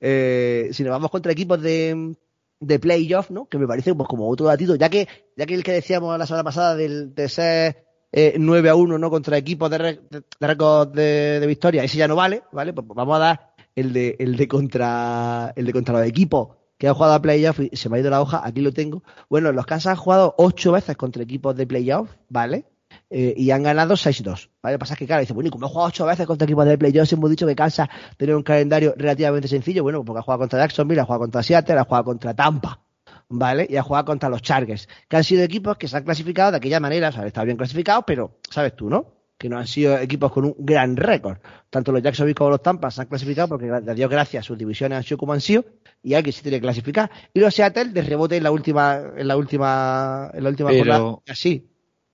Eh, 0.00 0.70
si 0.72 0.82
nos 0.82 0.92
vamos 0.92 1.10
contra 1.10 1.32
equipos 1.32 1.60
de, 1.60 2.14
de 2.60 2.78
playoff, 2.78 3.30
¿no? 3.30 3.46
Que 3.46 3.58
me 3.58 3.66
parece 3.66 3.94
pues 3.94 4.08
como 4.08 4.28
otro 4.28 4.46
datito, 4.46 4.74
ya 4.76 4.88
que, 4.88 5.08
ya 5.36 5.46
que 5.46 5.54
el 5.54 5.62
que 5.62 5.72
decíamos 5.72 6.18
la 6.18 6.26
semana 6.26 6.44
pasada 6.44 6.76
del, 6.76 7.14
de 7.14 7.28
ser 7.28 7.84
eh, 8.12 8.34
9 8.38 8.68
a 8.70 8.74
1, 8.74 8.98
¿no? 8.98 9.10
Contra 9.10 9.36
equipos 9.36 9.70
de, 9.70 9.78
de, 9.78 10.22
récord 10.40 10.88
de, 10.94 11.40
de, 11.40 11.46
victoria, 11.46 11.84
ese 11.84 11.98
ya 11.98 12.08
no 12.08 12.16
vale, 12.16 12.42
¿vale? 12.52 12.72
Pues 12.72 12.86
vamos 12.88 13.16
a 13.16 13.18
dar 13.18 13.54
el 13.74 13.92
de, 13.92 14.16
el 14.18 14.36
de 14.36 14.48
contra, 14.48 15.52
el 15.56 15.66
de 15.66 15.72
contra 15.72 15.98
los 15.98 16.06
equipos 16.06 16.59
que 16.80 16.88
han 16.88 16.94
jugado 16.94 17.12
a 17.12 17.20
playoff 17.20 17.60
y 17.60 17.76
se 17.76 17.90
me 17.90 17.98
ha 17.98 18.00
ido 18.00 18.08
la 18.08 18.22
hoja, 18.22 18.40
aquí 18.42 18.62
lo 18.62 18.72
tengo. 18.72 19.02
Bueno, 19.28 19.52
los 19.52 19.66
Kansas 19.66 19.90
han 19.90 19.96
jugado 19.96 20.34
ocho 20.38 20.72
veces 20.72 20.96
contra 20.96 21.22
equipos 21.22 21.54
de 21.54 21.66
playoff, 21.66 22.08
¿vale? 22.30 22.64
Eh, 23.10 23.34
y 23.36 23.50
han 23.50 23.62
ganado 23.62 23.96
6-2. 23.96 24.48
¿vale? 24.62 24.72
Lo 24.72 24.78
que 24.78 24.78
pasa 24.78 24.94
es 24.94 24.98
que, 24.98 25.06
claro, 25.06 25.20
dice, 25.20 25.34
bueno, 25.34 25.48
y 25.48 25.50
como 25.50 25.66
he 25.66 25.68
jugado 25.68 25.88
ocho 25.88 26.06
veces 26.06 26.26
contra 26.26 26.46
equipos 26.46 26.64
de 26.64 26.78
playoffs, 26.78 27.12
hemos 27.12 27.28
dicho 27.28 27.46
que 27.46 27.54
Kansas 27.54 27.86
tiene 28.16 28.34
un 28.34 28.42
calendario 28.42 28.94
relativamente 28.96 29.46
sencillo. 29.46 29.82
Bueno, 29.82 30.02
porque 30.06 30.20
ha 30.20 30.22
jugado 30.22 30.38
contra 30.38 30.58
Jacksonville, 30.60 31.02
ha 31.02 31.04
jugado 31.04 31.20
contra 31.20 31.42
Seattle, 31.42 31.78
ha 31.78 31.84
jugado 31.84 32.04
contra 32.04 32.32
Tampa. 32.32 32.80
¿Vale? 33.28 33.66
Y 33.68 33.76
ha 33.76 33.82
jugado 33.82 34.06
contra 34.06 34.30
los 34.30 34.40
Chargers, 34.40 34.88
que 35.06 35.16
han 35.18 35.24
sido 35.24 35.42
equipos 35.42 35.76
que 35.76 35.86
se 35.86 35.98
han 35.98 36.04
clasificado 36.04 36.52
de 36.52 36.56
aquella 36.56 36.80
manera, 36.80 37.10
o 37.10 37.12
sea, 37.12 37.26
estado 37.26 37.44
bien 37.44 37.58
clasificados, 37.58 38.04
pero, 38.06 38.38
¿sabes 38.48 38.74
tú, 38.74 38.88
no? 38.88 39.19
Que 39.40 39.48
no 39.48 39.56
han 39.56 39.66
sido 39.66 39.96
equipos 39.96 40.30
con 40.30 40.44
un 40.44 40.54
gran 40.58 40.98
récord. 40.98 41.38
Tanto 41.70 41.92
los 41.92 42.02
Jacksonville 42.02 42.34
como 42.34 42.50
los 42.50 42.62
Tampa 42.62 42.90
se 42.90 43.00
han 43.00 43.06
clasificado 43.06 43.48
porque, 43.48 43.70
a 43.70 43.80
Dios 43.80 44.10
gracias, 44.10 44.44
sus 44.44 44.58
divisiones 44.58 44.98
han 44.98 45.02
sido 45.02 45.16
como 45.16 45.32
han 45.32 45.40
sido, 45.40 45.64
y 46.02 46.12
alguien 46.12 46.34
se 46.34 46.42
tiene 46.42 46.58
que 46.58 46.62
clasificar. 46.62 47.10
Y 47.32 47.40
los 47.40 47.54
Seattle 47.54 47.86
de 47.86 48.02
rebote 48.02 48.36
en 48.36 48.42
la 48.42 48.50
última, 48.50 49.00
en 49.16 49.26
la 49.26 49.38
última, 49.38 50.30
en 50.34 50.44
la 50.44 50.50
última 50.50 50.70
jornada, 50.74 51.16
así. 51.26 51.66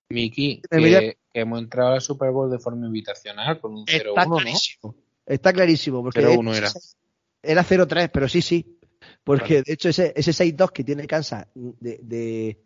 Miki, 0.09 0.61
que, 0.69 1.17
hemos 1.33 1.59
entrado 1.59 1.95
al 1.95 2.01
Super 2.01 2.31
Bowl 2.31 2.49
de 2.49 2.59
forma 2.59 2.87
invitacional 2.87 3.59
con 3.59 3.73
un 3.73 3.85
0-1, 3.85 4.79
¿no? 4.81 4.95
Está 5.25 5.51
clarísimo, 5.51 6.01
porque 6.01 6.21
era. 6.21 6.71
Era 7.43 7.63
0-3, 7.63 8.09
pero 8.11 8.29
sí, 8.29 8.41
sí. 8.41 8.79
Porque 9.23 9.61
de 9.63 9.73
hecho 9.73 9.89
ese, 9.89 10.13
ese 10.15 10.31
6-2 10.31 10.71
que 10.71 10.83
tiene 10.85 11.05
Kansas 11.05 11.47
de, 11.53 11.99
de, 12.01 12.57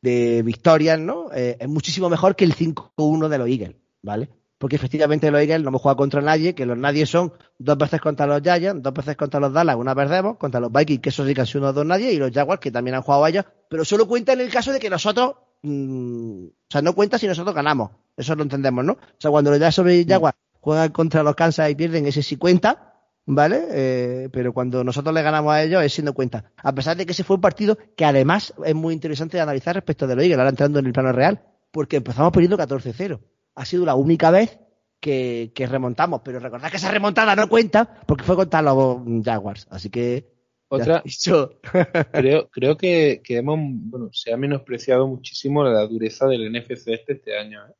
de 0.00 0.42
victorias, 0.42 0.98
¿no? 0.98 1.30
Eh, 1.32 1.56
es 1.60 1.68
muchísimo 1.68 2.08
mejor 2.08 2.34
que 2.34 2.44
el 2.44 2.54
5-1 2.54 3.28
de 3.28 3.38
los 3.38 3.48
Eagles, 3.48 3.76
¿vale? 4.06 4.30
Porque 4.56 4.76
efectivamente 4.76 5.30
los 5.30 5.40
Eagles 5.40 5.60
no 5.62 5.68
hemos 5.68 5.82
jugado 5.82 5.98
contra 5.98 6.22
nadie, 6.22 6.54
que 6.54 6.64
los 6.64 6.78
nadie 6.78 7.04
son 7.04 7.34
dos 7.58 7.76
veces 7.76 8.00
contra 8.00 8.26
los 8.26 8.40
Giants, 8.40 8.82
dos 8.82 8.94
veces 8.94 9.14
contra 9.16 9.38
los 9.38 9.52
Dallas, 9.52 9.76
una 9.76 9.94
perdemos, 9.94 10.38
contra 10.38 10.60
los 10.60 10.72
Vikings, 10.72 11.02
que 11.02 11.10
eso 11.10 11.26
sí 11.26 11.34
que 11.34 11.42
han 11.42 11.46
sido 11.46 11.60
uno 11.60 11.72
dos 11.74 11.84
nadie, 11.84 12.12
y 12.12 12.16
los 12.16 12.30
Jaguars, 12.32 12.60
que 12.60 12.70
también 12.70 12.94
han 12.94 13.02
jugado 13.02 13.24
a 13.24 13.28
ellos, 13.28 13.44
pero 13.68 13.84
solo 13.84 14.08
cuenta 14.08 14.32
en 14.32 14.40
el 14.40 14.50
caso 14.50 14.72
de 14.72 14.80
que 14.80 14.88
nosotros 14.88 15.34
Mm, 15.62 16.46
o 16.46 16.70
sea, 16.70 16.82
no 16.82 16.94
cuenta 16.94 17.18
si 17.18 17.26
nosotros 17.26 17.54
ganamos. 17.54 17.90
Eso 18.16 18.34
lo 18.34 18.42
entendemos, 18.42 18.84
¿no? 18.84 18.92
O 18.92 19.18
sea, 19.18 19.30
cuando 19.30 19.50
los 19.50 19.60
Jaguars 19.60 20.36
juegan 20.60 20.90
contra 20.90 21.22
los 21.22 21.34
Kansas 21.34 21.70
y 21.70 21.74
pierden, 21.74 22.06
ese 22.06 22.22
sí 22.22 22.36
cuenta, 22.36 22.94
¿vale? 23.26 23.66
Eh, 23.70 24.28
pero 24.32 24.52
cuando 24.52 24.84
nosotros 24.84 25.14
le 25.14 25.22
ganamos 25.22 25.52
a 25.52 25.62
ellos, 25.62 25.82
es 25.82 25.92
siendo 25.92 26.14
cuenta. 26.14 26.52
A 26.56 26.72
pesar 26.74 26.96
de 26.96 27.04
que 27.06 27.12
ese 27.12 27.24
fue 27.24 27.36
un 27.36 27.42
partido 27.42 27.76
que 27.96 28.04
además 28.04 28.54
es 28.64 28.74
muy 28.74 28.94
interesante 28.94 29.36
de 29.36 29.42
analizar 29.42 29.74
respecto 29.74 30.06
de 30.06 30.14
los 30.14 30.22
Eagles, 30.24 30.38
ahora 30.38 30.50
entrando 30.50 30.78
en 30.78 30.86
el 30.86 30.92
plano 30.92 31.12
real. 31.12 31.42
porque 31.72 31.96
empezamos 31.96 32.32
perdiendo 32.32 32.56
14-0. 32.56 33.20
Ha 33.56 33.64
sido 33.64 33.84
la 33.84 33.96
única 33.96 34.30
vez 34.30 34.58
que, 35.00 35.66
remontamos, 35.68 36.20
pero 36.24 36.38
recordad 36.38 36.70
que 36.70 36.76
esa 36.76 36.90
remontada 36.90 37.36
no 37.36 37.48
cuenta 37.48 38.00
porque 38.06 38.24
fue 38.24 38.36
contra 38.36 38.62
los 38.62 38.98
Jaguars. 39.24 39.66
Así 39.70 39.90
que. 39.90 40.34
Otra. 40.68 41.02
creo, 42.12 42.48
creo 42.48 42.76
que, 42.76 43.22
hemos, 43.28 43.58
bueno, 43.60 44.10
se 44.12 44.32
ha 44.32 44.36
menospreciado 44.36 45.06
muchísimo 45.06 45.62
la 45.64 45.86
dureza 45.86 46.26
del 46.26 46.50
NFC 46.50 46.88
este, 46.88 47.12
este 47.12 47.38
año. 47.38 47.64
¿eh? 47.66 47.72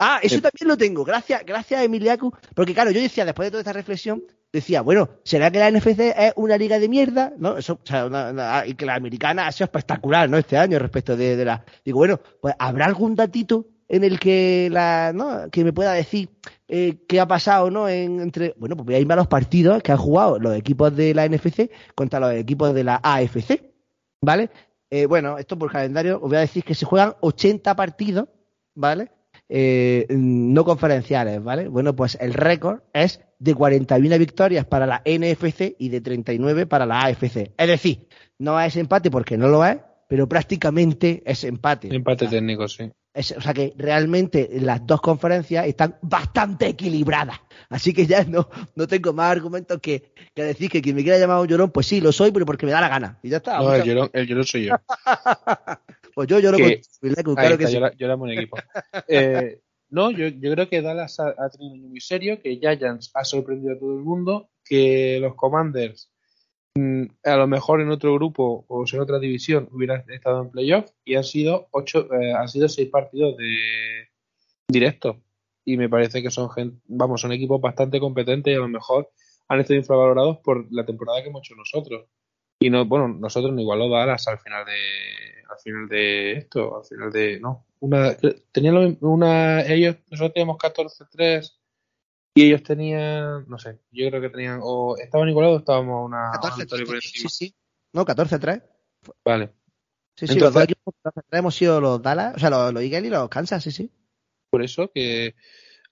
Ah, 0.00 0.20
eso 0.22 0.40
también 0.40 0.68
lo 0.68 0.76
tengo. 0.76 1.04
Gracias, 1.04 1.44
gracias 1.44 1.82
Emiliacu. 1.82 2.32
Porque 2.54 2.74
claro, 2.74 2.90
yo 2.90 3.00
decía, 3.00 3.24
después 3.24 3.46
de 3.46 3.50
toda 3.50 3.60
esta 3.60 3.72
reflexión, 3.72 4.22
decía, 4.52 4.80
bueno, 4.82 5.10
¿será 5.24 5.50
que 5.50 5.58
la 5.58 5.70
NFC 5.70 6.00
es 6.16 6.32
una 6.36 6.56
liga 6.56 6.78
de 6.78 6.88
mierda? 6.88 7.32
¿No? 7.36 7.58
Eso, 7.58 7.80
o 7.82 7.86
sea, 7.86 8.64
y 8.66 8.74
que 8.74 8.86
la 8.86 8.94
americana 8.94 9.46
ha 9.46 9.52
sido 9.52 9.64
espectacular, 9.66 10.28
¿no? 10.28 10.38
Este 10.38 10.56
año 10.56 10.78
respecto 10.78 11.16
de, 11.16 11.44
la. 11.44 11.64
Digo, 11.84 11.98
bueno, 11.98 12.20
pues 12.40 12.54
habrá 12.58 12.86
algún 12.86 13.14
datito 13.14 13.66
en 13.88 14.04
el 14.04 14.20
que 14.20 14.68
la, 14.70 15.12
¿no? 15.14 15.50
que 15.50 15.64
me 15.64 15.72
pueda 15.72 15.92
decir 15.92 16.28
eh, 16.68 17.04
qué 17.08 17.20
ha 17.20 17.26
pasado, 17.26 17.70
¿no? 17.70 17.88
entre, 17.88 18.54
bueno, 18.58 18.76
pues 18.76 18.86
voy 18.86 18.94
a 18.94 18.98
irme 18.98 19.14
a 19.14 19.18
los 19.18 19.26
partidos 19.26 19.82
que 19.82 19.92
han 19.92 19.98
jugado 19.98 20.38
los 20.38 20.56
equipos 20.56 20.94
de 20.94 21.14
la 21.14 21.26
NFC 21.26 21.70
contra 21.94 22.20
los 22.20 22.32
equipos 22.34 22.74
de 22.74 22.84
la 22.84 23.00
AFC, 23.02 23.62
¿vale? 24.20 24.50
Eh, 24.90 25.06
bueno, 25.06 25.38
esto 25.38 25.58
por 25.58 25.70
calendario, 25.70 26.16
os 26.16 26.28
voy 26.28 26.36
a 26.36 26.40
decir 26.40 26.64
que 26.64 26.74
se 26.74 26.86
juegan 26.86 27.14
80 27.20 27.74
partidos, 27.76 28.28
¿vale? 28.74 29.10
Eh, 29.48 30.06
no 30.10 30.64
conferenciales, 30.64 31.42
¿vale? 31.42 31.68
Bueno, 31.68 31.96
pues 31.96 32.18
el 32.20 32.34
récord 32.34 32.80
es 32.92 33.20
de 33.38 33.54
41 33.54 34.18
victorias 34.18 34.66
para 34.66 34.86
la 34.86 35.02
NFC 35.04 35.74
y 35.78 35.88
de 35.88 36.00
39 36.00 36.66
para 36.66 36.84
la 36.84 37.02
AFC. 37.02 37.52
Es 37.56 37.68
decir, 37.68 38.08
no 38.38 38.60
es 38.60 38.76
empate 38.76 39.10
porque 39.10 39.38
no 39.38 39.48
lo 39.48 39.64
es, 39.64 39.78
pero 40.08 40.28
prácticamente 40.28 41.22
es 41.24 41.44
empate. 41.44 41.94
Empate 41.94 42.26
técnico, 42.28 42.68
sí. 42.68 42.90
O 43.18 43.40
sea 43.40 43.52
que 43.52 43.72
realmente 43.76 44.48
las 44.60 44.86
dos 44.86 45.00
conferencias 45.00 45.66
están 45.66 45.96
bastante 46.02 46.68
equilibradas. 46.68 47.40
Así 47.68 47.92
que 47.92 48.06
ya 48.06 48.24
no, 48.24 48.48
no 48.76 48.86
tengo 48.86 49.12
más 49.12 49.32
argumentos 49.32 49.80
que, 49.80 50.12
decir 50.34 50.70
que 50.70 50.80
quien 50.80 50.94
me 50.94 51.02
quiera 51.02 51.18
llamar 51.18 51.40
un 51.40 51.48
llorón, 51.48 51.70
pues 51.70 51.86
sí, 51.86 52.00
lo 52.00 52.12
soy, 52.12 52.30
pero 52.30 52.46
porque 52.46 52.66
me 52.66 52.72
da 52.72 52.80
la 52.80 52.88
gana. 52.88 53.18
Y 53.22 53.30
ya 53.30 53.38
está. 53.38 53.58
No, 53.58 53.74
el 53.74 53.82
llorón, 53.82 54.10
el 54.12 54.26
llorón 54.26 54.44
soy 54.44 54.66
yo. 54.66 54.76
Pues 56.14 56.26
yo 56.26 56.40
lloro 56.40 56.56
que, 56.56 56.80
con 57.22 57.36
claro 57.36 57.56
que 57.56 57.68
sí. 57.68 57.78
Lloramos 57.96 58.28
en 58.28 58.38
equipo. 58.38 58.56
Eh, 59.06 59.60
no, 59.90 60.10
yo, 60.10 60.26
yo, 60.26 60.52
creo 60.52 60.68
que 60.68 60.82
Dallas 60.82 61.20
ha, 61.20 61.48
tenido 61.48 61.74
un 61.74 61.78
año 61.78 61.88
muy 61.90 62.00
serio, 62.00 62.40
que 62.42 62.56
Giants 62.56 63.12
ha 63.14 63.24
sorprendido 63.24 63.74
a 63.74 63.78
todo 63.78 63.96
el 63.96 64.02
mundo, 64.02 64.50
que 64.64 65.18
los 65.20 65.36
Commanders 65.36 66.10
mm, 66.10 66.17
a 67.24 67.36
lo 67.36 67.46
mejor 67.46 67.80
en 67.80 67.90
otro 67.90 68.14
grupo 68.14 68.64
o 68.68 68.84
en 68.90 69.00
otra 69.00 69.18
división 69.18 69.68
hubieran 69.72 70.04
estado 70.08 70.42
en 70.42 70.50
playoff 70.50 70.90
y 71.04 71.16
han 71.16 71.24
sido 71.24 71.68
ocho, 71.70 72.08
eh, 72.14 72.32
han 72.32 72.48
sido 72.48 72.68
seis 72.68 72.88
partidos 72.88 73.36
de 73.36 74.08
directos 74.68 75.16
y 75.64 75.76
me 75.76 75.88
parece 75.88 76.22
que 76.22 76.30
son 76.30 76.48
vamos, 76.86 77.20
son 77.20 77.32
equipos 77.32 77.60
bastante 77.60 78.00
competentes 78.00 78.52
y 78.52 78.56
a 78.56 78.60
lo 78.60 78.68
mejor 78.68 79.10
han 79.48 79.60
estado 79.60 79.78
infravalorados 79.78 80.38
por 80.38 80.66
la 80.70 80.84
temporada 80.84 81.22
que 81.22 81.28
hemos 81.28 81.42
hecho 81.42 81.54
nosotros. 81.54 82.06
Y 82.60 82.70
no, 82.70 82.84
bueno, 82.84 83.08
nosotros 83.08 83.52
no 83.52 83.60
igualó 83.60 83.88
Dallas 83.88 84.26
al 84.28 84.38
final 84.38 84.64
de 84.66 84.72
al 85.48 85.58
final 85.58 85.88
de 85.88 86.32
esto, 86.32 86.76
al 86.76 86.84
final 86.84 87.12
de. 87.12 87.40
No, 87.40 87.66
una. 87.80 88.16
Tenían 88.52 88.98
una. 89.00 89.62
Ellos, 89.62 89.96
nosotros 90.10 90.34
teníamos 90.34 90.58
14-3 90.58 91.57
y 92.38 92.46
ellos 92.46 92.62
tenían. 92.62 93.48
No 93.48 93.58
sé, 93.58 93.78
yo 93.90 94.08
creo 94.08 94.20
que 94.20 94.30
tenían. 94.30 94.60
O 94.62 94.96
estaban 94.96 95.28
igualados 95.28 95.56
o 95.56 95.58
estábamos 95.60 96.06
una. 96.06 96.30
14 96.32 96.66
3 96.66 97.00
Sí, 97.02 97.28
sí. 97.28 97.54
No, 97.92 98.04
14-3. 98.04 98.62
Vale. 99.24 99.50
Sí, 100.14 100.26
sí, 100.26 100.38
los 100.38 100.52
dos 100.52 100.64
equipos 100.64 100.94
hemos 101.30 101.54
sido 101.54 101.80
los 101.80 102.02
Dallas, 102.02 102.34
o 102.36 102.38
sea, 102.38 102.50
los, 102.50 102.72
los 102.72 102.82
Eagles 102.82 103.04
y 103.04 103.10
los 103.10 103.28
Kansas, 103.28 103.62
sí, 103.62 103.70
sí. 103.70 103.90
Por 104.50 104.62
eso 104.62 104.90
que 104.92 105.36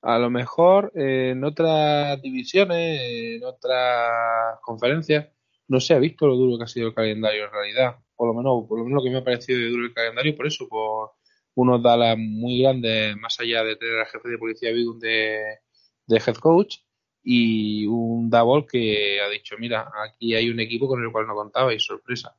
a 0.03 0.19
lo 0.19 0.31
mejor 0.31 0.93
eh, 0.97 1.31
en 1.31 1.45
otras 1.45 2.21
divisiones, 2.21 3.01
en 3.03 3.45
otras 3.45 4.59
conferencias, 4.63 5.29
no 5.69 5.79
se 5.79 5.95
ha 5.95 5.99
visto 5.99 6.27
lo 6.27 6.35
duro 6.35 6.59
que 6.59 6.65
ha 6.65 6.69
sido 6.69 6.89
el 6.89 6.95
calendario 6.95 7.45
en 7.45 7.53
realidad 7.53 7.97
por 8.17 8.29
lo 8.29 8.35
menos, 8.35 8.67
por 8.67 8.79
lo 8.79 8.85
menos 8.85 8.99
lo 8.99 9.05
que 9.05 9.11
me 9.11 9.19
ha 9.19 9.25
parecido 9.25 9.59
de 9.61 9.69
duro 9.69 9.85
el 9.85 9.95
calendario, 9.95 10.35
por 10.35 10.47
eso, 10.47 10.67
por 10.69 11.13
unos 11.55 11.83
Dallas 11.83 12.17
muy 12.19 12.63
grandes, 12.63 13.17
más 13.17 13.39
allá 13.39 13.63
de 13.63 13.77
tener 13.77 13.99
al 13.99 14.07
jefe 14.07 14.29
de 14.29 14.39
policía 14.39 14.73
Bidun 14.73 14.99
de, 14.99 15.59
de 16.07 16.23
head 16.25 16.37
coach, 16.37 16.79
y 17.23 17.87
un 17.87 18.31
Double 18.31 18.67
que 18.67 19.21
ha 19.21 19.29
dicho, 19.29 19.57
mira, 19.59 19.91
aquí 20.05 20.35
hay 20.35 20.49
un 20.49 20.61
equipo 20.61 20.87
con 20.87 21.03
el 21.03 21.11
cual 21.11 21.27
no 21.27 21.35
contaba 21.35 21.75
y 21.75 21.81
sorpresa. 21.81 22.37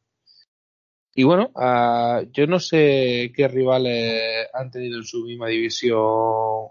Y 1.13 1.23
bueno, 1.23 1.51
uh, 1.55 2.29
yo 2.31 2.45
no 2.47 2.59
sé 2.59 3.33
qué 3.35 3.47
rivales 3.47 4.47
han 4.53 4.69
tenido 4.69 4.97
en 4.97 5.03
su 5.03 5.25
misma 5.25 5.47
división 5.47 6.67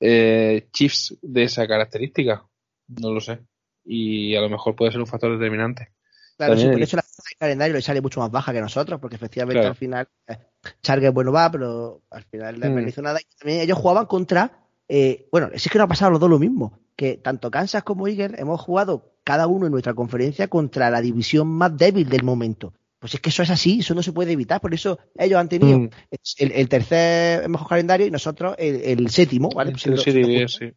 eh, 0.00 0.68
Chiefs 0.72 1.18
de 1.20 1.42
esa 1.42 1.66
característica. 1.66 2.46
No 2.86 3.12
lo 3.12 3.20
sé. 3.20 3.40
Y 3.84 4.36
a 4.36 4.40
lo 4.40 4.48
mejor 4.48 4.76
puede 4.76 4.92
ser 4.92 5.00
un 5.00 5.06
factor 5.06 5.36
determinante. 5.36 5.92
Claro, 6.36 6.56
sí, 6.56 6.68
por 6.68 6.80
eso 6.80 6.96
la 6.96 7.02
el 7.02 7.38
calendario 7.38 7.74
le 7.74 7.82
sale 7.82 8.00
mucho 8.00 8.20
más 8.20 8.30
baja 8.30 8.52
que 8.52 8.60
nosotros, 8.60 9.00
porque 9.00 9.16
efectivamente 9.16 9.66
al 9.66 9.74
final 9.74 10.08
eh, 10.28 10.38
Charger 10.82 11.10
bueno 11.10 11.32
va, 11.32 11.50
pero 11.50 12.02
al 12.10 12.24
final 12.24 12.60
no 12.60 12.70
mm. 12.70 12.88
hizo 12.88 13.02
nada. 13.02 13.20
Y 13.20 13.36
también 13.36 13.60
ellos 13.60 13.78
jugaban 13.78 14.06
contra, 14.06 14.65
eh, 14.88 15.28
bueno, 15.32 15.50
es 15.52 15.68
que 15.68 15.78
no 15.78 15.84
ha 15.84 15.88
pasado 15.88 16.10
los 16.10 16.20
dos 16.20 16.30
lo 16.30 16.38
mismo, 16.38 16.78
que 16.96 17.16
tanto 17.16 17.50
Kansas 17.50 17.82
como 17.82 18.08
Eagles 18.08 18.38
hemos 18.38 18.60
jugado 18.60 19.14
cada 19.24 19.46
uno 19.46 19.66
en 19.66 19.72
nuestra 19.72 19.94
conferencia 19.94 20.48
contra 20.48 20.90
la 20.90 21.00
división 21.00 21.48
más 21.48 21.76
débil 21.76 22.08
del 22.08 22.22
momento. 22.22 22.74
Pues 22.98 23.14
es 23.14 23.20
que 23.20 23.28
eso 23.28 23.42
es 23.42 23.50
así, 23.50 23.80
eso 23.80 23.94
no 23.94 24.02
se 24.02 24.12
puede 24.12 24.32
evitar, 24.32 24.60
por 24.60 24.72
eso 24.72 24.98
ellos 25.16 25.38
han 25.38 25.48
tenido 25.48 25.78
mm. 25.78 25.90
el, 26.38 26.68
tercer 26.68 27.48
mejor 27.48 27.68
calendario 27.68 28.06
y 28.06 28.10
nosotros 28.10 28.54
el, 28.58 29.10
séptimo, 29.10 29.50
¿vale? 29.50 29.74
sí. 29.76 30.72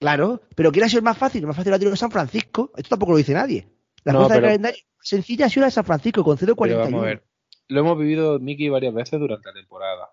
Claro, 0.00 0.40
pero 0.56 0.72
¿quién 0.72 0.86
ha 0.86 0.88
sido 0.88 1.02
más 1.02 1.18
fácil? 1.18 1.46
Más 1.46 1.54
fácil 1.54 1.74
ha 1.74 1.78
tenido 1.78 1.94
San 1.94 2.10
Francisco. 2.10 2.72
Esto 2.74 2.88
tampoco 2.88 3.12
lo 3.12 3.18
dice 3.18 3.34
nadie. 3.34 3.68
La 4.02 4.14
no, 4.14 4.28
del 4.28 4.40
calendario 4.40 4.80
sencilla 5.02 5.46
ha 5.46 5.48
sido 5.50 5.66
de 5.66 5.70
San 5.70 5.84
Francisco 5.84 6.24
con 6.24 6.38
0.41. 6.38 6.78
Vamos 6.78 7.02
a 7.02 7.06
ver. 7.06 7.24
Lo 7.68 7.80
hemos 7.80 7.98
vivido 7.98 8.38
Mickey 8.38 8.70
varias 8.70 8.94
veces 8.94 9.20
durante 9.20 9.48
la 9.48 9.54
temporada. 9.54 10.08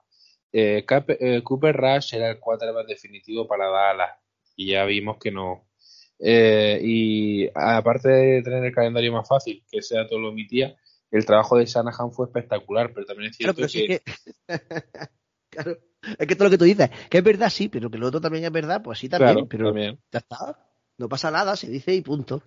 Eh, 0.60 0.84
eh, 0.90 1.44
Cooper 1.44 1.78
Rush 1.78 2.16
era 2.16 2.32
el 2.32 2.40
quarterback 2.40 2.88
definitivo 2.88 3.48
para 3.48 3.70
Dallas 3.70 4.10
y 4.56 4.72
ya 4.72 4.86
vimos 4.86 5.18
que 5.20 5.32
no. 5.32 5.68
Eh, 6.18 6.80
y 6.84 7.48
aparte 7.54 8.10
de 8.10 8.42
tener 8.42 8.66
el 8.66 8.74
calendario 8.74 9.14
más 9.14 9.28
fácil, 9.28 9.64
que 9.70 9.84
sea 9.84 10.08
todo 10.08 10.18
lo 10.18 10.32
mi 10.32 10.48
tía, 10.48 10.76
el 11.12 11.28
trabajo 11.28 11.60
de 11.60 11.68
Shanahan 11.68 12.12
fue 12.12 12.26
espectacular, 12.26 12.92
pero 12.92 13.06
también 13.06 13.30
es 13.30 13.38
cierto 13.38 13.68
que... 13.68 14.02
claro, 15.52 15.78
es 16.18 16.28
que 16.28 16.36
todo 16.36 16.46
lo 16.46 16.50
que 16.50 16.58
tú 16.58 16.66
dices, 16.66 16.90
que 17.08 17.20
es 17.20 17.24
verdad, 17.24 17.52
sí, 17.52 17.70
pero 17.70 17.92
que 17.92 18.00
lo 18.00 18.08
otro 18.08 18.20
también 18.20 18.44
es 18.44 18.52
verdad, 18.52 18.82
pues 18.82 18.98
sí 18.98 19.10
también, 19.10 19.48
pero 19.48 19.76
ya 19.76 19.96
está, 20.12 20.58
no 20.98 21.08
pasa 21.08 21.30
nada, 21.30 21.56
se 21.56 21.70
dice 21.70 21.94
y 21.94 22.02
punto. 22.02 22.42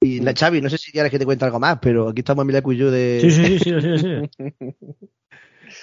Y 0.00 0.20
la 0.20 0.32
Xavi, 0.32 0.60
no 0.60 0.70
sé 0.70 0.78
si 0.78 0.92
quieres 0.92 1.10
que 1.10 1.18
te 1.18 1.24
cuente 1.24 1.44
algo 1.44 1.58
más, 1.58 1.80
pero 1.82 2.10
aquí 2.10 2.20
estamos 2.20 2.46
Milaco 2.46 2.72
y 2.72 2.76
yo 2.76 2.90
de. 2.92 3.18
Sí, 3.20 3.30
sí, 3.32 3.58
sí, 3.58 3.80
sí, 3.80 3.98
sí. 3.98 5.08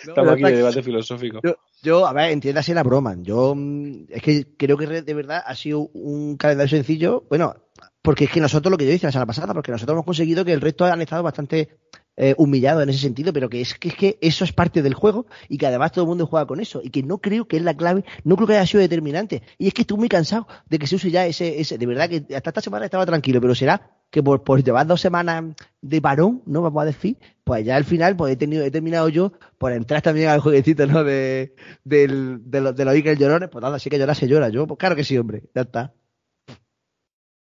estamos 0.07 0.33
aquí 0.33 0.43
de 0.43 0.57
debate 0.57 0.83
filosófico. 0.83 1.39
Yo, 1.81 2.05
a 2.05 2.13
ver, 2.13 2.31
entiéndase 2.31 2.73
la 2.73 2.83
broma. 2.83 3.15
Yo 3.19 3.53
mm, 3.55 4.05
es 4.09 4.21
que 4.21 4.55
creo 4.57 4.77
que 4.77 4.87
de 4.87 5.13
verdad 5.13 5.43
ha 5.45 5.55
sido 5.55 5.89
un 5.93 6.37
calendario 6.37 6.69
sencillo. 6.69 7.25
Bueno, 7.29 7.55
porque 8.01 8.25
es 8.25 8.31
que 8.31 8.41
nosotros 8.41 8.71
lo 8.71 8.77
que 8.77 8.85
yo 8.85 8.91
dije 8.91 9.07
la 9.07 9.11
semana 9.11 9.27
pasada, 9.27 9.53
porque 9.53 9.71
nosotros 9.71 9.95
hemos 9.95 10.05
conseguido 10.05 10.45
que 10.45 10.53
el 10.53 10.61
resto 10.61 10.85
han 10.85 11.01
estado 11.01 11.23
bastante 11.23 11.79
eh, 12.21 12.35
humillado 12.37 12.81
en 12.81 12.89
ese 12.89 12.99
sentido, 12.99 13.31
pero 13.31 13.49
que 13.49 13.61
es, 13.61 13.75
que 13.75 13.87
es 13.87 13.95
que 13.95 14.17
eso 14.19 14.43
es 14.43 14.51
parte 14.51 14.81
del 14.81 14.93
juego 14.93 15.25
y 15.47 15.57
que 15.57 15.65
además 15.67 15.93
todo 15.93 16.03
el 16.03 16.09
mundo 16.09 16.27
juega 16.27 16.45
con 16.45 16.59
eso 16.59 16.81
y 16.83 16.89
que 16.89 17.01
no 17.01 17.19
creo 17.19 17.47
que 17.47 17.55
es 17.55 17.63
la 17.63 17.73
clave, 17.77 18.03
no 18.25 18.35
creo 18.35 18.45
que 18.45 18.57
haya 18.57 18.65
sido 18.65 18.81
determinante. 18.81 19.41
Y 19.57 19.67
es 19.67 19.73
que 19.73 19.83
estoy 19.83 19.97
muy 19.97 20.09
cansado 20.09 20.45
de 20.69 20.79
que 20.79 20.85
se 20.85 20.97
use 20.97 21.11
ya 21.11 21.25
ese, 21.25 21.61
ese 21.61 21.77
de 21.77 21.85
verdad 21.85 22.09
que 22.09 22.35
hasta 22.35 22.49
esta 22.49 22.59
semana 22.59 22.83
estaba 22.83 23.05
tranquilo, 23.05 23.39
pero 23.39 23.55
será 23.55 23.89
que 24.11 24.21
por, 24.21 24.43
por 24.43 24.61
llevar 24.61 24.85
dos 24.85 24.99
semanas 24.99 25.55
de 25.81 25.99
varón, 26.01 26.41
¿no? 26.45 26.61
Vamos 26.61 26.83
a 26.83 26.87
decir, 26.87 27.15
pues 27.45 27.63
ya 27.63 27.77
al 27.77 27.85
final 27.85 28.17
pues 28.17 28.33
he 28.33 28.35
tenido, 28.35 28.65
he 28.65 28.71
terminado 28.71 29.07
yo 29.07 29.31
por 29.57 29.71
entrar 29.71 30.01
también 30.01 30.27
al 30.27 30.41
jueguecito, 30.41 30.87
¿no? 30.87 31.05
De, 31.05 31.55
del, 31.85 32.41
de, 32.43 32.73
de 32.73 32.85
los 32.85 33.17
Llorones, 33.17 33.47
pues 33.49 33.61
nada, 33.61 33.77
así 33.77 33.89
que 33.89 33.97
llorar 33.97 34.17
se 34.17 34.27
llora 34.27 34.49
yo, 34.49 34.67
pues 34.67 34.77
claro 34.77 34.97
que 34.97 35.05
sí, 35.05 35.17
hombre, 35.17 35.43
ya 35.55 35.61
está. 35.61 35.93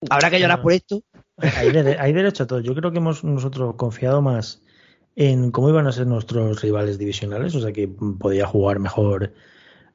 Habrá 0.08 0.30
que 0.30 0.40
llorar 0.40 0.62
por 0.62 0.72
esto, 0.72 1.04
hay, 1.41 2.13
derecho 2.13 2.43
a 2.43 2.47
todo. 2.47 2.59
Yo 2.59 2.76
creo 2.76 2.91
que 2.91 2.97
hemos 2.97 3.23
nosotros 3.23 3.76
confiado 3.76 4.22
más 4.22 4.61
en 5.15 5.51
cómo 5.51 5.69
iban 5.69 5.88
a 5.88 5.91
ser 5.91 6.07
nuestros 6.07 6.61
rivales 6.61 6.97
divisionales, 6.97 7.55
o 7.55 7.61
sea 7.61 7.72
que 7.72 7.88
podía 7.88 8.45
jugar 8.47 8.80
mejor 8.80 9.34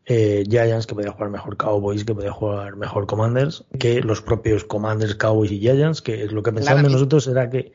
eh, 0.05 0.45
Giants, 0.49 0.87
que 0.87 0.95
podía 0.95 1.13
jugar 1.13 1.31
mejor 1.31 1.57
Cowboys, 1.57 2.05
que 2.05 2.15
podía 2.15 2.33
jugar 2.33 2.77
mejor 2.77 3.07
Commanders, 3.07 3.65
que 3.79 4.01
los 4.01 4.23
propios 4.23 4.65
Commanders, 4.65 5.15
Cowboys 5.15 5.51
y 5.51 5.59
Giants, 5.59 6.03
que 6.03 6.27
lo 6.27 6.43
que 6.43 6.53
pensábamos 6.53 6.93
nosotros 6.93 7.27
era 7.27 7.51
que 7.51 7.73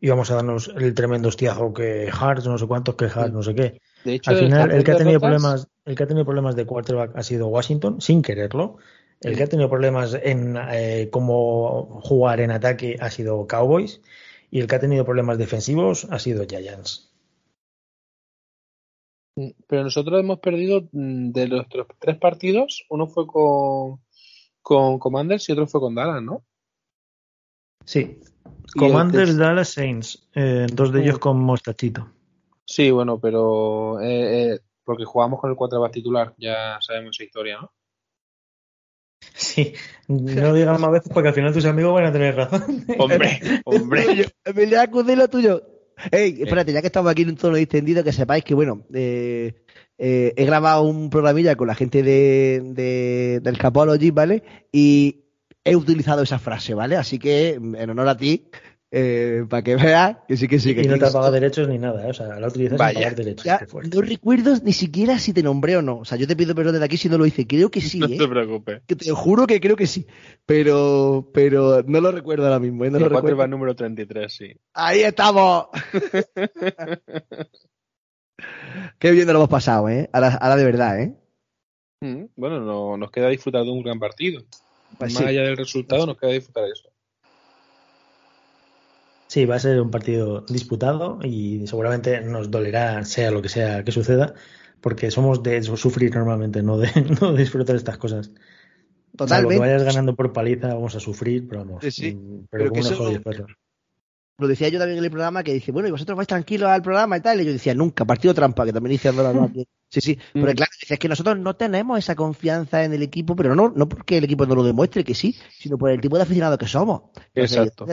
íbamos 0.00 0.30
a 0.30 0.36
darnos 0.36 0.70
el 0.76 0.94
tremendo 0.94 1.28
hostiazo 1.28 1.72
que 1.72 2.10
Hart, 2.12 2.44
no 2.44 2.58
sé 2.58 2.66
cuántos, 2.66 2.94
que 2.94 3.06
Hart, 3.06 3.32
no 3.32 3.42
sé 3.42 3.54
qué. 3.54 3.80
Al 4.26 4.36
final, 4.36 4.70
el 4.70 4.84
que 4.84 4.92
ha 4.92 4.96
tenido 4.96 5.18
problemas, 5.18 5.68
el 5.84 5.94
que 5.94 6.02
ha 6.02 6.06
tenido 6.06 6.24
problemas 6.24 6.56
de 6.56 6.66
quarterback 6.66 7.16
ha 7.16 7.22
sido 7.22 7.48
Washington, 7.48 8.00
sin 8.00 8.22
quererlo. 8.22 8.76
El 9.24 9.36
que 9.36 9.42
ha 9.42 9.48
tenido 9.48 9.70
problemas 9.70 10.14
en 10.14 10.56
eh, 10.70 11.08
cómo 11.10 12.00
jugar 12.02 12.40
en 12.40 12.50
ataque 12.50 12.98
ha 13.00 13.10
sido 13.10 13.46
Cowboys 13.46 14.02
y 14.50 14.60
el 14.60 14.66
que 14.66 14.76
ha 14.76 14.80
tenido 14.80 15.04
problemas 15.04 15.38
defensivos 15.38 16.06
ha 16.10 16.18
sido 16.18 16.44
Giants. 16.46 17.10
Mm, 19.36 19.50
pero 19.66 19.84
nosotros 19.84 20.20
hemos 20.20 20.40
perdido 20.40 20.88
mm, 20.92 21.30
de 21.30 21.48
nuestros 21.48 21.86
tres 21.98 22.18
partidos, 22.18 22.84
uno 22.90 23.06
fue 23.06 23.26
con, 23.26 24.00
con 24.60 24.98
Commanders 24.98 25.48
y 25.48 25.52
otro 25.52 25.66
fue 25.66 25.80
con 25.80 25.94
Dallas, 25.94 26.22
¿no? 26.22 26.44
Sí. 27.86 28.20
Commanders, 28.76 29.36
Dallas, 29.36 29.70
Saints. 29.70 30.28
Eh, 30.34 30.66
dos 30.72 30.92
de 30.92 31.02
ellos 31.02 31.16
mm. 31.16 31.20
con 31.20 31.40
Mostachito. 31.40 32.10
Sí, 32.66 32.90
bueno, 32.90 33.18
pero 33.18 34.00
eh, 34.02 34.60
porque 34.84 35.04
jugamos 35.04 35.40
con 35.40 35.50
el 35.50 35.56
quarterback 35.56 35.92
titular, 35.92 36.34
ya 36.36 36.78
sabemos 36.80 37.16
esa 37.16 37.24
historia, 37.24 37.58
¿no? 37.60 37.72
Sí, 39.54 39.72
no 40.08 40.52
digas 40.52 40.80
más 40.80 40.90
veces 40.90 41.12
porque 41.12 41.28
al 41.28 41.34
final 41.34 41.52
tus 41.52 41.64
amigos 41.64 41.94
van 41.94 42.06
a 42.06 42.12
tener 42.12 42.34
razón. 42.34 42.84
Hombre, 42.98 43.40
hombre. 43.64 44.26
Emiliano, 44.44 45.02
lo 45.02 45.28
tuyo. 45.28 45.62
Ey, 46.10 46.42
espérate, 46.42 46.72
ya 46.72 46.80
que 46.80 46.88
estamos 46.88 47.10
aquí 47.12 47.22
en 47.22 47.30
un 47.30 47.36
tono 47.36 47.56
distendido, 47.56 48.02
que 48.02 48.12
sepáis 48.12 48.42
que, 48.42 48.54
bueno, 48.54 48.84
eh, 48.92 49.62
eh, 49.96 50.34
he 50.36 50.44
grabado 50.44 50.82
un 50.82 51.08
programilla 51.08 51.54
con 51.54 51.68
la 51.68 51.76
gente 51.76 52.02
de, 52.02 53.40
del 53.40 53.58
Capology, 53.58 54.10
¿vale? 54.10 54.42
Y 54.72 55.24
he 55.62 55.76
utilizado 55.76 56.22
esa 56.22 56.40
frase, 56.40 56.74
¿vale? 56.74 56.96
Así 56.96 57.20
que, 57.20 57.50
en 57.50 57.90
honor 57.90 58.08
a 58.08 58.16
ti, 58.16 58.50
eh, 58.96 59.44
para 59.50 59.64
que 59.64 59.74
veas 59.74 60.18
que 60.28 60.36
sí 60.36 60.46
que 60.46 60.60
sí. 60.60 60.72
Que 60.72 60.82
y 60.82 60.86
no 60.86 60.96
te 60.96 61.06
ha 61.06 61.10
pagado 61.10 61.32
derechos 61.32 61.66
ni 61.66 61.78
nada, 61.78 62.06
¿eh? 62.06 62.10
o 62.10 62.14
sea, 62.14 62.38
la 62.38 62.46
utilizas 62.46 62.78
sin 62.78 62.78
pagar 62.78 63.16
derechos. 63.16 63.44
no 63.92 64.00
recuerdo 64.00 64.56
ni 64.62 64.72
siquiera 64.72 65.18
si 65.18 65.32
te 65.32 65.42
nombré 65.42 65.76
o 65.76 65.82
no. 65.82 65.98
O 65.98 66.04
sea, 66.04 66.16
yo 66.16 66.28
te 66.28 66.36
pido 66.36 66.54
perdón 66.54 66.74
desde 66.74 66.84
aquí 66.84 66.96
si 66.96 67.08
no 67.08 67.18
lo 67.18 67.26
hice. 67.26 67.44
Creo 67.44 67.72
que 67.72 67.80
sí. 67.90 67.98
No 67.98 68.06
¿eh? 68.06 68.16
te 68.16 68.28
preocupes. 68.28 68.82
Que 68.86 68.94
te 68.94 69.10
juro 69.10 69.48
que 69.48 69.60
creo 69.60 69.74
que 69.74 69.88
sí. 69.88 70.06
Pero, 70.46 71.28
pero 71.34 71.82
no 71.82 72.00
lo 72.00 72.12
recuerdo 72.12 72.44
ahora 72.44 72.60
mismo. 72.60 72.84
¿eh? 72.84 72.90
No 72.90 73.00
lo 73.00 73.08
recuerdo. 73.08 73.36
va 73.36 73.48
número 73.48 73.74
33, 73.74 74.32
sí. 74.32 74.52
Ahí 74.74 75.00
estamos. 75.00 75.66
Qué 79.00 79.10
bien 79.10 79.26
nos 79.26 79.32
lo 79.32 79.40
hemos 79.40 79.50
pasado, 79.50 79.88
¿eh? 79.88 80.08
Ahora, 80.12 80.56
de 80.56 80.64
verdad, 80.64 81.00
¿eh? 81.00 81.16
Mm, 82.00 82.26
bueno, 82.36 82.60
no, 82.60 82.96
nos 82.96 83.10
queda 83.10 83.28
disfrutar 83.28 83.64
de 83.64 83.72
un 83.72 83.82
gran 83.82 83.98
partido. 83.98 84.40
Pues 84.98 85.14
Más 85.14 85.24
allá 85.24 85.42
del 85.42 85.56
resultado, 85.56 86.06
nos 86.06 86.16
queda 86.16 86.30
disfrutar 86.30 86.64
de 86.64 86.70
eso. 86.70 86.93
Sí, 89.34 89.46
va 89.46 89.56
a 89.56 89.58
ser 89.58 89.80
un 89.80 89.90
partido 89.90 90.42
disputado 90.48 91.18
y 91.20 91.66
seguramente 91.66 92.20
nos 92.20 92.52
dolerá, 92.52 93.04
sea 93.04 93.32
lo 93.32 93.42
que 93.42 93.48
sea 93.48 93.82
que 93.82 93.90
suceda, 93.90 94.32
porque 94.80 95.10
somos 95.10 95.42
de 95.42 95.60
sufrir 95.60 96.14
normalmente, 96.14 96.62
no 96.62 96.78
de, 96.78 96.88
no 97.20 97.34
disfrutar 97.34 97.74
estas 97.74 97.98
cosas. 97.98 98.30
Totalmente. 99.16 99.56
que 99.56 99.60
vayas 99.60 99.82
ganando 99.82 100.14
por 100.14 100.32
paliza, 100.32 100.68
vamos 100.68 100.94
a 100.94 101.00
sufrir, 101.00 101.48
pero 101.48 101.64
vamos. 101.64 101.84
Sí, 101.92 102.14
mm, 102.14 102.46
Pero, 102.48 102.70
como 102.70 102.80
unos 102.80 103.18
perros. 103.24 103.56
Lo 104.38 104.46
decía 104.46 104.68
yo 104.68 104.78
también 104.78 104.98
en 104.98 105.04
el 105.04 105.10
programa 105.10 105.42
que 105.42 105.52
dice, 105.52 105.72
bueno, 105.72 105.88
y 105.88 105.90
vosotros 105.90 106.16
vais 106.16 106.28
tranquilos 106.28 106.68
al 106.68 106.82
programa 106.82 107.16
y 107.16 107.20
tal. 107.20 107.40
Y 107.40 107.44
yo 107.44 107.50
decía, 107.50 107.74
nunca, 107.74 108.04
partido 108.04 108.34
trampa, 108.34 108.64
que 108.64 108.72
también 108.72 108.92
dice 108.92 109.10
Sí, 109.90 110.00
sí. 110.00 110.18
Mm. 110.34 110.42
Pero 110.42 110.54
claro, 110.54 110.70
es 110.88 110.98
que 111.00 111.08
nosotros 111.08 111.36
no 111.40 111.56
tenemos 111.56 111.98
esa 111.98 112.14
confianza 112.14 112.84
en 112.84 112.92
el 112.92 113.02
equipo, 113.02 113.34
pero 113.34 113.56
no, 113.56 113.72
no 113.74 113.88
porque 113.88 114.18
el 114.18 114.24
equipo 114.24 114.46
no 114.46 114.54
lo 114.54 114.62
demuestre, 114.62 115.02
que 115.02 115.16
sí, 115.16 115.36
sino 115.58 115.76
por 115.76 115.90
el 115.90 116.00
tipo 116.00 116.16
de 116.16 116.22
aficionado 116.22 116.56
que 116.56 116.68
somos. 116.68 117.10
Exacto 117.34 117.84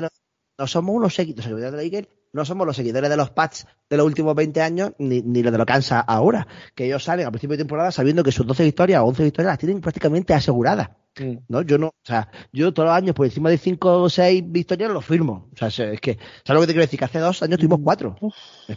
no 0.58 0.68
somos 0.68 0.96
unos 0.96 1.16
seguidores, 1.16 1.72
de 1.72 2.08
no 2.34 2.46
somos 2.46 2.66
los 2.66 2.76
seguidores 2.76 3.10
de 3.10 3.18
los 3.18 3.32
Pats 3.32 3.68
de 3.90 3.98
los 3.98 4.06
últimos 4.06 4.36
20 4.36 4.62
años, 4.62 4.94
ni, 5.00 5.22
ni 5.22 5.44
los 5.44 5.52
de 5.52 5.58
lo 5.58 5.66
cansa 5.66 6.00
ahora. 6.00 6.48
Que 6.76 6.86
ellos 6.86 7.04
salen 7.04 7.28
a 7.28 7.32
principio 7.32 7.58
de 7.58 7.64
temporada 7.64 7.92
sabiendo 7.92 8.24
que 8.24 8.32
sus 8.32 8.46
12 8.48 8.64
victorias 8.64 9.02
o 9.02 9.06
11 9.06 9.24
victorias 9.24 9.52
las 9.52 9.60
tienen 9.60 9.82
prácticamente 9.82 10.34
aseguradas. 10.34 10.92
Mm. 11.20 11.38
¿no? 11.50 11.62
Yo 11.64 11.78
no, 11.78 11.88
o 11.88 12.06
sea, 12.06 12.30
yo 12.54 12.74
todos 12.74 12.88
los 12.88 12.96
años 12.96 13.16
por 13.16 13.26
encima 13.26 13.50
de 13.50 13.58
5 13.58 14.04
o 14.04 14.10
6 14.10 14.44
victorias 14.48 14.92
los 14.92 15.06
firmo. 15.06 15.50
O 15.54 15.70
sea, 15.70 15.92
es 15.92 16.00
que, 16.00 16.18
¿sabes 16.46 16.56
lo 16.56 16.62
que 16.62 16.68
te 16.68 16.74
quiero 16.74 16.86
decir? 16.86 17.00
Que 17.00 17.06
hace 17.06 17.20
dos 17.20 17.44
años 17.44 17.60
tuvimos 17.60 17.80
4. 17.84 18.18
¿Me 18.22 18.76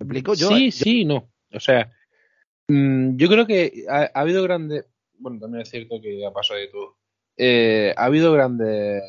explico? 0.00 0.34
Yo, 0.34 0.48
sí, 0.48 0.70
sí, 0.70 1.04
no. 1.04 1.30
O 1.52 1.60
sea, 1.60 1.90
mm, 2.68 3.16
yo 3.16 3.28
creo 3.28 3.46
que 3.46 3.84
ha, 3.88 4.10
habido 4.14 4.42
grandes, 4.42 4.86
bueno, 5.18 5.38
también 5.40 5.62
es 5.62 5.70
cierto 5.70 6.00
que 6.02 6.26
ha 6.26 6.32
pasado 6.32 6.60
de 6.60 6.68
todo. 6.68 6.96
Eh, 7.36 7.94
ha 7.96 8.04
habido 8.04 8.32
grandes 8.32 9.02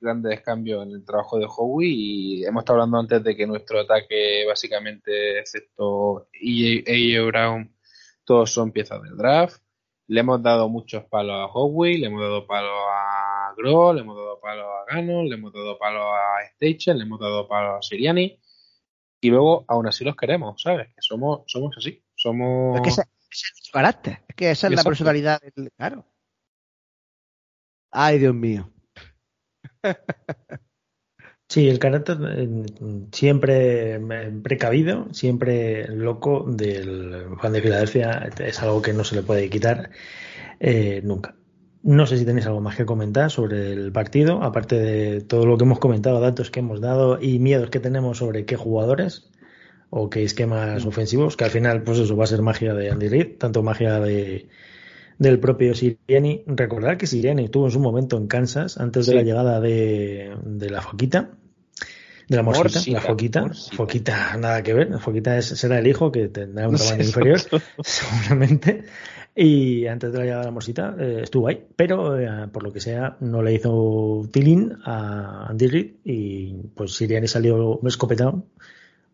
grandes 0.00 0.40
cambios 0.40 0.86
en 0.86 0.92
el 0.92 1.04
trabajo 1.04 1.38
de 1.38 1.46
Howie 1.48 1.88
y 1.88 2.44
hemos 2.44 2.62
estado 2.62 2.78
hablando 2.78 2.98
antes 2.98 3.22
de 3.22 3.36
que 3.36 3.46
nuestro 3.46 3.80
ataque 3.80 4.44
básicamente, 4.46 5.38
excepto 5.38 6.28
AJ 6.32 7.26
Brown, 7.26 7.74
todos 8.24 8.50
son 8.50 8.72
piezas 8.72 9.02
del 9.02 9.16
draft. 9.16 9.62
Le 10.06 10.20
hemos 10.20 10.42
dado 10.42 10.68
muchos 10.68 11.04
palos 11.04 11.36
a 11.36 11.46
Howie, 11.46 11.98
le 11.98 12.06
hemos 12.06 12.20
dado 12.20 12.46
palos 12.46 12.84
a 12.90 13.54
Grohl, 13.56 13.96
le 13.96 14.02
hemos 14.02 14.16
dado 14.16 14.40
palos 14.40 14.66
a 14.66 14.94
Gano, 14.94 15.22
le 15.22 15.34
hemos 15.34 15.52
dado 15.52 15.78
palos 15.78 16.04
a 16.04 16.48
Steichen, 16.54 16.98
le 16.98 17.04
hemos 17.04 17.20
dado 17.20 17.46
palos 17.46 17.78
a 17.78 17.82
Siriani 17.82 18.40
y 19.20 19.30
luego 19.30 19.64
aún 19.68 19.86
así 19.86 20.04
los 20.04 20.16
queremos, 20.16 20.60
¿sabes? 20.60 20.88
Que 20.88 21.00
somos, 21.02 21.42
somos 21.46 21.76
así, 21.76 22.02
somos... 22.14 22.76
Es 22.76 22.82
que 22.82 22.88
ese, 22.88 23.02
es 23.02 23.70
carácter, 23.70 24.22
es 24.28 24.34
que 24.34 24.50
esa 24.50 24.66
es 24.66 24.74
la 24.74 24.82
personalidad 24.82 25.40
del... 25.40 25.70
Claro. 25.76 26.06
Ay, 27.90 28.18
Dios 28.18 28.34
mío. 28.34 28.70
Sí, 31.50 31.68
el 31.68 31.80
carácter 31.80 32.18
eh, 32.36 32.48
siempre 33.10 34.00
precavido, 34.44 35.12
siempre 35.12 35.88
loco 35.88 36.44
del 36.46 37.26
Juan 37.40 37.52
de 37.52 37.60
Filadelfia 37.60 38.30
es 38.38 38.62
algo 38.62 38.80
que 38.80 38.92
no 38.92 39.02
se 39.02 39.16
le 39.16 39.22
puede 39.24 39.50
quitar 39.50 39.90
eh, 40.60 41.00
nunca. 41.02 41.34
No 41.82 42.06
sé 42.06 42.18
si 42.18 42.24
tenéis 42.24 42.46
algo 42.46 42.60
más 42.60 42.76
que 42.76 42.86
comentar 42.86 43.32
sobre 43.32 43.72
el 43.72 43.90
partido, 43.90 44.44
aparte 44.44 44.76
de 44.76 45.22
todo 45.22 45.44
lo 45.44 45.58
que 45.58 45.64
hemos 45.64 45.80
comentado, 45.80 46.20
datos 46.20 46.52
que 46.52 46.60
hemos 46.60 46.80
dado 46.80 47.20
y 47.20 47.40
miedos 47.40 47.70
que 47.70 47.80
tenemos 47.80 48.18
sobre 48.18 48.44
qué 48.44 48.54
jugadores 48.54 49.30
o 49.90 50.08
qué 50.08 50.22
esquemas 50.22 50.86
ofensivos, 50.86 51.36
que 51.36 51.44
al 51.44 51.50
final, 51.50 51.82
pues 51.82 51.98
eso 51.98 52.16
va 52.16 52.24
a 52.24 52.28
ser 52.28 52.42
magia 52.42 52.74
de 52.74 52.90
Andy 52.90 53.08
Reid, 53.08 53.38
tanto 53.38 53.64
magia 53.64 53.98
de, 53.98 54.48
del 55.20 55.38
propio 55.38 55.74
Siriani. 55.74 56.42
Recordar 56.46 56.96
que 56.96 57.06
Siriani 57.06 57.44
estuvo 57.44 57.66
en 57.66 57.70
su 57.70 57.78
momento 57.78 58.16
en 58.16 58.26
Kansas 58.26 58.78
antes 58.78 59.06
de 59.06 59.14
la 59.14 59.22
llegada 59.22 59.60
de, 59.60 60.34
de, 60.42 60.70
la 60.70 60.80
Foquita. 60.80 61.30
De 62.26 62.36
la 62.36 62.42
Morsita, 62.42 62.90
la 62.90 63.02
Foquita. 63.02 63.50
Foquita, 63.72 64.36
nada 64.38 64.62
que 64.62 64.72
ver. 64.72 64.98
Foquita 64.98 65.36
es, 65.36 65.46
será 65.46 65.78
el 65.78 65.86
hijo 65.86 66.10
que 66.10 66.28
tendrá 66.28 66.68
un 66.68 66.76
tamaño 66.78 67.04
inferior, 67.04 67.38
seguramente. 67.84 68.84
Y 69.36 69.86
antes 69.86 70.10
de 70.10 70.18
la 70.18 70.24
llegada 70.24 70.40
de 70.40 70.46
la 70.46 70.52
Morsita 70.52 70.96
eh, 70.98 71.20
estuvo 71.22 71.48
ahí, 71.48 71.66
pero 71.76 72.18
eh, 72.18 72.48
por 72.50 72.62
lo 72.62 72.72
que 72.72 72.80
sea 72.80 73.18
no 73.20 73.42
le 73.42 73.52
hizo 73.52 74.26
tilín 74.32 74.78
a 74.84 75.48
Andy 75.50 75.66
Reid 75.66 75.90
y 76.02 76.54
pues 76.74 76.94
Siriani 76.94 77.28
salió 77.28 77.78
escopetado 77.86 78.46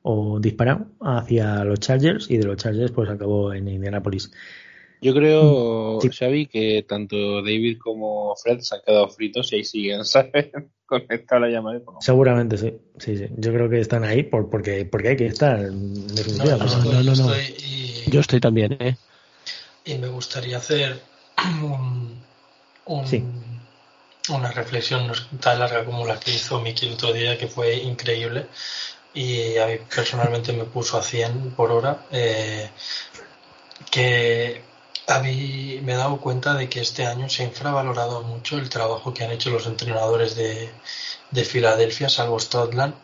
o 0.03 0.39
disparado 0.39 0.87
hacia 1.01 1.65
los 1.65 1.81
Chargers 1.81 2.31
y 2.31 2.39
de 2.39 2.45
los 2.45 2.57
Chargers 2.57 2.93
pues 2.93 3.11
acabó 3.11 3.53
en 3.53 3.67
Indianapolis. 3.67 4.31
Yo 5.01 5.15
creo, 5.15 5.99
Xavi, 6.01 6.47
que 6.47 6.85
tanto 6.89 7.43
David 7.43 7.79
como 7.79 8.35
Fred 8.37 8.61
se 8.61 8.75
han 8.75 8.81
quedado 8.85 9.09
fritos 9.09 9.53
y 9.53 9.57
ahí 9.57 9.65
siguen, 9.65 10.05
¿sabes? 10.05 10.51
Conectado 10.87 11.41
la 11.41 11.49
llamada. 11.49 11.81
Seguramente 12.01 12.57
sí. 12.57 12.73
sí, 12.99 13.17
sí. 13.17 13.27
Yo 13.37 13.53
creo 13.53 13.69
que 13.69 13.81
están 13.81 14.05
ahí 14.05 14.23
por, 14.23 14.49
porque, 14.49 14.85
porque 14.85 15.09
hay 15.09 15.17
que 15.17 15.27
estar. 15.27 15.59
No, 15.61 17.03
no, 17.03 17.15
no. 17.15 17.33
Yo 18.07 18.21
estoy 18.21 18.41
también, 18.41 18.77
¿eh? 18.81 18.97
Y 19.85 19.97
me 19.99 20.09
gustaría 20.09 20.59
hacer 20.59 21.01
un, 21.63 22.23
una 24.29 24.51
reflexión 24.53 25.07
no 25.09 25.13
tan 25.41 25.59
larga 25.59 25.85
como 25.85 26.07
la 26.07 26.19
que 26.19 26.31
hizo 26.31 26.61
Miki 26.61 26.87
el 26.87 26.95
otro 26.95 27.13
día, 27.13 27.37
que 27.37 27.49
fue 27.49 27.77
increíble 27.77 28.47
y 29.17 29.57
a 29.57 29.67
mí 29.67 29.79
personalmente 29.95 30.53
me 30.53 30.65
puso 30.65 30.99
a 30.99 31.03
100 31.03 31.53
por 31.53 31.73
hora. 31.73 32.07
Eh, 32.13 32.69
que 33.91 34.63
a 35.07 35.21
mí 35.21 35.81
me 35.83 35.93
he 35.93 35.97
dado 35.97 36.19
cuenta 36.19 36.55
de 36.55 36.69
que 36.69 36.81
este 36.81 37.07
año 37.07 37.29
se 37.29 37.43
ha 37.43 37.47
infravalorado 37.47 38.23
mucho 38.23 38.59
el 38.59 38.69
trabajo 38.69 39.15
que 39.15 39.25
han 39.25 39.31
hecho 39.31 39.51
los 39.51 39.67
entrenadores 39.67 40.35
de, 40.35 40.71
de 41.31 41.45
Filadelfia, 41.45 42.09
salvo 42.09 42.39
Stotland, 42.41 42.95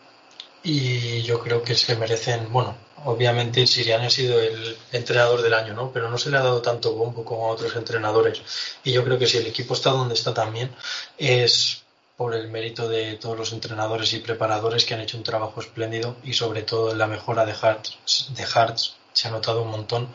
y 0.63 1.21
yo 1.23 1.39
creo 1.39 1.63
que 1.63 1.75
se 1.75 1.95
merecen, 1.95 2.51
bueno, 2.51 2.75
obviamente 3.05 3.67
Siriani 3.67 4.05
ha 4.05 4.09
sido 4.09 4.39
el 4.39 4.77
entrenador 4.91 5.41
del 5.41 5.53
año, 5.53 5.73
¿no? 5.73 5.91
Pero 5.91 6.09
no 6.09 6.17
se 6.17 6.29
le 6.29 6.37
ha 6.37 6.43
dado 6.43 6.61
tanto 6.61 6.93
bombo 6.93 7.25
como 7.25 7.47
a 7.47 7.51
otros 7.51 7.75
entrenadores. 7.75 8.41
Y 8.83 8.91
yo 8.93 9.03
creo 9.03 9.19
que 9.19 9.27
si 9.27 9.37
el 9.37 9.47
equipo 9.47 9.73
está 9.73 9.91
donde 9.91 10.13
está 10.15 10.33
también 10.33 10.73
es 11.17 11.83
por 12.15 12.33
el 12.35 12.47
mérito 12.49 12.87
de 12.87 13.15
todos 13.15 13.37
los 13.37 13.53
entrenadores 13.53 14.13
y 14.13 14.19
preparadores 14.19 14.85
que 14.85 14.93
han 14.93 15.01
hecho 15.01 15.17
un 15.17 15.23
trabajo 15.23 15.59
espléndido 15.59 16.15
y 16.23 16.33
sobre 16.33 16.61
todo 16.61 16.91
en 16.91 16.99
la 16.99 17.07
mejora 17.07 17.45
de 17.45 17.53
Hearts, 17.53 17.97
de 18.29 18.45
Hearts 18.45 18.95
se 19.13 19.27
ha 19.27 19.31
notado 19.31 19.63
un 19.63 19.71
montón 19.71 20.09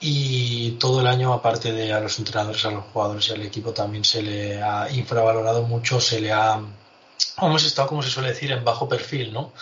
y 0.00 0.72
todo 0.72 1.00
el 1.00 1.06
año, 1.06 1.32
aparte 1.32 1.72
de 1.72 1.92
a 1.92 2.00
los 2.00 2.18
entrenadores, 2.18 2.64
a 2.64 2.70
los 2.70 2.84
jugadores 2.86 3.28
y 3.28 3.32
al 3.32 3.42
equipo, 3.42 3.72
también 3.72 4.04
se 4.04 4.22
le 4.22 4.62
ha 4.62 4.90
infravalorado 4.90 5.62
mucho, 5.62 6.00
se 6.00 6.20
le 6.20 6.32
ha. 6.32 6.60
Hemos 7.40 7.64
estado, 7.64 7.88
como 7.88 8.02
se 8.02 8.10
suele 8.10 8.30
decir, 8.30 8.52
en 8.52 8.64
bajo 8.64 8.88
perfil, 8.88 9.32
¿no? 9.32 9.52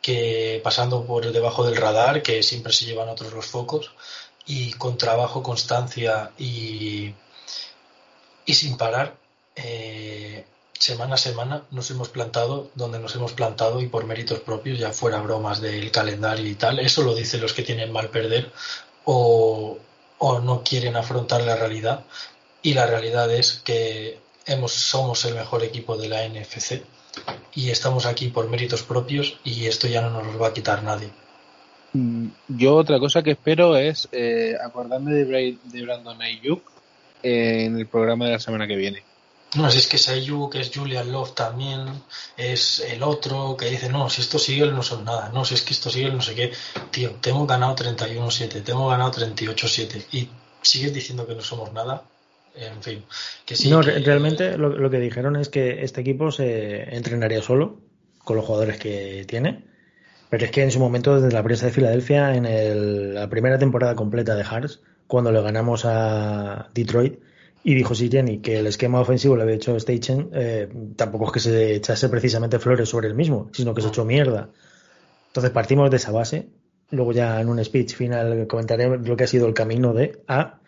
Que 0.00 0.60
pasando 0.64 1.04
por 1.04 1.30
debajo 1.30 1.64
del 1.64 1.76
radar, 1.76 2.22
que 2.22 2.42
siempre 2.42 2.72
se 2.72 2.86
llevan 2.86 3.08
otros 3.08 3.32
los 3.32 3.46
focos, 3.46 3.92
y 4.46 4.72
con 4.72 4.96
trabajo, 4.96 5.42
constancia 5.42 6.32
y, 6.38 7.14
y 8.46 8.54
sin 8.54 8.76
parar, 8.76 9.16
eh, 9.56 10.44
semana 10.78 11.14
a 11.14 11.18
semana 11.18 11.62
nos 11.70 11.90
hemos 11.90 12.08
plantado 12.08 12.70
donde 12.74 12.98
nos 12.98 13.14
hemos 13.14 13.32
plantado 13.34 13.80
y 13.80 13.88
por 13.88 14.04
méritos 14.04 14.40
propios, 14.40 14.78
ya 14.78 14.92
fuera 14.92 15.20
bromas 15.20 15.60
del 15.60 15.90
calendario 15.90 16.46
y 16.46 16.54
tal. 16.54 16.80
Eso 16.80 17.02
lo 17.02 17.14
dicen 17.14 17.40
los 17.40 17.52
que 17.52 17.62
tienen 17.62 17.92
mal 17.92 18.08
perder, 18.08 18.50
o, 19.04 19.78
o 20.18 20.40
no 20.40 20.62
quieren 20.62 20.96
afrontar 20.96 21.42
la 21.42 21.56
realidad. 21.56 22.04
Y 22.62 22.74
la 22.74 22.86
realidad 22.86 23.32
es 23.32 23.60
que 23.64 24.18
hemos, 24.46 24.72
somos 24.72 25.24
el 25.24 25.34
mejor 25.34 25.64
equipo 25.64 25.96
de 25.96 26.08
la 26.08 26.26
NFC 26.28 26.82
y 27.54 27.70
estamos 27.70 28.06
aquí 28.06 28.28
por 28.28 28.48
méritos 28.48 28.82
propios 28.82 29.38
y 29.44 29.66
esto 29.66 29.86
ya 29.86 30.00
no 30.00 30.10
nos 30.10 30.26
lo 30.32 30.38
va 30.38 30.48
a 30.48 30.52
quitar 30.52 30.82
nadie. 30.82 31.10
Mm, 31.92 32.28
yo 32.48 32.76
otra 32.76 32.98
cosa 32.98 33.22
que 33.22 33.32
espero 33.32 33.76
es 33.76 34.08
eh, 34.12 34.56
acordarme 34.64 35.12
de, 35.12 35.58
de 35.62 35.82
Brandon 35.82 36.20
Ayuk 36.22 36.62
en 37.22 37.78
el 37.78 37.86
programa 37.86 38.26
de 38.26 38.32
la 38.32 38.38
semana 38.38 38.66
que 38.66 38.76
viene. 38.76 39.02
No, 39.54 39.70
si 39.70 39.78
es 39.78 39.86
que 39.86 40.12
Ayuk, 40.12 40.54
es 40.54 40.70
Julian 40.74 41.12
Love 41.12 41.34
también, 41.34 41.86
es 42.38 42.80
el 42.80 43.02
otro 43.02 43.54
que 43.56 43.66
dice, 43.66 43.90
no, 43.90 44.08
si 44.08 44.22
estos 44.22 44.48
Eagles 44.48 44.72
no 44.72 44.82
son 44.82 45.04
nada, 45.04 45.30
no, 45.32 45.44
si 45.44 45.54
es 45.54 45.62
que 45.62 45.74
estos 45.74 45.94
Eagles 45.94 46.14
no 46.14 46.22
sé 46.22 46.34
qué, 46.34 46.52
tío, 46.90 47.10
te 47.20 47.30
hemos 47.30 47.46
ganado 47.46 47.76
31-7, 47.76 48.62
te 48.62 48.72
hemos 48.72 48.90
ganado 48.90 49.12
38-7 49.12 50.06
y 50.12 50.28
sigues 50.62 50.94
diciendo 50.94 51.26
que 51.26 51.34
no 51.34 51.42
somos 51.42 51.70
nada, 51.74 52.04
en 52.54 52.82
fin. 52.82 53.04
Que 53.44 53.54
sí, 53.54 53.68
no, 53.68 53.82
realmente 53.82 54.56
lo, 54.56 54.70
lo, 54.70 54.90
que 54.90 54.98
dijeron 54.98 55.36
es 55.36 55.50
que 55.50 55.84
este 55.84 56.00
equipo 56.00 56.32
se 56.32 56.94
entrenaría 56.96 57.42
solo, 57.42 57.78
con 58.24 58.36
los 58.36 58.46
jugadores 58.46 58.78
que 58.78 59.26
tiene, 59.28 59.64
pero 60.30 60.46
es 60.46 60.50
que 60.50 60.62
en 60.62 60.70
su 60.70 60.78
momento, 60.78 61.20
desde 61.20 61.34
la 61.34 61.42
prensa 61.42 61.66
de 61.66 61.72
Filadelfia, 61.72 62.34
en 62.34 62.46
el, 62.46 63.14
la 63.14 63.28
primera 63.28 63.58
temporada 63.58 63.94
completa 63.94 64.34
de 64.34 64.44
Hearts, 64.44 64.80
cuando 65.06 65.30
le 65.30 65.42
ganamos 65.42 65.84
a 65.84 66.70
Detroit, 66.72 67.20
y 67.64 67.74
dijo 67.74 67.94
Siriani 67.94 68.38
que 68.38 68.58
el 68.58 68.66
esquema 68.66 69.00
ofensivo 69.00 69.36
lo 69.36 69.42
había 69.42 69.54
hecho 69.54 69.78
Stachen, 69.78 70.30
eh, 70.32 70.68
tampoco 70.96 71.26
es 71.26 71.32
que 71.32 71.40
se 71.40 71.74
echase 71.76 72.08
precisamente 72.08 72.58
flores 72.58 72.88
sobre 72.88 73.08
el 73.08 73.14
mismo, 73.14 73.50
sino 73.52 73.74
que 73.74 73.82
se 73.82 73.88
echó 73.88 74.04
mierda. 74.04 74.50
Entonces 75.28 75.50
partimos 75.50 75.90
de 75.90 75.96
esa 75.96 76.10
base. 76.10 76.48
Luego 76.90 77.12
ya 77.12 77.40
en 77.40 77.48
un 77.48 77.64
speech 77.64 77.94
final 77.94 78.46
comentaré 78.46 78.98
lo 78.98 79.16
que 79.16 79.24
ha 79.24 79.26
sido 79.26 79.46
el 79.46 79.54
camino 79.54 79.94
de 79.94 80.20
A. 80.26 80.58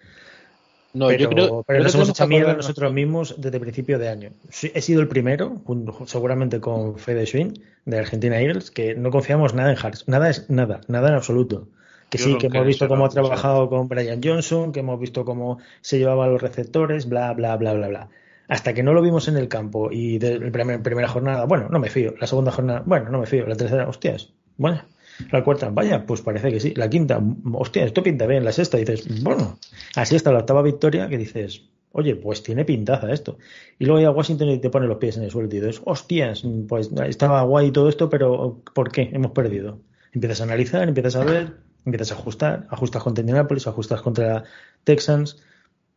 No, 0.94 1.08
pero, 1.08 1.18
yo 1.18 1.28
creo, 1.28 1.64
pero 1.66 1.82
nos 1.82 1.94
hemos 1.96 2.08
echado 2.08 2.28
mierda 2.28 2.54
nosotros 2.54 2.92
mismos 2.92 3.34
desde 3.36 3.58
principio 3.58 3.98
de 3.98 4.08
año. 4.08 4.30
he 4.62 4.80
sido 4.80 5.00
el 5.00 5.08
primero, 5.08 5.60
seguramente 6.06 6.60
con 6.60 6.98
Fede 6.98 7.26
Schwinn, 7.26 7.60
de 7.84 7.98
Argentina 7.98 8.40
Eagles, 8.40 8.70
que 8.70 8.94
no 8.94 9.10
confiamos 9.10 9.54
nada 9.54 9.70
en 9.70 9.76
Hearts. 9.76 10.04
Nada 10.06 10.30
es 10.30 10.48
nada, 10.48 10.80
nada 10.86 11.08
en 11.08 11.14
absoluto. 11.16 11.68
Que 12.10 12.18
sí, 12.18 12.38
que 12.38 12.46
hemos 12.46 12.66
visto 12.66 12.86
cómo 12.86 13.06
ha 13.06 13.08
trabajado 13.08 13.68
con 13.68 13.88
Brian 13.88 14.20
Johnson, 14.22 14.72
que 14.72 14.80
hemos 14.80 15.00
visto 15.00 15.24
cómo 15.24 15.58
se 15.80 15.98
llevaban 15.98 16.30
los 16.32 16.40
receptores, 16.40 17.08
bla, 17.08 17.32
bla, 17.32 17.56
bla, 17.56 17.74
bla, 17.74 17.88
bla. 17.88 18.08
Hasta 18.46 18.74
que 18.74 18.82
no 18.82 18.92
lo 18.92 19.02
vimos 19.02 19.26
en 19.28 19.36
el 19.36 19.48
campo 19.48 19.90
y 19.90 20.18
de 20.18 20.38
la 20.38 20.50
primera 20.50 21.08
jornada, 21.08 21.44
bueno, 21.46 21.68
no 21.70 21.78
me 21.78 21.88
fío. 21.88 22.14
La 22.20 22.26
segunda 22.26 22.52
jornada, 22.52 22.82
bueno, 22.84 23.10
no 23.10 23.18
me 23.20 23.26
fío. 23.26 23.46
La 23.46 23.56
tercera, 23.56 23.88
hostias, 23.88 24.32
bueno. 24.56 24.82
La 25.30 25.44
cuarta, 25.44 25.70
vaya, 25.70 26.04
pues 26.06 26.22
parece 26.22 26.50
que 26.50 26.60
sí. 26.60 26.74
La 26.74 26.90
quinta, 26.90 27.20
hostia, 27.52 27.84
esto 27.84 28.02
pinta 28.02 28.26
bien. 28.26 28.44
La 28.44 28.52
sexta, 28.52 28.78
dices, 28.78 29.22
bueno, 29.22 29.58
así 29.94 30.16
hasta 30.16 30.32
la 30.32 30.40
octava 30.40 30.62
victoria 30.62 31.08
que 31.08 31.18
dices, 31.18 31.62
oye, 31.92 32.16
pues 32.16 32.42
tiene 32.42 32.64
pintaza 32.64 33.12
esto. 33.12 33.38
Y 33.78 33.86
luego 33.86 34.00
ya 34.00 34.10
Washington 34.10 34.48
y 34.50 34.58
te 34.58 34.70
pone 34.70 34.86
los 34.86 34.98
pies 34.98 35.16
en 35.16 35.22
el 35.22 35.30
suelo 35.30 35.48
y 35.48 35.60
dices, 35.60 35.80
hostias, 35.84 36.44
pues 36.68 36.90
estaba 37.06 37.42
guay 37.42 37.70
todo 37.70 37.88
esto, 37.88 38.10
pero 38.10 38.60
¿por 38.74 38.90
qué 38.90 39.10
hemos 39.12 39.30
perdido? 39.30 39.78
Empiezas 40.12 40.40
a 40.40 40.44
analizar, 40.44 40.88
empiezas 40.88 41.16
a 41.16 41.24
ver, 41.24 41.52
empiezas 41.84 42.12
a 42.12 42.14
ajustar, 42.14 42.66
ajustas 42.70 43.02
contra 43.02 43.22
Indianapolis, 43.22 43.66
ajustas 43.66 44.02
contra 44.02 44.44
Texans, 44.84 45.42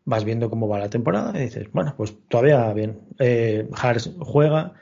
vas 0.06 0.24
viendo 0.24 0.50
cómo 0.50 0.68
va 0.68 0.80
la 0.80 0.90
temporada 0.90 1.38
y 1.38 1.44
dices, 1.44 1.68
bueno, 1.74 1.94
pues 1.98 2.16
todavía 2.30 2.72
bien. 2.74 3.00
Eh, 3.20 3.70
juega, 4.20 4.74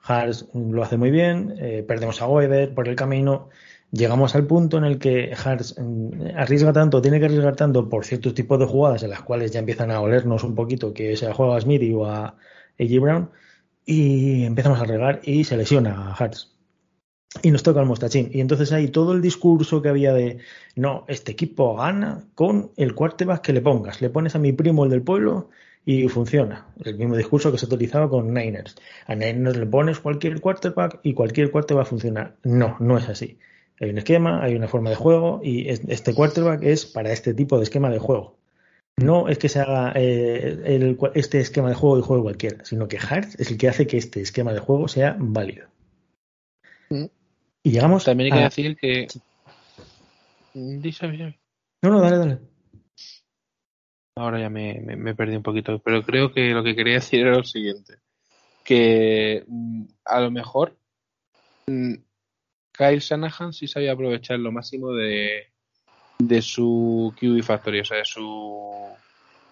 Hars 0.00 0.48
lo 0.54 0.82
hace 0.82 0.96
muy 0.96 1.10
bien, 1.10 1.54
eh, 1.58 1.84
perdemos 1.86 2.20
a 2.20 2.26
Weber 2.26 2.74
por 2.74 2.88
el 2.88 2.96
camino, 2.96 3.48
llegamos 3.92 4.34
al 4.34 4.46
punto 4.46 4.78
en 4.78 4.84
el 4.84 4.98
que 4.98 5.34
Hars 5.44 5.76
mm, 5.78 6.36
arriesga 6.36 6.72
tanto, 6.72 7.00
tiene 7.00 7.20
que 7.20 7.26
arriesgar 7.26 7.54
tanto 7.56 7.88
por 7.88 8.04
ciertos 8.04 8.34
tipos 8.34 8.58
de 8.58 8.66
jugadas 8.66 9.02
en 9.04 9.10
las 9.10 9.22
cuales 9.22 9.52
ya 9.52 9.60
empiezan 9.60 9.90
a 9.92 10.00
olernos 10.00 10.42
un 10.44 10.54
poquito 10.54 10.92
que 10.92 11.16
se 11.16 11.32
juega 11.32 11.56
a 11.56 11.60
Smithy 11.60 11.92
o 11.94 12.06
a 12.06 12.36
A.J. 12.80 13.00
Brown 13.00 13.30
y 13.84 14.44
empezamos 14.44 14.80
a 14.80 14.84
regar 14.84 15.20
y 15.22 15.44
se 15.44 15.56
lesiona 15.56 16.08
a 16.08 16.14
Hars 16.14 16.52
y 17.40 17.50
nos 17.50 17.62
toca 17.62 17.80
el 17.80 17.86
mostachín. 17.86 18.30
Y 18.32 18.40
entonces 18.40 18.72
ahí 18.72 18.88
todo 18.88 19.12
el 19.12 19.22
discurso 19.22 19.80
que 19.80 19.88
había 19.88 20.12
de, 20.12 20.38
no, 20.76 21.04
este 21.08 21.32
equipo 21.32 21.76
gana 21.76 22.24
con 22.34 22.72
el 22.76 22.94
quarterback 22.94 23.40
que 23.40 23.52
le 23.52 23.62
pongas. 23.62 24.02
Le 24.02 24.10
pones 24.10 24.34
a 24.34 24.38
mi 24.38 24.52
primo 24.52 24.84
el 24.84 24.90
del 24.90 25.02
pueblo 25.02 25.48
y 25.84 26.08
funciona. 26.08 26.66
El 26.84 26.96
mismo 26.96 27.16
discurso 27.16 27.50
que 27.50 27.58
se 27.58 27.66
utilizaba 27.66 28.08
con 28.08 28.34
Niners. 28.34 28.76
A 29.06 29.14
Niners 29.14 29.56
le 29.56 29.66
pones 29.66 30.00
cualquier 30.00 30.40
quarterback 30.40 31.00
y 31.02 31.14
cualquier 31.14 31.50
quarterback 31.50 31.86
funciona. 31.86 32.34
No, 32.42 32.76
no 32.80 32.98
es 32.98 33.08
así. 33.08 33.38
Hay 33.80 33.90
un 33.90 33.98
esquema, 33.98 34.42
hay 34.42 34.54
una 34.54 34.68
forma 34.68 34.90
de 34.90 34.96
juego 34.96 35.40
y 35.42 35.68
este 35.68 36.14
quarterback 36.14 36.62
es 36.62 36.86
para 36.86 37.12
este 37.12 37.34
tipo 37.34 37.56
de 37.56 37.64
esquema 37.64 37.90
de 37.90 37.98
juego. 37.98 38.36
No 38.98 39.28
es 39.28 39.38
que 39.38 39.48
se 39.48 39.58
haga 39.58 39.92
eh, 39.96 40.96
este 41.14 41.40
esquema 41.40 41.70
de 41.70 41.74
juego 41.74 41.98
y 41.98 42.02
juego 42.02 42.22
cualquiera, 42.24 42.64
sino 42.64 42.86
que 42.86 42.98
Hart 42.98 43.30
es 43.38 43.50
el 43.50 43.56
que 43.56 43.68
hace 43.68 43.86
que 43.86 43.96
este 43.96 44.20
esquema 44.20 44.52
de 44.52 44.60
juego 44.60 44.86
sea 44.86 45.16
válido. 45.18 45.66
Y 47.62 47.70
llegamos. 47.70 48.04
También 48.04 48.32
hay 48.32 48.38
que 48.38 48.44
decir 48.44 48.76
que. 48.76 49.06
Dice, 50.54 51.06
No, 51.82 51.90
no, 51.90 52.00
dale, 52.00 52.18
dale. 52.18 52.38
Ahora 54.16 54.38
ya 54.38 54.50
me, 54.50 54.78
me, 54.80 55.14
perdí 55.14 55.36
un 55.36 55.42
poquito, 55.42 55.78
pero 55.78 56.02
creo 56.02 56.32
que 56.32 56.50
lo 56.50 56.62
que 56.62 56.76
quería 56.76 56.94
decir 56.94 57.20
era 57.20 57.36
lo 57.36 57.44
siguiente: 57.44 57.98
que 58.62 59.44
mm, 59.46 59.84
a 60.04 60.20
lo 60.20 60.30
mejor 60.30 60.76
mm, 61.66 61.94
Kyle 62.72 63.00
Shanahan 63.00 63.52
sí 63.52 63.66
sabía 63.66 63.92
aprovechar 63.92 64.38
lo 64.38 64.52
máximo 64.52 64.92
de, 64.92 65.46
de 66.18 66.42
su 66.42 67.14
QB 67.18 67.42
Factory, 67.42 67.80
o 67.80 67.84
sea, 67.84 67.98
de 67.98 68.04
su 68.04 68.88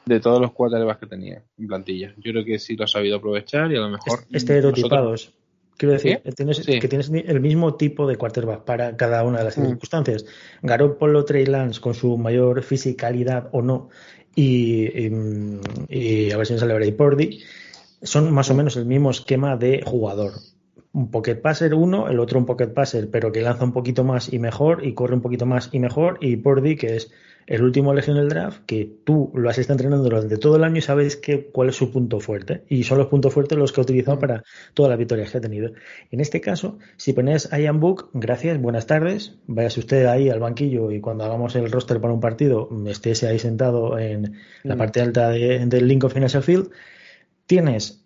de 0.05 0.21
todos 0.21 0.41
los 0.41 0.53
quarterbacks 0.53 1.01
que 1.01 1.07
tenía 1.07 1.43
en 1.57 1.67
plantilla. 1.67 2.13
Yo 2.17 2.33
creo 2.33 2.45
que 2.45 2.59
sí 2.59 2.77
lo 2.77 2.85
ha 2.85 2.89
sabido 2.89 3.17
aprovechar 3.17 3.71
y 3.73 3.77
a 3.77 3.81
lo 3.81 3.89
mejor. 3.89 4.25
Estereotipados. 4.31 5.33
Quiero 5.81 5.95
decir, 5.95 6.21
que 6.21 6.89
tienes 6.89 7.11
el 7.11 7.41
mismo 7.41 7.77
tipo 7.77 8.07
de 8.07 8.17
quarterback 8.17 8.65
para 8.65 8.99
cada 8.99 9.25
una 9.25 9.39
de 9.39 9.45
las 9.45 9.57
mm. 9.57 9.65
circunstancias. 9.65 10.27
Garoppolo, 10.61 11.25
Trey 11.25 11.47
Lance, 11.47 11.81
con 11.81 11.95
su 11.95 12.19
mayor 12.19 12.63
fisicalidad 12.63 13.49
o 13.53 13.63
no, 13.63 13.89
y, 14.37 15.07
a 16.31 16.37
ver 16.37 16.47
si 16.47 16.53
me 16.53 16.59
sale 16.59 16.75
Brady 16.75 16.93
Pordy, 16.93 17.41
son 18.03 18.31
más 18.31 18.51
o 18.51 18.55
menos 18.55 18.77
el 18.77 18.85
mismo 18.85 19.11
esquema 19.11 19.57
de 19.57 19.83
jugador. 19.83 20.33
Un 20.93 21.11
pocket 21.11 21.37
passer 21.37 21.73
uno, 21.73 22.11
el 22.11 22.21
otro 22.21 22.39
un 22.39 22.45
pocket 22.45 22.75
passer, 22.75 23.09
pero 23.11 23.33
que 23.33 23.41
lanza 23.41 23.65
un 23.65 23.73
poquito 23.73 24.05
más 24.05 24.31
y 24.31 24.39
mejor, 24.39 24.87
y 24.87 24.93
corre 24.93 25.15
un 25.15 25.23
poquito 25.23 25.47
más 25.47 25.71
y 25.73 25.79
mejor, 25.79 26.19
y 26.21 26.37
Pordy, 26.37 26.77
que 26.77 26.97
es 26.97 27.11
el 27.47 27.63
último 27.63 27.93
elegio 27.93 28.15
en 28.15 28.21
el 28.21 28.29
draft, 28.29 28.63
que 28.67 28.91
tú 29.05 29.33
lo 29.35 29.51
has 29.51 29.59
estado 29.59 29.75
entrenando 29.75 30.05
durante 30.05 30.37
todo 30.37 30.57
el 30.57 30.65
año 30.65 30.79
y 30.79 30.83
sabes 30.83 31.17
que, 31.17 31.47
cuál 31.47 31.69
es 31.69 31.77
su 31.77 31.91
punto 31.91 32.21
fuerte. 32.21 32.65
Y 32.69 32.85
son 32.85 32.99
los 32.99 33.09
puntos 33.09 33.35
fuertes 33.35 33.59
los 33.59 33.73
que 33.73 33.81
ha 33.81 33.85
utilizado 33.85 34.17
mm. 34.17 34.21
para 34.21 34.45
todas 34.75 34.91
las 34.91 34.99
victorias 34.99 35.31
que 35.31 35.39
ha 35.39 35.41
tenido. 35.41 35.73
En 36.11 36.21
este 36.21 36.41
caso, 36.41 36.79
si 36.97 37.13
pones 37.13 37.49
Ian 37.51 37.81
Book, 37.81 38.11
gracias, 38.13 38.61
buenas 38.61 38.87
tardes, 38.87 39.39
váyase 39.47 39.81
usted 39.81 40.07
ahí 40.07 40.29
al 40.29 40.41
banquillo 40.41 40.91
y 40.93 41.01
cuando 41.01 41.25
hagamos 41.25 41.57
el 41.57 41.71
roster 41.71 42.01
para 42.01 42.15
un 42.15 42.21
partido, 42.21 42.69
estés 42.87 43.25
ahí 43.25 43.39
sentado 43.39 43.99
en 43.99 44.37
la 44.63 44.77
mm. 44.77 44.79
parte 44.79 45.01
alta 45.01 45.31
del 45.31 45.89
Lincoln 45.89 46.11
Financial 46.11 46.43
Field. 46.43 46.71
Tienes 47.47 48.00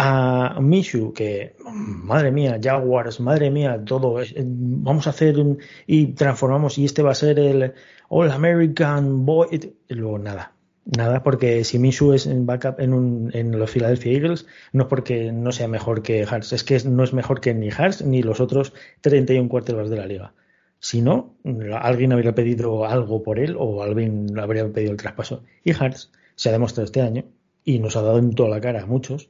a 0.00 0.60
Mishu, 0.60 1.12
que 1.12 1.56
madre 1.64 2.30
mía, 2.30 2.60
Jaguars, 2.62 3.18
madre 3.18 3.50
mía, 3.50 3.82
todo, 3.84 4.20
vamos 4.44 5.08
a 5.08 5.10
hacer 5.10 5.40
un, 5.40 5.58
y 5.88 6.12
transformamos 6.14 6.78
y 6.78 6.84
este 6.84 7.02
va 7.02 7.10
a 7.10 7.14
ser 7.16 7.40
el, 7.40 7.74
All 8.08 8.30
American 8.30 9.26
Boy. 9.26 9.74
Y 9.88 9.94
luego 9.94 10.18
nada. 10.20 10.52
Nada, 10.84 11.22
porque 11.24 11.64
si 11.64 11.80
Minshew 11.80 12.12
es 12.12 12.26
en 12.26 12.46
backup 12.46 12.80
en, 12.80 12.94
un, 12.94 13.30
en 13.34 13.58
los 13.58 13.72
Philadelphia 13.72 14.12
Eagles, 14.12 14.46
no 14.72 14.84
es 14.84 14.88
porque 14.88 15.32
no 15.32 15.50
sea 15.50 15.66
mejor 15.66 16.00
que 16.02 16.22
Hars, 16.22 16.52
es 16.52 16.62
que 16.62 16.78
no 16.84 17.02
es 17.02 17.12
mejor 17.12 17.40
que 17.40 17.52
ni 17.52 17.68
Hars 17.70 18.02
ni 18.02 18.22
los 18.22 18.40
otros 18.40 18.72
31 19.00 19.48
cuartos 19.48 19.90
de 19.90 19.96
la 19.96 20.06
liga. 20.06 20.32
Si 20.78 21.02
no, 21.02 21.34
alguien 21.80 22.12
habría 22.12 22.36
pedido 22.36 22.86
algo 22.86 23.22
por 23.24 23.40
él 23.40 23.56
o 23.58 23.82
alguien 23.82 24.38
habría 24.38 24.72
pedido 24.72 24.92
el 24.92 24.96
traspaso. 24.96 25.42
Y 25.64 25.72
Hars 25.72 26.12
se 26.36 26.50
ha 26.50 26.52
demostrado 26.52 26.84
este 26.84 27.02
año 27.02 27.24
y 27.64 27.80
nos 27.80 27.96
ha 27.96 28.02
dado 28.02 28.18
en 28.18 28.32
toda 28.32 28.48
la 28.48 28.60
cara 28.60 28.82
a 28.82 28.86
muchos 28.86 29.28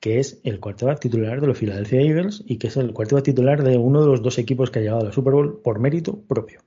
que 0.00 0.18
es 0.18 0.40
el 0.44 0.60
quarterback 0.60 0.98
titular 0.98 1.40
de 1.40 1.46
los 1.46 1.58
Philadelphia 1.58 2.00
Eagles 2.00 2.42
y 2.46 2.56
que 2.56 2.68
es 2.68 2.76
el 2.78 2.92
quarterback 2.92 3.24
titular 3.24 3.62
de 3.62 3.76
uno 3.76 4.00
de 4.00 4.08
los 4.08 4.22
dos 4.22 4.38
equipos 4.38 4.70
que 4.70 4.78
ha 4.78 4.82
llegado 4.82 5.02
a 5.02 5.04
la 5.04 5.12
Super 5.12 5.34
Bowl 5.34 5.60
por 5.62 5.78
mérito 5.78 6.18
propio. 6.22 6.62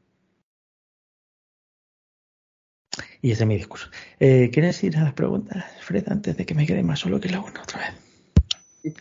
Y 3.22 3.32
ese 3.32 3.44
es 3.44 3.48
mi 3.48 3.56
discurso. 3.56 3.88
Eh, 4.20 4.52
¿Quieres 4.54 4.84
ir 4.84 4.98
a 4.98 5.04
las 5.04 5.14
preguntas, 5.14 5.66
Fred, 5.82 6.04
antes 6.10 6.38
de 6.38 6.46
que 6.46 6.54
me 6.54 6.68
quede 6.68 6.84
más 6.84 7.00
solo 7.00 7.20
que 7.20 7.30
la 7.30 7.40
una 7.40 7.64
otra 7.64 7.80
vez? 7.80 8.94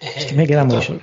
Es 0.00 0.26
que 0.26 0.34
me 0.34 0.46
queda 0.46 0.64
muy 0.64 0.82
solo. 0.82 1.00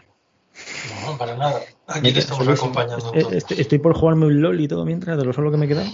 No, 1.06 1.18
para 1.18 1.38
nada. 1.38 1.62
Aquí 1.88 2.12
te 2.12 2.20
estamos 2.20 2.48
acompañando. 2.48 3.14
Estoy, 3.14 3.80
por 3.80 3.96
jugarme 3.96 4.26
un 4.26 4.42
LOL 4.42 4.60
y 4.60 4.68
todo 4.68 4.86
mientras 4.86 5.18
de 5.18 5.24
lo 5.24 5.34
solo 5.34 5.52
que 5.52 5.58
me 5.58 5.68
queda. 5.68 5.86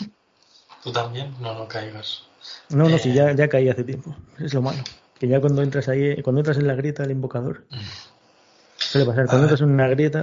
¿Tú 0.84 0.92
también? 0.92 1.34
No, 1.40 1.54
no 1.54 1.68
caigas. 1.68 2.24
No, 2.70 2.90
no, 2.90 2.98
si 2.98 3.14
ya, 3.14 3.32
ya 3.34 3.48
caí 3.48 3.70
hace 3.70 3.84
tiempo. 3.84 4.16
Es 4.40 4.54
lo 4.54 4.64
malo. 4.64 4.84
Que 5.20 5.28
ya 5.28 5.40
cuando 5.40 5.62
entras 5.62 5.88
ahí, 5.88 6.22
cuando 6.22 6.42
entras 6.42 6.58
en 6.58 6.68
la 6.68 6.76
grieta 6.76 7.04
del 7.04 7.12
invocador, 7.12 7.66
suele 8.78 9.08
pasar. 9.08 9.26
Cuando 9.28 9.44
entras 9.44 9.62
en 9.62 9.70
una 9.70 9.88
grieta. 9.88 10.22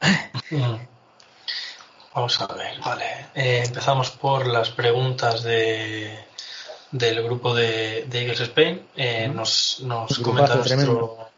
Vamos 2.14 2.40
a 2.40 2.46
ver, 2.48 2.80
vale. 2.84 3.04
Eh, 3.34 3.62
empezamos 3.64 4.10
por 4.10 4.46
las 4.48 4.70
preguntas 4.70 5.44
de, 5.44 6.18
del 6.90 7.22
grupo 7.22 7.54
de, 7.54 8.08
Eagles 8.10 8.40
Spain. 8.40 8.88
Eh, 8.96 9.30
nos 9.32 9.80
nos 9.82 10.18
comenta 10.18 10.56
nuestro, 10.56 11.30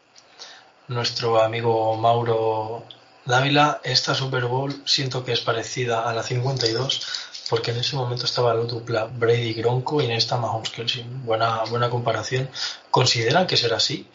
nuestro 0.87 1.43
amigo 1.43 1.95
Mauro 1.97 2.85
Dávila. 3.25 3.79
Esta 3.83 4.15
Super 4.15 4.45
Bowl 4.45 4.81
siento 4.85 5.23
que 5.23 5.33
es 5.33 5.41
parecida 5.41 6.09
a 6.09 6.13
la 6.13 6.23
52 6.23 7.30
porque 7.51 7.71
en 7.71 7.79
ese 7.79 7.97
momento 7.97 8.23
estaba 8.23 8.53
la 8.53 8.63
dupla 8.63 9.03
Brady 9.03 9.53
Gronco 9.55 10.01
y 10.01 10.05
en 10.05 10.11
esta 10.11 10.37
Mahomes 10.37 10.69
Kelsey. 10.69 11.03
Buena, 11.25 11.65
buena 11.65 11.89
comparación. 11.89 12.49
¿Consideran 12.89 13.45
que 13.45 13.57
será 13.57 13.75
así? 13.75 14.07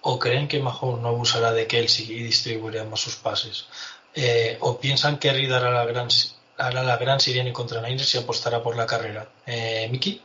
¿O 0.00 0.18
creen 0.18 0.48
que 0.48 0.60
Mahomes 0.60 1.02
no 1.02 1.08
abusará 1.08 1.52
de 1.52 1.66
Kelsey 1.66 2.10
y 2.10 2.22
distribuirá 2.22 2.84
más 2.84 3.00
sus 3.00 3.16
pases? 3.16 3.66
Eh, 4.14 4.56
¿O 4.60 4.80
piensan 4.80 5.18
que 5.18 5.30
Reed 5.30 5.52
hará 5.52 5.70
la 5.70 5.84
gran, 5.84 6.08
hará 6.56 6.82
la 6.82 6.96
gran 6.96 7.20
Siriani 7.20 7.52
contra 7.52 7.82
Niners 7.82 8.14
y 8.14 8.18
apostará 8.18 8.62
por 8.62 8.74
la 8.74 8.86
carrera? 8.86 9.28
Eh, 9.44 9.86
¿Miki? 9.92 10.22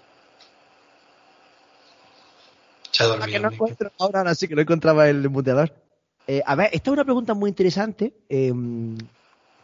Se 2.90 3.04
ha 3.04 3.08
dormido, 3.08 3.38
no 3.42 3.52
encuentro, 3.52 3.92
ahora, 4.00 4.34
sí 4.34 4.48
que 4.48 4.56
no 4.56 4.62
encontraba 4.62 5.10
el 5.10 5.30
muteador. 5.30 5.74
Eh, 6.26 6.42
a 6.46 6.56
ver, 6.56 6.70
esta 6.72 6.90
es 6.90 6.94
una 6.94 7.04
pregunta 7.04 7.34
muy 7.34 7.50
interesante. 7.50 8.14
Eh, 8.30 8.54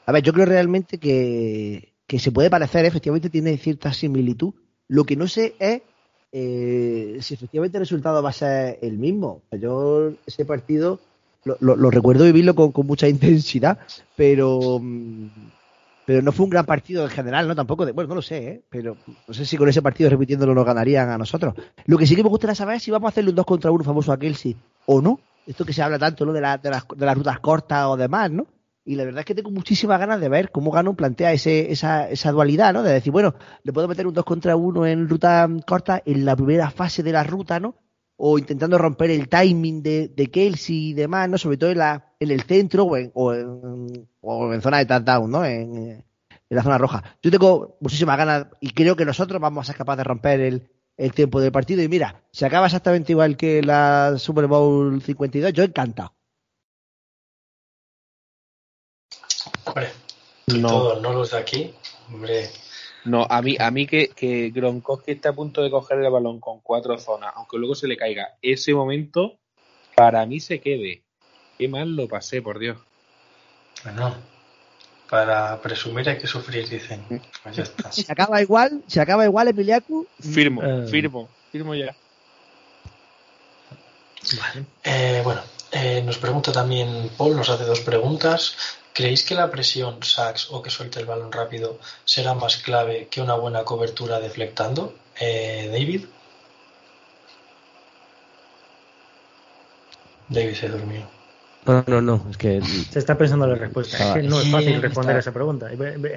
a 0.05 0.11
ver, 0.11 0.23
yo 0.23 0.33
creo 0.33 0.45
realmente 0.45 0.97
que 0.97 1.90
que 2.11 2.19
se 2.19 2.33
puede 2.33 2.49
parecer, 2.49 2.83
efectivamente 2.83 3.29
tiene 3.29 3.55
cierta 3.55 3.93
similitud. 3.93 4.53
Lo 4.89 5.05
que 5.05 5.15
no 5.15 5.29
sé 5.29 5.55
es 5.59 5.81
eh, 6.33 7.17
si 7.21 7.35
efectivamente 7.35 7.77
el 7.77 7.83
resultado 7.83 8.21
va 8.21 8.31
a 8.31 8.33
ser 8.33 8.79
el 8.81 8.97
mismo. 8.97 9.43
Yo 9.57 10.11
ese 10.25 10.43
partido 10.43 10.99
lo, 11.61 11.89
recuerdo 11.89 12.25
vivirlo 12.25 12.53
con, 12.53 12.73
mucha 12.85 13.07
intensidad, 13.07 13.79
pero 14.17 14.79
mm, 14.81 15.27
pero 16.05 16.21
no 16.21 16.33
fue 16.33 16.43
un 16.43 16.49
gran 16.49 16.65
partido 16.65 17.05
en 17.05 17.11
general, 17.11 17.47
¿no? 17.47 17.55
Tampoco, 17.55 17.85
de, 17.85 17.93
bueno, 17.93 18.09
no 18.09 18.15
lo 18.15 18.21
sé, 18.21 18.45
¿eh? 18.45 18.61
pero 18.69 18.97
no 19.25 19.33
sé 19.33 19.45
si 19.45 19.55
con 19.55 19.69
ese 19.69 19.81
partido 19.81 20.09
repitiéndolo 20.09 20.53
nos 20.53 20.65
ganarían 20.65 21.11
a 21.11 21.17
nosotros. 21.17 21.53
Lo 21.85 21.97
que 21.97 22.05
sí 22.05 22.17
que 22.17 22.23
me 22.23 22.29
gustaría 22.29 22.55
saber 22.55 22.75
es 22.75 22.83
si 22.83 22.91
vamos 22.91 23.07
a 23.07 23.11
hacerle 23.11 23.29
un 23.29 23.37
2 23.37 23.45
contra 23.45 23.71
1 23.71 23.85
famoso 23.85 24.11
a 24.11 24.19
Kelsey 24.19 24.57
o 24.85 25.01
no. 25.01 25.17
Esto 25.47 25.63
que 25.63 25.71
se 25.71 25.81
habla 25.81 25.97
tanto. 25.97 26.25
De, 26.25 26.33
de, 26.33 26.41
las, 26.41 26.61
de 26.61 27.05
las 27.05 27.15
rutas 27.15 27.39
cortas 27.39 27.85
o 27.85 27.95
demás, 27.95 28.29
¿no? 28.31 28.47
Y 28.83 28.95
la 28.95 29.05
verdad 29.05 29.19
es 29.19 29.25
que 29.25 29.35
tengo 29.35 29.51
muchísimas 29.51 29.99
ganas 29.99 30.19
de 30.19 30.29
ver 30.29 30.51
cómo 30.51 30.71
Gano 30.71 30.95
plantea 30.95 31.31
ese, 31.33 31.71
esa, 31.71 32.09
esa 32.09 32.31
dualidad, 32.31 32.73
¿no? 32.73 32.81
De 32.81 32.91
decir, 32.93 33.11
bueno, 33.11 33.35
le 33.63 33.73
puedo 33.73 33.87
meter 33.87 34.07
un 34.07 34.13
2 34.13 34.25
contra 34.25 34.55
1 34.55 34.87
en 34.87 35.07
ruta 35.07 35.47
corta 35.67 36.01
en 36.03 36.25
la 36.25 36.35
primera 36.35 36.71
fase 36.71 37.03
de 37.03 37.11
la 37.11 37.23
ruta, 37.23 37.59
¿no? 37.59 37.75
O 38.17 38.39
intentando 38.39 38.77
romper 38.77 39.11
el 39.11 39.29
timing 39.29 39.83
de, 39.83 40.07
de 40.07 40.31
Kelsey 40.31 40.89
y 40.89 40.93
demás, 40.93 41.29
¿no? 41.29 41.37
Sobre 41.37 41.57
todo 41.57 41.69
en, 41.69 41.77
la, 41.77 42.13
en 42.19 42.31
el 42.31 42.41
centro 42.41 42.85
o 42.85 42.97
en, 42.97 44.61
zona 44.61 44.77
de 44.79 44.85
touchdown, 44.85 45.29
¿no? 45.29 45.45
En, 45.45 45.77
en, 45.77 46.05
la 46.49 46.63
zona 46.63 46.77
roja. 46.77 47.03
Yo 47.21 47.31
tengo 47.31 47.77
muchísimas 47.81 48.17
ganas 48.17 48.47
y 48.59 48.71
creo 48.71 48.95
que 48.95 49.05
nosotros 49.05 49.39
vamos 49.39 49.61
a 49.61 49.67
ser 49.67 49.77
capaces 49.77 49.99
de 49.99 50.03
romper 50.03 50.39
el, 50.41 50.69
el 50.97 51.13
tiempo 51.13 51.39
del 51.39 51.51
partido. 51.51 51.81
Y 51.83 51.87
mira, 51.87 52.23
se 52.31 52.45
acaba 52.45 52.65
exactamente 52.65 53.11
igual 53.11 53.37
que 53.37 53.61
la 53.61 54.15
Super 54.17 54.47
Bowl 54.47 55.01
52, 55.01 55.53
yo 55.53 55.63
encantado. 55.63 56.13
Hombre, 59.73 59.91
no. 60.47 60.67
todos, 60.67 61.01
no 61.01 61.13
los 61.13 61.31
de 61.31 61.37
aquí. 61.37 61.73
Hombre. 62.09 62.49
No, 63.05 63.25
a 63.29 63.41
mí, 63.41 63.55
a 63.59 63.71
mí 63.71 63.87
que, 63.87 64.09
que 64.09 64.51
Gronkowski 64.51 65.11
está 65.11 65.29
a 65.29 65.33
punto 65.33 65.63
de 65.63 65.71
coger 65.71 65.99
el 65.99 66.11
balón 66.11 66.39
con 66.39 66.59
cuatro 66.59 66.97
zonas, 66.97 67.31
aunque 67.35 67.57
luego 67.57 67.73
se 67.73 67.87
le 67.87 67.97
caiga 67.97 68.35
ese 68.41 68.73
momento, 68.73 69.39
para 69.95 70.25
mí 70.25 70.39
se 70.39 70.59
quede. 70.59 71.03
Qué 71.57 71.67
mal 71.67 71.95
lo 71.95 72.07
pasé, 72.07 72.41
por 72.41 72.59
Dios. 72.59 72.77
Bueno, 73.83 74.15
para 75.09 75.59
presumir 75.61 76.07
hay 76.09 76.17
que 76.17 76.27
sufrir, 76.27 76.67
dicen. 76.67 77.03
Pues 77.43 77.55
ya 77.55 77.63
está. 77.63 77.91
Se 77.91 78.11
acaba 78.11 78.41
igual, 78.41 78.83
se 78.87 79.01
acaba 79.01 79.25
igual, 79.25 79.47
Emiliacu. 79.47 80.07
Firmo, 80.19 80.61
eh. 80.63 80.87
firmo, 80.87 81.29
firmo 81.51 81.73
ya. 81.73 81.95
Vale. 84.39 84.65
Eh, 84.83 85.21
bueno, 85.23 85.41
eh, 85.71 86.03
nos 86.05 86.17
pregunta 86.17 86.51
también 86.51 87.09
Paul, 87.17 87.35
nos 87.35 87.49
hace 87.49 87.63
dos 87.65 87.79
preguntas. 87.79 88.55
¿Creéis 88.93 89.23
que 89.23 89.35
la 89.35 89.49
presión 89.49 90.03
sacks 90.03 90.49
o 90.51 90.61
que 90.61 90.69
suelte 90.69 90.99
el 90.99 91.05
balón 91.05 91.31
rápido 91.31 91.79
será 92.03 92.33
más 92.33 92.57
clave 92.57 93.07
que 93.09 93.21
una 93.21 93.35
buena 93.35 93.63
cobertura 93.63 94.19
deflectando? 94.19 94.93
Eh, 95.19 95.69
David. 95.71 96.05
David 100.27 100.55
se 100.55 100.69
durmió. 100.69 101.21
No, 101.65 101.83
no, 101.85 102.01
no, 102.01 102.25
es 102.29 102.37
que... 102.37 102.59
Se 102.89 102.97
está 102.97 103.17
pensando 103.17 103.45
la 103.45 103.53
respuesta. 103.53 103.97
Es 103.97 104.13
que 104.13 104.23
no 104.23 104.41
es 104.41 104.49
fácil 104.49 104.81
responder 104.81 105.15
a 105.15 105.19
esa 105.19 105.31
pregunta. 105.31 105.67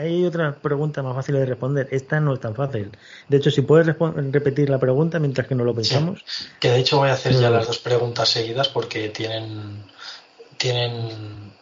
Hay 0.01 0.25
otra 0.25 0.55
pregunta 0.55 1.03
más 1.03 1.15
fácil 1.15 1.35
de 1.35 1.45
responder. 1.45 1.87
Esta 1.91 2.19
no 2.19 2.33
es 2.33 2.41
tan 2.41 2.55
fácil. 2.55 2.91
De 3.29 3.37
hecho, 3.37 3.51
si 3.51 3.61
puedes 3.61 3.87
repetir 3.87 4.71
la 4.71 4.79
pregunta 4.79 5.19
mientras 5.19 5.47
que 5.47 5.55
no 5.55 5.65
lo 5.65 5.75
pensamos. 5.75 6.25
Que 6.61 6.71
de 6.71 6.79
hecho 6.79 6.99
voy 6.99 7.11
a 7.11 7.13
hacer 7.13 7.35
ya 7.35 7.51
las 7.51 7.67
dos 7.67 7.79
preguntas 7.79 8.31
seguidas 8.31 8.69
porque 8.69 9.11
tienen 9.11 9.85
tienen 10.57 11.53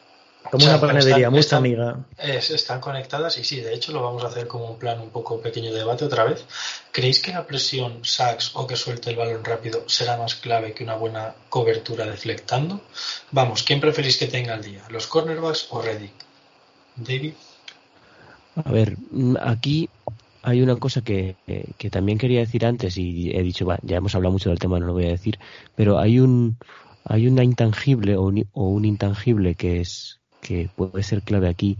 como 0.52 0.66
una 0.66 0.78
panadería, 0.78 1.30
muy 1.30 1.42
amiga. 1.50 2.04
están 2.18 2.78
conectadas 2.78 3.38
y 3.38 3.44
sí, 3.44 3.62
de 3.62 3.72
hecho 3.72 3.90
lo 3.90 4.02
vamos 4.02 4.22
a 4.22 4.26
hacer 4.26 4.46
como 4.46 4.66
un 4.66 4.78
plan 4.78 5.00
un 5.00 5.08
poco 5.08 5.40
pequeño 5.40 5.72
de 5.72 5.78
debate 5.78 6.04
otra 6.04 6.24
vez. 6.24 6.44
¿Creéis 6.92 7.22
que 7.22 7.32
la 7.32 7.46
presión 7.46 8.04
sacks 8.04 8.50
o 8.52 8.66
que 8.66 8.76
suelte 8.76 9.08
el 9.08 9.16
balón 9.16 9.42
rápido 9.42 9.84
será 9.88 10.18
más 10.18 10.34
clave 10.34 10.74
que 10.74 10.84
una 10.84 10.96
buena 10.96 11.34
cobertura 11.48 12.04
deflectando? 12.04 12.82
Vamos, 13.30 13.62
¿quién 13.62 13.80
preferís 13.80 14.18
que 14.18 14.26
tenga 14.26 14.54
el 14.54 14.62
día? 14.62 14.82
¿Los 14.90 15.06
cornerbacks 15.06 15.68
o 15.70 15.80
Reddick? 15.80 16.12
David. 16.96 17.32
A 18.62 18.70
ver, 18.70 18.98
mm, 19.10 19.36
aquí 19.40 19.88
hay 20.42 20.60
una 20.60 20.76
cosa 20.76 21.00
que, 21.00 21.34
que, 21.78 21.88
también 21.88 22.18
quería 22.18 22.40
decir 22.40 22.66
antes 22.66 22.98
y 22.98 23.30
he 23.34 23.42
dicho, 23.42 23.66
ya 23.80 23.96
hemos 23.96 24.14
hablado 24.14 24.32
mucho 24.32 24.50
del 24.50 24.58
tema, 24.58 24.78
no 24.78 24.84
lo 24.84 24.92
voy 24.92 25.06
a 25.06 25.12
decir, 25.12 25.38
pero 25.74 25.98
hay 25.98 26.20
un 26.20 26.58
hay 27.04 27.26
una 27.26 27.42
intangible 27.42 28.16
o 28.16 28.28
un 28.28 28.84
intangible 28.84 29.54
que 29.54 29.80
es 29.80 30.21
que 30.42 30.68
puede 30.74 31.02
ser 31.02 31.22
clave 31.22 31.48
aquí 31.48 31.78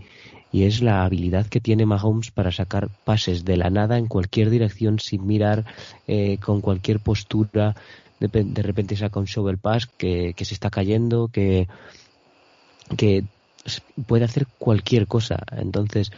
y 0.53 0.65
es 0.65 0.81
la 0.83 1.05
habilidad 1.05 1.47
que 1.47 1.61
tiene 1.61 1.85
Mahomes 1.85 2.31
para 2.31 2.53
sacar 2.53 2.89
pases 3.05 3.45
de 3.45 3.57
la 3.57 3.71
nada 3.71 3.99
en 3.99 4.07
cualquier 4.07 4.51
dirección 4.51 4.99
sin 5.01 5.27
mirar 5.27 5.65
eh, 6.07 6.39
con 6.39 6.61
cualquier 6.61 7.01
postura. 7.01 7.75
De, 8.21 8.63
repente 8.63 8.97
saca 8.97 9.19
un 9.19 9.27
shovel 9.27 9.59
pass 9.59 9.87
que, 9.87 10.33
que 10.37 10.45
se 10.45 10.55
está 10.55 10.71
cayendo 10.71 11.29
que 11.29 11.67
que 12.97 13.25
puede 14.07 14.25
hacer 14.25 14.47
cualquier 14.59 15.07
cosa. 15.07 15.39
Entonces 15.57 16.13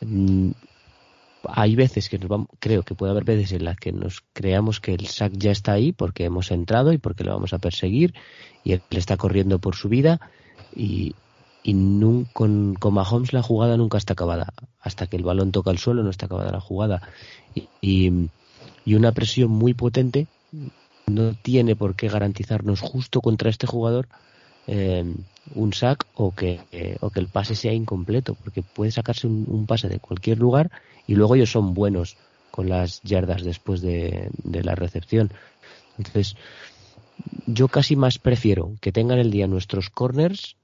mm, 0.00 0.50
hay 1.44 1.76
veces 1.76 2.08
que 2.08 2.18
nos 2.18 2.28
vamos, 2.28 2.48
creo 2.60 2.82
que 2.82 2.94
puede 2.94 3.12
haber 3.12 3.24
veces 3.24 3.52
en 3.52 3.64
las 3.64 3.76
que 3.76 3.92
nos 3.92 4.22
creamos 4.32 4.80
que 4.80 4.94
el 4.94 5.06
sack 5.06 5.32
ya 5.34 5.50
está 5.50 5.72
ahí 5.72 5.92
porque 5.92 6.24
hemos 6.24 6.50
entrado 6.50 6.92
y 6.92 6.98
porque 6.98 7.24
lo 7.24 7.34
vamos 7.34 7.52
a 7.52 7.58
perseguir 7.58 8.14
y 8.64 8.72
él 8.72 8.82
está 8.90 9.16
corriendo 9.16 9.58
por 9.58 9.74
su 9.74 9.88
vida 9.88 10.20
y, 10.74 11.14
y 11.68 12.24
con, 12.32 12.78
Mahomes 12.80 13.34
la 13.34 13.42
jugada 13.42 13.76
nunca 13.76 13.98
está 13.98 14.14
acabada. 14.14 14.54
Hasta 14.80 15.06
que 15.06 15.16
el 15.16 15.22
balón 15.22 15.52
toca 15.52 15.70
el 15.70 15.76
suelo 15.76 16.02
no 16.02 16.08
está 16.08 16.24
acabada 16.24 16.50
la 16.50 16.60
jugada. 16.60 17.02
Y, 17.54 18.10
y, 18.86 18.94
una 18.94 19.12
presión 19.12 19.50
muy 19.50 19.74
potente 19.74 20.28
no 21.06 21.34
tiene 21.34 21.76
por 21.76 21.94
qué 21.94 22.08
garantizarnos 22.08 22.80
justo 22.80 23.20
contra 23.20 23.50
este 23.50 23.66
jugador 23.66 24.08
eh, 24.66 25.04
un 25.54 25.74
sack 25.74 26.06
o 26.14 26.34
que, 26.34 26.60
o 27.00 27.10
que 27.10 27.20
el 27.20 27.28
pase 27.28 27.54
sea 27.54 27.74
incompleto, 27.74 28.34
porque 28.34 28.62
puede 28.62 28.90
sacarse 28.90 29.26
un, 29.26 29.66
pase 29.66 29.90
de 29.90 30.00
cualquier 30.00 30.38
lugar 30.38 30.70
y 31.06 31.16
luego 31.16 31.34
ellos 31.34 31.52
son 31.52 31.74
buenos 31.74 32.16
con 32.50 32.70
las 32.70 33.02
yardas 33.02 33.42
después 33.44 33.82
de, 33.82 34.30
de 34.42 34.64
la 34.64 34.74
recepción. 34.74 35.30
Entonces, 35.98 36.34
yo 37.46 37.68
casi 37.68 37.94
más 37.94 38.18
prefiero 38.18 38.72
que 38.80 38.90
tengan 38.90 39.18
el 39.18 39.30
día 39.30 39.46
nuestros 39.46 39.90
corners 39.90 40.56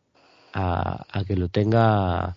a, 0.55 1.25
que 1.27 1.37
lo 1.37 1.49
tenga 1.49 2.37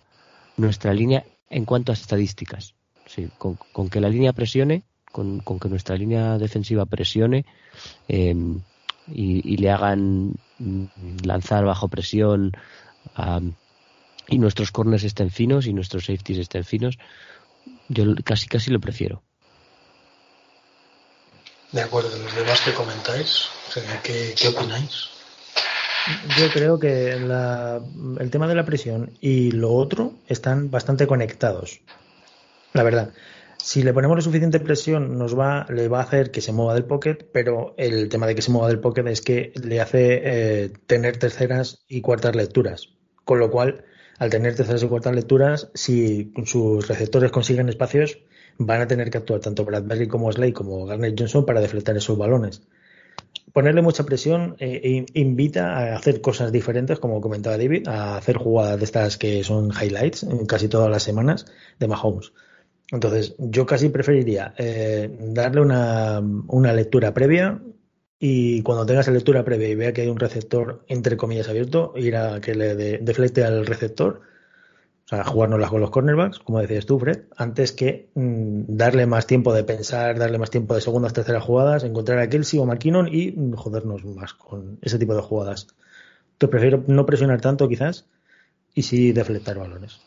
nuestra 0.57 0.94
línea 0.94 1.23
en 1.49 1.65
cuanto 1.65 1.91
a 1.91 1.94
estadísticas. 1.94 2.73
Sí, 3.06 3.30
con, 3.38 3.89
que 3.89 4.02
la 4.02 4.10
línea 4.10 4.34
presione, 4.34 4.84
con, 5.11 5.41
que 5.41 5.69
nuestra 5.69 5.95
línea 5.95 6.38
defensiva 6.38 6.85
presione 6.85 7.45
em, 8.07 8.60
y, 9.07 9.56
le 9.57 9.69
hagan 9.69 10.34
lanzar 11.23 11.64
bajo 11.64 11.88
presión 11.88 12.52
y 14.27 14.39
nuestros 14.39 14.72
corners 14.72 15.03
estén 15.03 15.31
finos 15.31 15.68
y 15.68 15.73
nuestros 15.73 16.06
safeties 16.06 16.39
estén 16.39 16.65
finos, 16.65 16.98
yo 17.88 18.03
casi 18.26 18.48
casi 18.48 18.72
lo 18.72 18.81
prefiero. 18.81 19.23
De 21.72 21.81
acuerdo, 21.81 22.10
los 22.18 22.35
demás 22.35 22.60
que 22.61 22.73
comentáis, 22.73 23.48
¿qué, 24.03 24.34
qué 24.38 24.48
opináis? 24.49 25.16
Yo 26.38 26.50
creo 26.54 26.80
que 26.80 27.12
el 27.12 28.30
tema 28.32 28.48
de 28.48 28.56
la 28.56 28.66
presión 28.66 29.12
y 29.20 29.52
lo 29.52 29.74
otro 29.74 30.14
están 30.28 30.72
bastante 30.72 31.08
conectados. 31.08 31.82
La 32.74 32.84
verdad. 32.84 33.14
Si 33.58 33.84
le 33.84 33.92
ponemos 33.92 34.16
la 34.16 34.22
suficiente 34.22 34.60
presión, 34.60 35.18
nos 35.18 35.38
va, 35.38 35.66
le 35.70 35.90
va 35.90 36.00
a 36.00 36.04
hacer 36.04 36.32
que 36.32 36.42
se 36.42 36.54
mueva 36.54 36.74
del 36.74 36.86
pocket, 36.86 37.28
pero 37.34 37.74
el 37.78 38.08
tema 38.08 38.28
de 38.28 38.36
que 38.36 38.42
se 38.42 38.52
mueva 38.52 38.70
del 38.70 38.80
pocket 38.80 39.08
es 39.08 39.22
que 39.22 39.52
le 39.62 39.82
hace 39.82 40.22
eh, 40.24 40.70
tener 40.86 41.18
terceras 41.18 41.84
y 41.90 42.00
cuartas 42.00 42.36
lecturas. 42.36 42.90
Con 43.26 43.40
lo 43.40 43.52
cual, 43.52 43.84
al 44.20 44.30
tener 44.30 44.56
terceras 44.56 44.84
y 44.84 44.88
cuartas 44.88 45.16
lecturas, 45.16 45.70
si 45.74 46.32
sus 46.46 46.88
receptores 46.88 47.32
consiguen 47.32 47.68
espacios, 47.68 48.20
van 48.58 48.82
a 48.82 48.88
tener 48.88 49.10
que 49.10 49.18
actuar 49.18 49.42
tanto 49.42 49.66
Bradbury 49.66 50.08
como 50.08 50.32
Slay 50.32 50.54
como 50.54 50.86
Garner 50.86 51.14
Johnson 51.18 51.46
para 51.46 51.60
defletar 51.60 51.98
esos 51.98 52.18
balones. 52.18 52.62
Ponerle 53.53 53.81
mucha 53.81 54.03
presión 54.03 54.56
eh, 54.60 55.06
invita 55.14 55.76
a 55.76 55.95
hacer 55.95 56.22
cosas 56.22 56.52
diferentes, 56.52 56.99
como 56.99 57.22
comentaba 57.22 57.57
David, 57.57 57.88
a 57.88 58.18
hacer 58.18 58.38
jugadas 58.38 58.77
de 58.77 58.85
estas 58.85 59.18
que 59.18 59.44
son 59.44 59.72
highlights 59.72 60.23
en 60.23 60.45
casi 60.45 60.68
todas 60.68 60.91
las 60.91 61.02
semanas 61.02 61.45
de 61.80 61.88
Mahomes. 61.88 62.34
Entonces, 62.91 63.35
yo 63.38 63.65
casi 63.65 63.89
preferiría 63.89 64.53
eh, 64.57 65.10
darle 65.19 65.61
una, 65.61 66.73
lectura 66.73 67.14
previa 67.14 67.61
y 68.19 68.61
cuando 68.61 68.85
tengas 68.85 69.06
esa 69.06 69.11
lectura 69.11 69.44
previa 69.44 69.69
y 69.69 69.76
vea 69.76 69.94
que 69.94 70.02
hay 70.02 70.07
un 70.07 70.19
receptor, 70.19 70.84
entre 70.88 71.18
comillas, 71.18 71.49
abierto, 71.49 71.94
ir 71.95 72.15
a 72.15 72.39
que 72.39 72.56
le 72.56 72.76
deflecte 72.76 73.44
al 73.44 73.65
receptor 73.65 74.22
o 75.08 75.10
sea, 75.10 75.24
jugárnoslas 75.24 75.70
con 75.70 75.80
los 75.80 75.90
cornerbacks, 75.90 76.40
como 76.40 76.60
decías 76.60 76.86
tú, 76.86 77.00
Fred, 77.00 77.24
antes 77.38 77.72
que 77.72 78.10
mm, 78.14 78.64
darle 78.68 79.06
más 79.06 79.26
tiempo 79.26 79.54
de 79.54 79.64
pensar, 79.64 80.20
darle 80.20 80.38
más 80.38 80.50
tiempo 80.50 80.76
de 80.76 80.82
segundas, 80.82 81.14
terceras 81.14 81.46
jugadas, 81.46 81.86
encontrar 81.86 82.20
a 82.20 82.28
Kelsey 82.28 82.60
o 82.60 82.66
McKinnon 82.66 83.08
y 83.10 83.32
mm, 83.32 83.54
jodernos 83.54 84.04
más 84.04 84.34
con 84.34 84.80
ese 84.82 85.00
tipo 85.00 85.16
de 85.16 85.22
jugadas. 85.22 85.68
Te 86.38 86.50
prefiero 86.50 86.84
no 86.88 87.06
presionar 87.06 87.40
tanto, 87.40 87.70
quizás, 87.70 88.04
y 88.76 88.82
sí 88.82 89.14
deflectar 89.14 89.58
balones. 89.58 90.02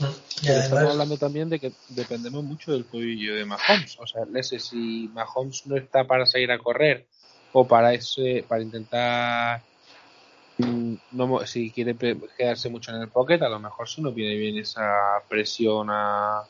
Mm. 0.00 0.04
Estamos 0.46 0.90
hablando 0.90 1.16
también 1.16 1.48
de 1.48 1.58
que 1.58 1.72
dependemos 1.88 2.44
mucho 2.44 2.72
del 2.72 2.84
tobillo 2.84 3.34
de 3.34 3.46
Mahomes. 3.46 3.96
O 4.00 4.06
sea, 4.06 4.26
sé 4.42 4.58
si 4.58 5.08
Mahomes 5.14 5.66
no 5.66 5.78
está 5.78 6.06
para 6.06 6.26
salir 6.26 6.50
a 6.52 6.58
correr 6.58 7.06
o 7.54 7.66
para 7.66 7.94
ese, 7.94 8.44
para 8.46 8.62
intentar 8.62 9.62
no, 11.12 11.46
si 11.46 11.70
quiere 11.70 11.96
quedarse 12.36 12.68
mucho 12.68 12.92
en 12.92 13.02
el 13.02 13.08
pocket, 13.08 13.42
a 13.42 13.48
lo 13.48 13.58
mejor 13.58 13.88
si 13.88 14.02
no 14.02 14.12
viene 14.12 14.36
bien 14.36 14.58
esa 14.58 15.22
presión 15.28 15.88
a, 15.90 16.42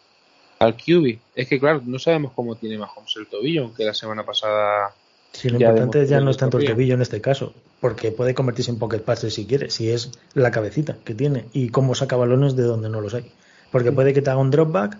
al 0.58 0.76
QB. 0.76 1.18
Es 1.34 1.48
que, 1.48 1.58
claro, 1.58 1.82
no 1.84 1.98
sabemos 1.98 2.32
cómo 2.34 2.56
tiene 2.56 2.78
Mahomes 2.78 3.14
el 3.16 3.26
tobillo, 3.26 3.64
aunque 3.64 3.84
la 3.84 3.94
semana 3.94 4.24
pasada. 4.24 4.94
Sí, 5.32 5.48
lo 5.48 5.56
importante 5.56 6.06
ya 6.06 6.20
no 6.20 6.30
es 6.30 6.36
tanto 6.36 6.58
el 6.58 6.66
tobillo 6.66 6.94
en 6.94 7.02
este 7.02 7.20
caso, 7.20 7.54
porque 7.80 8.10
puede 8.10 8.34
convertirse 8.34 8.70
en 8.70 8.78
pocket 8.78 9.00
passer 9.00 9.30
si 9.30 9.46
quiere, 9.46 9.70
si 9.70 9.90
es 9.90 10.10
la 10.34 10.50
cabecita 10.50 10.96
que 11.04 11.14
tiene 11.14 11.46
y 11.52 11.68
cómo 11.68 11.94
saca 11.94 12.16
balones 12.16 12.56
de 12.56 12.64
donde 12.64 12.88
no 12.88 13.00
los 13.00 13.14
hay. 13.14 13.30
Porque 13.70 13.92
puede 13.92 14.12
que 14.12 14.22
te 14.22 14.30
haga 14.30 14.40
un 14.40 14.50
dropback 14.50 14.98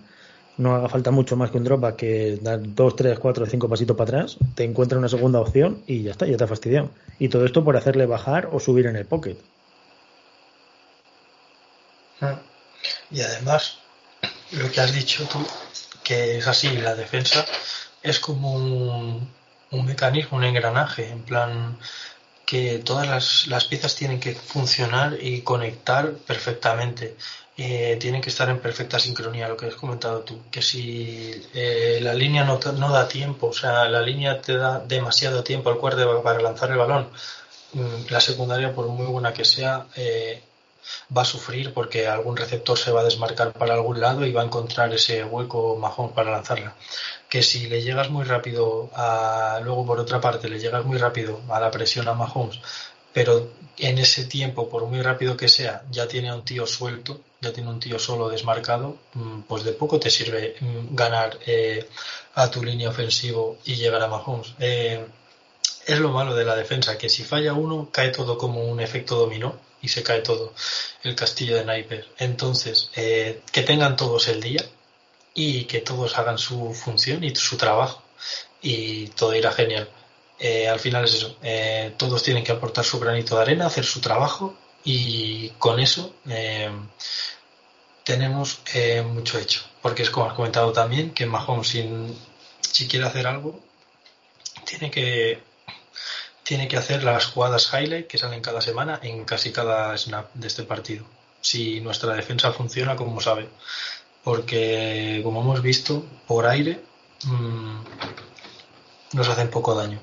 no 0.61 0.75
haga 0.75 0.89
falta 0.89 1.11
mucho 1.11 1.37
más 1.37 1.51
que 1.51 1.57
un 1.57 1.65
drop 1.65 1.97
que 1.97 2.39
dar 2.41 2.61
dos, 2.63 2.95
tres, 2.95 3.19
cuatro, 3.19 3.47
cinco 3.47 3.69
pasitos 3.69 3.97
para 3.97 4.19
atrás, 4.19 4.37
te 4.55 4.65
encuentra 4.65 4.99
una 4.99 5.09
segunda 5.09 5.41
opción 5.41 5.83
y 5.87 6.03
ya 6.03 6.11
está, 6.13 6.27
ya 6.27 6.37
te 6.37 6.45
ha 6.45 6.47
fastidiado. 6.47 6.91
Y 7.19 7.29
todo 7.29 7.47
esto 7.47 7.65
por 7.65 7.77
hacerle 7.77 8.05
bajar 8.07 8.51
o 8.53 8.61
subir 8.61 8.87
en 8.87 8.97
el 8.97 9.07
pocket. 9.07 9.37
Ah. 12.21 12.41
Y 13.11 13.23
además, 13.23 13.79
lo 14.53 14.71
que 14.71 14.81
has 14.81 14.93
dicho 14.93 15.27
tú, 15.33 15.39
que 16.05 16.39
es 16.39 16.47
así, 16.47 16.77
la 16.77 16.95
defensa 16.95 17.47
es 18.03 18.21
como 18.21 18.55
un, 18.55 19.31
un 19.71 19.87
mecanismo, 19.87 20.37
un 20.37 20.45
engranaje, 20.45 21.09
en 21.09 21.23
plan 21.23 21.79
que 22.45 22.81
todas 22.81 23.07
las, 23.07 23.47
las 23.47 23.65
piezas 23.65 23.95
tienen 23.95 24.21
que 24.21 24.35
funcionar 24.35 25.17
y 25.21 25.41
conectar 25.41 26.13
perfectamente. 26.27 27.17
Eh, 27.63 27.99
tienen 28.01 28.23
que 28.23 28.31
estar 28.31 28.49
en 28.49 28.59
perfecta 28.59 28.99
sincronía, 28.99 29.47
lo 29.47 29.55
que 29.55 29.67
has 29.67 29.75
comentado 29.75 30.21
tú, 30.21 30.45
que 30.51 30.63
si 30.63 31.31
eh, 31.53 31.99
la 32.01 32.15
línea 32.15 32.43
no, 32.43 32.57
da 32.59 33.07
tiempo, 33.07 33.49
o 33.49 33.53
sea, 33.53 33.87
la 33.87 34.01
línea 34.01 34.41
te 34.41 34.57
da 34.57 34.79
demasiado 34.79 35.45
tiempo 35.45 35.69
al 35.69 35.77
cuerpo 35.77 36.23
para 36.23 36.41
lanzar 36.41 36.71
el 36.71 36.79
balón, 36.79 37.11
mm, 37.75 38.09
la 38.09 38.21
secundaria, 38.23 38.75
por 38.75 38.87
muy 38.89 39.07
buena 39.07 39.35
que 39.35 39.45
sea, 39.45 39.87
eh, 39.95 40.43
va 41.15 41.23
a 41.23 41.25
sufrir 41.27 41.75
porque 41.75 42.09
algún 42.09 42.37
receptor 42.37 42.79
se 42.79 42.93
va 42.93 43.03
a 43.03 43.05
desmarcar 43.05 43.53
para 43.53 43.75
algún 43.75 44.01
lado 44.01 44.25
y 44.25 44.33
va 44.33 44.41
a 44.43 44.47
encontrar 44.47 44.95
ese 44.95 45.23
hueco 45.25 45.77
majón 45.77 46.13
para 46.15 46.31
lanzarla. 46.31 46.75
Que 47.29 47.43
si 47.43 47.69
le 47.69 47.83
llegas 47.83 48.09
muy 48.11 48.25
rápido, 48.25 48.91
a, 48.95 49.61
luego 49.63 49.85
por 49.87 50.01
otra 50.01 50.19
parte 50.21 50.49
le 50.49 50.59
llegas 50.61 50.85
muy 50.87 50.97
rápido 50.99 51.41
a 51.51 51.61
la 51.61 51.71
presión 51.71 52.09
a 52.09 52.15
Mahomes, 52.15 52.59
pero 53.13 53.51
en 53.79 53.99
ese 53.99 54.25
tiempo, 54.25 54.69
por 54.71 54.87
muy 54.87 55.03
rápido 55.03 55.37
que 55.37 55.49
sea, 55.49 55.83
ya 55.91 56.09
tiene 56.09 56.31
a 56.31 56.35
un 56.35 56.45
tío 56.45 56.67
suelto, 56.67 57.21
ya 57.41 57.53
tiene 57.53 57.71
un 57.71 57.81
tío 57.81 57.99
solo 57.99 58.29
desmarcado, 58.29 58.99
mm, 59.15 59.43
pues 59.43 59.65
de 59.65 59.73
poco 59.73 59.99
te 59.99 60.11
sirve 60.11 60.57
mm, 60.61 60.95
ganar 60.95 61.39
eh, 61.47 61.89
a 62.35 62.51
tu 62.51 62.63
línea 62.63 62.91
ofensivo 62.91 63.59
y 63.65 63.77
llegar 63.77 64.03
a 64.03 64.09
Mahomes. 64.09 64.55
Eh, 64.59 65.07
es 65.87 65.99
lo 65.99 66.11
malo 66.11 66.35
de 66.35 66.45
la 66.45 66.55
defensa, 66.57 66.99
que 66.99 67.09
si 67.09 67.25
falla 67.25 67.55
uno, 67.55 67.89
cae 67.91 68.11
todo 68.11 68.37
como 68.39 68.65
un 68.65 68.81
efecto 68.81 69.17
dominó 69.17 69.59
y 69.83 69.89
se 69.89 70.03
cae 70.03 70.21
todo 70.21 70.53
el 71.03 71.15
castillo 71.17 71.57
de 71.57 71.65
naipes. 71.65 72.07
Entonces, 72.19 72.91
eh, 72.97 73.41
que 73.53 73.63
tengan 73.63 73.97
todos 73.97 74.29
el 74.29 74.41
día 74.43 74.63
y 75.35 75.65
que 75.65 75.81
todos 75.81 76.19
hagan 76.19 76.39
su 76.39 76.75
función 76.75 77.25
y 77.25 77.35
su 77.35 77.57
trabajo 77.57 78.03
y 78.63 79.09
todo 79.09 79.35
irá 79.35 79.53
genial. 79.53 79.89
al 80.71 80.81
final 80.81 81.05
es 81.05 81.15
eso, 81.15 81.37
todos 81.97 82.23
tienen 82.23 82.45
que 82.45 82.53
aportar 82.53 82.85
su 82.85 82.99
granito 82.99 83.37
de 83.37 83.43
arena, 83.43 83.67
hacer 83.67 83.85
su 83.85 84.01
trabajo 84.01 84.57
y 84.85 85.51
con 85.59 85.81
eso 85.81 86.15
eh, 86.29 86.71
tenemos 88.05 88.61
eh, 88.75 89.03
mucho 89.03 89.39
hecho. 89.39 89.63
Porque 89.83 90.03
es 90.03 90.11
como 90.11 90.27
has 90.27 90.35
comentado 90.35 90.73
también 90.73 91.13
que 91.13 91.27
Mahomes, 91.27 91.69
si, 91.69 91.89
si 92.61 92.89
quiere 92.89 93.07
hacer 93.07 93.27
algo, 93.27 93.61
tiene 94.65 94.91
que 94.91 95.43
tiene 96.43 96.67
que 96.67 96.77
hacer 96.77 97.05
las 97.05 97.27
jugadas 97.27 97.71
highlight 97.73 98.09
que 98.09 98.19
salen 98.19 98.41
cada 98.41 98.61
semana 98.61 98.99
en 99.03 99.25
casi 99.25 99.53
cada 99.53 99.97
snap 99.97 100.35
de 100.35 100.49
este 100.49 100.65
partido. 100.65 101.05
Si 101.41 101.81
nuestra 101.81 102.15
defensa 102.15 102.53
funciona 102.53 102.97
como 102.97 103.21
sabe. 103.21 103.49
Porque, 104.25 105.21
como 105.23 105.41
hemos 105.43 105.63
visto, 105.63 106.05
por 106.27 106.47
aire 106.47 106.83
mmm, 107.25 107.79
nos 109.13 109.29
hacen 109.29 109.49
poco 109.49 109.75
daño. 109.75 110.01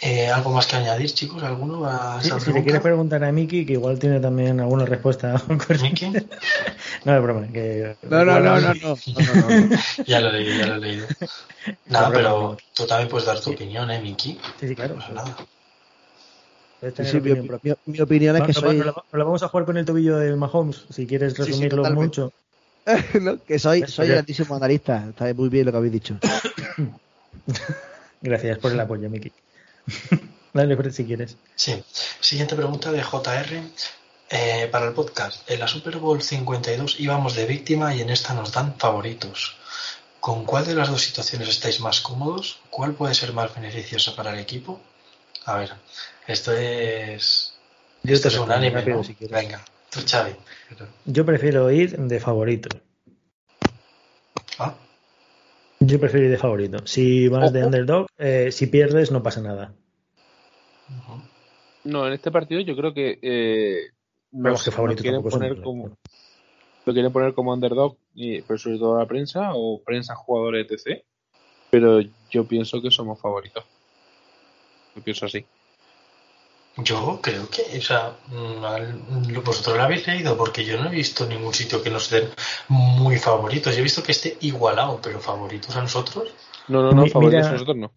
Eh, 0.00 0.28
¿Algo 0.28 0.50
más 0.50 0.66
que 0.66 0.76
añadir, 0.76 1.10
chicos? 1.12 1.42
¿Alguno? 1.42 1.86
A 1.86 2.20
si 2.22 2.52
le 2.52 2.62
quieres 2.62 2.82
preguntar 2.82 3.24
a 3.24 3.32
Miki, 3.32 3.64
que 3.64 3.74
igual 3.74 3.98
tiene 3.98 4.20
también 4.20 4.60
alguna 4.60 4.84
respuesta. 4.84 5.42
¿Miki? 5.82 6.10
no, 7.04 7.16
es 7.16 7.22
broma. 7.22 7.46
Que 7.48 7.96
no, 8.02 8.24
no, 8.24 8.40
no, 8.40 8.60
no, 8.60 8.74
no, 8.74 8.96
ya 10.06 10.20
lo 10.20 10.28
he 10.28 10.32
leído, 10.32 10.58
ya 10.58 10.66
lo 10.66 10.74
he 10.74 10.80
leído. 10.80 11.06
Nada, 11.86 12.10
pero 12.10 12.56
tú 12.74 12.86
también 12.86 13.08
puedes 13.08 13.26
dar 13.26 13.40
tu 13.40 13.52
opinión, 13.52 13.90
¿eh, 13.90 14.00
Miki? 14.00 14.38
Sí, 14.60 14.68
sí, 14.68 14.74
claro. 14.74 14.96
nada. 15.14 15.34
Sí, 17.02 17.20
mi, 17.20 17.34
mi, 17.86 18.00
opinión 18.00 18.36
es 18.36 18.42
que 18.42 18.52
soy... 18.52 18.78
Lo, 18.78 18.94
vamos 19.12 19.42
a 19.42 19.48
jugar 19.48 19.64
con 19.64 19.78
el 19.78 19.86
tobillo 19.86 20.18
de 20.18 20.36
Mahomes, 20.36 20.84
si 20.90 21.06
quieres 21.06 21.36
resumirlo 21.38 21.90
mucho. 21.90 22.32
no, 23.20 23.42
que 23.42 23.58
soy, 23.58 23.82
soy 23.88 24.08
grandísimo 24.08 24.54
analista. 24.54 25.06
Está 25.08 25.32
muy 25.34 25.48
bien 25.48 25.66
lo 25.66 25.72
que 25.72 25.78
habéis 25.78 25.92
dicho. 25.92 26.18
Gracias 28.20 28.58
por 28.58 28.72
el 28.72 28.80
apoyo, 28.80 29.08
Miki. 29.08 29.32
Dale, 30.52 30.90
si 30.90 31.04
quieres. 31.04 31.36
Sí. 31.54 31.82
Siguiente 32.20 32.56
pregunta 32.56 32.90
de 32.92 33.02
JR. 33.02 33.62
Eh, 34.28 34.68
para 34.72 34.86
el 34.86 34.92
podcast, 34.92 35.48
en 35.48 35.60
la 35.60 35.68
Super 35.68 35.98
Bowl 35.98 36.20
52 36.20 36.98
íbamos 36.98 37.36
de 37.36 37.46
víctima 37.46 37.94
y 37.94 38.00
en 38.00 38.10
esta 38.10 38.34
nos 38.34 38.52
dan 38.52 38.76
favoritos. 38.76 39.56
¿Con 40.18 40.44
cuál 40.44 40.66
de 40.66 40.74
las 40.74 40.88
dos 40.88 41.02
situaciones 41.02 41.48
estáis 41.48 41.78
más 41.78 42.00
cómodos? 42.00 42.58
¿Cuál 42.68 42.94
puede 42.94 43.14
ser 43.14 43.32
más 43.32 43.54
beneficiosa 43.54 44.16
para 44.16 44.32
el 44.32 44.40
equipo? 44.40 44.80
A 45.44 45.58
ver, 45.58 45.74
esto 46.26 46.52
es. 46.52 47.54
esto 48.02 48.28
es 48.28 48.38
un 48.38 48.50
anime, 48.50 48.82
Venga, 49.30 49.64
tú, 49.90 50.00
Xavi. 50.04 50.34
Yo 51.04 51.24
prefiero 51.24 51.70
ir 51.70 51.96
de 51.96 52.18
favorito. 52.18 52.68
Yo 55.80 56.00
prefiero 56.00 56.26
ir 56.26 56.32
de 56.32 56.38
favorito. 56.38 56.86
Si 56.86 57.28
vas 57.28 57.52
de 57.52 57.64
underdog, 57.64 58.06
eh, 58.18 58.50
si 58.50 58.66
pierdes 58.66 59.10
no 59.12 59.22
pasa 59.22 59.42
nada. 59.42 59.74
No, 61.84 62.06
en 62.06 62.12
este 62.12 62.30
partido 62.30 62.60
yo 62.60 62.76
creo 62.76 62.94
que 62.94 63.18
eh, 63.22 63.90
no, 64.32 64.54
que 64.54 64.70
favorito 64.70 64.98
lo 64.98 65.02
quieren 65.02 65.22
poner 65.22 65.60
como 65.62 65.96
lo 66.84 66.92
quieren 66.92 67.12
poner 67.12 67.34
como 67.34 67.52
underdog, 67.52 67.96
y, 68.14 68.42
pero 68.42 68.58
sobre 68.58 68.78
todo 68.78 68.98
la 68.98 69.06
prensa 69.06 69.50
o 69.54 69.82
prensa 69.82 70.14
jugadores 70.14 70.66
etc. 70.70 71.02
Pero 71.70 72.00
yo 72.30 72.46
pienso 72.46 72.80
que 72.80 72.90
somos 72.90 73.20
favoritos. 73.20 73.64
Yo 74.94 75.02
pienso 75.02 75.26
así. 75.26 75.44
Yo 76.78 77.20
creo 77.22 77.48
que, 77.48 77.78
o 77.78 77.80
sea, 77.80 78.16
mm, 78.28 79.42
vosotros 79.42 79.76
lo 79.76 79.82
habéis 79.82 80.06
leído 80.06 80.36
porque 80.36 80.64
yo 80.64 80.78
no 80.78 80.88
he 80.88 80.94
visto 80.94 81.26
ningún 81.26 81.54
sitio 81.54 81.82
que 81.82 81.90
nos 81.90 82.10
den 82.10 82.28
muy 82.68 83.16
favoritos. 83.16 83.74
Yo 83.74 83.80
he 83.80 83.82
visto 83.82 84.02
que 84.02 84.12
esté 84.12 84.36
igualado, 84.42 85.00
pero 85.02 85.18
favoritos 85.18 85.74
a 85.74 85.82
nosotros. 85.82 86.28
No, 86.68 86.82
no, 86.82 86.92
no, 86.92 87.06
favoritos 87.06 87.46
a 87.46 87.52
nosotros 87.52 87.76
no. 87.76 87.92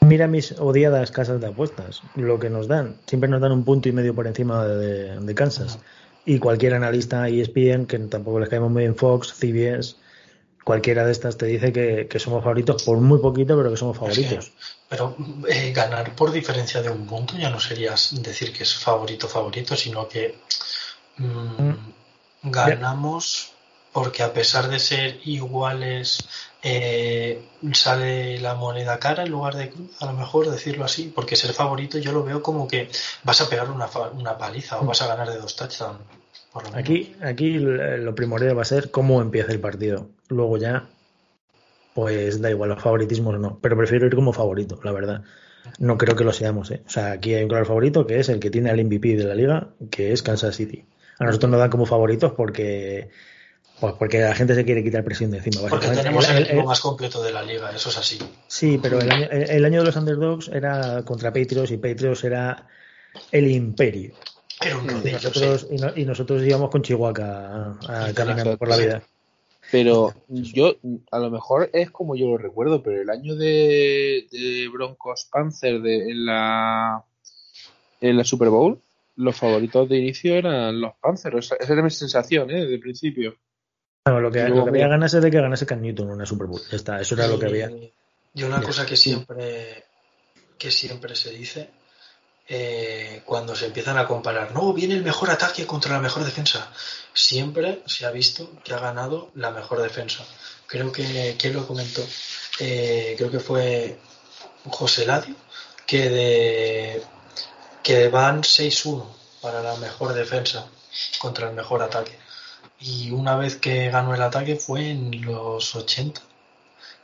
Mira 0.00 0.26
mis 0.26 0.52
odiadas 0.58 1.10
casas 1.10 1.40
de 1.40 1.48
apuestas, 1.48 2.02
lo 2.14 2.38
que 2.38 2.50
nos 2.50 2.68
dan. 2.68 2.96
Siempre 3.06 3.28
nos 3.28 3.40
dan 3.40 3.52
un 3.52 3.64
punto 3.64 3.88
y 3.88 3.92
medio 3.92 4.14
por 4.14 4.26
encima 4.26 4.64
de, 4.64 5.34
Kansas. 5.34 5.78
Y 6.24 6.38
cualquier 6.38 6.74
analista 6.74 7.28
ESPN, 7.28 7.86
que 7.86 7.98
tampoco 7.98 8.40
les 8.40 8.48
caemos 8.48 8.70
muy 8.70 8.84
en 8.84 8.96
Fox, 8.96 9.34
CBS, 9.34 9.96
cualquiera 10.66 11.06
de 11.06 11.12
estas 11.12 11.38
te 11.38 11.46
dice 11.46 11.72
que, 11.72 12.18
somos 12.18 12.42
favoritos 12.42 12.82
por 12.82 12.98
muy 12.98 13.20
poquito, 13.20 13.56
pero 13.56 13.70
que 13.70 13.76
somos 13.76 13.96
favoritos. 13.96 14.50
pero 14.88 15.14
eh, 15.48 15.70
ganar 15.72 16.16
por 16.16 16.32
diferencia 16.32 16.82
de 16.82 16.90
un 16.90 17.06
punto 17.06 17.38
ya 17.38 17.50
no 17.50 17.60
sería 17.60 17.94
decir 18.10 18.52
que 18.52 18.64
es 18.64 18.74
favorito 18.74 19.28
favorito, 19.28 19.76
sino 19.76 20.08
que 20.08 20.34
mm, 21.18 21.68
mm. 21.68 22.50
ganamos 22.50 23.52
porque 23.92 24.24
a 24.24 24.32
pesar 24.32 24.68
de 24.68 24.80
ser 24.80 25.20
iguales 25.24 26.28
eh, 26.64 27.44
sale 27.72 28.40
la 28.40 28.56
moneda 28.56 28.98
cara 28.98 29.22
en 29.22 29.30
lugar 29.30 29.54
de 29.54 29.70
cruz, 29.70 29.90
a 30.00 30.06
lo 30.06 30.14
mejor 30.14 30.50
decirlo 30.50 30.84
así, 30.84 31.12
porque 31.14 31.36
ser 31.36 31.52
favorito 31.52 31.98
yo 31.98 32.10
lo 32.10 32.24
veo 32.24 32.42
como 32.42 32.66
que 32.66 32.90
vas 33.22 33.40
a 33.40 33.48
pegar 33.48 33.70
una, 33.70 33.88
una 34.14 34.36
paliza 34.36 34.80
o 34.80 34.82
mm. 34.82 34.86
vas 34.88 35.00
a 35.00 35.06
ganar 35.06 35.30
de 35.30 35.38
dos 35.38 35.54
touchdowns. 35.54 36.00
Aquí, 36.74 37.14
aquí 37.22 37.52
lo 37.52 38.14
primordial 38.16 38.58
va 38.58 38.62
a 38.62 38.64
ser 38.64 38.90
cómo 38.90 39.20
empieza 39.22 39.52
el 39.52 39.60
partido. 39.60 40.08
Luego 40.28 40.56
ya, 40.56 40.88
pues 41.94 42.40
da 42.40 42.50
igual 42.50 42.70
los 42.70 42.82
favoritismos 42.82 43.34
o 43.34 43.38
no. 43.38 43.58
Pero 43.60 43.76
prefiero 43.76 44.06
ir 44.06 44.14
como 44.14 44.32
favorito, 44.32 44.80
la 44.82 44.92
verdad. 44.92 45.22
No 45.78 45.98
creo 45.98 46.14
que 46.16 46.24
lo 46.24 46.32
seamos. 46.32 46.70
¿eh? 46.70 46.82
O 46.86 46.90
sea, 46.90 47.12
aquí 47.12 47.34
hay 47.34 47.42
un 47.42 47.48
claro 47.48 47.64
favorito 47.64 48.06
que 48.06 48.20
es 48.20 48.28
el 48.28 48.40
que 48.40 48.50
tiene 48.50 48.70
al 48.70 48.84
MVP 48.84 49.16
de 49.16 49.24
la 49.24 49.34
liga, 49.34 49.70
que 49.90 50.12
es 50.12 50.22
Kansas 50.22 50.56
City. 50.56 50.84
A 51.18 51.24
nosotros 51.24 51.50
nos 51.50 51.60
dan 51.60 51.70
como 51.70 51.86
favoritos 51.86 52.32
porque 52.32 53.10
pues 53.80 53.94
porque 53.98 54.20
la 54.20 54.34
gente 54.34 54.54
se 54.54 54.64
quiere 54.64 54.82
quitar 54.82 55.04
presión 55.04 55.30
de 55.30 55.38
encima. 55.38 55.68
Porque 55.68 55.88
tenemos 55.88 56.28
el, 56.30 56.44
equipo 56.44 56.64
más 56.64 56.80
completo 56.80 57.22
de 57.22 57.32
la 57.32 57.42
liga, 57.42 57.70
eso 57.74 57.90
es 57.90 57.98
así. 57.98 58.18
Sí, 58.46 58.78
pero 58.80 59.00
el 59.00 59.10
año, 59.10 59.28
el 59.30 59.64
año 59.64 59.80
de 59.80 59.86
los 59.86 59.96
underdogs 59.96 60.48
era 60.48 61.02
contra 61.04 61.32
Patriots 61.32 61.70
y 61.70 61.76
Patriots 61.76 62.24
era 62.24 62.66
el 63.32 63.50
imperio 63.50 64.14
y, 65.94 66.04
nosotros, 66.04 66.42
íbamos 66.42 66.70
con 66.70 66.82
Chihuahua 66.82 67.78
caminando 68.14 68.56
por 68.56 68.68
la 68.68 68.76
vida. 68.76 69.02
Pero 69.70 70.14
yo, 70.28 70.76
a 71.10 71.18
lo 71.18 71.30
mejor 71.30 71.70
es 71.72 71.90
como 71.90 72.14
yo 72.14 72.26
lo 72.28 72.38
recuerdo, 72.38 72.82
pero 72.82 73.02
el 73.02 73.10
año 73.10 73.34
de, 73.34 74.26
Broncos 74.72 75.28
Panzer 75.30 75.80
de, 75.80 76.10
en, 76.10 76.26
la, 76.26 77.04
en 78.00 78.16
la 78.16 78.24
Super 78.24 78.48
Bowl, 78.48 78.80
los 79.16 79.36
favoritos 79.36 79.88
de 79.88 79.98
inicio 79.98 80.34
eran 80.34 80.80
los 80.80 80.94
Panzers. 81.00 81.52
Esa 81.58 81.72
era 81.72 81.82
mi 81.82 81.90
sensación, 81.90 82.50
¿eh? 82.50 82.60
Desde 82.60 82.74
el 82.74 82.80
principio. 82.80 83.36
lo 84.04 84.30
que, 84.30 84.40
había 84.40 84.88
ganas 84.88 85.14
es 85.14 85.22
de 85.22 85.30
que 85.30 85.40
ganase 85.40 85.66
Cam 85.66 85.80
Newton 85.80 86.08
en 86.08 86.14
una 86.14 86.26
Super 86.26 86.46
Bowl. 86.46 86.60
está, 86.70 87.00
eso 87.00 87.14
era 87.14 87.26
lo 87.26 87.38
que 87.38 87.46
había. 87.46 87.70
Y 88.34 88.42
una 88.42 88.60
cosa 88.60 88.86
que 88.86 88.96
siempre, 88.96 89.84
que 90.58 90.70
siempre 90.70 91.16
se 91.16 91.30
dice 91.30 91.70
eh, 92.48 93.22
cuando 93.24 93.56
se 93.56 93.66
empiezan 93.66 93.98
a 93.98 94.06
comparar, 94.06 94.52
no, 94.52 94.72
viene 94.72 94.94
el 94.94 95.02
mejor 95.02 95.30
ataque 95.30 95.66
contra 95.66 95.92
la 95.92 96.00
mejor 96.00 96.24
defensa. 96.24 96.70
Siempre 97.12 97.82
se 97.86 98.06
ha 98.06 98.10
visto 98.10 98.50
que 98.62 98.74
ha 98.74 98.78
ganado 98.78 99.30
la 99.34 99.50
mejor 99.50 99.82
defensa. 99.82 100.24
Creo 100.66 100.92
que, 100.92 101.36
¿quién 101.38 101.54
lo 101.54 101.66
comentó? 101.66 102.02
Eh, 102.60 103.14
creo 103.16 103.30
que 103.30 103.40
fue 103.40 103.98
José 104.70 105.06
Ladio, 105.06 105.34
que, 105.86 106.08
de, 106.10 107.02
que 107.82 108.08
van 108.08 108.42
6-1 108.42 109.04
para 109.40 109.62
la 109.62 109.76
mejor 109.76 110.12
defensa 110.14 110.66
contra 111.18 111.48
el 111.48 111.54
mejor 111.54 111.82
ataque. 111.82 112.18
Y 112.80 113.10
una 113.10 113.36
vez 113.36 113.56
que 113.56 113.90
ganó 113.90 114.14
el 114.14 114.22
ataque 114.22 114.56
fue 114.56 114.90
en 114.90 115.24
los 115.24 115.74
80 115.74 116.20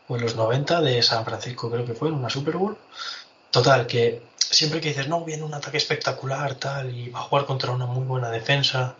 o 0.09 0.17
en 0.17 0.23
los 0.23 0.37
90 0.37 0.81
de 0.81 1.03
San 1.03 1.25
Francisco, 1.25 1.71
creo 1.71 1.85
que 1.85 1.95
fue, 1.95 2.09
en 2.09 2.15
una 2.15 2.31
Super 2.31 2.57
Bowl. 2.57 2.77
Total, 3.53 3.87
que 3.87 4.23
siempre 4.39 4.81
que 4.81 4.89
dices, 4.89 5.09
no, 5.09 5.25
viene 5.27 5.43
un 5.43 5.53
ataque 5.53 5.77
espectacular, 5.77 6.55
tal, 6.55 6.91
y 6.95 7.11
va 7.11 7.21
a 7.21 7.23
jugar 7.23 7.45
contra 7.45 7.71
una 7.71 7.85
muy 7.85 8.05
buena 8.07 8.31
defensa, 8.31 8.97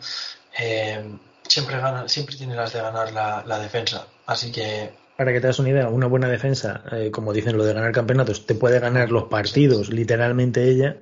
eh, 0.59 1.03
siempre, 1.47 1.77
gana, 1.77 2.07
siempre 2.07 2.35
tiene 2.35 2.55
las 2.55 2.71
de 2.71 2.79
ganar 2.79 3.11
la, 3.11 3.59
defensa. 3.59 4.05
Así 4.27 4.51
que. 4.51 4.91
Para 5.17 5.33
que 5.33 5.41
te 5.41 5.47
das 5.47 5.57
una 5.57 5.69
idea, 5.69 5.89
una 5.89 6.05
buena 6.05 6.29
defensa, 6.29 6.83
eh, 6.91 7.09
como 7.09 7.33
dicen 7.33 7.57
lo 7.57 7.65
de 7.65 7.73
ganar 7.73 7.91
campeonatos, 7.91 8.45
te 8.45 8.53
puede 8.53 8.79
ganar 8.79 9.11
los 9.11 9.23
partidos, 9.23 9.89
literalmente 9.89 10.69
ella, 10.69 10.97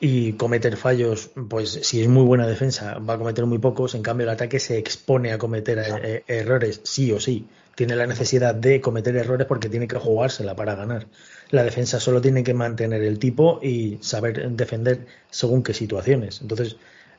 y 0.00 0.32
cometer 0.32 0.76
fallos, 0.76 1.30
pues 1.48 1.70
si 1.70 2.02
es 2.02 2.08
muy 2.08 2.24
buena 2.24 2.46
defensa, 2.48 2.98
va 2.98 3.14
a 3.14 3.18
cometer 3.18 3.46
muy 3.46 3.58
pocos, 3.58 3.94
en 3.94 4.02
cambio 4.02 4.24
el 4.24 4.30
ataque 4.30 4.58
se 4.58 4.78
expone 4.78 5.30
a 5.30 5.38
cometer 5.38 5.78
eh, 5.78 6.24
errores, 6.26 6.80
sí 6.82 7.12
o 7.12 7.20
sí. 7.20 7.46
Tiene 7.76 7.94
la 7.94 8.08
necesidad 8.08 8.56
de 8.56 8.80
cometer 8.80 9.14
errores 9.16 9.46
porque 9.46 9.68
tiene 9.68 9.86
que 9.86 9.96
jugársela 9.96 10.56
para 10.56 10.74
ganar 10.74 11.06
la 11.50 11.62
defensa 11.62 12.00
solo 12.00 12.20
tiene 12.20 12.44
que 12.44 12.54
mantener 12.54 13.02
el 13.02 13.18
tipo 13.18 13.60
y 13.62 13.98
saber 14.02 14.50
defender 14.50 15.06
según 15.30 15.62
qué 15.62 15.74
situaciones. 15.74 16.40
Entonces, 16.42 16.76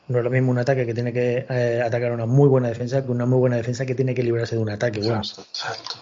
no 0.08 0.20
es 0.20 0.24
lo 0.24 0.30
mismo 0.30 0.52
un 0.52 0.58
ataque 0.58 0.86
que 0.86 0.94
tiene 0.94 1.14
que 1.14 1.46
eh, 1.50 1.82
atacar 1.84 2.12
una 2.12 2.26
muy 2.26 2.48
buena 2.48 2.68
defensa 2.68 3.04
que 3.04 3.12
una 3.12 3.26
muy 3.26 3.40
buena 3.40 3.58
defensa 3.58 3.86
que 3.86 3.96
tiene 3.96 4.14
que 4.14 4.24
librarse 4.24 4.56
de 4.56 4.62
un 4.62 4.70
ataque. 4.70 5.00
Bueno. 5.00 5.22
Exacto. 5.22 5.96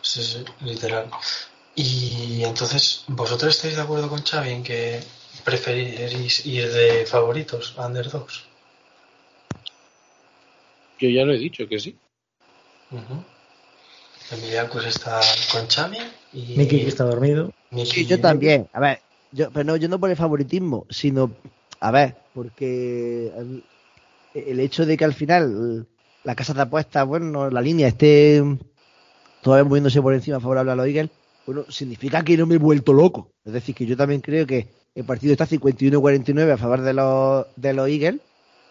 Sí, 0.00 0.22
sí, 0.22 0.44
literal. 0.60 1.08
Y 1.74 2.42
entonces, 2.44 3.04
¿vosotros 3.08 3.56
estáis 3.56 3.76
de 3.76 3.82
acuerdo 3.82 4.08
con 4.08 4.22
Xavi 4.22 4.50
en 4.50 4.62
que 4.62 5.00
preferís 5.44 6.44
ir 6.44 6.70
de 6.70 7.06
favoritos 7.06 7.74
a 7.78 7.86
underdogs? 7.86 8.44
Yo 10.98 11.08
ya 11.08 11.24
lo 11.24 11.32
he 11.32 11.38
dicho 11.38 11.66
que 11.66 11.80
sí. 11.80 11.98
Pues 14.70 14.86
está 14.86 15.20
con 15.50 15.66
Xavi 15.66 15.98
y... 16.32 16.56
Miki 16.56 16.80
está 16.80 17.04
dormido. 17.04 17.52
sí, 17.84 18.06
yo 18.06 18.20
también. 18.20 18.68
A 18.72 18.80
ver, 18.80 19.00
yo, 19.32 19.50
pero 19.50 19.64
no, 19.64 19.76
yo 19.76 19.88
no 19.88 19.98
por 19.98 20.10
el 20.10 20.16
favoritismo, 20.16 20.86
sino, 20.90 21.30
a 21.80 21.90
ver, 21.90 22.16
porque 22.34 23.32
el, 24.34 24.60
hecho 24.60 24.86
de 24.86 24.96
que 24.96 25.04
al 25.04 25.14
final 25.14 25.86
la 26.24 26.34
casa 26.34 26.54
de 26.54 26.62
apuestas, 26.62 27.06
bueno, 27.06 27.50
la 27.50 27.60
línea 27.60 27.88
esté 27.88 28.42
todavía 29.42 29.68
moviéndose 29.68 30.00
por 30.00 30.14
encima 30.14 30.40
favorable 30.40 30.72
a 30.72 30.76
los 30.76 30.86
Eagles, 30.86 31.10
bueno, 31.46 31.64
significa 31.68 32.22
que 32.22 32.36
no 32.36 32.46
me 32.46 32.54
he 32.54 32.58
vuelto 32.58 32.92
loco. 32.92 33.30
Es 33.44 33.52
decir, 33.52 33.74
que 33.74 33.86
yo 33.86 33.96
también 33.96 34.20
creo 34.20 34.46
que 34.46 34.68
el 34.94 35.04
partido 35.04 35.32
está 35.32 35.46
51-49 35.46 36.52
a 36.52 36.56
favor 36.56 36.80
de 36.82 36.92
los, 36.92 37.46
de 37.56 37.72
los 37.72 37.88
Eagles. 37.88 38.20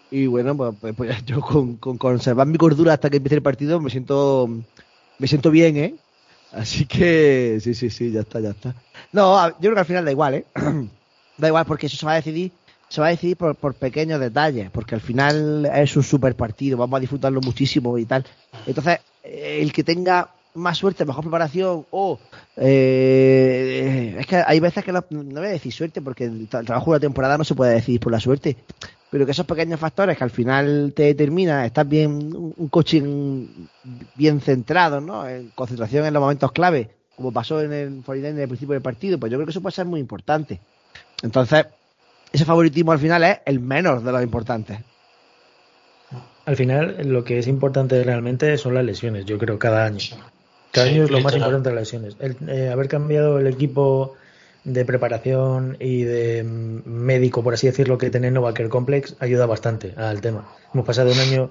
Y 0.10 0.28
bueno, 0.28 0.56
pues, 0.56 0.76
pues, 0.80 0.96
pues 0.96 1.26
yo 1.26 1.42
con, 1.42 1.78
con, 1.78 1.98
conservar 1.98 2.48
mi 2.48 2.58
cordura 2.58 2.94
hasta 2.94 3.10
que 3.10 3.18
empiece 3.18 3.36
el 3.36 3.42
partido 3.42 3.80
me 3.80 3.90
siento 3.90 4.50
me 5.22 5.28
siento 5.28 5.52
bien, 5.52 5.78
¿eh? 5.78 5.96
Así 6.52 6.86
que 6.86 7.60
sí, 7.62 7.76
sí, 7.76 7.92
sí, 7.92 8.12
ya 8.12 8.22
está, 8.22 8.40
ya 8.40 8.50
está. 8.50 8.74
No, 9.14 9.48
yo 9.50 9.56
creo 9.60 9.74
que 9.76 9.80
al 9.80 9.86
final 9.86 10.04
da 10.04 10.12
igual, 10.12 10.34
¿eh? 10.34 10.46
da 11.38 11.48
igual 11.48 11.66
porque 11.66 11.86
eso 11.86 11.96
se 11.96 12.06
va 12.06 12.14
a 12.14 12.16
decidir 12.16 12.52
se 12.90 13.00
va 13.00 13.08
a 13.08 13.12
decidir 13.12 13.38
por, 13.38 13.56
por, 13.56 13.74
pequeños 13.76 14.20
detalles, 14.20 14.70
porque 14.70 14.96
al 14.96 15.00
final 15.00 15.66
es 15.74 15.96
un 15.96 16.04
super 16.04 16.36
partido, 16.36 16.78
vamos 16.78 16.98
a 16.98 17.00
disfrutarlo 17.00 17.40
muchísimo 17.40 17.98
y 17.98 18.04
tal. 18.04 18.26
Entonces, 18.68 19.00
el 19.24 19.72
que 19.72 19.86
tenga 19.86 20.30
más 20.56 20.78
suerte, 20.78 21.06
mejor 21.06 21.24
preparación, 21.24 21.86
o 21.90 22.20
eh, 22.58 24.18
es 24.20 24.28
que 24.28 24.44
hay 24.46 24.60
veces 24.60 24.84
que 24.84 24.92
no, 24.92 25.06
voy 25.10 25.46
a 25.46 25.52
decir 25.52 25.72
suerte, 25.72 26.02
porque 26.02 26.26
el 26.26 26.50
trabajo 26.50 26.92
de 26.92 26.98
la 26.98 27.02
temporada 27.02 27.38
no 27.38 27.46
se 27.46 27.56
puede 27.56 27.76
decidir 27.76 28.02
por 28.02 28.12
la 28.12 28.20
suerte, 28.20 28.58
pero 29.12 29.26
que 29.26 29.34
esos 29.34 29.46
pequeños 29.46 29.78
factores 29.78 30.18
que 30.18 30.24
al 30.24 30.30
final 30.30 30.94
te 30.96 31.04
determinan, 31.04 31.66
estás 31.66 31.88
bien, 31.88 32.34
un 32.34 32.68
coaching 32.70 33.46
bien 34.16 34.40
centrado, 34.40 35.02
¿no? 35.02 35.28
En 35.28 35.50
concentración 35.50 36.06
en 36.06 36.14
los 36.14 36.22
momentos 36.22 36.54
clave, 36.54 36.90
como 37.18 37.34
pasó 37.34 37.62
en 37.62 37.74
el 37.74 38.02
49 38.06 38.30
en 38.30 38.42
el 38.42 38.48
principio 38.48 38.74
del 38.74 38.82
partido, 38.82 39.20
pues 39.20 39.30
yo 39.30 39.38
creo 39.38 39.46
que 39.46 39.52
eso 39.52 39.62
puede 39.62 39.76
ser 39.76 39.86
muy 39.86 40.00
importante. 40.00 40.62
Entonces, 41.22 41.66
ese 42.32 42.46
favoritismo 42.46 42.94
al 42.94 43.00
final 43.00 43.24
es 43.26 43.40
el 43.46 43.60
menos 43.60 44.02
de 44.02 44.12
los 44.14 44.24
importantes. 44.24 44.80
Al 46.46 46.56
final, 46.56 46.96
lo 47.04 47.26
que 47.26 47.38
es 47.38 47.48
importante 47.48 48.02
realmente 48.06 48.58
son 48.58 48.76
las 48.76 48.86
lesiones, 48.86 49.26
yo 49.26 49.38
creo, 49.38 49.60
cada 49.60 49.86
año. 49.86 50.00
Cada 50.72 50.88
año 50.88 51.04
es 51.04 51.12
lo 51.12 51.20
más 51.20 51.36
importante 51.36 51.70
las 51.70 51.82
lesiones. 51.82 52.16
El, 52.20 52.38
eh, 52.48 52.70
haber 52.70 52.88
cambiado 52.88 53.40
el 53.40 53.48
equipo 53.48 54.16
de 54.64 54.86
preparación 54.86 55.78
y 55.80 56.04
de 56.04 56.44
médico, 56.44 57.44
por 57.44 57.54
así 57.54 57.68
decirlo, 57.68 57.98
que 57.98 58.10
tiene 58.10 58.32
Novaker 58.32 58.70
Complex 58.70 59.16
ayuda 59.20 59.46
bastante 59.46 59.94
al 59.98 60.22
tema. 60.22 60.48
Hemos 60.74 60.86
pasado 60.86 61.12
un 61.12 61.20
año, 61.20 61.50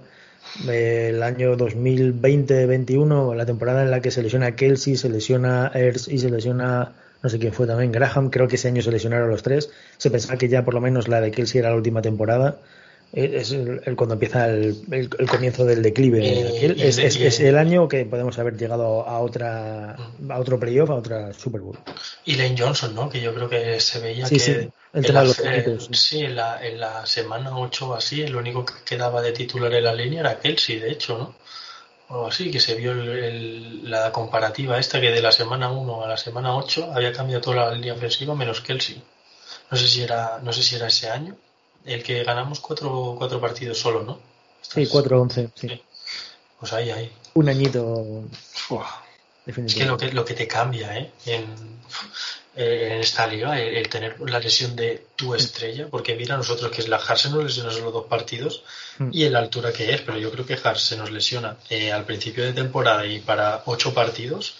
el 0.68 1.22
año 1.22 1.56
2020-21, 1.56 3.34
la 3.34 3.46
temporada 3.46 3.82
en 3.82 3.90
la 3.90 4.00
que 4.00 4.10
se 4.10 4.22
lesiona 4.22 4.54
Kelsey, 4.54 4.96
se 4.96 5.08
lesiona 5.08 5.70
Ers 5.74 6.08
y 6.08 6.18
se 6.18 6.30
lesiona, 6.30 6.92
no 7.22 7.28
sé 7.28 7.38
quién 7.38 7.52
fue 7.52 7.66
también, 7.66 7.92
Graham, 7.92 8.30
creo 8.30 8.46
que 8.46 8.56
ese 8.56 8.68
año 8.68 8.82
se 8.82 8.92
lesionaron 8.92 9.28
los 9.28 9.42
tres. 9.42 9.70
Se 9.98 10.10
pensaba 10.10 10.38
que 10.38 10.48
ya 10.48 10.64
por 10.64 10.74
lo 10.74 10.80
menos 10.80 11.08
la 11.08 11.20
de 11.20 11.30
Kelsey 11.32 11.58
era 11.58 11.70
la 11.70 11.76
última 11.76 12.02
temporada 12.02 12.58
es 13.12 13.50
el, 13.50 13.96
cuando 13.96 14.14
empieza 14.14 14.46
el, 14.48 14.84
el, 14.92 15.28
comienzo 15.28 15.64
del 15.64 15.82
declive. 15.82 16.86
es, 16.86 16.98
es, 16.98 17.40
el 17.40 17.58
año 17.58 17.88
que 17.88 18.04
podemos 18.04 18.38
haber 18.38 18.56
llegado 18.56 19.06
a 19.06 19.18
otra 19.18 19.96
a 20.28 20.38
otro 20.38 20.60
playoff, 20.60 20.90
a 20.90 20.94
otra 20.94 21.32
Super 21.32 21.60
Bowl. 21.60 21.78
Y 22.24 22.36
Lane 22.36 22.54
Johnson, 22.56 22.94
¿no? 22.94 23.10
Que 23.10 23.20
yo 23.20 23.34
creo 23.34 23.48
que 23.48 23.80
se 23.80 23.98
veía 23.98 24.28
que 24.28 24.38
sí. 24.38 24.52
en, 24.92 25.14
la, 25.14 25.26
sí, 25.90 26.20
en 26.20 26.36
la, 26.36 26.64
en 26.64 26.78
la 26.78 27.04
semana 27.04 27.58
8 27.58 27.88
o 27.88 27.94
así, 27.94 28.22
el 28.22 28.36
único 28.36 28.64
que 28.64 28.74
quedaba 28.84 29.20
de 29.20 29.32
titular 29.32 29.74
en 29.74 29.84
la 29.84 29.94
línea 29.94 30.20
era 30.20 30.38
Kelsey, 30.38 30.78
de 30.78 30.92
hecho, 30.92 31.18
¿no? 31.18 31.34
O 32.16 32.26
así, 32.28 32.50
que 32.50 32.60
se 32.60 32.74
vio 32.74 32.94
la 32.94 34.12
comparativa 34.12 34.78
esta 34.78 35.00
que 35.00 35.10
de 35.10 35.22
la 35.22 35.32
semana 35.32 35.70
1 35.70 36.04
a 36.04 36.08
la 36.08 36.16
semana 36.16 36.56
8 36.56 36.92
había 36.94 37.12
cambiado 37.12 37.40
toda 37.40 37.56
la 37.56 37.72
línea 37.72 37.94
ofensiva 37.94 38.34
menos 38.36 38.60
Kelsey. 38.60 39.02
No 39.70 39.76
sé 39.76 39.88
si 39.88 40.02
era, 40.02 40.40
no 40.42 40.52
sé 40.52 40.62
si 40.62 40.76
era 40.76 40.86
ese 40.86 41.08
año 41.08 41.36
el 41.84 42.02
que 42.02 42.22
ganamos 42.24 42.60
cuatro, 42.60 43.40
partidos 43.40 43.78
solo, 43.78 44.02
¿no? 44.02 44.18
Sí, 44.62 44.86
cuatro 44.86 45.20
once, 45.20 45.48
sí. 45.54 45.80
Pues 46.58 46.72
ahí, 46.72 46.90
ahí. 46.90 47.10
Un 47.34 47.48
añito. 47.48 48.24
Es 49.46 49.74
que 49.74 49.84
lo, 49.84 49.96
que 49.96 50.12
lo 50.12 50.24
que 50.24 50.34
te 50.34 50.46
cambia 50.46 50.96
¿eh? 50.98 51.10
en, 51.26 51.80
en 52.54 53.00
esta 53.00 53.26
liga, 53.26 53.58
el, 53.58 53.88
tener 53.88 54.20
la 54.20 54.38
lesión 54.38 54.76
de 54.76 55.06
tu 55.16 55.34
estrella, 55.34 55.88
porque 55.88 56.14
mira 56.14 56.36
nosotros 56.36 56.70
que 56.70 56.82
es 56.82 56.88
la 56.88 56.98
Hart 56.98 57.18
se 57.18 57.30
nos 57.30 57.44
lesiona 57.44 57.70
solo 57.70 57.90
dos 57.90 58.06
partidos 58.06 58.62
mm. 58.98 59.08
y 59.12 59.24
en 59.24 59.32
la 59.32 59.38
altura 59.38 59.72
que 59.72 59.94
es, 59.94 60.02
pero 60.02 60.18
yo 60.18 60.30
creo 60.30 60.44
que 60.44 60.58
Hart 60.62 60.78
se 60.78 60.96
nos 60.96 61.10
lesiona 61.10 61.56
eh, 61.70 61.92
al 61.92 62.04
principio 62.04 62.44
de 62.44 62.52
temporada 62.52 63.06
y 63.06 63.20
para 63.20 63.62
ocho 63.66 63.94
partidos 63.94 64.54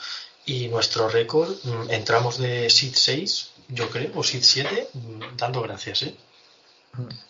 y 0.47 0.68
nuestro 0.68 1.09
récord 1.09 1.51
mm, 1.62 1.90
entramos 1.90 2.38
de 2.38 2.70
SID 2.70 2.94
6, 2.94 3.51
yo 3.68 3.88
creo, 3.90 4.10
o 4.14 4.24
SID 4.24 4.42
7, 4.42 4.88
mm, 4.92 5.36
dando 5.36 5.60
gracias, 5.62 6.02
¿eh? 6.05 6.14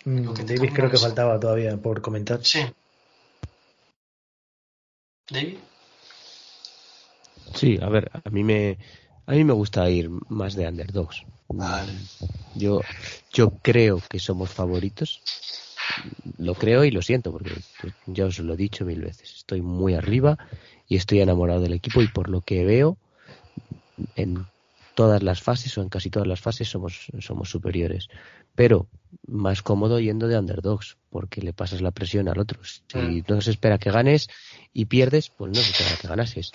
David 0.05 0.73
creo 0.73 0.91
que 0.91 0.97
faltaba 0.97 1.39
todavía 1.39 1.77
por 1.77 2.01
comentar. 2.01 2.45
Sí. 2.45 2.61
David. 5.31 5.59
Sí, 7.55 7.79
a 7.81 7.89
ver, 7.89 8.11
a 8.13 8.31
mí 8.31 8.43
me 8.43 8.79
a 9.27 9.33
mí 9.33 9.45
me 9.45 9.53
gusta 9.53 9.89
ir 9.91 10.11
más 10.29 10.55
de 10.55 10.69
underdogs. 10.69 11.25
Yo 12.55 12.81
yo 13.33 13.51
creo 13.63 14.03
que 14.09 14.19
somos 14.19 14.51
favoritos. 14.51 15.23
Lo 16.39 16.55
creo 16.55 16.85
y 16.85 16.91
lo 16.91 17.03
siento 17.03 17.33
porque 17.33 17.53
ya 18.07 18.27
os 18.27 18.39
lo 18.39 18.55
he 18.55 18.57
dicho 18.57 18.85
mil 18.85 19.03
veces. 19.03 19.35
Estoy 19.37 19.61
muy 19.61 19.95
arriba 19.95 20.39
y 20.89 20.97
estoy 20.97 21.21
enamorado 21.21 21.61
del 21.61 21.75
equipo 21.75 22.01
y 22.03 22.09
por 22.09 22.29
lo 22.29 22.41
que 22.41 22.65
veo 22.65 22.97
en 24.15 24.47
todas 25.01 25.23
las 25.23 25.41
fases 25.41 25.79
o 25.79 25.81
en 25.81 25.89
casi 25.89 26.11
todas 26.11 26.29
las 26.29 26.43
fases 26.43 26.69
somos 26.69 27.07
somos 27.21 27.49
superiores. 27.49 28.09
Pero 28.55 28.87
más 29.27 29.63
cómodo 29.63 29.99
yendo 29.99 30.29
de 30.29 30.39
underdogs 30.39 30.99
porque 31.09 31.41
le 31.41 31.55
pasas 31.55 31.81
la 31.81 31.91
presión 31.91 32.29
al 32.29 32.39
otro. 32.39 32.61
Si 32.63 32.99
mm. 32.99 33.25
no 33.27 33.41
se 33.41 33.51
espera 33.53 33.79
que 33.79 33.91
ganes 33.91 34.29
y 34.75 34.85
pierdes, 34.85 35.31
pues 35.31 35.53
no 35.53 35.55
se 35.55 35.71
espera 35.71 35.97
que 35.99 36.07
ganases. 36.07 36.53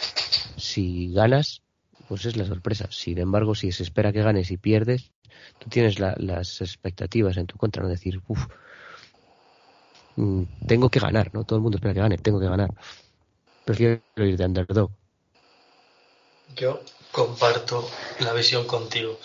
Si 0.57 1.11
ganas, 1.11 1.63
pues 2.07 2.25
es 2.25 2.37
la 2.37 2.45
sorpresa. 2.45 2.87
Sin 2.91 3.17
embargo, 3.17 3.55
si 3.55 3.71
se 3.71 3.81
espera 3.81 4.13
que 4.13 4.21
ganes 4.21 4.51
y 4.51 4.57
pierdes, 4.57 5.11
tú 5.57 5.67
tienes 5.67 5.97
las 5.99 6.61
expectativas 6.61 7.37
en 7.37 7.47
tu 7.47 7.57
contra, 7.57 7.81
no 7.81 7.89
decir, 7.89 8.21
uff, 8.27 8.45
mm, 10.17 10.43
tengo 10.67 10.91
que 10.91 10.99
ganar, 10.99 11.33
¿no? 11.33 11.45
Todo 11.45 11.57
el 11.57 11.63
mundo 11.63 11.77
espera 11.77 11.95
que 11.95 12.01
gane, 12.01 12.19
tengo 12.19 12.39
que 12.39 12.47
ganar. 12.47 12.69
Prefiero 13.65 14.03
ir 14.17 14.37
de 14.37 14.45
underdog. 14.45 14.91
Yo 16.55 16.79
comparto 17.15 17.89
la 18.19 18.33
visión 18.33 18.67
contigo. 18.67 19.17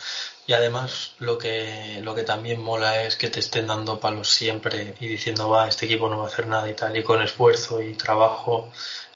Y 0.47 0.53
además 0.53 1.15
lo 1.19 1.37
que, 1.39 2.01
lo 2.03 2.15
que 2.15 2.23
también 2.23 2.61
mola 2.61 3.03
es 3.03 3.17
que 3.17 3.31
te 3.31 3.41
estén 3.41 3.67
dando 3.67 3.99
palos 3.99 4.29
siempre 4.29 4.95
y 5.01 5.09
diciendo, 5.09 5.49
va, 5.49 5.69
este 5.69 5.87
equipo 5.87 6.09
no 6.09 6.19
va 6.19 6.25
a 6.25 6.29
hacer 6.29 6.47
nada 6.47 6.71
y 6.71 6.75
tal, 6.75 6.97
y 6.97 7.03
con 7.03 7.21
esfuerzo 7.21 7.83
y 7.83 7.95
trabajo 7.95 8.71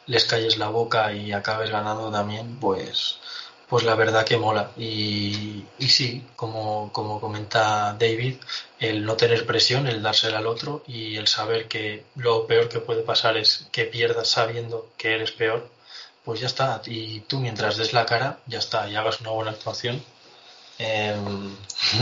les 0.07 0.25
calles 0.25 0.59
la 0.59 0.69
boca 0.69 1.13
y 1.13 1.33
acabes 1.33 1.71
ganando 1.71 2.11
también, 2.11 2.59
pues, 2.61 3.19
pues 3.69 3.85
la 3.85 3.95
verdad 3.95 4.27
que 4.27 4.39
mola. 4.39 4.73
Y, 4.77 5.65
y 5.79 5.89
sí, 5.89 6.27
como, 6.35 6.91
como 6.93 7.21
comenta 7.21 7.97
David, 7.99 8.37
el 8.81 9.05
no 9.05 9.17
tener 9.17 9.47
presión, 9.47 9.87
el 9.87 10.03
dársela 10.03 10.39
al 10.39 10.49
otro 10.49 10.83
y 10.87 11.17
el 11.17 11.29
saber 11.29 11.69
que 11.69 12.05
lo 12.17 12.47
peor 12.49 12.69
que 12.69 12.81
puede 12.81 13.03
pasar 13.03 13.37
es 13.37 13.69
que 13.71 13.85
pierdas 13.85 14.29
sabiendo 14.29 14.91
que 14.97 15.15
eres 15.15 15.31
peor, 15.33 15.69
pues 16.25 16.41
ya 16.41 16.47
está. 16.47 16.81
Y 16.87 17.21
tú 17.21 17.41
mientras 17.41 17.77
des 17.77 17.93
la 17.93 18.07
cara, 18.07 18.39
ya 18.47 18.59
está, 18.59 18.89
y 18.89 18.97
hagas 18.97 19.21
una 19.21 19.31
buena 19.31 19.51
actuación 19.51 20.03
Em, 20.79 21.55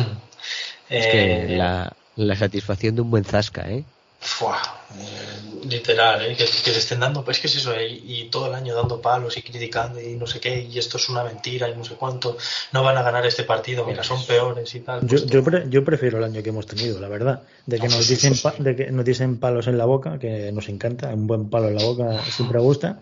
es 0.89 1.07
que 1.07 1.55
eh, 1.55 1.57
la, 1.57 1.93
la, 2.16 2.36
satisfacción 2.36 2.94
de 2.94 3.03
un 3.03 3.11
buen 3.11 3.24
zasca, 3.24 3.70
¿eh? 3.70 3.85
eh 3.85 5.66
literal, 5.69 6.24
¿eh? 6.24 6.36
que, 6.36 6.44
que, 6.44 6.70
le 6.70 6.78
estén 6.78 7.01
dando, 7.01 7.24
pues 7.24 7.39
que 7.39 7.49
es 7.49 7.57
eso, 7.57 7.74
¿eh? 7.74 7.89
y 7.89 8.24
todo 8.31 8.47
el 8.47 8.55
año 8.55 8.74
dando 8.74 9.01
palos 9.01 9.36
y 9.36 9.43
criticando 9.43 10.01
y 10.01 10.15
no 10.15 10.27
sé 10.27 10.40
qué, 10.40 10.61
y 10.62 10.78
esto 10.78 10.97
es 10.97 11.09
una 11.09 11.23
mentira 11.23 11.69
y 11.69 11.77
no 11.77 11.85
sé 11.85 11.94
cuánto, 11.94 12.36
no 12.73 12.82
van 12.82 12.97
a 12.97 13.03
ganar 13.03 13.27
este 13.27 13.44
partido, 13.44 13.85
mira, 13.85 14.03
son 14.03 14.24
peores 14.24 14.74
y 14.74 14.81
tal. 14.81 15.07
Yo, 15.07 15.19
pues 15.43 15.65
yo, 15.65 15.69
yo, 15.69 15.85
prefiero 15.85 16.19
el 16.19 16.24
año 16.24 16.43
que 16.43 16.49
hemos 16.49 16.66
tenido, 16.66 16.99
la 17.01 17.09
verdad, 17.09 17.43
de 17.66 17.78
que, 17.78 17.89
nos, 17.89 18.09
dicen 18.09 18.35
de 18.59 18.77
que 18.77 18.90
nos 18.90 19.05
dicen 19.05 19.39
palos 19.39 19.66
en 19.66 19.77
la 19.77 19.85
boca, 19.85 20.19
que 20.19 20.51
nos 20.53 20.69
encanta, 20.69 21.09
un 21.09 21.27
buen 21.27 21.51
palo 21.51 21.69
en 21.69 21.77
la 21.77 21.85
boca 21.85 22.24
siempre 22.24 22.59
gusta, 22.61 23.01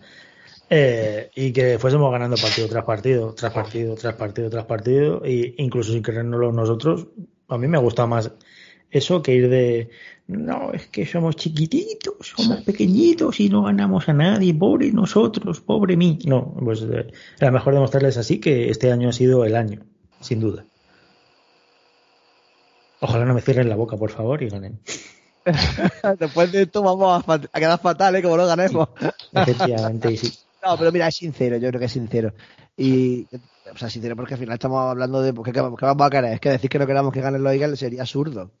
eh, 0.73 1.29
y 1.35 1.51
que 1.51 1.77
fuésemos 1.77 2.09
ganando 2.13 2.37
partido 2.37 2.69
tras 2.69 2.85
partido, 2.85 3.33
tras 3.33 3.51
partido, 3.51 3.93
tras 3.95 4.15
partido, 4.15 4.49
tras 4.49 4.65
partido, 4.65 5.21
e 5.25 5.53
incluso 5.57 5.91
sin 5.91 6.01
querernoslo 6.01 6.53
nosotros, 6.53 7.07
a 7.49 7.57
mí 7.57 7.67
me 7.67 7.77
gusta 7.77 8.07
más 8.07 8.31
eso 8.89 9.21
que 9.21 9.33
ir 9.33 9.49
de, 9.49 9.89
no, 10.27 10.71
es 10.71 10.87
que 10.87 11.05
somos 11.05 11.35
chiquititos, 11.35 12.33
somos 12.37 12.61
pequeñitos 12.61 13.41
y 13.41 13.49
no 13.49 13.63
ganamos 13.63 14.07
a 14.07 14.13
nadie, 14.13 14.53
pobre 14.53 14.93
nosotros, 14.93 15.59
pobre 15.59 15.97
mí. 15.97 16.19
No, 16.25 16.55
pues 16.63 16.83
eh, 16.83 17.11
era 17.37 17.51
mejor 17.51 17.73
demostrarles 17.73 18.15
así 18.15 18.39
que 18.39 18.69
este 18.69 18.93
año 18.93 19.09
ha 19.09 19.13
sido 19.13 19.43
el 19.43 19.57
año, 19.57 19.81
sin 20.21 20.39
duda. 20.39 20.63
Ojalá 23.01 23.25
no 23.25 23.33
me 23.33 23.41
cierren 23.41 23.67
la 23.67 23.75
boca, 23.75 23.97
por 23.97 24.11
favor, 24.11 24.41
y 24.41 24.47
ganen. 24.47 24.79
Después 26.19 26.49
de 26.53 26.61
esto 26.61 26.81
vamos 26.81 27.25
a, 27.27 27.59
quedar 27.59 27.81
fatal, 27.81 28.15
¿eh? 28.15 28.21
Como 28.21 28.37
no 28.37 28.45
ganemos. 28.45 28.87
Efectivamente, 29.33 30.15
sí. 30.15 30.31
No, 30.63 30.77
pero 30.77 30.91
mira, 30.91 31.07
es 31.07 31.15
sincero, 31.15 31.57
yo 31.57 31.69
creo 31.69 31.79
que 31.79 31.85
es 31.85 31.91
sincero. 31.91 32.33
Y, 32.77 33.27
o 33.73 33.77
sea, 33.77 33.89
sincero 33.89 34.15
porque 34.15 34.35
al 34.35 34.39
final 34.39 34.53
estamos 34.53 34.79
hablando 34.81 35.21
de 35.21 35.33
¿qué, 35.43 35.51
qué 35.51 35.61
vamos 35.61 35.79
a 35.81 36.09
querer? 36.09 36.33
Es 36.33 36.39
que 36.39 36.49
decir 36.49 36.69
que 36.69 36.79
no 36.79 36.87
queramos 36.87 37.11
que 37.13 37.21
ganen 37.21 37.43
los 37.43 37.53
Eagles 37.53 37.79
sería 37.79 38.01
absurdo. 38.01 38.51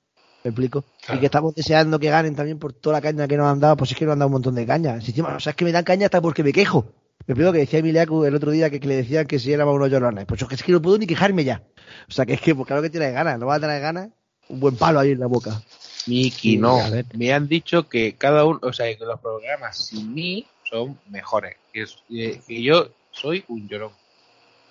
¿Me 0.43 0.49
explico? 0.49 0.83
Y 1.13 1.19
que 1.19 1.25
estamos 1.27 1.53
deseando 1.53 1.99
que 1.99 2.09
ganen 2.09 2.35
también 2.35 2.57
por 2.57 2.73
toda 2.73 2.97
la 2.97 3.01
caña 3.01 3.27
que 3.27 3.37
nos 3.37 3.45
han 3.47 3.59
dado, 3.59 3.77
pues 3.77 3.91
es 3.91 3.97
que 3.97 4.05
nos 4.05 4.13
han 4.13 4.19
dado 4.19 4.27
un 4.27 4.33
montón 4.33 4.55
de 4.55 4.65
caña. 4.65 4.99
Si 5.01 5.11
encima, 5.11 5.35
o 5.35 5.39
sea, 5.39 5.51
es 5.51 5.55
que 5.55 5.65
me 5.65 5.71
dan 5.71 5.83
caña 5.83 6.05
hasta 6.05 6.19
porque 6.21 6.43
me 6.43 6.51
quejo. 6.51 6.85
Me 7.27 7.33
explico 7.33 7.51
que 7.51 7.59
decía 7.59 7.79
Emiliaku 7.79 8.25
el 8.25 8.33
otro 8.33 8.49
día 8.49 8.71
que, 8.71 8.79
le 8.79 8.95
decían 8.95 9.27
que 9.27 9.37
si 9.37 9.53
éramos 9.53 9.75
unos 9.75 9.91
llorones. 9.91 10.25
Pues 10.25 10.41
es 10.41 10.63
que 10.63 10.71
no 10.71 10.81
puedo 10.81 10.97
ni 10.97 11.05
quejarme 11.05 11.43
ya. 11.43 11.63
O 12.09 12.11
sea, 12.11 12.25
que 12.25 12.33
es 12.33 12.41
que, 12.41 12.55
pues 12.55 12.65
claro 12.65 12.81
que 12.81 12.89
tiene 12.89 13.11
ganas, 13.11 13.37
no 13.37 13.45
va 13.45 13.55
a 13.55 13.59
tener 13.59 13.79
ganas, 13.79 14.09
un 14.49 14.59
buen 14.59 14.75
palo 14.75 14.99
ahí 14.99 15.11
en 15.11 15.19
la 15.19 15.27
boca. 15.27 15.61
Miki, 16.07 16.57
no. 16.57 16.79
Me 17.13 17.31
han 17.31 17.47
dicho 17.47 17.87
que 17.87 18.15
cada 18.15 18.43
uno, 18.45 18.59
o 18.63 18.73
sea, 18.73 18.87
que 18.97 19.05
los 19.05 19.19
programas 19.19 19.77
sin 19.77 20.13
mí 20.13 20.47
son 20.63 20.99
mejores. 21.09 21.60
Que, 21.73 22.61
yo 22.61 22.89
soy 23.11 23.43
un 23.47 23.67
llorón. 23.67 23.91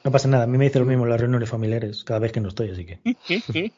No 0.04 0.10
pasa 0.10 0.28
nada, 0.28 0.44
a 0.44 0.46
mí 0.46 0.56
me 0.56 0.64
dice 0.64 0.78
lo 0.78 0.86
mismo 0.86 1.06
las 1.06 1.20
reuniones 1.20 1.48
familiares 1.48 2.04
cada 2.04 2.20
vez 2.20 2.32
que 2.32 2.40
no 2.40 2.48
estoy, 2.48 2.70
así 2.70 2.86
que. 2.86 3.00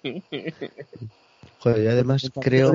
Joder, 1.59 1.85
y 1.85 1.87
además 1.89 2.31
creo. 2.41 2.73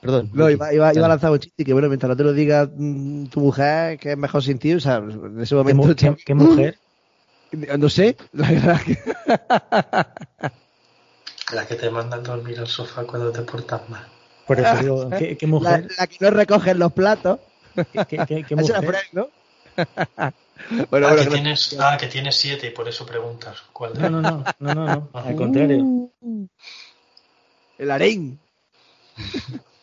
Perdón. 0.00 0.30
No, 0.32 0.48
iba, 0.48 0.72
iba, 0.72 0.94
iba, 0.94 1.06
a 1.06 1.08
lanzar 1.08 1.30
un 1.30 1.38
chiste 1.38 1.64
que, 1.64 1.72
bueno, 1.72 1.88
mientras 1.88 2.08
no 2.08 2.16
te 2.16 2.24
lo 2.24 2.32
diga 2.32 2.68
mm, 2.72 3.26
tu 3.26 3.40
mujer, 3.40 3.98
que 3.98 4.12
es 4.12 4.18
mejor 4.18 4.42
sin 4.42 4.58
ti, 4.58 4.74
o 4.74 4.80
sea, 4.80 4.96
en 4.96 5.40
ese 5.40 5.54
momento. 5.54 6.16
¿Qué, 6.24 6.34
mujer? 6.34 6.78
No 7.78 7.88
sé, 7.88 8.16
la 8.32 8.50
verdad 8.50 8.80
que. 8.84 8.98
La 11.52 11.64
que 11.64 11.76
te 11.76 11.88
manda 11.90 12.16
a 12.16 12.20
dormir 12.20 12.58
al 12.58 12.66
sofá 12.66 13.04
cuando 13.04 13.30
te 13.30 13.42
portas 13.42 13.88
mal. 13.88 14.04
Por 14.48 14.58
eso 14.58 14.76
digo, 14.78 15.08
¿qué, 15.10 15.46
mujer? 15.46 15.88
La, 15.96 16.08
que 16.08 16.16
no 16.20 16.30
recoge 16.30 16.74
los 16.74 16.92
platos. 16.92 17.38
¿Qué, 18.08 18.44
qué, 18.44 18.56
mujer? 18.56 18.96
¿no? 19.12 19.28
bueno, 20.90 21.08
ah, 21.08 21.16
que 21.16 21.26
tienes, 21.26 21.76
ah, 21.78 21.96
que 22.00 22.06
tienes 22.06 22.36
siete 22.36 22.68
y 22.68 22.70
por 22.70 22.88
eso 22.88 23.04
preguntas. 23.04 23.62
¿Cuál 23.72 23.94
de... 23.94 24.00
no, 24.00 24.10
no, 24.10 24.20
no, 24.20 24.44
no, 24.58 24.74
no, 24.74 25.10
al 25.12 25.36
contrario. 25.36 25.82
Uh. 26.20 26.46
el 27.78 27.90
harén. 27.90 28.38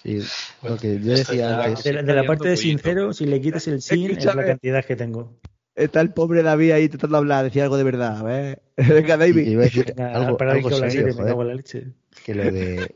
Sí, 0.03 0.19
lo 0.61 0.77
que 0.77 0.99
yo 0.99 1.11
decía 1.11 1.63
antes. 1.63 1.83
De, 1.83 2.01
la, 2.03 2.23
parte 2.25 2.49
de 2.49 2.57
sincero, 2.57 3.13
si 3.13 3.25
le 3.25 3.39
quitas 3.39 3.67
el 3.67 3.81
sin, 3.81 4.11
es 4.11 4.25
la 4.25 4.45
cantidad 4.45 4.83
que 4.83 4.95
tengo. 4.95 5.31
Está 5.75 6.01
el 6.01 6.11
pobre 6.11 6.43
David 6.43 6.71
ahí 6.71 6.83
intentando 6.83 7.17
hablar, 7.17 7.45
decía 7.45 7.63
algo 7.63 7.77
de 7.77 7.83
verdad. 7.83 8.23
¿ves? 8.23 8.57
Venga, 8.75 9.17
David. 9.17 9.47
Iba 9.47 9.61
a 9.61 9.65
decir 9.65 9.95
algo, 9.99 10.37
algo 10.39 10.69
serio, 10.71 11.13
joder, 11.15 11.35
la 11.35 11.55
leche. 11.55 11.87
Que 12.25 12.35
lo 12.35 12.43
de 12.43 12.95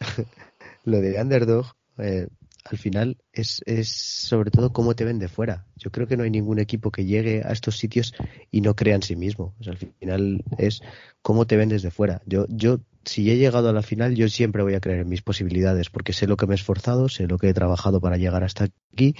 lo 0.84 1.00
de 1.00 1.20
Underdog, 1.20 1.66
eh, 1.98 2.28
al 2.70 2.78
final 2.78 3.16
es, 3.32 3.62
es 3.66 3.88
sobre 3.88 4.50
todo 4.50 4.72
cómo 4.72 4.94
te 4.94 5.04
ven 5.04 5.18
de 5.18 5.28
fuera. 5.28 5.66
Yo 5.76 5.90
creo 5.90 6.06
que 6.06 6.16
no 6.16 6.24
hay 6.24 6.30
ningún 6.30 6.58
equipo 6.58 6.90
que 6.90 7.04
llegue 7.04 7.42
a 7.44 7.52
estos 7.52 7.78
sitios 7.78 8.14
y 8.50 8.60
no 8.60 8.74
crea 8.76 8.94
en 8.94 9.02
sí 9.02 9.16
mismo. 9.16 9.54
al 9.66 9.76
final 9.76 10.44
es 10.58 10.82
cómo 11.22 11.46
te 11.46 11.56
ven 11.56 11.68
desde 11.68 11.90
fuera. 11.90 12.20
Yo, 12.26 12.46
yo, 12.48 12.80
si 13.04 13.30
he 13.30 13.36
llegado 13.36 13.68
a 13.70 13.72
la 13.72 13.82
final, 13.82 14.14
yo 14.14 14.28
siempre 14.28 14.62
voy 14.62 14.74
a 14.74 14.80
creer 14.80 15.00
en 15.00 15.08
mis 15.08 15.22
posibilidades, 15.22 15.88
porque 15.88 16.12
sé 16.12 16.26
lo 16.26 16.36
que 16.36 16.46
me 16.46 16.54
he 16.54 16.56
esforzado, 16.56 17.08
sé 17.08 17.26
lo 17.26 17.38
que 17.38 17.48
he 17.48 17.54
trabajado 17.54 18.00
para 18.00 18.18
llegar 18.18 18.44
hasta 18.44 18.68
aquí 18.92 19.14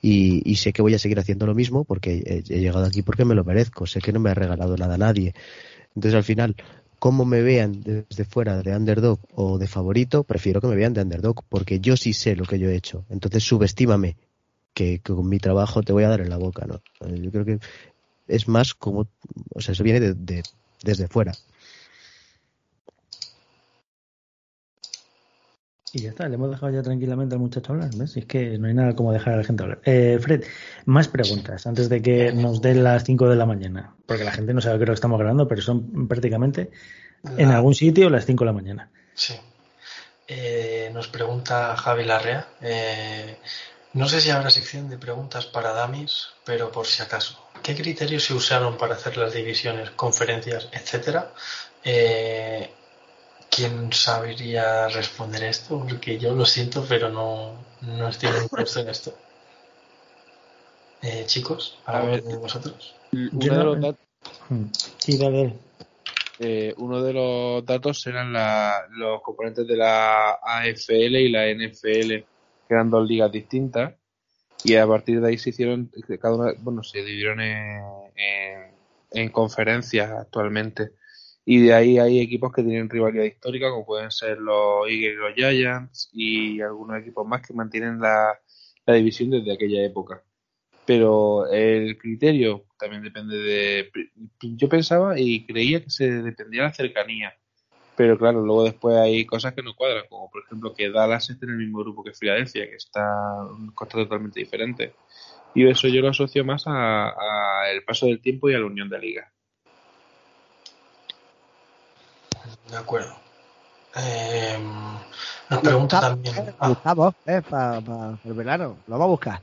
y, 0.00 0.48
y 0.48 0.56
sé 0.56 0.72
que 0.72 0.82
voy 0.82 0.94
a 0.94 0.98
seguir 0.98 1.18
haciendo 1.18 1.46
lo 1.46 1.54
mismo 1.54 1.84
porque 1.84 2.22
he, 2.24 2.54
he 2.54 2.60
llegado 2.60 2.84
aquí 2.84 3.02
porque 3.02 3.24
me 3.24 3.34
lo 3.34 3.44
merezco. 3.44 3.86
Sé 3.86 4.00
que 4.00 4.12
no 4.12 4.20
me 4.20 4.30
ha 4.30 4.34
regalado 4.34 4.76
nada 4.76 4.94
a 4.94 4.98
nadie. 4.98 5.34
Entonces, 5.94 6.14
al 6.16 6.24
final, 6.24 6.56
cómo 7.04 7.26
me 7.26 7.42
vean 7.42 7.82
desde 7.82 8.24
fuera 8.24 8.62
de 8.62 8.74
underdog 8.74 9.18
o 9.34 9.58
de 9.58 9.66
favorito, 9.66 10.24
prefiero 10.24 10.62
que 10.62 10.68
me 10.68 10.74
vean 10.74 10.94
de 10.94 11.02
underdog, 11.02 11.44
porque 11.50 11.78
yo 11.78 11.98
sí 11.98 12.14
sé 12.14 12.34
lo 12.34 12.46
que 12.46 12.58
yo 12.58 12.70
he 12.70 12.74
hecho. 12.74 13.04
Entonces 13.10 13.44
subestímame, 13.44 14.16
que, 14.72 15.00
con 15.00 15.28
mi 15.28 15.38
trabajo 15.38 15.82
te 15.82 15.92
voy 15.92 16.04
a 16.04 16.08
dar 16.08 16.22
en 16.22 16.30
la 16.30 16.38
boca, 16.38 16.64
¿no? 16.66 16.80
Yo 17.06 17.30
creo 17.30 17.44
que 17.44 17.58
es 18.26 18.48
más 18.48 18.72
como, 18.72 19.06
o 19.54 19.60
sea, 19.60 19.72
eso 19.72 19.84
viene 19.84 20.00
de, 20.00 20.42
desde 20.82 21.06
fuera. 21.06 21.34
Y 25.94 26.00
ya 26.00 26.08
está, 26.08 26.28
le 26.28 26.34
hemos 26.34 26.50
dejado 26.50 26.72
ya 26.72 26.82
tranquilamente 26.82 27.36
al 27.36 27.40
muchacho 27.40 27.72
hablar, 27.72 27.90
¿ves? 27.94 28.16
Es 28.16 28.26
que 28.26 28.58
no 28.58 28.66
hay 28.66 28.74
nada 28.74 28.96
como 28.96 29.12
dejar 29.12 29.34
a 29.34 29.36
la 29.36 29.44
gente 29.44 29.62
hablar. 29.62 29.80
Eh, 29.84 30.18
Fred, 30.20 30.42
más 30.86 31.06
preguntas 31.06 31.68
antes 31.68 31.88
de 31.88 32.02
que 32.02 32.32
nos 32.32 32.60
den 32.60 32.82
las 32.82 33.04
5 33.04 33.28
de 33.28 33.36
la 33.36 33.46
mañana, 33.46 33.94
porque 34.04 34.24
la 34.24 34.32
gente 34.32 34.52
no 34.52 34.60
sabe 34.60 34.80
qué 34.80 34.86
lo 34.86 34.92
que 34.92 34.94
estamos 34.94 35.20
grabando, 35.20 35.46
pero 35.46 35.62
son 35.62 36.08
prácticamente 36.08 36.72
en 37.38 37.48
algún 37.50 37.76
sitio 37.76 38.10
las 38.10 38.26
5 38.26 38.42
de 38.42 38.46
la 38.46 38.52
mañana. 38.52 38.90
Sí. 39.14 39.34
Eh, 40.26 40.90
nos 40.92 41.06
pregunta 41.06 41.76
Javi 41.76 42.04
Larrea. 42.04 42.48
Eh, 42.60 43.38
no 43.92 44.08
sé 44.08 44.20
si 44.20 44.30
habrá 44.30 44.50
sección 44.50 44.90
de 44.90 44.98
preguntas 44.98 45.46
para 45.46 45.72
Damis, 45.72 46.30
pero 46.44 46.72
por 46.72 46.86
si 46.86 47.02
acaso. 47.02 47.38
¿Qué 47.62 47.76
criterios 47.76 48.24
se 48.24 48.34
usaron 48.34 48.76
para 48.76 48.96
hacer 48.96 49.16
las 49.16 49.32
divisiones, 49.32 49.90
conferencias, 49.90 50.68
etcétera? 50.72 51.30
Eh, 51.84 52.68
¿Quién 53.54 53.92
sabría 53.92 54.88
responder 54.88 55.44
esto? 55.44 55.86
Porque 55.88 56.18
yo 56.18 56.34
lo 56.34 56.44
siento, 56.44 56.84
pero 56.88 57.08
no, 57.08 57.56
no 57.82 58.08
estoy 58.08 58.30
puesto 58.50 58.80
en 58.80 58.88
esto. 58.88 59.14
Eh, 61.02 61.22
chicos, 61.26 61.78
a, 61.86 62.00
ver, 62.00 62.22
vosotros. 62.22 62.96
Uno 63.12 63.58
de 63.58 63.64
los 63.64 63.80
datos. 63.80 64.06
Hmm. 64.48 64.64
Sí, 64.98 65.18
dale. 65.18 65.54
Eh, 66.40 66.74
uno 66.78 67.00
de 67.00 67.12
los 67.12 67.64
datos 67.64 68.04
eran 68.08 68.32
los 68.90 69.22
componentes 69.22 69.66
de 69.68 69.76
la 69.76 70.32
AFL 70.42 71.14
y 71.14 71.28
la 71.28 71.46
NFL, 71.46 72.08
que 72.08 72.26
eran 72.70 72.90
dos 72.90 73.06
ligas 73.06 73.30
distintas, 73.30 73.94
y 74.64 74.74
a 74.74 74.86
partir 74.86 75.20
de 75.20 75.28
ahí 75.28 75.38
se 75.38 75.50
hicieron, 75.50 75.92
cada 76.20 76.34
una, 76.34 76.52
bueno, 76.58 76.82
se 76.82 77.04
dividieron 77.04 77.40
en 77.40 79.28
conferencias 79.30 80.10
actualmente 80.10 80.90
y 81.46 81.60
de 81.60 81.74
ahí 81.74 81.98
hay 81.98 82.20
equipos 82.20 82.52
que 82.52 82.62
tienen 82.62 82.88
rivalidad 82.88 83.24
histórica, 83.24 83.70
como 83.70 83.84
pueden 83.84 84.10
ser 84.10 84.38
los 84.38 84.88
Eagles 84.88 85.16
los 85.16 85.34
Giants, 85.34 86.10
y 86.12 86.60
algunos 86.60 87.00
equipos 87.00 87.26
más 87.26 87.46
que 87.46 87.52
mantienen 87.52 88.00
la, 88.00 88.38
división 88.86 89.30
desde 89.30 89.52
aquella 89.52 89.84
época. 89.84 90.22
Pero 90.86 91.46
el 91.50 91.98
criterio 91.98 92.64
también 92.78 93.02
depende 93.02 93.36
de. 93.36 93.90
Yo 94.40 94.68
pensaba 94.68 95.18
y 95.18 95.46
creía 95.46 95.82
que 95.82 95.90
se 95.90 96.10
dependía 96.22 96.62
de 96.62 96.68
la 96.68 96.74
cercanía. 96.74 97.34
Pero 97.96 98.18
claro, 98.18 98.42
luego 98.44 98.64
después 98.64 98.96
hay 98.96 99.24
cosas 99.24 99.54
que 99.54 99.62
no 99.62 99.74
cuadran, 99.74 100.04
como 100.08 100.30
por 100.30 100.42
ejemplo 100.44 100.74
que 100.74 100.90
Dallas 100.90 101.30
esté 101.30 101.46
en 101.46 101.52
el 101.52 101.58
mismo 101.58 101.78
grupo 101.78 102.02
que 102.02 102.12
Filadelfia, 102.12 102.68
que 102.68 102.76
está 102.76 103.06
en 103.56 103.70
costa 103.70 103.98
totalmente 103.98 104.40
diferente. 104.40 104.94
Y 105.54 105.66
eso 105.68 105.88
yo 105.88 106.00
lo 106.00 106.08
asocio 106.08 106.44
más 106.44 106.64
a, 106.66 107.12
el 107.72 107.84
paso 107.84 108.06
del 108.06 108.20
tiempo 108.20 108.50
y 108.50 108.54
a 108.54 108.58
la 108.58 108.66
unión 108.66 108.88
de 108.88 108.98
ligas. 108.98 109.33
De 112.74 112.80
acuerdo. 112.80 113.14
Eh, 113.94 114.58
nos 115.48 115.60
pregunta 115.60 116.00
también. 116.00 116.52
Buscamos, 116.60 117.14
eh, 117.24 117.40
para 117.48 117.78
el 118.24 118.32
verano. 118.32 118.78
Lo 118.88 118.94
vamos 118.94 119.04
a 119.04 119.10
buscar. 119.10 119.40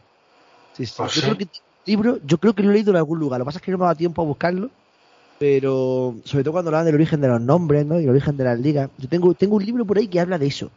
Sí, 0.73 0.85
sí. 0.85 0.93
Pues 0.97 1.13
yo, 1.13 1.21
Creo 1.21 1.37
que, 1.37 1.47
libro, 1.85 2.19
yo 2.25 2.37
creo 2.39 2.53
que 2.53 2.61
lo 2.61 2.71
he 2.71 2.73
leído 2.73 2.91
en 2.91 2.97
algún 2.97 3.19
lugar. 3.19 3.39
Lo 3.39 3.45
que 3.45 3.47
pasa 3.47 3.59
es 3.59 3.63
que 3.63 3.71
no 3.71 3.77
me 3.77 3.85
da 3.85 3.95
tiempo 3.95 4.21
a 4.21 4.25
buscarlo. 4.25 4.69
Pero 5.39 6.17
sobre 6.25 6.43
todo 6.43 6.51
cuando 6.51 6.71
hablan 6.71 6.83
del 6.83 6.95
origen 6.95 7.21
de 7.21 7.29
los 7.29 7.39
nombres 7.39 7.85
¿no? 7.85 8.01
y 8.01 8.03
el 8.03 8.09
origen 8.09 8.35
de 8.35 8.43
las 8.43 8.59
ligas. 8.59 8.89
Yo 8.97 9.07
tengo, 9.07 9.33
tengo 9.33 9.55
un 9.55 9.65
libro 9.65 9.85
por 9.85 9.97
ahí 9.97 10.09
que 10.09 10.19
habla 10.19 10.37
de 10.37 10.47
eso. 10.47 10.69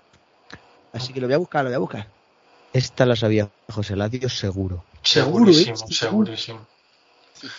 Así 0.93 1.13
que 1.13 1.21
lo 1.21 1.27
voy 1.27 1.35
a 1.35 1.39
buscar, 1.39 1.65
lo 1.65 1.71
voy 1.71 1.75
a 1.77 1.81
buscar. 1.81 2.09
Esta 2.73 3.05
la 3.05 3.17
sabía 3.17 3.51
José 3.69 3.97
Ladio 3.97 4.29
seguro. 4.29 4.85
Segurísimo, 5.03 5.77
segurísimo. 5.77 6.67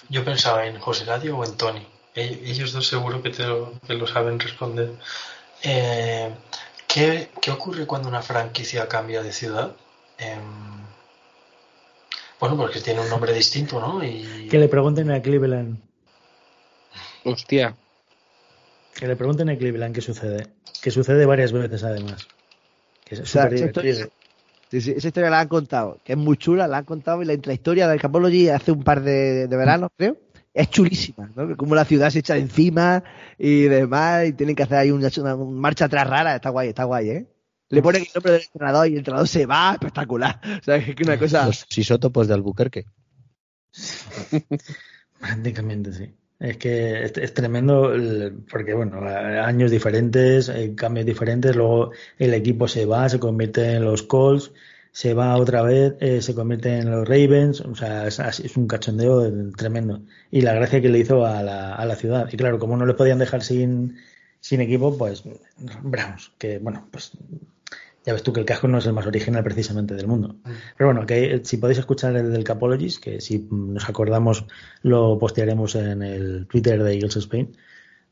Yo 0.08 0.24
pensaba 0.24 0.66
en 0.66 0.80
José 0.80 1.04
Ladio 1.04 1.38
o 1.38 1.44
en 1.44 1.58
Tony. 1.58 1.86
Ellos 2.16 2.72
dos 2.72 2.88
seguro 2.88 3.22
que 3.22 3.30
te 3.30 3.44
lo, 3.46 4.08
saben 4.08 4.40
responder. 4.40 4.92
Eh, 5.64 6.32
¿qué, 6.88 7.30
ocurre 7.52 7.86
cuando 7.86 8.08
una 8.08 8.22
franquicia 8.22 8.88
cambia 8.88 9.22
de 9.22 9.34
ciudad? 9.34 9.76
Em, 10.18 10.40
bueno, 12.40 12.56
porque 12.56 12.80
tiene 12.80 13.02
un 13.02 13.10
nombre 13.10 13.34
distinto, 13.34 13.82
¿no? 13.82 14.02
Y... 14.02 14.48
Que 14.50 14.58
le 14.58 14.70
pregunten 14.70 15.12
a 15.12 15.22
Cleveland. 15.22 15.78
Hostia. 17.26 17.76
Que 18.94 19.08
le 19.08 19.18
pregunten 19.18 19.50
a 19.50 19.58
Cleveland 19.58 19.94
qué 19.94 20.02
sucede. 20.02 20.48
Que 20.82 20.92
sucede 20.92 21.26
varias 21.26 21.52
veces 21.52 21.84
además. 21.84 22.30
Que 23.04 23.16
es 23.16 23.22
esa, 23.22 23.54
historia, 23.54 24.08
esa 24.72 25.08
historia 25.08 25.30
la 25.30 25.42
han 25.42 25.48
contado, 25.50 26.00
que 26.04 26.14
es 26.14 26.18
muy 26.18 26.38
chula, 26.38 26.68
la 26.68 26.78
han 26.78 26.86
contado 26.86 27.22
y 27.22 27.26
la, 27.26 27.36
la 27.44 27.54
historia 27.54 27.88
del 27.88 28.00
Capology 28.00 28.50
hace 28.50 28.72
un 28.72 28.84
par 28.84 29.02
de, 29.02 29.48
de 29.48 29.58
veranos, 29.58 29.92
creo 29.98 30.25
es 30.56 30.70
chulísima, 30.70 31.30
¿no? 31.36 31.58
Como 31.58 31.76
la 31.76 31.84
ciudad 31.84 32.10
se 32.10 32.20
echa 32.20 32.38
encima 32.38 33.04
y 33.38 33.64
demás, 33.64 34.26
y 34.28 34.34
tienen 34.34 34.56
que 34.56 34.64
hacer 34.64 34.78
ahí 34.78 34.90
una, 34.90 35.10
marcha 35.36 35.86
atrás 35.86 36.10
rara, 36.10 36.36
está 36.36 36.50
guay, 36.50 36.70
está 36.70 36.86
guay, 36.86 37.10
¿eh? 37.10 37.28
Le 37.70 37.82
ponen 37.82 38.04
el 38.04 38.08
nombre 38.16 38.32
del 38.32 38.42
entrenador 38.44 38.88
y 38.88 38.92
el 38.94 38.98
entrenador 39.00 39.28
se 39.28 39.46
va, 39.46 39.74
espectacular. 39.74 40.40
O 40.62 40.64
sea, 40.64 40.78
es 40.78 40.96
que 40.96 41.04
una 41.04 41.20
cosa... 41.20 41.48
Los 41.48 41.78
isótopos 41.78 42.28
de 42.28 42.36
Albuquerque. 42.36 42.86
Prácticamente, 45.20 45.92
sí. 45.92 46.16
Es 46.40 46.58
que 46.58 47.04
es, 47.04 47.34
tremendo 47.34 47.94
porque, 48.50 48.74
bueno, 48.74 49.02
años 49.02 49.72
diferentes, 49.72 50.48
eh, 50.50 50.74
cambios 50.76 51.06
diferentes, 51.06 51.56
luego 51.56 51.92
el 52.18 52.34
equipo 52.34 52.68
se 52.68 52.86
va, 52.86 53.10
se 53.10 53.20
convierte 53.20 53.74
en 53.74 53.84
los 53.84 54.04
Colts 54.04 54.54
se 54.96 55.14
va 55.14 55.36
otra 55.36 55.62
vez, 55.62 55.96
eh, 56.00 56.22
se 56.22 56.34
convierte 56.34 56.78
en 56.78 56.90
los 56.90 57.06
Ravens, 57.06 57.60
o 57.60 57.76
sea, 57.76 58.08
es, 58.08 58.56
un 58.56 58.66
cachondeo 58.66 59.30
tremendo. 59.52 60.00
Y 60.32 60.40
la 60.40 60.54
gracia 60.54 60.80
que 60.82 60.88
le 60.88 61.00
hizo 61.00 61.26
a 61.26 61.44
la, 61.44 61.76
a 61.76 61.86
la 61.86 61.98
ciudad. 61.98 62.30
Y 62.32 62.38
claro, 62.38 62.60
como 62.60 62.78
no 62.78 62.86
le 62.86 62.94
podían 62.94 63.20
dejar 63.20 63.44
sin, 63.44 63.98
sin 64.40 64.62
equipo, 64.62 64.98
pues, 64.98 65.26
vamos, 65.84 66.32
que 66.38 66.60
bueno, 66.60 66.88
pues 66.92 67.12
ya 68.06 68.14
ves 68.14 68.24
tú 68.24 68.32
que 68.32 68.40
el 68.40 68.46
casco 68.46 68.70
no 68.70 68.78
es 68.78 68.86
el 68.86 68.94
más 68.94 69.06
original 69.06 69.44
precisamente 69.44 69.96
del 69.96 70.08
mundo. 70.08 70.38
Mm. 70.46 70.52
Pero 70.78 70.88
bueno, 70.94 71.06
que 71.06 71.26
eh, 71.26 71.42
si 71.44 71.58
podéis 71.58 71.80
escuchar 71.80 72.16
el 72.16 72.32
del 72.32 72.46
Capologies, 72.46 72.98
que 73.00 73.20
si 73.20 73.50
nos 73.52 73.90
acordamos 73.90 74.46
lo 74.82 75.20
postearemos 75.20 75.76
en 75.76 76.04
el 76.04 76.48
Twitter 76.48 76.82
de 76.82 76.94
Eagles 76.94 77.18
Spain, 77.18 77.52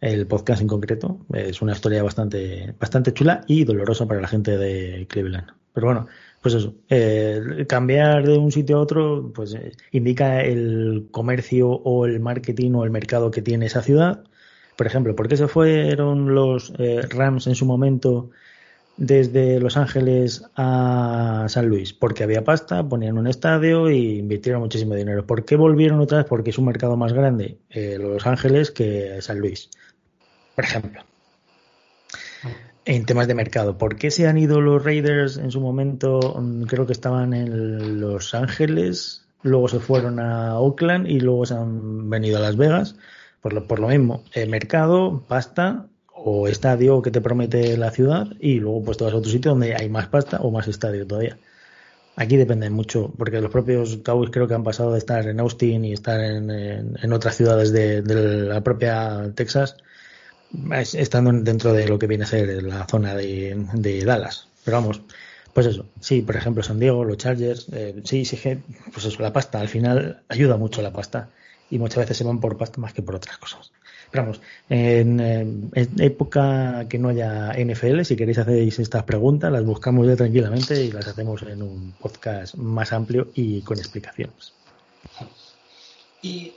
el 0.01 0.27
podcast 0.27 0.61
en 0.61 0.67
concreto, 0.67 1.25
es 1.33 1.61
una 1.61 1.71
historia 1.71 2.03
bastante, 2.03 2.75
bastante 2.77 3.13
chula 3.13 3.45
y 3.47 3.63
dolorosa 3.63 4.05
para 4.05 4.19
la 4.19 4.27
gente 4.27 4.57
de 4.57 5.07
Cleveland. 5.07 5.47
Pero 5.73 5.87
bueno, 5.87 6.07
pues 6.43 6.55
eso, 6.55 6.75
eh, 6.89 7.65
cambiar 7.69 8.27
de 8.27 8.37
un 8.37 8.51
sitio 8.51 8.77
a 8.77 8.81
otro, 8.81 9.31
pues 9.33 9.53
eh, 9.53 9.71
indica 9.91 10.41
el 10.41 11.07
comercio 11.09 11.69
o 11.69 12.05
el 12.05 12.19
marketing 12.19 12.73
o 12.73 12.83
el 12.83 12.91
mercado 12.91 13.31
que 13.31 13.41
tiene 13.41 13.67
esa 13.67 13.81
ciudad. 13.81 14.25
Por 14.75 14.85
ejemplo, 14.85 15.15
¿por 15.15 15.29
qué 15.29 15.37
se 15.37 15.47
fueron 15.47 16.35
los 16.35 16.73
eh, 16.79 17.01
Rams 17.09 17.47
en 17.47 17.55
su 17.55 17.65
momento 17.65 18.29
desde 18.97 19.61
Los 19.61 19.77
Ángeles 19.77 20.43
a 20.57 21.45
San 21.47 21.67
Luis? 21.69 21.93
Porque 21.93 22.23
había 22.25 22.43
pasta, 22.43 22.83
ponían 22.83 23.17
un 23.17 23.27
estadio 23.27 23.89
y 23.89 24.19
invirtieron 24.19 24.61
muchísimo 24.61 24.95
dinero. 24.95 25.25
¿Por 25.25 25.45
qué 25.45 25.55
volvieron 25.55 26.01
otra 26.01 26.17
vez? 26.19 26.27
Porque 26.27 26.49
es 26.49 26.57
un 26.57 26.65
mercado 26.65 26.97
más 26.97 27.13
grande 27.13 27.57
Los 27.71 28.27
Ángeles 28.27 28.69
que 28.69 29.21
San 29.21 29.39
Luis, 29.39 29.69
por 30.55 30.65
ejemplo 30.65 31.03
en 32.85 33.05
temas 33.05 33.27
de 33.27 33.35
mercado. 33.35 33.77
¿Por 33.77 33.95
qué 33.95 34.11
se 34.11 34.27
han 34.27 34.37
ido 34.37 34.61
los 34.61 34.83
Raiders 34.83 35.37
en 35.37 35.51
su 35.51 35.61
momento? 35.61 36.19
Mm, 36.39 36.63
creo 36.63 36.85
que 36.85 36.93
estaban 36.93 37.33
en 37.33 38.01
Los 38.01 38.33
Ángeles, 38.33 39.25
luego 39.41 39.67
se 39.67 39.79
fueron 39.79 40.19
a 40.19 40.59
Oakland 40.59 41.07
y 41.07 41.19
luego 41.19 41.45
se 41.45 41.55
han 41.55 42.09
venido 42.09 42.37
a 42.37 42.41
Las 42.41 42.57
Vegas. 42.57 42.95
Por 43.41 43.53
lo, 43.53 43.67
por 43.67 43.79
lo 43.79 43.89
mismo, 43.89 44.23
el 44.33 44.49
mercado, 44.49 45.23
pasta 45.27 45.87
o 46.13 46.47
estadio 46.47 47.01
que 47.01 47.11
te 47.11 47.21
promete 47.21 47.75
la 47.77 47.91
ciudad 47.91 48.27
y 48.39 48.59
luego 48.59 48.83
pues 48.83 48.97
te 48.97 49.03
vas 49.03 49.13
a 49.13 49.17
otro 49.17 49.31
sitio 49.31 49.51
donde 49.51 49.75
hay 49.75 49.89
más 49.89 50.07
pasta 50.07 50.37
o 50.41 50.51
más 50.51 50.67
estadio 50.67 51.05
todavía. 51.05 51.37
Aquí 52.15 52.37
depende 52.37 52.69
mucho, 52.69 53.11
porque 53.17 53.41
los 53.41 53.51
propios 53.51 53.97
Cowboys 53.97 54.29
creo 54.29 54.47
que 54.47 54.53
han 54.53 54.63
pasado 54.63 54.93
de 54.93 54.99
estar 54.99 55.27
en 55.27 55.39
Austin 55.39 55.83
y 55.83 55.93
estar 55.93 56.19
en, 56.21 57.11
otras 57.11 57.35
ciudades 57.35 57.73
de, 57.73 58.03
de, 58.03 58.43
la 58.43 58.61
propia 58.61 59.31
Texas 59.35 59.77
estando 60.81 61.31
dentro 61.31 61.73
de 61.73 61.87
lo 61.87 61.99
que 61.99 62.07
viene 62.07 62.23
a 62.23 62.27
ser 62.27 62.63
la 62.63 62.85
zona 62.85 63.15
de, 63.15 64.03
Dallas. 64.05 64.47
Pero 64.63 64.77
vamos, 64.77 65.01
pues 65.53 65.67
eso, 65.67 65.85
sí, 65.99 66.21
por 66.21 66.35
ejemplo, 66.35 66.63
San 66.63 66.79
Diego, 66.79 67.03
los 67.03 67.17
Chargers, 67.17 67.67
eh, 67.71 68.01
sí, 68.03 68.25
sí, 68.25 68.37
pues 68.91 69.05
eso, 69.05 69.21
la 69.21 69.33
pasta, 69.33 69.59
al 69.59 69.67
final 69.67 70.21
ayuda 70.29 70.57
mucho 70.57 70.81
la 70.81 70.93
pasta 70.93 71.29
y 71.69 71.79
muchas 71.79 71.99
veces 71.99 72.17
se 72.17 72.23
van 72.23 72.39
por 72.39 72.57
pasta 72.57 72.79
más 72.79 72.93
que 72.93 73.01
por 73.01 73.15
otras 73.15 73.37
cosas. 73.37 73.71
Pero 74.11 74.25
vamos, 74.25 74.41
en, 74.69 75.19
en 75.19 75.71
época 75.99 76.85
que 76.87 76.99
no 76.99 77.09
haya 77.09 77.51
NFL, 77.53 78.03
si 78.03 78.15
queréis 78.15 78.37
hacéis 78.37 78.77
estas 78.77 79.03
preguntas, 79.03 79.51
las 79.51 79.65
buscamos 79.65 80.05
ya 80.05 80.15
tranquilamente 80.15 80.83
y 80.83 80.91
las 80.91 81.07
hacemos 81.07 81.41
en 81.41 81.63
un 81.63 81.93
podcast 81.99 82.55
más 82.55 82.93
amplio 82.93 83.29
y 83.33 83.61
con 83.61 83.79
explicaciones. 83.79 84.53
Y 86.21 86.53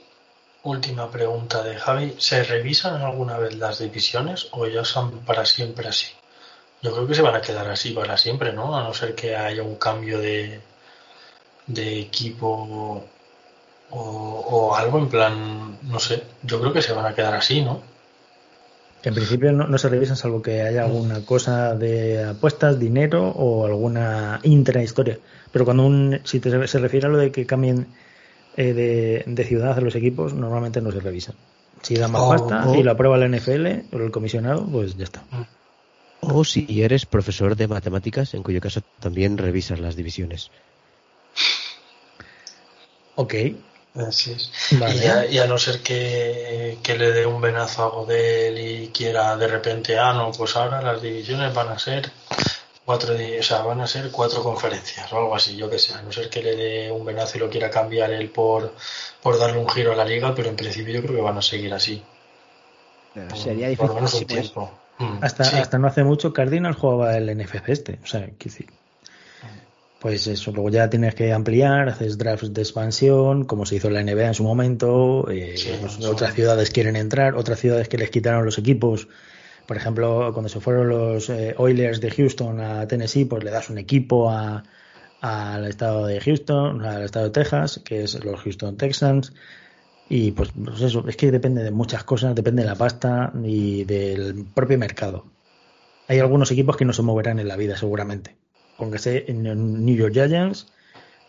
Última 0.67 1.09
pregunta 1.09 1.63
de 1.63 1.77
Javi. 1.77 2.15
¿Se 2.17 2.43
revisan 2.43 3.01
alguna 3.01 3.37
vez 3.37 3.55
las 3.55 3.79
divisiones 3.79 4.49
o 4.51 4.67
ya 4.67 4.83
son 4.83 5.19
para 5.19 5.45
siempre 5.45 5.87
así? 5.87 6.07
Yo 6.81 6.91
creo 6.91 7.07
que 7.07 7.15
se 7.15 7.21
van 7.21 7.35
a 7.35 7.39
quedar 7.39 7.69
así 7.69 7.91
para 7.91 8.17
siempre, 8.17 8.51
¿no? 8.51 8.75
A 8.75 8.83
no 8.83 8.93
ser 8.93 9.15
que 9.15 9.33
haya 9.33 9.63
un 9.63 9.77
cambio 9.77 10.19
de, 10.19 10.59
equipo 11.67 13.01
o, 13.91 14.75
algo 14.75 14.97
en 14.99 15.07
plan, 15.07 15.77
no 15.83 15.99
sé. 15.99 16.23
Yo 16.43 16.59
creo 16.59 16.73
que 16.73 16.81
se 16.81 16.91
van 16.91 17.05
a 17.05 17.15
quedar 17.15 17.35
así, 17.35 17.61
¿no? 17.61 17.81
En 19.03 19.13
principio 19.13 19.53
no, 19.53 19.77
se 19.77 19.87
revisan 19.87 20.17
salvo 20.17 20.41
que 20.41 20.63
haya 20.63 20.83
alguna 20.83 21.25
cosa 21.25 21.75
de 21.75 22.25
apuestas, 22.25 22.77
dinero 22.77 23.29
o 23.29 23.65
alguna 23.65 24.41
intrahistoria. 24.43 25.17
Pero 25.49 25.63
cuando 25.63 25.85
un, 25.85 26.19
si 26.25 26.41
se 26.41 26.79
refiere 26.79 27.07
a 27.07 27.09
lo 27.09 27.19
de 27.19 27.31
que 27.31 27.45
cambien 27.45 27.87
eh, 28.57 28.73
de, 28.73 29.23
de, 29.25 29.43
ciudad 29.45 29.77
a 29.77 29.81
los 29.81 29.95
equipos, 29.95 30.33
normalmente 30.33 30.81
no 30.81 30.91
se 30.91 30.99
revisan. 30.99 31.35
Si 31.81 31.95
da 31.95 32.07
más 32.07 32.41
pasta 32.41 32.75
y 32.75 32.83
lo 32.83 32.91
aprueba 32.91 33.17
la 33.17 33.27
NFL 33.27 33.95
o 33.95 33.97
el 33.97 34.11
comisionado, 34.11 34.65
pues 34.65 34.97
ya 34.97 35.03
está. 35.03 35.23
O 36.21 36.43
si 36.43 36.81
eres 36.81 37.05
profesor 37.05 37.55
de 37.55 37.67
matemáticas, 37.67 38.33
en 38.33 38.43
cuyo 38.43 38.59
caso 38.59 38.81
también 38.99 39.37
revisas 39.37 39.79
las 39.79 39.95
divisiones. 39.95 40.51
Ok. 43.15 43.35
Así 43.95 44.31
es. 44.31 44.51
Y, 45.31 45.37
a, 45.37 45.47
no 45.47 45.57
ser 45.57 45.81
que, 45.81 46.77
le 46.85 47.11
dé 47.11 47.25
un 47.25 47.41
venazo 47.41 47.83
a 47.83 47.89
Godel 47.89 48.59
y 48.59 48.87
quiera 48.89 49.35
de 49.37 49.47
repente, 49.47 49.97
ah, 49.97 50.13
no, 50.13 50.31
pues 50.31 50.55
ahora 50.55 50.81
las 50.81 51.01
divisiones 51.01 51.53
van 51.53 51.69
a 51.69 51.79
ser 51.79 52.11
cuatro, 52.87 53.15
o 53.15 53.43
sea, 53.43 53.63
van 53.63 53.81
a 53.81 53.85
ser 53.85 54.09
cuatro 54.11 54.41
conferencias 54.41 55.11
o 55.11 55.17
algo 55.17 55.35
así, 55.35 55.57
yo 55.57 55.69
que 55.69 55.77
sé, 55.77 55.93
a 55.93 56.01
no 56.01 56.09
ser 56.13 56.29
que 56.29 56.41
le 56.41 56.55
dé 56.55 56.89
un 56.89 57.03
venazo 57.03 57.37
y 57.37 57.41
lo 57.41 57.49
quiera 57.49 57.69
cambiar 57.69 58.13
él 58.13 58.29
por, 58.29 58.73
por 59.21 59.37
darle 59.37 59.59
un 59.59 59.67
giro 59.67 59.91
a 59.91 59.95
la 59.95 60.05
liga, 60.05 60.33
pero 60.33 60.47
en 60.47 60.55
principio 60.55 60.93
yo 60.93 61.01
creo 61.01 61.17
que 61.17 61.21
van 61.21 61.37
a 61.37 61.41
seguir 61.41 61.73
así. 61.73 62.01
sería 63.35 63.67
difícil. 63.67 64.25
tiempo. 64.25 64.71
Mm, 64.99 65.17
hasta, 65.21 65.43
hasta 65.43 65.77
no 65.77 65.87
hace 65.87 66.05
mucho 66.05 66.31
Cardinal 66.31 66.75
jugaba 66.75 67.17
el 67.17 67.29
NFC 67.37 67.55
este, 67.67 67.99
o 68.01 68.07
sea, 68.07 68.25
pues 69.99 70.25
eso, 70.27 70.53
luego 70.53 70.69
ya 70.69 70.89
tienes 70.89 71.13
que 71.13 71.33
ampliar, 71.33 71.89
haces 71.89 72.17
drafts 72.17 72.53
de 72.53 72.61
expansión, 72.61 73.43
como 73.43 73.65
se 73.65 73.75
hizo 73.75 73.89
en 73.89 73.95
la 73.95 74.03
NBA 74.03 74.27
en 74.27 74.33
su 74.33 74.45
momento, 74.45 75.29
eh, 75.29 75.55
pues 75.81 75.99
otras 76.05 76.33
ciudades 76.33 76.69
quieren 76.69 76.95
entrar, 76.95 77.35
otras 77.35 77.59
ciudades 77.59 77.89
que 77.89 77.97
les 77.97 78.09
quitaron 78.11 78.45
los 78.45 78.57
equipos, 78.57 79.09
por 79.67 79.77
ejemplo, 79.77 80.31
cuando 80.33 80.49
se 80.49 80.61
fueron 80.61 80.89
los 80.89 81.29
eh, 81.29 81.53
Oilers 81.57 81.99
de 81.99 82.09
Houston 82.09 82.61
a 82.61 82.87
Tennessee, 82.87 83.25
pues 83.25 83.43
le 83.43 83.51
das 83.51 83.69
un 83.69 83.77
equipo 83.77 84.31
al 84.31 85.67
estado 85.67 86.07
de 86.07 86.21
Houston, 86.21 86.83
al 86.85 87.03
estado 87.03 87.25
de 87.25 87.31
Texas, 87.31 87.81
que 87.83 88.03
es 88.03 88.23
los 88.23 88.39
Houston 88.41 88.77
Texans, 88.77 89.33
y 90.09 90.31
pues, 90.31 90.51
pues, 90.63 90.81
eso, 90.81 91.05
es 91.07 91.17
que 91.17 91.31
depende 91.31 91.63
de 91.63 91.71
muchas 91.71 92.05
cosas, 92.05 92.33
depende 92.33 92.63
de 92.63 92.69
la 92.69 92.75
pasta 92.75 93.33
y 93.43 93.83
del 93.83 94.45
propio 94.53 94.77
mercado. 94.77 95.25
Hay 96.07 96.19
algunos 96.19 96.49
equipos 96.51 96.77
que 96.77 96.85
no 96.85 96.93
se 96.93 97.01
moverán 97.01 97.39
en 97.39 97.49
la 97.49 97.57
vida, 97.57 97.75
seguramente. 97.75 98.37
Póngase 98.77 99.25
en 99.27 99.43
New 99.85 99.95
York 99.95 100.13
Giants, 100.13 100.67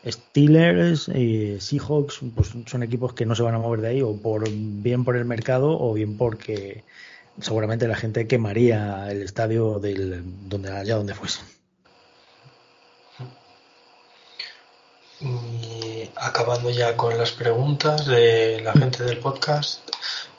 Steelers, 0.06 1.09
y 1.09 1.59
Seahawks, 1.60 2.20
pues 2.36 2.55
son 2.66 2.85
equipos 2.85 3.15
que 3.15 3.27
no 3.27 3.35
se 3.35 3.43
van 3.43 3.56
a 3.56 3.59
mover 3.59 3.81
de 3.81 3.89
ahí, 3.89 4.02
o 4.02 4.16
por 4.23 4.48
bien 4.48 5.05
por 5.05 5.16
el 5.16 5.24
mercado, 5.24 5.77
o 5.77 5.93
bien 5.94 6.16
porque 6.16 6.85
seguramente 7.40 7.89
la 7.89 7.97
gente 7.97 8.27
quemaría 8.27 9.10
el 9.10 9.23
estadio 9.23 9.78
del 9.78 10.23
donde 10.48 10.70
allá 10.70 10.97
donde 10.97 11.15
fuese. 11.15 11.40
Y 15.20 16.09
acabando 16.15 16.70
ya 16.70 16.97
con 16.97 17.16
las 17.19 17.32
preguntas 17.32 18.06
de 18.06 18.60
la 18.62 18.73
gente 18.73 19.02
del 19.02 19.19
podcast, 19.19 19.81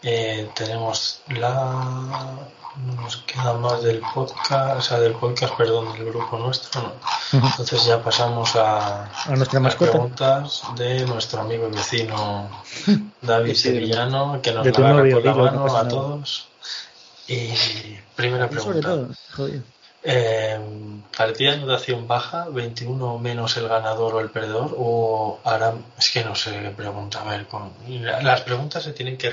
eh, 0.03 0.49
tenemos 0.55 1.21
la. 1.27 2.47
Nos 2.95 3.17
queda 3.17 3.55
más 3.55 3.83
del 3.83 3.99
podcast, 4.13 4.77
o 4.77 4.81
sea, 4.81 4.99
del 4.99 5.13
podcast, 5.13 5.55
perdón, 5.57 5.91
del 5.93 6.05
grupo 6.05 6.37
nuestro, 6.37 6.81
¿no? 6.81 6.93
Entonces 7.33 7.83
ya 7.83 8.01
pasamos 8.01 8.55
a, 8.55 9.05
a 9.05 9.35
nuestra 9.35 9.59
las 9.59 9.75
preguntas 9.75 10.63
de 10.77 11.05
nuestro 11.05 11.41
amigo 11.41 11.67
y 11.67 11.75
vecino 11.75 12.47
David 13.21 13.55
Sevillano, 13.55 14.41
que 14.41 14.53
nos 14.53 14.65
la 14.65 14.89
agarra 14.89 15.11
con 15.11 15.23
la 15.25 15.33
mano 15.33 15.75
a 15.75 15.87
todos. 15.89 16.49
Y 17.29 17.99
primera 18.15 18.49
pregunta. 18.49 19.07
Eh, 20.01 20.57
partida 21.15 21.51
de 21.51 21.57
anotación 21.57 22.07
baja, 22.07 22.47
21 22.49 23.19
menos 23.19 23.57
el 23.57 23.67
ganador 23.67 24.15
o 24.15 24.19
el 24.21 24.29
perdedor, 24.29 24.73
o 24.77 25.39
ahora 25.43 25.75
es 25.97 26.09
que 26.09 26.23
no 26.23 26.33
sé 26.33 26.59
qué 26.59 26.69
pregunta. 26.69 27.21
A 27.21 27.29
ver, 27.29 27.45
con, 27.45 27.71
las 28.23 28.41
preguntas 28.41 28.83
se 28.83 28.93
tienen 28.93 29.17
que 29.17 29.31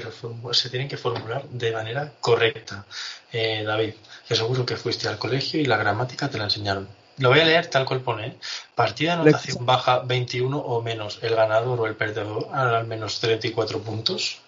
se 0.53 0.71
tienen 0.71 0.89
que 0.89 0.97
formular 0.97 1.45
de 1.49 1.73
manera 1.73 2.13
correcta, 2.21 2.85
eh, 3.33 3.63
David, 3.65 3.95
que 4.29 4.37
seguro 4.37 4.67
que 4.67 4.77
fuiste 4.77 5.09
al 5.09 5.19
colegio 5.19 5.61
y 5.61 5.65
la 5.65 5.77
gramática 5.77 6.29
te 6.29 6.37
la 6.37 6.45
enseñaron. 6.45 6.89
Lo 7.19 7.31
voy 7.31 7.41
a 7.41 7.47
leer 7.47 7.69
tal 7.69 7.87
cual 7.87 8.01
pone. 8.01 8.37
Partida 8.75 9.15
de 9.15 9.23
anotación 9.23 9.65
baja, 9.65 10.01
21 10.01 10.59
o 10.59 10.83
menos 10.83 11.19
el 11.23 11.35
ganador 11.35 11.81
o 11.81 11.87
el 11.87 11.95
perdedor, 11.95 12.49
al 12.53 12.87
menos 12.87 13.21
34 13.21 13.81
puntos. 13.81 14.41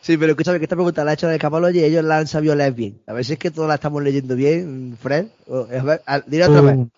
Sí, 0.00 0.16
pero 0.16 0.32
escúchame 0.32 0.58
que 0.58 0.64
esta 0.64 0.76
pregunta 0.76 1.04
la 1.04 1.10
ha 1.10 1.14
hecho 1.14 1.28
de 1.28 1.38
Capology 1.38 1.80
y 1.80 1.84
ellos 1.84 2.04
la 2.04 2.18
han 2.18 2.26
sabido 2.26 2.54
leer 2.54 2.72
bien. 2.72 3.00
A 3.06 3.12
ver 3.12 3.24
si 3.24 3.34
es 3.34 3.38
que 3.38 3.50
todos 3.50 3.68
la 3.68 3.74
estamos 3.74 4.02
leyendo 4.02 4.36
bien, 4.36 4.96
Fred. 5.00 5.26
dile 6.26 6.44
otra 6.46 6.60
vez. 6.60 6.76
Uh. 6.76 6.88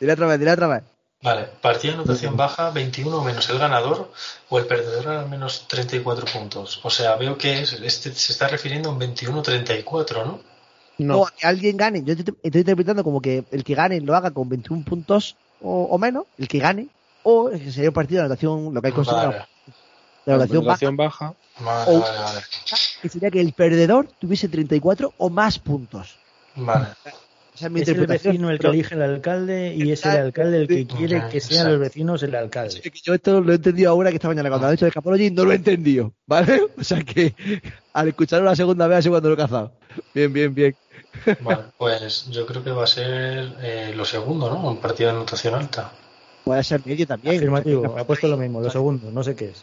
Dile 0.00 0.12
otra 0.12 0.26
vez, 0.26 0.38
dile 0.38 0.52
otra 0.52 0.66
vez. 0.66 0.82
Vale, 1.22 1.48
partida 1.60 1.92
de 1.92 1.98
anotación 1.98 2.36
baja, 2.36 2.70
21 2.70 3.24
menos 3.24 3.48
el 3.48 3.58
ganador 3.58 4.12
o 4.48 4.58
el 4.58 4.66
perdedor 4.66 5.08
al 5.08 5.28
menos 5.28 5.66
34 5.66 6.26
puntos. 6.26 6.80
O 6.82 6.90
sea, 6.90 7.16
veo 7.16 7.38
que 7.38 7.62
este 7.62 8.12
se 8.12 8.32
está 8.32 8.48
refiriendo 8.48 8.90
a 8.90 8.92
un 8.92 9.00
21-34, 9.00 10.24
¿no? 10.24 10.40
No, 10.98 11.26
que 11.36 11.46
alguien 11.46 11.76
gane. 11.76 12.02
Yo 12.04 12.14
estoy, 12.14 12.34
interpretando 12.42 13.02
como 13.02 13.20
que 13.20 13.44
el 13.50 13.64
que 13.64 13.74
gane 13.74 14.00
lo 14.00 14.14
haga 14.14 14.30
con 14.30 14.48
21 14.48 14.84
puntos 14.84 15.36
o, 15.60 15.98
menos, 15.98 16.26
el 16.38 16.48
que 16.48 16.58
gane, 16.58 16.88
o 17.22 17.50
que 17.50 17.72
sería 17.72 17.90
un 17.90 17.94
partido 17.94 18.20
de 18.20 18.26
anotación, 18.26 18.72
lo 18.72 18.80
que 18.80 18.88
hay 18.88 18.92
considerado. 18.92 19.32
Vale. 19.32 19.46
De 20.26 20.32
anotación 20.32 20.96
baja 20.96 21.34
Vale, 21.60 22.10
Que 23.00 23.08
sería 23.08 23.30
que 23.30 23.40
el 23.40 23.52
perdedor 23.52 24.08
tuviese 24.18 24.48
34 24.48 25.14
o 25.16 25.30
más 25.30 25.58
puntos. 25.58 26.18
Vale. 26.54 26.88
Esa 27.54 27.66
es, 27.68 27.72
mi 27.72 27.80
el 27.80 28.06
vecino 28.06 28.50
el 28.50 28.58
que 28.58 28.66
elige 28.66 28.94
el 28.94 29.00
alcalde 29.00 29.74
y 29.74 29.90
es 29.90 30.04
el 30.04 30.18
alcalde 30.18 30.58
el 30.58 30.68
que 30.68 30.86
quiere 30.86 31.26
que 31.30 31.40
sean 31.40 31.70
los 31.70 31.80
vecinos 31.80 32.22
el 32.22 32.34
alcalde. 32.34 32.82
yo 33.02 33.14
esto 33.14 33.40
lo 33.40 33.50
he 33.50 33.54
entendido 33.54 33.90
ahora 33.90 34.10
que 34.10 34.16
esta 34.16 34.28
mañana 34.28 34.50
cuando 34.50 34.66
ha 34.66 34.70
dicho 34.72 34.84
de 34.84 34.92
Capology 34.92 35.30
no 35.30 35.46
lo 35.46 35.52
he 35.52 35.54
entendido, 35.54 36.12
¿vale? 36.26 36.60
O 36.78 36.84
sea 36.84 37.02
que 37.02 37.34
al 37.94 38.08
escucharlo 38.08 38.44
la 38.44 38.56
segunda 38.56 38.86
vez 38.86 38.98
así 38.98 39.08
cuando 39.08 39.30
lo 39.30 39.34
he 39.34 39.38
cazado. 39.38 39.72
Bien, 40.12 40.30
bien, 40.30 40.54
bien. 40.54 40.76
Vale, 41.40 41.62
pues 41.78 42.26
yo 42.28 42.44
creo 42.44 42.62
que 42.62 42.72
va 42.72 42.84
a 42.84 42.86
ser 42.86 43.54
eh, 43.62 43.92
lo 43.96 44.04
segundo, 44.04 44.50
¿no? 44.50 44.68
Un 44.68 44.76
partido 44.76 45.08
de 45.08 45.16
anotación 45.16 45.54
alta. 45.54 45.92
Puede 46.44 46.62
ser 46.62 46.82
medio 46.84 47.06
también. 47.06 47.36
Afirmativo, 47.36 47.98
ha 47.98 48.04
puesto 48.04 48.28
lo 48.28 48.36
mismo, 48.36 48.60
lo 48.60 48.68
segundo, 48.68 49.10
no 49.10 49.24
sé 49.24 49.34
qué 49.34 49.46
es. 49.46 49.62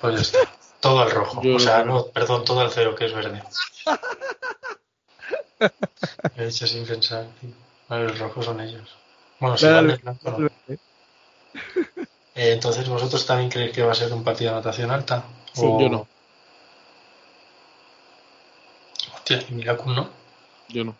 Pues 0.00 0.20
está. 0.20 0.38
Todo 0.84 1.00
al 1.00 1.10
rojo. 1.10 1.40
o 1.42 1.58
sea, 1.58 1.82
no, 1.82 2.08
perdón, 2.08 2.44
todo 2.44 2.60
al 2.60 2.70
cero, 2.70 2.94
que 2.94 3.06
es 3.06 3.14
verde. 3.14 3.42
He 6.36 6.46
hecho 6.46 6.66
sin 6.66 6.84
pensar, 6.84 7.26
el 7.88 8.18
rojo 8.18 8.42
son 8.42 8.60
ellos. 8.60 8.94
Bueno, 9.40 9.56
si 9.56 9.66
van 9.66 9.98
blanco, 10.02 10.36
eh, 12.34 12.52
entonces, 12.52 12.86
¿vosotros 12.86 13.24
también 13.24 13.48
creéis 13.48 13.72
que 13.72 13.82
va 13.82 13.92
a 13.92 13.94
ser 13.94 14.12
un 14.12 14.22
partido 14.22 14.50
de 14.50 14.58
anotación 14.58 14.90
alta? 14.90 15.24
Sí, 15.54 15.62
yo 15.62 15.88
no. 15.88 16.06
Hostia, 19.14 19.42
y 19.48 19.54
Miracum 19.54 19.94
no. 19.94 20.10
Yo 20.68 20.84
no. 20.84 20.94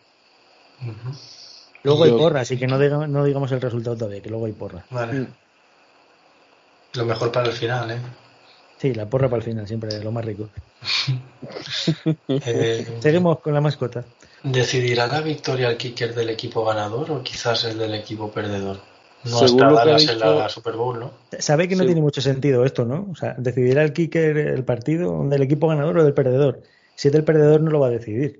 Luego 1.83 2.05
hay 2.05 2.11
porra, 2.11 2.41
así 2.41 2.57
que 2.57 2.65
no, 2.65 2.79
no 3.05 3.23
digamos 3.23 3.51
el 3.51 3.61
resultado 3.61 3.95
todavía, 3.95 4.23
que 4.23 4.31
luego 4.31 4.47
hay 4.47 4.53
porra. 4.53 4.83
Vale. 4.89 5.13
Mm. 5.13 5.33
Lo 6.93 7.05
mejor 7.05 7.31
para 7.31 7.49
el 7.49 7.53
final, 7.53 7.91
¿eh? 7.91 7.99
Sí, 8.85 8.93
la 8.93 9.09
porra 9.09 9.27
para 9.27 9.39
el 9.39 9.43
final, 9.43 9.67
siempre 9.67 9.99
lo 10.03 10.11
más 10.11 10.23
rico. 10.23 10.49
Eh, 12.27 12.85
Seguimos 12.99 13.39
con 13.39 13.53
la 13.53 13.61
mascota. 13.61 14.03
¿Decidirá 14.43 15.07
la 15.07 15.21
victoria 15.21 15.69
el 15.69 15.77
kicker 15.77 16.13
del 16.13 16.29
equipo 16.29 16.63
ganador 16.63 17.09
o 17.09 17.23
quizás 17.23 17.63
el 17.63 17.79
del 17.79 17.95
equipo 17.95 18.31
perdedor? 18.31 18.77
No 19.23 19.39
hasta 19.39 19.71
Dallas 19.71 20.07
en 20.07 20.19
la 20.19 20.49
Super 20.49 20.75
Bowl, 20.75 20.99
¿no? 20.99 21.11
Sabe 21.39 21.67
que 21.67 21.75
no 21.75 21.85
tiene 21.85 22.01
mucho 22.01 22.21
sentido 22.21 22.63
esto, 22.63 22.85
¿no? 22.85 23.07
O 23.11 23.15
sea, 23.15 23.33
decidirá 23.39 23.81
el 23.81 23.91
kicker 23.91 24.37
el 24.37 24.63
partido 24.63 25.27
del 25.27 25.41
equipo 25.41 25.67
ganador 25.67 25.97
o 25.97 26.03
del 26.03 26.13
perdedor. 26.13 26.61
Si 26.93 27.07
es 27.07 27.13
del 27.13 27.23
perdedor, 27.23 27.61
no 27.61 27.71
lo 27.71 27.79
va 27.79 27.87
a 27.87 27.91
decidir. 27.91 28.39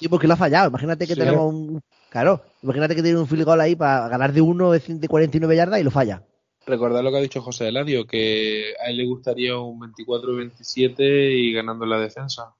Sí, 0.00 0.08
porque 0.08 0.26
lo 0.26 0.32
ha 0.32 0.38
fallado. 0.38 0.68
Imagínate 0.68 1.06
que 1.06 1.14
tenemos 1.14 1.52
un. 1.52 1.82
Claro, 2.08 2.40
imagínate 2.62 2.96
que 2.96 3.02
tiene 3.02 3.18
un 3.18 3.26
field 3.26 3.44
goal 3.44 3.60
ahí 3.60 3.76
para 3.76 4.08
ganar 4.08 4.32
de 4.32 4.40
uno 4.40 4.70
de 4.72 5.08
49 5.08 5.56
yardas 5.56 5.80
y 5.80 5.82
lo 5.82 5.90
falla. 5.90 6.22
Recordad 6.66 7.02
lo 7.02 7.10
que 7.10 7.18
ha 7.18 7.20
dicho 7.20 7.42
José 7.42 7.68
Eladio, 7.68 8.06
que 8.06 8.74
a 8.80 8.88
él 8.88 8.96
le 8.96 9.06
gustaría 9.06 9.56
un 9.58 9.80
24-27 9.80 11.32
y 11.32 11.52
ganando 11.52 11.84
la 11.84 11.98
defensa. 11.98 12.54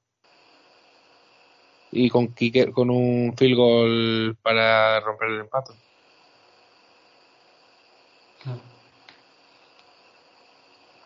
Y 1.90 2.10
con, 2.10 2.34
con 2.72 2.90
un 2.90 3.34
field 3.36 3.56
goal 3.56 4.36
para 4.42 5.00
romper 5.00 5.28
el 5.30 5.40
empate. 5.40 5.72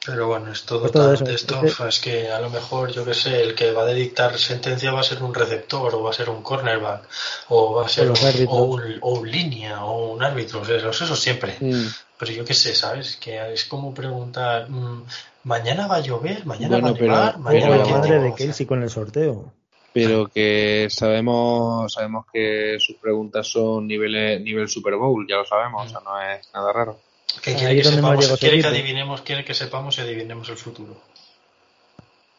Pero 0.09 0.27
bueno, 0.27 0.51
es 0.51 0.63
todo, 0.63 0.91
pues 0.91 1.21
esto, 1.21 1.61
es 1.87 2.01
que 2.01 2.31
a 2.31 2.41
lo 2.41 2.49
mejor, 2.49 2.91
yo 2.91 3.05
que 3.05 3.13
sé, 3.13 3.43
el 3.43 3.55
que 3.55 3.73
va 3.73 3.83
a 3.83 3.93
dictar 3.93 4.39
sentencia 4.39 4.91
va 4.91 5.01
a 5.01 5.03
ser 5.03 5.23
un 5.23 5.35
receptor, 5.35 5.95
o 5.95 6.03
va 6.03 6.11
a 6.11 6.15
ser 6.15 6.31
un 6.31 6.43
cornerback, 6.43 7.03
o 7.49 7.75
va 7.75 7.85
a 7.85 7.89
ser 7.91 8.11
un, 8.11 8.17
o, 8.49 9.13
un, 9.13 9.31
línea, 9.31 9.85
o 9.85 10.15
un 10.15 10.23
árbitro, 10.23 10.63
eso, 10.63 10.89
eso 10.89 11.15
siempre. 11.15 11.59
Mm. 11.61 11.89
Pero 12.17 12.33
yo 12.33 12.43
qué 12.47 12.55
sé, 12.55 12.75
¿sabes? 12.75 13.19
Que 13.19 13.53
es 13.53 13.67
como 13.67 13.93
preguntar, 13.93 14.71
mm, 14.71 15.05
¿mañana 15.45 15.87
va 15.87 15.97
a 15.97 16.01
llover? 16.01 16.47
¿Mañana 16.47 16.79
va 16.79 16.89
a 16.89 16.93
llover? 16.93 17.39
¿Mañana 17.39 17.67
pero, 17.67 17.77
la 17.77 17.89
madre 17.99 18.19
de 18.19 18.35
Kelsey 18.35 18.65
con 18.65 18.83
el 18.83 18.89
sorteo. 18.89 19.53
pero 19.93 20.29
que 20.29 20.89
sabemos 20.91 21.93
sabemos 21.93 22.25
que 22.33 22.79
sus 22.81 22.97
preguntas 22.97 23.47
son 23.47 23.87
nivel, 23.87 24.43
nivel 24.43 24.71
Super 24.71 24.97
Bowl, 24.97 25.27
ya 25.29 25.37
lo 25.37 25.45
sabemos, 25.45 25.85
o 25.85 25.89
sea, 25.91 26.01
no 26.01 26.19
es 26.19 26.49
nada 26.55 26.73
raro. 26.73 26.99
Que 27.43 27.55
quiere, 27.55 27.77
que, 27.77 27.85
sepamos, 27.85 28.39
quiere 28.39 28.61
que 28.61 28.67
adivinemos, 28.67 29.21
quiere 29.21 29.45
que 29.45 29.55
sepamos 29.55 29.99
y 29.99 30.01
adivinemos 30.01 30.49
el 30.49 30.57
futuro. 30.57 31.01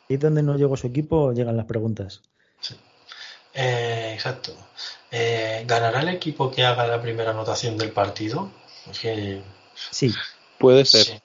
Y 0.07 0.17
donde 0.17 0.41
no 0.41 0.57
llegó 0.57 0.75
su 0.75 0.87
equipo, 0.87 1.31
llegan 1.31 1.55
las 1.55 1.67
preguntas. 1.67 2.21
Sí. 2.59 2.75
Eh, 3.53 4.11
exacto. 4.13 4.53
Eh, 5.11 5.63
¿Ganará 5.67 6.01
el 6.01 6.09
equipo 6.09 6.51
que 6.51 6.65
haga 6.65 6.87
la 6.87 7.01
primera 7.01 7.31
anotación 7.31 7.77
del 7.77 7.91
partido? 7.91 8.51
Sí. 8.91 10.13
Puede 10.57 10.85
ser. 10.85 11.21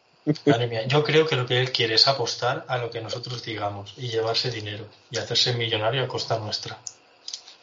yo 0.87 1.03
creo 1.03 1.27
que 1.27 1.37
lo 1.37 1.47
que 1.47 1.61
él 1.61 1.73
quiere 1.73 1.95
es 1.95 2.07
apostar 2.09 2.65
a 2.69 2.79
lo 2.79 2.91
que 2.91 3.01
nosotros 3.01 3.43
digamos 3.43 3.95
y 3.97 4.09
llevarse 4.09 4.51
dinero 4.51 4.87
y 5.11 5.19
hacerse 5.19 5.55
millonario 5.55 6.05
a 6.05 6.09
costa 6.09 6.39
nuestra. 6.39 6.79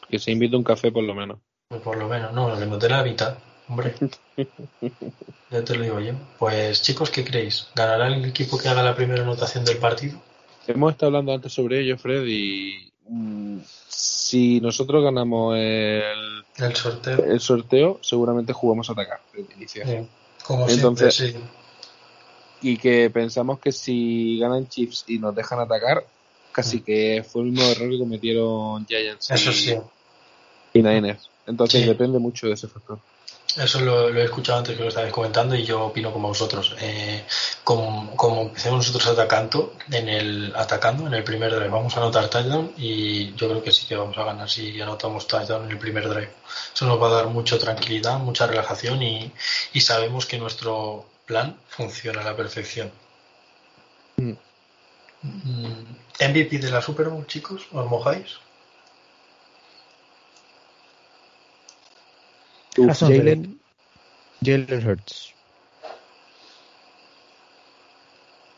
Que 0.10 0.20
se 0.20 0.32
invite 0.32 0.56
un 0.56 0.64
café 0.64 0.92
por 0.92 1.04
lo 1.04 1.16
menos. 1.16 1.40
Pues 1.70 1.82
por 1.82 1.98
lo 1.98 2.08
menos, 2.08 2.34
no, 2.34 2.50
nos 2.50 2.82
dé 2.82 2.90
la 2.90 3.04
mitad, 3.04 3.38
hombre. 3.72 3.96
ya 5.50 5.64
te 5.64 5.76
lo 5.76 5.84
digo 5.84 6.00
yo. 6.00 6.14
Pues 6.38 6.82
chicos, 6.82 7.10
¿qué 7.10 7.24
creéis? 7.24 7.68
¿Ganará 7.76 8.08
el 8.08 8.24
equipo 8.26 8.58
que 8.58 8.70
haga 8.70 8.84
la 8.84 8.96
primera 8.96 9.24
anotación 9.24 9.66
del 9.66 9.78
partido? 9.78 10.22
Hemos 10.68 10.92
estado 10.92 11.08
hablando 11.08 11.34
antes 11.34 11.54
sobre 11.54 11.82
ello, 11.82 11.98
Fred, 11.98 12.24
y 12.28 12.92
mm, 13.08 13.60
si 13.88 14.62
nosotros 14.62 15.04
ganamos 15.04 15.56
el, 15.58 16.44
el, 16.58 16.76
sorteo. 16.76 17.24
el 17.26 17.40
sorteo, 17.40 18.00
seguramente 18.02 18.54
jugamos 18.54 18.90
a 18.90 18.94
atacar 18.94 19.20
como 20.44 20.68
Entonces, 20.70 21.16
sí 21.16 21.36
y 22.62 22.78
que 22.78 23.10
pensamos 23.10 23.60
que 23.60 23.72
si 23.72 24.38
ganan 24.40 24.68
Chiefs 24.68 25.06
y 25.08 25.18
nos 25.18 25.36
dejan 25.36 25.60
atacar, 25.60 26.06
casi 26.52 26.78
mm. 26.78 26.84
que 26.84 27.26
fue 27.28 27.42
el 27.44 27.52
mismo 27.52 27.66
error 27.66 27.90
que 27.90 27.98
cometieron 27.98 28.86
Giants 28.86 29.32
Eso 29.32 29.52
sí. 29.52 29.76
y 30.74 30.82
Niners. 30.82 31.30
Entonces 31.48 31.86
depende 31.86 32.20
mucho 32.20 32.48
de 32.48 32.54
ese 32.54 32.68
factor. 32.68 33.00
Eso 33.58 33.82
lo, 33.82 34.10
he 34.10 34.24
escuchado 34.24 34.60
antes 34.60 34.78
que 34.78 34.84
lo 34.84 34.90
estabais 34.90 35.12
comentando 35.12 35.56
y 35.56 35.64
yo 35.64 35.86
opino 35.86 36.12
como 36.14 36.30
vosotros. 36.30 36.76
Eh, 36.80 37.26
como, 37.64 38.16
como 38.16 38.44
empecemos 38.44 38.88
nosotros 38.88 39.08
atacando 39.08 39.74
en 39.92 40.08
el 40.08 40.54
atacando 40.56 41.06
en 41.08 41.14
el 41.14 41.24
primer 41.24 41.52
drive, 41.52 41.70
vamos 41.70 41.96
a 41.96 42.00
anotar 42.00 42.30
touchdown 42.30 42.72
y 42.78 43.34
yo 43.36 43.50
creo 43.50 43.64
que 43.64 43.72
sí 43.72 43.86
que 43.88 43.96
vamos 43.98 44.18
a 44.18 44.24
ganar 44.24 44.50
si 44.50 44.80
anotamos 44.80 45.28
touchdown 45.28 45.66
en 45.66 45.72
el 45.72 45.78
primer 45.78 46.08
drive. 46.08 46.32
Eso 46.74 46.86
nos 46.86 47.02
va 47.02 47.08
a 47.08 47.12
dar 47.12 47.28
mucha 47.28 47.58
tranquilidad, 47.58 48.20
mucha 48.20 48.48
relajación 48.48 49.02
y, 49.02 49.32
y 49.74 49.82
sabemos 49.82 50.26
que 50.26 50.38
nuestro 50.38 51.06
plan 51.26 51.58
funciona 51.68 52.22
a 52.22 52.24
la 52.24 52.36
perfección. 52.36 52.92
Mm. 54.18 54.34
MVP 56.20 56.60
de 56.60 56.72
la 56.72 56.82
Super 56.82 57.10
Bowl, 57.10 57.28
chicos, 57.28 57.68
¿os 57.72 57.86
mojáis? 57.88 58.40
Jalen, 62.76 63.60
Jalen 64.42 64.88
Hurts. 64.88 65.34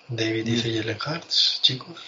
David 0.10 0.46
dice. 0.46 0.74
Jalen 0.74 0.98
Hurts, 0.98 1.60
chicos. 1.62 2.00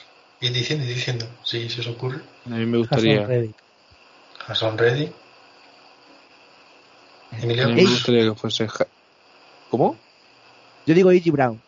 Y 0.41 0.49
diciendo 0.49 0.86
y 0.86 0.90
diciendo, 0.90 1.27
si 1.44 1.69
se 1.69 1.82
os 1.82 1.88
ocurre. 1.88 2.22
A 2.45 2.49
mí 2.49 2.65
me 2.65 2.77
gustaría. 2.77 3.27
Hassan 4.48 4.77
Reddy. 4.77 5.11
Emilio. 7.41 7.65
A 7.65 7.68
mí 7.69 7.84
me 7.84 7.90
gustaría 7.90 8.23
que 8.30 8.36
fuese. 8.36 8.68
¿Cómo? 9.69 9.98
Yo 10.86 10.94
digo 10.94 11.10
A.J. 11.10 11.32
Brown. 11.32 11.61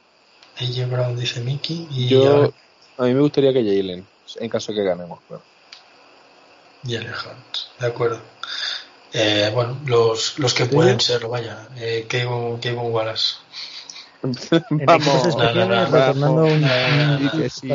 A.J. 0.59 0.85
Brown 0.85 1.17
dice 1.17 1.41
Mickey. 1.41 1.87
Y 1.91 2.07
Yo, 2.07 2.53
a 2.97 3.03
mí 3.03 3.13
me 3.13 3.21
gustaría 3.21 3.51
que 3.51 3.63
Jalen, 3.63 4.05
en 4.35 4.49
caso 4.49 4.71
de 4.71 4.77
que 4.77 4.83
ganemos. 4.83 5.19
Claro. 5.27 5.43
Jalen 6.83 7.07
Hunt, 7.07 7.79
de 7.79 7.87
acuerdo. 7.87 8.21
Eh, 9.13 9.51
bueno, 9.53 9.79
los, 9.85 10.37
los 10.39 10.53
que 10.53 10.65
pueden 10.65 10.99
serlo, 10.99 11.29
vaya. 11.29 11.67
Eh, 11.77 12.05
Kevin, 12.07 12.59
Kevin 12.59 12.91
Wallace. 12.91 13.35
Vamos, 14.69 15.37
sí, 17.49 17.69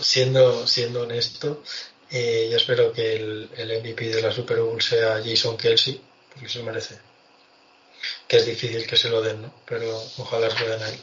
siendo, 0.00 0.66
siendo 0.66 1.02
honesto, 1.02 1.62
eh, 2.10 2.48
yo 2.50 2.56
espero 2.56 2.92
que 2.92 3.16
el, 3.16 3.50
el 3.56 3.80
MVP 3.80 4.08
de 4.08 4.22
la 4.22 4.32
Super 4.32 4.60
Bowl 4.60 4.80
sea 4.80 5.20
Jason 5.24 5.56
Kelsey, 5.56 6.00
porque 6.32 6.48
se 6.48 6.58
lo 6.60 6.64
merece 6.64 7.10
que 8.26 8.36
es 8.36 8.46
difícil 8.46 8.86
que 8.86 8.96
se 8.96 9.10
lo 9.10 9.20
den, 9.20 9.42
¿no? 9.42 9.52
Pero 9.66 10.02
ojalá 10.18 10.50
se 10.50 10.60
lo 10.60 10.70
den 10.70 10.82
a 10.82 10.88
él. 10.88 11.00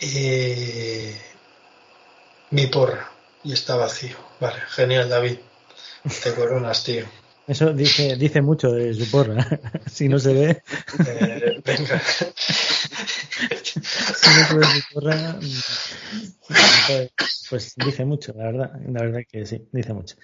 Y 0.00 1.14
mi 2.50 2.66
porra, 2.66 3.10
y 3.42 3.52
está 3.52 3.76
vacío. 3.76 4.16
Vale, 4.40 4.60
genial, 4.68 5.08
David. 5.08 5.38
Te 6.22 6.34
coronas, 6.34 6.84
tío. 6.84 7.04
Eso 7.46 7.72
dice, 7.74 8.16
dice 8.16 8.40
mucho 8.40 8.72
de 8.72 8.94
su 8.94 9.10
porra. 9.10 9.46
si 9.86 10.08
no 10.08 10.18
se 10.18 10.32
ve. 10.32 10.62
Eh, 11.06 11.60
venga. 11.64 12.00
si 13.64 13.80
no 13.80 14.46
se 14.46 14.54
ve 14.56 14.64
su 14.64 14.94
porra. 14.94 15.38
Pues 17.50 17.74
dice 17.76 18.04
mucho, 18.04 18.32
la 18.34 18.44
verdad. 18.44 18.72
La 18.88 19.02
verdad 19.02 19.20
que 19.30 19.44
sí, 19.44 19.62
dice 19.72 19.92
mucho. 19.92 20.16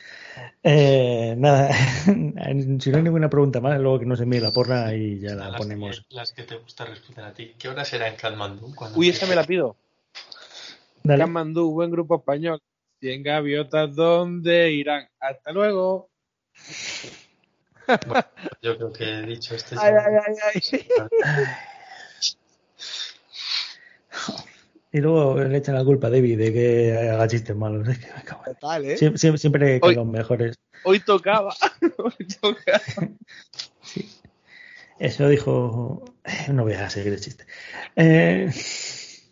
Eh, 0.63 1.35
nada, 1.37 1.73
si 2.05 2.91
no 2.91 2.97
hay 2.97 3.03
ninguna 3.03 3.29
pregunta 3.29 3.61
más, 3.61 3.79
luego 3.79 3.99
que 3.99 4.07
no 4.07 4.17
se 4.17 4.25
mire 4.25 4.43
la 4.43 4.53
porra 4.53 4.95
y 4.95 5.21
ya 5.21 5.35
la 5.35 5.57
ponemos. 5.57 6.05
las 6.11 6.33
que 6.33 6.45
te 6.45 6.57
gusta 6.57 6.87
responder 6.87 7.25
a 7.27 7.35
ti. 7.35 7.55
¿Qué 7.59 7.69
hora 7.69 7.85
será 7.85 8.09
en 8.09 8.17
Kathmandu? 8.17 8.75
Uy, 8.97 9.11
esa 9.11 9.27
me 9.27 9.35
la 9.35 9.45
pido. 9.45 9.77
Dale. 11.03 11.25
Kathmandu, 11.25 11.71
buen 11.71 11.91
grupo 11.91 12.17
español. 12.17 12.63
100 13.01 13.23
gaviotas, 13.23 13.95
¿dónde 13.95 14.73
irán? 14.73 15.09
Hasta 15.19 15.53
luego 15.53 16.11
yo 18.63 18.77
creo 18.77 18.93
que 18.93 19.05
he 19.05 19.23
dicho 19.23 19.55
este. 19.55 19.77
Ay, 19.79 19.95
ay, 19.95 20.35
ay, 20.55 20.61
Y 24.93 24.99
luego 24.99 25.39
le 25.39 25.57
echan 25.57 25.77
la 25.77 25.85
culpa 25.85 26.09
a 26.09 26.11
David 26.11 26.37
de 26.37 26.53
que 26.53 26.99
haga 26.99 27.29
chistes 27.29 27.55
malos. 27.55 27.87
Es 27.89 27.99
que 27.99 28.09
me 28.09 28.23
Total, 28.55 28.85
¿eh? 28.85 28.97
siempre, 28.97 29.39
siempre, 29.39 29.81
que 29.81 29.93
los 29.93 30.07
mejores. 30.07 30.59
Hoy 30.83 30.99
tocaba. 30.99 31.55
Hoy 31.99 32.27
tocaba. 32.41 32.81
Sí. 33.83 34.11
Eso 34.99 35.29
dijo. 35.29 36.05
No 36.53 36.65
voy 36.65 36.73
a 36.73 36.91
seguir 36.91 37.13
el 37.13 37.21
chiste. 37.21 37.47
Eh, 37.95 38.51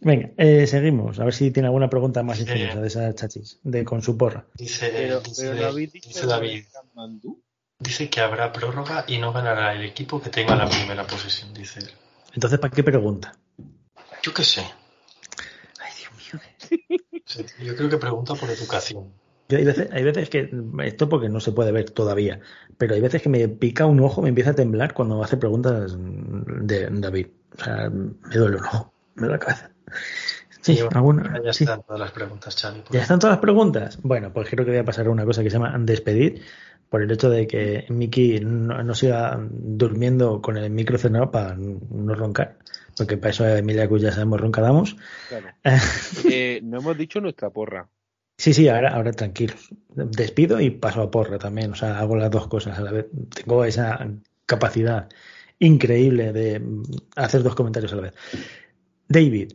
venga, 0.00 0.30
eh, 0.36 0.66
seguimos. 0.66 1.18
A 1.20 1.24
ver 1.24 1.34
si 1.34 1.50
tiene 1.50 1.68
alguna 1.68 1.90
pregunta 1.90 2.22
más 2.22 2.40
ingeniosa 2.40 2.80
de 2.80 2.86
esas 2.86 3.14
chachis, 3.14 3.60
de 3.62 3.84
con 3.84 4.02
su 4.02 4.16
porra. 4.16 4.46
Dice, 4.54 4.90
pero, 4.92 5.20
dice, 5.20 5.54
David, 5.54 5.90
dice 5.92 6.26
David 6.26 6.64
Dice 7.80 8.10
que 8.10 8.20
habrá 8.20 8.52
prórroga 8.52 9.04
y 9.06 9.18
no 9.18 9.32
ganará 9.32 9.72
el 9.72 9.84
equipo 9.84 10.20
que 10.20 10.30
tenga 10.30 10.56
la 10.56 10.68
primera 10.68 11.06
posesión, 11.06 11.54
dice 11.54 11.78
él. 11.78 11.90
Entonces, 12.34 12.58
¿para 12.58 12.74
qué 12.74 12.82
pregunta? 12.82 13.38
Yo 14.20 14.34
qué 14.34 14.42
sé. 14.42 14.62
Ay, 15.80 15.92
Dios 15.96 16.42
mío. 16.80 16.98
yo 17.64 17.76
creo 17.76 17.88
que 17.88 17.98
pregunta 17.98 18.34
por 18.34 18.50
educación. 18.50 19.12
hay, 19.48 19.64
veces, 19.64 19.88
hay 19.92 20.02
veces 20.02 20.28
que, 20.28 20.50
esto 20.82 21.08
porque 21.08 21.28
no 21.28 21.38
se 21.38 21.52
puede 21.52 21.70
ver 21.70 21.90
todavía, 21.90 22.40
pero 22.78 22.96
hay 22.96 23.00
veces 23.00 23.22
que 23.22 23.28
me 23.28 23.46
pica 23.48 23.86
un 23.86 24.00
ojo, 24.00 24.22
me 24.22 24.30
empieza 24.30 24.50
a 24.50 24.54
temblar 24.54 24.92
cuando 24.92 25.22
hace 25.22 25.36
preguntas 25.36 25.96
de 25.96 26.88
David. 26.90 27.28
O 27.60 27.64
sea, 27.64 27.90
me 27.90 28.36
duele 28.36 28.56
un 28.56 28.64
ojo, 28.64 28.92
me 29.14 29.20
duele 29.20 29.34
la 29.34 29.38
cabeza. 29.38 29.70
Sí, 30.60 30.78
alguna, 30.92 31.40
ya 31.42 31.50
están 31.50 31.82
todas 31.82 32.00
las 32.00 32.10
preguntas, 32.10 32.56
Xavi. 32.60 32.82
¿Ya 32.90 33.02
están 33.02 33.18
todas 33.18 33.34
las 33.34 33.40
preguntas? 33.40 33.98
Bueno, 34.02 34.32
pues 34.32 34.48
creo 34.50 34.64
que 34.64 34.72
voy 34.72 34.80
a 34.80 34.84
pasar 34.84 35.06
a 35.06 35.10
una 35.10 35.24
cosa 35.24 35.42
que 35.42 35.50
se 35.50 35.56
llama 35.56 35.74
despedir, 35.78 36.42
por 36.88 37.02
el 37.02 37.10
hecho 37.10 37.30
de 37.30 37.46
que 37.46 37.86
Miki 37.88 38.40
no, 38.40 38.94
siga 38.94 39.38
durmiendo 39.50 40.40
con 40.40 40.56
el 40.56 40.70
micro 40.70 40.98
cerrado 40.98 41.30
para 41.30 41.54
no 41.56 42.14
roncar, 42.14 42.58
porque 42.96 43.16
para 43.16 43.30
eso 43.30 43.46
Emilia 43.46 43.88
ya 43.98 44.12
sabemos 44.12 44.40
roncadamos. 44.40 44.96
Claro. 45.28 45.48
eh, 46.30 46.60
no 46.62 46.78
hemos 46.78 46.96
dicho 46.96 47.20
nuestra 47.20 47.50
porra. 47.50 47.88
Sí, 48.36 48.54
sí, 48.54 48.68
ahora, 48.68 48.90
ahora 48.90 49.12
tranquilos. 49.12 49.68
Despido 49.88 50.60
y 50.60 50.70
paso 50.70 51.02
a 51.02 51.10
porra 51.10 51.38
también. 51.38 51.72
O 51.72 51.74
sea, 51.74 51.98
hago 51.98 52.14
las 52.16 52.30
dos 52.30 52.46
cosas 52.46 52.78
a 52.78 52.82
la 52.82 52.92
vez. 52.92 53.06
Tengo 53.34 53.64
esa 53.64 54.08
capacidad 54.46 55.08
increíble 55.58 56.32
de 56.32 56.62
hacer 57.16 57.42
dos 57.42 57.56
comentarios 57.56 57.92
a 57.92 57.96
la 57.96 58.02
vez. 58.02 58.14
David, 59.08 59.54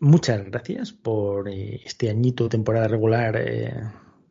muchas 0.00 0.44
gracias 0.44 0.92
por 0.92 1.48
este 1.48 2.10
añito 2.10 2.48
temporada 2.48 2.88
regular. 2.88 3.36
Eh, 3.36 3.72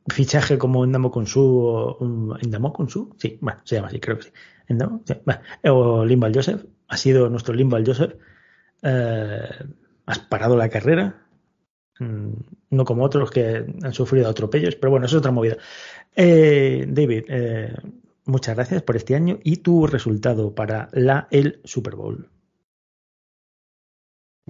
fichaje 0.10 0.58
como 0.58 0.84
Endamo 0.84 1.12
Konsu 1.12 1.42
o 1.42 2.38
Endamo 2.42 2.74
Konsu, 2.74 3.16
sí, 3.18 3.38
bueno, 3.42 3.62
se 3.64 3.76
llama 3.76 3.88
así, 3.88 4.00
creo 4.00 4.18
que 4.18 4.24
sí. 4.24 4.32
Endamo, 4.68 5.04
o 5.64 6.06
Limbal 6.06 6.34
Joseph, 6.34 6.64
ha 6.88 6.98
sido 6.98 7.30
nuestro 7.30 7.54
Limbal 7.54 7.86
Joseph. 7.86 8.14
Eh, 8.82 9.50
has 10.06 10.20
parado 10.20 10.58
la 10.58 10.70
carrera, 10.70 11.28
mm, 12.00 12.32
no 12.72 12.86
como 12.86 13.04
otros 13.04 13.32
que 13.32 13.66
han 13.84 13.94
sufrido 13.94 14.30
atropellos, 14.30 14.76
pero 14.76 14.92
bueno, 14.92 15.06
es 15.06 15.14
otra 15.14 15.32
movida. 15.32 15.58
Eh, 16.16 16.86
David, 16.88 17.26
eh, 17.30 17.76
muchas 18.26 18.56
gracias 18.56 18.82
por 18.84 18.96
este 18.96 19.16
año 19.16 19.40
y 19.44 19.58
tu 19.58 19.88
resultado 19.88 20.54
para 20.54 20.90
la 20.94 21.28
el 21.32 21.62
Super 21.64 21.96
Bowl. 21.96 22.30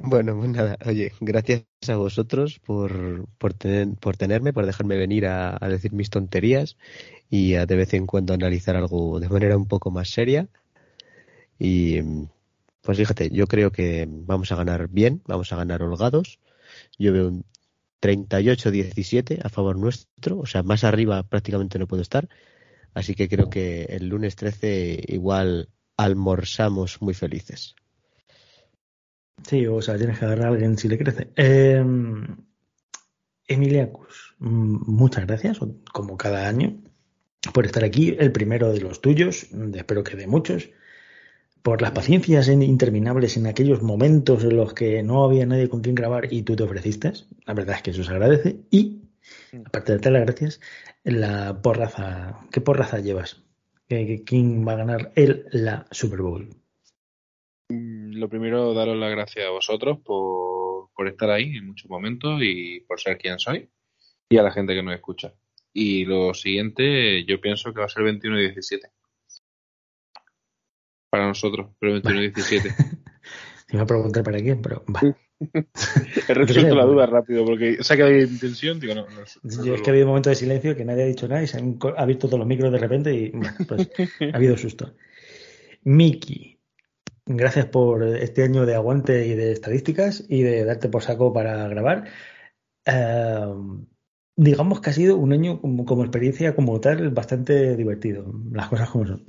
Bueno, 0.02 0.38
pues 0.38 0.50
nada, 0.50 0.78
oye, 0.86 1.12
gracias 1.20 1.66
a 1.88 1.96
vosotros 1.96 2.60
por, 2.60 3.28
por, 3.38 3.54
por 4.00 4.18
tenerme, 4.18 4.54
por 4.54 4.66
dejarme 4.66 4.98
venir 4.98 5.26
a, 5.28 5.58
a, 5.60 5.68
decir 5.68 5.94
mis 5.94 6.10
tonterías 6.10 6.78
y 7.30 7.56
a 7.56 7.66
de 7.66 7.76
vez 7.76 7.94
en 7.94 8.06
cuando 8.06 8.34
analizar 8.34 8.76
algo 8.76 9.20
de 9.20 9.30
manera 9.30 9.58
un 9.58 9.68
poco 9.68 9.92
más 9.92 10.10
seria. 10.10 10.48
Y 11.60 12.00
pues 12.82 12.98
fíjate, 12.98 13.30
yo 13.30 13.48
creo 13.48 13.72
que 13.72 14.08
vamos 14.10 14.52
a 14.52 14.56
ganar 14.56 14.88
bien, 14.90 15.22
vamos 15.28 15.52
a 15.52 15.58
ganar 15.58 15.84
holgados. 15.84 16.40
Yo 16.98 17.14
veo 17.14 17.28
un 17.28 17.46
38-17 18.02 19.42
a 19.44 19.50
favor 19.50 19.78
nuestro, 19.78 20.40
o 20.40 20.46
sea, 20.46 20.64
más 20.64 20.84
arriba 20.84 21.24
prácticamente 21.24 21.80
no 21.80 21.88
puedo 21.88 22.02
estar. 22.02 22.30
Así 22.94 23.16
que 23.16 23.30
creo 23.30 23.50
que 23.50 23.84
el 23.84 24.08
lunes 24.08 24.36
13 24.36 25.04
igual 25.08 25.70
almorzamos 25.98 27.02
muy 27.02 27.14
felices. 27.14 27.76
Sí, 29.48 29.66
o 29.68 29.82
sea, 29.82 29.98
tienes 29.98 30.20
que 30.20 30.26
agarrar 30.26 30.48
a 30.48 30.50
alguien 30.50 30.78
si 30.78 30.88
le 30.88 30.98
crece. 30.98 31.32
Eh, 31.36 31.84
Emiliacus, 33.48 34.36
mm, 34.40 34.92
muchas 34.92 35.26
gracias, 35.26 35.60
como 35.92 36.18
cada 36.18 36.48
año, 36.48 36.82
por 37.54 37.66
estar 37.66 37.84
aquí, 37.84 38.16
el 38.20 38.32
primero 38.32 38.72
de 38.72 38.82
los 38.82 39.02
tuyos, 39.02 39.48
espero 39.74 40.04
que 40.04 40.16
de 40.16 40.28
muchos, 40.28 40.70
por 41.62 41.82
las 41.82 41.92
paciencias 41.92 42.48
interminables 42.48 43.38
en 43.38 43.48
aquellos 43.48 43.82
momentos 43.82 44.44
en 44.44 44.56
los 44.56 44.74
que 44.74 45.04
no 45.04 45.24
había 45.24 45.46
nadie 45.46 45.68
con 45.68 45.82
quien 45.82 45.96
grabar 45.96 46.32
y 46.32 46.44
tú 46.44 46.56
te 46.56 46.64
ofreciste. 46.64 47.14
La 47.46 47.54
verdad 47.54 47.76
es 47.78 47.82
que 47.82 47.92
eso 47.92 48.04
se 48.04 48.12
agradece. 48.12 48.62
Y, 48.70 49.02
mm. 49.52 49.62
aparte 49.66 49.94
de 49.94 49.98
darte 49.98 50.12
las 50.12 50.22
gracias, 50.22 50.62
la 51.04 51.62
porraza, 51.62 52.40
¿qué 52.52 52.62
porraza 52.62 53.00
llevas? 53.00 53.44
¿Quién 53.88 54.68
va 54.68 54.74
a 54.74 54.78
ganar 54.78 55.12
el 55.16 55.46
la 55.52 55.88
Super 55.92 56.22
Bowl? 56.22 56.59
Mm, 57.70 58.18
lo 58.18 58.30
primero, 58.30 58.74
daros 58.74 58.98
las 58.98 59.12
gracias 59.12 59.46
a 59.46 59.52
vosotros 59.52 60.00
por, 60.04 60.90
por 60.94 61.08
estar 61.08 61.30
ahí 61.30 61.56
en 61.56 61.68
muchos 61.68 61.90
momentos 61.90 62.42
y 62.44 62.82
por 62.82 63.00
ser 63.00 63.18
quien 63.18 63.40
soy 63.40 63.70
y 64.30 64.38
a 64.38 64.44
la 64.44 64.52
gente 64.52 64.76
que 64.76 64.84
nos 64.84 64.94
escucha. 64.94 65.34
Y 65.74 66.06
lo 66.06 66.34
siguiente, 66.34 67.26
yo 67.26 67.42
pienso 67.42 67.74
que 67.74 67.80
va 67.80 67.86
a 67.86 67.90
ser 67.90 68.04
21 68.04 68.40
y 68.40 68.44
17. 68.44 68.88
Para 71.10 71.28
nosotros, 71.28 71.72
pero 71.80 71.94
21 71.94 72.24
y 72.24 72.30
17. 72.30 72.76
iba 73.72 73.84
a 73.84 73.88
preguntar 73.88 74.24
para 74.24 74.40
quién, 74.40 74.62
pero 74.62 74.84
va. 74.94 75.02
He 76.28 76.34
resuelto 76.34 76.76
la 76.76 76.84
duda 76.84 77.06
rápido 77.06 77.46
porque 77.46 77.82
sé 77.82 77.96
que 77.96 78.04
hay 78.04 78.22
intención, 78.24 78.80
digo, 78.80 78.94
no. 78.94 79.08
yo 79.64 79.74
es 79.74 79.82
que 79.82 79.90
ha 79.90 79.94
habido 79.94 80.06
un 80.06 80.12
momento 80.12 80.30
de 80.30 80.36
silencio 80.36 80.76
que 80.76 80.84
nadie 80.84 81.04
ha 81.04 81.08
dicho 81.08 81.30
nada 81.30 81.42
y 81.42 81.48
se 81.48 81.58
han 81.58 81.80
abierto 81.96 82.28
todos 82.28 82.40
los 82.40 82.48
micros 82.48 82.74
de 82.74 82.78
repente 82.78 83.14
y 83.14 83.30
bueno, 83.30 83.56
pues 83.68 83.90
ha 84.34 84.36
habido 84.36 84.58
susto. 84.58 84.94
Miki, 85.84 86.59
Gracias 87.32 87.68
por 87.68 88.04
este 88.04 88.42
año 88.42 88.66
de 88.66 88.74
aguante 88.74 89.28
y 89.28 89.36
de 89.36 89.52
estadísticas 89.52 90.24
y 90.28 90.42
de 90.42 90.66
darte 90.66 90.90
por 90.90 91.04
saco 91.04 91.32
para 91.32 91.68
grabar. 91.68 92.06
Eh, 92.86 93.54
digamos 94.36 94.82
que 94.82 94.90
ha 94.90 94.94
sido 94.94 95.16
un 95.16 95.32
año 95.32 95.62
como, 95.62 96.02
experiencia 96.04 96.56
como 96.56 96.82
tal 96.82 97.12
bastante 97.12 97.76
divertido. 97.76 98.34
Las 98.52 98.70
cosas 98.70 98.90
como 98.90 99.06
son. 99.06 99.26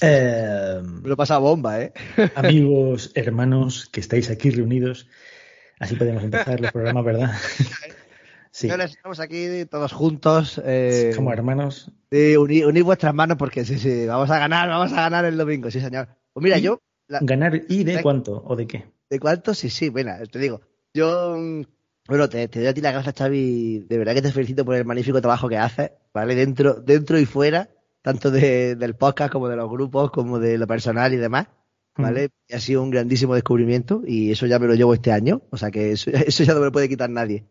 Eh, 0.00 0.82
lo 1.04 1.16
pasa 1.16 1.38
bomba, 1.38 1.80
¿eh? 1.80 1.92
amigos, 2.34 3.12
hermanos 3.14 3.88
que 3.92 4.00
estáis 4.00 4.28
aquí 4.28 4.50
reunidos. 4.50 5.08
Así 5.78 5.94
podemos 5.94 6.24
empezar 6.24 6.58
el 6.58 6.72
programa, 6.72 7.02
¿verdad? 7.02 7.30
Sí. 8.50 8.68
estamos 8.68 9.18
aquí 9.18 9.64
todos 9.68 9.92
juntos. 9.92 10.62
Eh, 10.64 11.12
como 11.16 11.32
hermanos. 11.32 11.90
Sí, 12.12 12.36
unid, 12.36 12.84
vuestras 12.84 13.12
manos 13.12 13.36
porque 13.36 13.64
sí, 13.64 13.80
sí, 13.80 14.06
vamos 14.06 14.30
a 14.30 14.38
ganar, 14.38 14.68
vamos 14.68 14.92
a 14.92 15.02
ganar 15.02 15.24
el 15.24 15.36
domingo, 15.36 15.72
sí, 15.72 15.80
señor. 15.80 16.06
Pues 16.34 16.42
mira, 16.42 16.58
yo. 16.58 16.80
¿Ganar 17.08 17.62
y 17.68 17.84
de 17.84 18.02
cuánto 18.02 18.42
o 18.44 18.56
de 18.56 18.66
qué? 18.66 18.84
¿De 19.08 19.20
cuánto? 19.20 19.54
Sí, 19.54 19.70
sí, 19.70 19.88
bueno, 19.88 20.12
te 20.30 20.38
digo. 20.38 20.60
Yo. 20.92 21.36
Bueno, 22.06 22.28
te, 22.28 22.48
doy 22.48 22.66
a 22.66 22.74
ti 22.74 22.80
las 22.80 22.92
gracias, 22.92 23.14
Xavi. 23.16 23.86
De 23.88 23.98
verdad 23.98 24.14
que 24.14 24.22
te 24.22 24.32
felicito 24.32 24.64
por 24.64 24.74
el 24.74 24.84
magnífico 24.84 25.20
trabajo 25.20 25.48
que 25.48 25.56
haces, 25.56 25.92
¿vale? 26.12 26.34
Dentro, 26.34 26.74
dentro 26.74 27.18
y 27.18 27.24
fuera, 27.24 27.70
tanto 28.02 28.30
del 28.30 28.96
podcast 28.96 29.32
como 29.32 29.48
de 29.48 29.56
los 29.56 29.70
grupos, 29.70 30.10
como 30.10 30.38
de 30.40 30.58
lo 30.58 30.66
personal 30.66 31.14
y 31.14 31.18
demás, 31.18 31.46
¿vale? 31.96 32.30
Ha 32.52 32.58
sido 32.58 32.82
un 32.82 32.90
grandísimo 32.90 33.34
descubrimiento 33.34 34.02
y 34.06 34.32
eso 34.32 34.46
ya 34.46 34.58
me 34.58 34.66
lo 34.66 34.74
llevo 34.74 34.92
este 34.92 35.12
año, 35.12 35.42
o 35.50 35.56
sea 35.56 35.70
que 35.70 35.92
eso, 35.92 36.10
ya 36.44 36.52
no 36.52 36.60
me 36.60 36.66
lo 36.66 36.72
puede 36.72 36.88
quitar 36.88 37.08
nadie. 37.08 37.46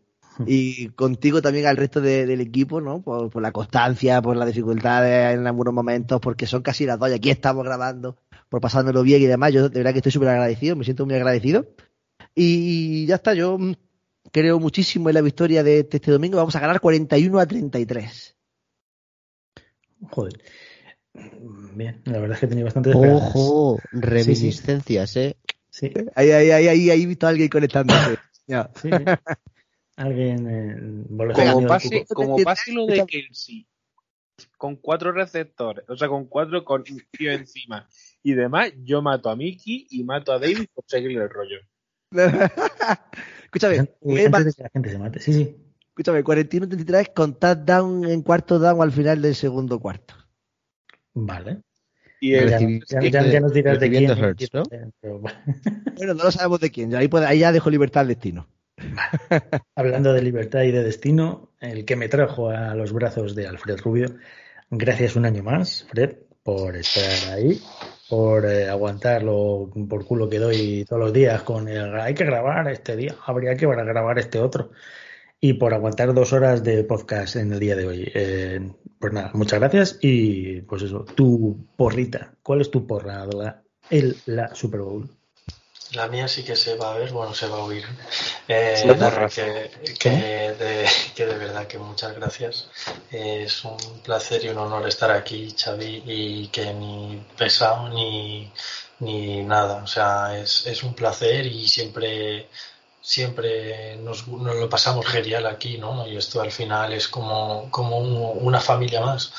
Y 0.46 0.88
contigo 0.90 1.40
también 1.40 1.66
al 1.66 1.76
resto 1.76 2.00
del 2.00 2.40
equipo, 2.40 2.80
¿no? 2.80 3.02
Por, 3.02 3.30
por, 3.30 3.40
la 3.40 3.52
constancia, 3.52 4.20
por 4.20 4.36
las 4.36 4.48
dificultades 4.48 5.36
en 5.36 5.46
algunos 5.46 5.72
momentos, 5.72 6.20
porque 6.20 6.46
son 6.46 6.62
casi 6.62 6.86
las 6.86 6.98
dos 6.98 7.10
y 7.10 7.14
aquí 7.14 7.30
estamos 7.30 7.64
grabando 7.64 8.18
por 8.54 8.60
pasándolo 8.60 9.02
bien 9.02 9.20
y 9.20 9.26
demás. 9.26 9.52
Yo 9.52 9.68
de 9.68 9.80
verdad 9.80 9.90
que 9.90 9.98
estoy 9.98 10.12
súper 10.12 10.28
agradecido, 10.28 10.76
me 10.76 10.84
siento 10.84 11.04
muy 11.04 11.16
agradecido. 11.16 11.66
Y 12.36 13.04
ya 13.06 13.16
está, 13.16 13.34
yo 13.34 13.58
creo 14.30 14.60
muchísimo 14.60 15.08
en 15.08 15.16
la 15.16 15.22
victoria 15.22 15.64
de 15.64 15.80
este 15.90 16.12
domingo. 16.12 16.36
Vamos 16.36 16.54
a 16.54 16.60
ganar 16.60 16.80
41 16.80 17.40
a 17.40 17.46
33. 17.46 18.36
Joder. 20.08 20.40
Bien, 21.74 22.00
la 22.04 22.20
verdad 22.20 22.36
es 22.36 22.40
que 22.42 22.46
tenía 22.46 22.62
bastante 22.62 22.92
Ojo, 22.94 23.80
reminiscencias, 23.90 25.16
¿eh? 25.16 25.36
Sí. 25.70 25.92
Ahí, 26.14 26.30
ahí, 26.30 26.50
ahí, 26.52 26.68
ahí, 26.68 26.90
ahí 26.90 27.02
he 27.02 27.06
visto 27.06 27.26
a 27.26 27.30
alguien 27.30 27.48
conectándose. 27.48 28.18
Sí, 28.46 28.90
Alguien. 29.96 30.46
Eh, 30.46 31.06
como 31.34 31.66
pase, 31.66 32.04
como 32.14 32.36
pase 32.38 32.72
lo 32.72 32.84
de 32.84 33.06
Kelsey, 33.06 33.66
con 34.58 34.76
cuatro 34.76 35.12
receptores, 35.12 35.88
o 35.88 35.96
sea, 35.96 36.08
con 36.08 36.26
cuatro 36.26 36.62
con 36.62 36.84
tío 36.84 37.32
encima 37.32 37.88
y 38.24 38.32
demás, 38.32 38.72
yo 38.82 39.02
mato 39.02 39.28
a 39.28 39.36
Mickey 39.36 39.86
y 39.90 40.02
mato 40.02 40.32
a 40.32 40.38
David 40.38 40.66
por 40.74 40.82
seguirle 40.88 41.22
el 41.22 41.28
rollo. 41.28 41.58
Escúchame, 43.44 43.78
antes 43.78 44.44
de 44.46 44.52
que 44.54 44.62
la 44.62 44.70
gente 44.70 44.90
se 44.90 44.98
mate, 44.98 45.20
sí, 45.20 45.32
sí. 45.34 45.56
Escúchame, 45.88 46.24
41-33 46.24 47.12
con 47.14 47.38
touchdown 47.38 48.06
en 48.06 48.22
cuarto 48.22 48.58
down 48.58 48.80
al 48.80 48.92
final 48.92 49.20
del 49.20 49.34
segundo 49.34 49.78
cuarto. 49.78 50.14
Vale. 51.12 51.60
Y 52.18 52.34
el, 52.34 52.82
ya, 52.88 53.22
ya, 53.22 53.40
nos 53.40 53.52
dirás 53.52 53.78
de 53.78 53.90
quién. 53.90 54.06
¿no? 54.06 54.62
bueno, 55.96 56.14
no 56.14 56.24
lo 56.24 56.30
sabemos 56.30 56.60
de 56.60 56.70
quién. 56.70 56.94
Ahí, 56.94 57.10
ahí 57.26 57.40
ya 57.40 57.52
dejo 57.52 57.68
libertad 57.68 58.00
al 58.00 58.08
destino. 58.08 58.48
Hablando 59.76 60.14
de 60.14 60.22
libertad 60.22 60.62
y 60.62 60.72
de 60.72 60.82
destino, 60.82 61.52
el 61.60 61.84
que 61.84 61.94
me 61.94 62.08
trajo 62.08 62.48
a 62.48 62.74
los 62.74 62.94
brazos 62.94 63.34
de 63.34 63.46
Alfred 63.46 63.78
Rubio. 63.80 64.16
Gracias 64.70 65.14
un 65.14 65.26
año 65.26 65.42
más, 65.42 65.86
Fred, 65.90 66.16
por 66.42 66.74
estar 66.74 67.34
ahí 67.34 67.60
por 68.08 68.46
eh, 68.46 68.68
aguantarlo 68.68 69.70
por 69.88 70.04
culo 70.04 70.28
que 70.28 70.38
doy 70.38 70.84
todos 70.88 71.00
los 71.00 71.12
días 71.12 71.42
con 71.42 71.68
el 71.68 71.94
hay 71.98 72.14
que 72.14 72.24
grabar 72.24 72.68
este 72.68 72.96
día, 72.96 73.16
habría 73.26 73.56
que 73.56 73.66
grabar 73.66 74.18
este 74.18 74.38
otro. 74.40 74.70
Y 75.40 75.54
por 75.54 75.74
aguantar 75.74 76.14
dos 76.14 76.32
horas 76.32 76.64
de 76.64 76.84
podcast 76.84 77.36
en 77.36 77.52
el 77.52 77.60
día 77.60 77.76
de 77.76 77.86
hoy. 77.86 78.10
Eh, 78.14 78.72
pues 78.98 79.12
nada, 79.12 79.30
muchas 79.34 79.60
gracias 79.60 79.98
y 80.00 80.62
pues 80.62 80.82
eso, 80.82 81.04
tu 81.04 81.66
porrita. 81.76 82.34
¿Cuál 82.42 82.62
es 82.62 82.70
tu 82.70 82.86
porra, 82.86 83.26
el, 83.90 84.16
la 84.26 84.54
Super 84.54 84.80
Bowl? 84.80 85.10
La 85.94 86.08
mía 86.08 86.28
sí 86.28 86.42
que 86.42 86.56
se 86.56 86.76
va 86.76 86.92
a 86.92 86.98
ver, 86.98 87.12
bueno, 87.12 87.34
se 87.34 87.46
va 87.46 87.58
a 87.58 87.64
oír. 87.64 87.84
Eh, 88.48 88.82
que, 88.84 90.10
de, 90.10 90.88
que, 91.14 91.26
de, 91.26 91.38
verdad 91.38 91.66
que 91.66 91.78
muchas 91.78 92.14
gracias. 92.14 92.68
es 93.10 93.64
un 93.64 94.00
placer 94.02 94.44
y 94.44 94.48
un 94.48 94.58
honor 94.58 94.86
estar 94.88 95.10
aquí, 95.10 95.54
Xavi, 95.56 96.02
y 96.06 96.48
que 96.48 96.72
ni 96.72 97.24
pesado 97.36 97.88
ni, 97.88 98.52
ni 99.00 99.42
nada. 99.42 99.82
O 99.82 99.86
sea, 99.86 100.38
es, 100.38 100.66
es 100.66 100.82
un 100.82 100.94
placer 100.94 101.46
y 101.46 101.68
siempre 101.68 102.48
siempre 103.00 103.96
nos, 103.96 104.26
nos, 104.28 104.56
lo 104.56 104.68
pasamos 104.70 105.06
genial 105.06 105.46
aquí, 105.46 105.76
¿no? 105.76 106.06
Y 106.08 106.16
esto 106.16 106.40
al 106.40 106.50
final 106.50 106.94
es 106.94 107.06
como, 107.06 107.70
como 107.70 107.98
una 107.98 108.60
familia 108.60 109.02
más 109.02 109.30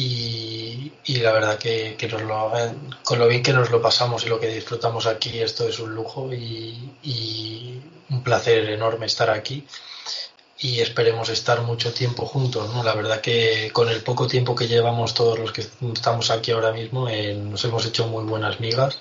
y, 0.00 0.92
la 1.20 1.32
verdad 1.32 1.58
que, 1.58 1.96
nos 2.08 2.22
lo, 2.22 2.52
con 3.02 3.18
lo 3.18 3.26
bien 3.26 3.42
que 3.42 3.52
nos 3.52 3.70
lo 3.70 3.82
pasamos 3.82 4.24
y 4.24 4.28
lo 4.28 4.38
que 4.38 4.46
disfrutamos 4.46 5.06
aquí, 5.06 5.40
esto 5.40 5.66
es 5.68 5.80
un 5.80 5.92
lujo 5.92 6.32
y, 6.32 7.82
un 8.10 8.22
placer 8.22 8.70
enorme 8.70 9.06
estar 9.06 9.28
aquí 9.28 9.66
y 10.60 10.80
esperemos 10.80 11.28
estar 11.28 11.60
mucho 11.62 11.92
tiempo 11.92 12.24
juntos. 12.26 12.72
¿no? 12.72 12.82
La 12.82 12.94
verdad 12.94 13.20
que 13.20 13.70
con 13.72 13.88
el 13.88 14.00
poco 14.02 14.26
tiempo 14.26 14.54
que 14.54 14.68
llevamos 14.68 15.14
todos 15.14 15.38
los 15.38 15.52
que 15.52 15.60
estamos 15.92 16.30
aquí 16.30 16.52
ahora 16.52 16.72
mismo 16.72 17.08
eh, 17.08 17.34
nos 17.34 17.62
hemos 17.64 17.84
hecho 17.84 18.06
muy 18.06 18.24
buenas 18.24 18.60
migas 18.60 18.98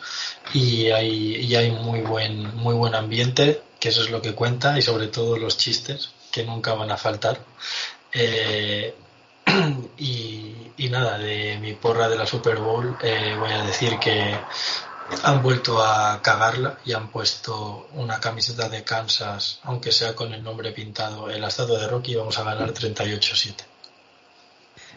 y 0.53 0.90
hay, 0.90 1.36
y 1.36 1.56
hay 1.56 1.72
muy, 1.72 2.02
buen, 2.02 2.56
muy 2.56 2.74
buen 2.74 2.95
ambiente, 2.95 3.61
que 3.80 3.90
eso 3.90 4.02
es 4.02 4.10
lo 4.10 4.22
que 4.22 4.34
cuenta 4.34 4.78
y 4.78 4.82
sobre 4.82 5.07
todo 5.07 5.38
los 5.38 5.57
chistes 5.57 6.10
que 6.32 6.44
nunca 6.44 6.74
van 6.74 6.91
a 6.91 6.98
faltar. 6.98 7.40
Eh, 8.14 8.94
y, 9.98 10.90
nada, 10.90 11.18
de 11.18 11.57
mi 11.60 11.74
porra 11.74 12.07
de 12.10 12.18
la 12.18 12.26
Super 12.26 12.57
Bowl 12.57 12.98
eh, 13.02 13.36
voy 13.40 13.52
a 13.52 13.64
decir 13.64 13.98
que 13.99 14.36
han 15.24 15.41
vuelto 15.41 15.82
a 15.82 16.22
cagarla 16.22 16.78
y 16.86 16.94
han 16.94 17.10
puesto 17.10 17.88
una 17.94 18.19
camiseta 18.19 18.69
de 18.69 18.84
Kansas, 18.84 19.60
aunque 19.64 19.91
sea 19.91 20.15
con 20.15 20.34
el 20.34 20.44
nombre 20.44 20.72
pintado, 20.72 21.30
en 21.30 21.41
la 21.41 21.48
estatua 21.48 21.80
de 21.80 21.88
Rocky 21.88 22.14
y 22.14 22.15
vamos 22.15 22.38
a 22.40 22.44
ganar 22.44 22.74
38-7. 22.74 23.53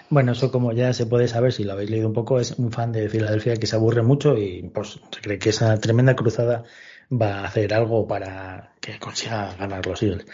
Bueno, 0.09 0.33
eso 0.33 0.51
como 0.51 0.73
ya 0.73 0.93
se 0.93 1.07
puede 1.07 1.29
saber, 1.29 1.53
si 1.53 1.63
lo 1.63 1.73
habéis 1.73 1.91
leído 1.91 2.09
un 2.09 2.15
poco, 2.15 2.41
es 2.41 2.53
un 2.53 2.73
fan 2.73 2.91
de 2.91 3.09
Filadelfia 3.09 3.57
que 3.57 3.69
se 3.69 3.77
aburre 3.77 4.03
mucho 4.03 4.37
y 4.37 4.69
pues 4.75 4.99
se 5.13 5.21
cree 5.21 5.39
que 5.39 5.51
esa 5.51 5.79
tremenda 5.79 6.17
cruzada 6.17 6.65
va 7.11 7.41
a 7.41 7.45
hacer 7.45 7.73
algo 7.73 8.09
para 8.09 8.75
que 8.81 8.99
consiga 8.99 9.55
ganar 9.57 9.87
los 9.87 10.03
Eagles. 10.03 10.27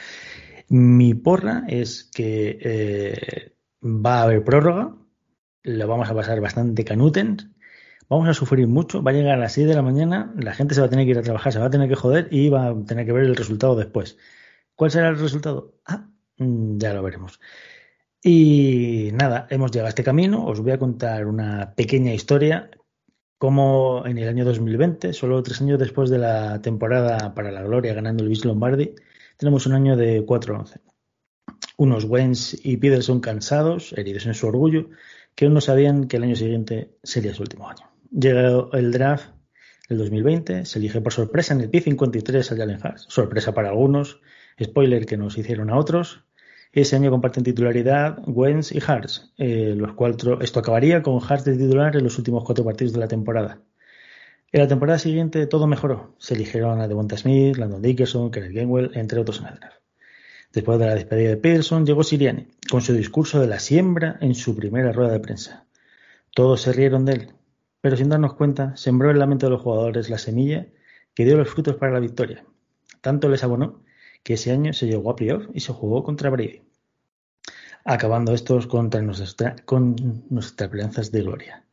Mi 0.68 1.12
porra 1.12 1.64
es 1.68 2.04
que 2.04 2.58
eh, 2.60 3.55
va 3.82 4.20
a 4.20 4.22
haber 4.24 4.44
prórroga, 4.44 4.94
lo 5.62 5.88
vamos 5.88 6.08
a 6.10 6.14
pasar 6.14 6.40
bastante 6.40 6.84
canuten, 6.84 7.54
vamos 8.08 8.28
a 8.28 8.34
sufrir 8.34 8.66
mucho, 8.68 9.02
va 9.02 9.10
a 9.10 9.14
llegar 9.14 9.34
a 9.34 9.38
las 9.38 9.52
6 9.52 9.68
de 9.68 9.74
la 9.74 9.82
mañana, 9.82 10.32
la 10.38 10.54
gente 10.54 10.74
se 10.74 10.80
va 10.80 10.86
a 10.86 10.90
tener 10.90 11.04
que 11.04 11.12
ir 11.12 11.18
a 11.18 11.22
trabajar, 11.22 11.52
se 11.52 11.58
va 11.58 11.66
a 11.66 11.70
tener 11.70 11.88
que 11.88 11.96
joder 11.96 12.28
y 12.30 12.48
va 12.48 12.68
a 12.68 12.84
tener 12.84 13.06
que 13.06 13.12
ver 13.12 13.24
el 13.24 13.36
resultado 13.36 13.76
después. 13.76 14.18
¿Cuál 14.74 14.90
será 14.90 15.08
el 15.08 15.18
resultado? 15.18 15.74
Ah, 15.86 16.08
mm, 16.38 16.78
ya 16.78 16.94
lo 16.94 17.02
veremos. 17.02 17.40
Y 18.22 19.10
nada, 19.14 19.46
hemos 19.50 19.70
llegado 19.70 19.86
a 19.86 19.90
este 19.90 20.04
camino. 20.04 20.44
Os 20.46 20.60
voy 20.60 20.72
a 20.72 20.78
contar 20.78 21.26
una 21.26 21.74
pequeña 21.74 22.12
historia. 22.12 22.70
Como 23.38 24.04
en 24.06 24.18
el 24.18 24.28
año 24.28 24.44
2020, 24.44 25.12
solo 25.12 25.42
tres 25.42 25.60
años 25.60 25.78
después 25.78 26.10
de 26.10 26.18
la 26.18 26.60
temporada 26.62 27.34
para 27.34 27.52
la 27.52 27.62
gloria 27.62 27.94
ganando 27.94 28.24
el 28.24 28.30
Bis 28.30 28.44
Lombardi, 28.44 28.94
tenemos 29.36 29.66
un 29.66 29.74
año 29.74 29.96
de 29.96 30.24
4-11. 30.26 30.80
Unos 31.76 32.04
Wens 32.04 32.58
y 32.64 32.78
Peterson 32.78 33.20
cansados, 33.20 33.92
heridos 33.96 34.26
en 34.26 34.34
su 34.34 34.46
orgullo, 34.46 34.88
que 35.34 35.44
aún 35.44 35.54
no 35.54 35.60
sabían 35.60 36.08
que 36.08 36.16
el 36.16 36.24
año 36.24 36.36
siguiente 36.36 36.96
sería 37.02 37.34
su 37.34 37.42
último 37.42 37.68
año. 37.68 37.90
Llega 38.10 38.68
el 38.72 38.92
draft 38.92 39.30
el 39.88 39.98
2020, 39.98 40.64
se 40.64 40.78
elige 40.78 41.00
por 41.00 41.12
sorpresa 41.12 41.54
en 41.54 41.60
el 41.60 41.70
P53 41.70 42.50
al 42.50 42.58
Jalen 42.58 42.80
Hurts. 42.82 43.06
Sorpresa 43.08 43.54
para 43.54 43.68
algunos, 43.68 44.20
spoiler 44.62 45.06
que 45.06 45.16
nos 45.16 45.38
hicieron 45.38 45.70
a 45.70 45.76
otros. 45.76 46.24
Ese 46.72 46.96
año 46.96 47.10
comparten 47.10 47.44
titularidad 47.44 48.18
Wens 48.26 48.72
y 48.72 48.80
Hartz, 48.84 49.32
eh, 49.38 49.74
los 49.76 49.94
cuatro, 49.94 50.40
esto 50.40 50.60
acabaría 50.60 51.02
con 51.02 51.20
Hartz 51.22 51.44
de 51.44 51.56
titular 51.56 51.96
en 51.96 52.04
los 52.04 52.18
últimos 52.18 52.44
cuatro 52.44 52.64
partidos 52.64 52.92
de 52.92 53.00
la 53.00 53.08
temporada. 53.08 53.60
En 54.52 54.60
la 54.60 54.68
temporada 54.68 54.98
siguiente 54.98 55.46
todo 55.46 55.66
mejoró. 55.66 56.14
Se 56.18 56.34
eligieron 56.34 56.80
a 56.80 56.88
Devonta 56.88 57.16
Smith, 57.16 57.56
Landon 57.56 57.82
Dickerson, 57.82 58.30
Kenneth 58.30 58.52
Gainwell, 58.52 58.90
entre 58.94 59.20
otros 59.20 59.40
en 59.40 59.46
el 59.46 59.54
draft. 59.56 59.85
Después 60.52 60.78
de 60.78 60.86
la 60.86 60.94
despedida 60.94 61.30
de 61.30 61.36
Peterson, 61.36 61.84
llegó 61.84 62.02
Siriani, 62.02 62.48
con 62.70 62.80
su 62.80 62.92
discurso 62.92 63.40
de 63.40 63.46
la 63.46 63.58
siembra 63.58 64.16
en 64.20 64.34
su 64.34 64.56
primera 64.56 64.92
rueda 64.92 65.12
de 65.12 65.20
prensa. 65.20 65.66
Todos 66.34 66.62
se 66.62 66.72
rieron 66.72 67.04
de 67.04 67.12
él, 67.12 67.32
pero 67.80 67.96
sin 67.96 68.08
darnos 68.08 68.34
cuenta, 68.34 68.76
sembró 68.76 69.10
en 69.10 69.18
la 69.18 69.26
mente 69.26 69.46
de 69.46 69.50
los 69.50 69.62
jugadores 69.62 70.10
la 70.10 70.18
semilla 70.18 70.66
que 71.14 71.24
dio 71.24 71.36
los 71.36 71.48
frutos 71.48 71.76
para 71.76 71.92
la 71.92 72.00
victoria. 72.00 72.44
Tanto 73.00 73.28
les 73.28 73.44
abonó 73.44 73.82
que 74.22 74.34
ese 74.34 74.50
año 74.50 74.72
se 74.72 74.86
llegó 74.86 75.10
a 75.10 75.16
playoff 75.16 75.46
y 75.54 75.60
se 75.60 75.72
jugó 75.72 76.02
contra 76.02 76.30
Brady, 76.30 76.62
acabando 77.84 78.34
estos 78.34 78.66
contra 78.66 79.00
con 79.64 79.96
nuestras 80.30 80.66
esperanzas 80.66 81.12
de 81.12 81.22
gloria. 81.22 81.64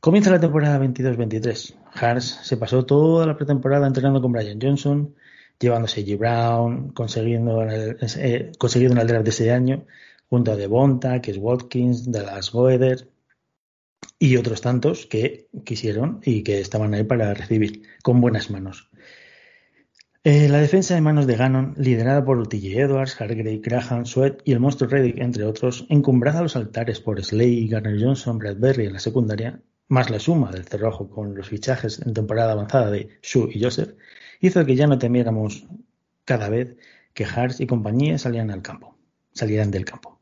Comienza 0.00 0.30
la 0.30 0.40
temporada 0.40 0.78
22-23. 0.78 1.74
Hars 1.92 2.40
se 2.42 2.56
pasó 2.56 2.86
toda 2.86 3.26
la 3.26 3.36
pretemporada 3.36 3.86
entrenando 3.86 4.22
con 4.22 4.32
Brian 4.32 4.58
Johnson, 4.62 5.14
llevándose 5.60 6.04
G. 6.04 6.18
Brown, 6.18 6.90
consiguiendo, 6.90 7.62
el, 7.62 7.96
eh, 8.16 8.52
consiguiendo 8.58 9.00
el 9.00 9.06
draft 9.06 9.24
de 9.24 9.30
ese 9.30 9.52
año, 9.52 9.86
junto 10.28 10.52
a 10.52 10.56
Devonta, 10.56 11.16
es 11.16 11.36
Watkins, 11.36 12.10
Dallas 12.10 12.50
Goeder 12.50 13.08
y 14.18 14.36
otros 14.36 14.60
tantos 14.60 15.06
que 15.06 15.48
quisieron 15.64 16.20
y 16.24 16.42
que 16.42 16.60
estaban 16.60 16.94
ahí 16.94 17.04
para 17.04 17.34
recibir 17.34 17.82
con 18.02 18.20
buenas 18.20 18.50
manos. 18.50 18.90
Eh, 20.22 20.48
la 20.50 20.60
defensa 20.60 20.94
de 20.94 21.00
manos 21.00 21.26
de 21.26 21.36
Gannon, 21.36 21.74
liderada 21.78 22.22
por 22.22 22.46
TJ 22.46 22.78
Edwards, 22.78 23.18
Hargrave, 23.18 23.60
Graham, 23.64 24.04
Sweat 24.04 24.42
y 24.44 24.52
el 24.52 24.60
monstruo 24.60 24.90
Reddick, 24.90 25.18
entre 25.18 25.44
otros, 25.44 25.86
encumbrada 25.88 26.40
a 26.40 26.42
los 26.42 26.56
altares 26.56 27.00
por 27.00 27.22
Slay, 27.24 27.66
Garner 27.68 27.98
Johnson, 27.98 28.38
Bradbury 28.38 28.84
en 28.86 28.92
la 28.92 28.98
secundaria, 28.98 29.62
más 29.88 30.10
la 30.10 30.20
suma 30.20 30.50
del 30.50 30.64
cerrojo 30.64 31.08
con 31.08 31.34
los 31.34 31.48
fichajes 31.48 32.00
en 32.04 32.12
temporada 32.12 32.52
avanzada 32.52 32.90
de 32.90 33.08
Shu 33.22 33.48
y 33.50 33.62
Joseph, 33.62 33.94
hizo 34.40 34.64
que 34.64 34.76
ya 34.76 34.86
no 34.86 34.98
temiéramos 34.98 35.66
cada 36.24 36.48
vez 36.48 36.76
que 37.14 37.24
Hart 37.24 37.60
y 37.60 37.66
compañía 37.66 38.18
salían 38.18 38.50
al 38.50 38.62
campo, 38.62 38.96
salieran 39.32 39.70
del 39.70 39.84
campo. 39.84 40.20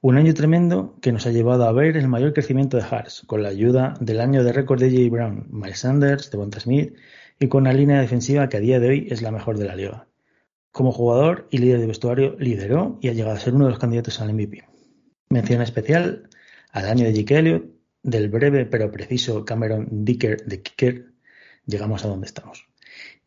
Un 0.00 0.16
año 0.16 0.34
tremendo 0.34 0.96
que 1.00 1.12
nos 1.12 1.26
ha 1.26 1.30
llevado 1.30 1.64
a 1.64 1.72
ver 1.72 1.96
el 1.96 2.08
mayor 2.08 2.32
crecimiento 2.32 2.76
de 2.76 2.82
Hart, 2.82 3.10
con 3.26 3.42
la 3.42 3.50
ayuda 3.50 3.94
del 4.00 4.20
año 4.20 4.42
de 4.42 4.52
récord 4.52 4.80
de 4.80 4.90
J. 4.90 5.08
Brown, 5.10 5.46
Miles 5.50 5.78
Sanders, 5.78 6.30
Devonta 6.30 6.58
Smith 6.58 6.96
y 7.38 7.48
con 7.48 7.62
una 7.62 7.72
línea 7.72 8.00
defensiva 8.00 8.48
que 8.48 8.56
a 8.56 8.60
día 8.60 8.80
de 8.80 8.88
hoy 8.88 9.06
es 9.10 9.22
la 9.22 9.30
mejor 9.30 9.58
de 9.58 9.66
la 9.66 9.76
liga. 9.76 10.08
Como 10.72 10.90
jugador 10.90 11.46
y 11.50 11.58
líder 11.58 11.80
de 11.80 11.86
vestuario, 11.86 12.34
lideró 12.38 12.98
y 13.00 13.08
ha 13.08 13.12
llegado 13.12 13.36
a 13.36 13.40
ser 13.40 13.54
uno 13.54 13.66
de 13.66 13.70
los 13.70 13.78
candidatos 13.78 14.20
al 14.20 14.32
MVP. 14.32 14.64
Mención 15.28 15.62
especial 15.62 16.28
al 16.72 16.86
año 16.86 17.04
de 17.04 17.12
Jake 17.12 17.38
Elliott, 17.38 17.64
del 18.02 18.28
breve 18.28 18.66
pero 18.66 18.90
preciso 18.90 19.44
Cameron 19.44 19.86
Dicker 20.04 20.44
de 20.46 20.62
Kicker, 20.62 21.12
llegamos 21.66 22.04
a 22.04 22.08
donde 22.08 22.26
estamos. 22.26 22.71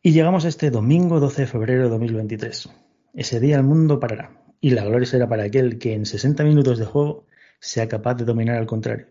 Y 0.05 0.11
llegamos 0.11 0.45
a 0.45 0.49
este 0.49 0.69
domingo 0.69 1.19
12 1.19 1.41
de 1.41 1.47
febrero 1.47 1.85
de 1.85 1.89
2023. 1.89 2.69
Ese 3.15 3.39
día 3.39 3.55
el 3.55 3.63
mundo 3.63 3.99
parará 3.99 4.39
y 4.61 4.69
la 4.69 4.85
gloria 4.85 5.07
será 5.07 5.27
para 5.27 5.45
aquel 5.45 5.79
que 5.79 5.95
en 5.95 6.05
60 6.05 6.43
minutos 6.43 6.77
de 6.77 6.85
juego 6.85 7.25
sea 7.59 7.87
capaz 7.87 8.13
de 8.13 8.23
dominar 8.23 8.57
al 8.57 8.67
contrario, 8.67 9.07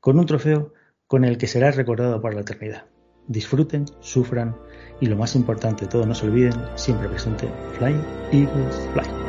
con 0.00 0.18
un 0.18 0.26
trofeo 0.26 0.72
con 1.06 1.24
el 1.24 1.38
que 1.38 1.46
será 1.46 1.70
recordado 1.70 2.20
por 2.20 2.34
la 2.34 2.40
eternidad 2.40 2.86
disfruten, 3.28 3.84
sufran 4.00 4.56
y 5.00 5.06
lo 5.06 5.16
más 5.16 5.36
importante 5.36 5.84
de 5.84 5.92
todo, 5.92 6.04
no 6.06 6.14
se 6.16 6.26
olviden, 6.26 6.54
siempre 6.74 7.08
presente, 7.08 7.48
Fly 7.78 7.94
Eagles 8.32 8.88
Fly. 8.94 9.21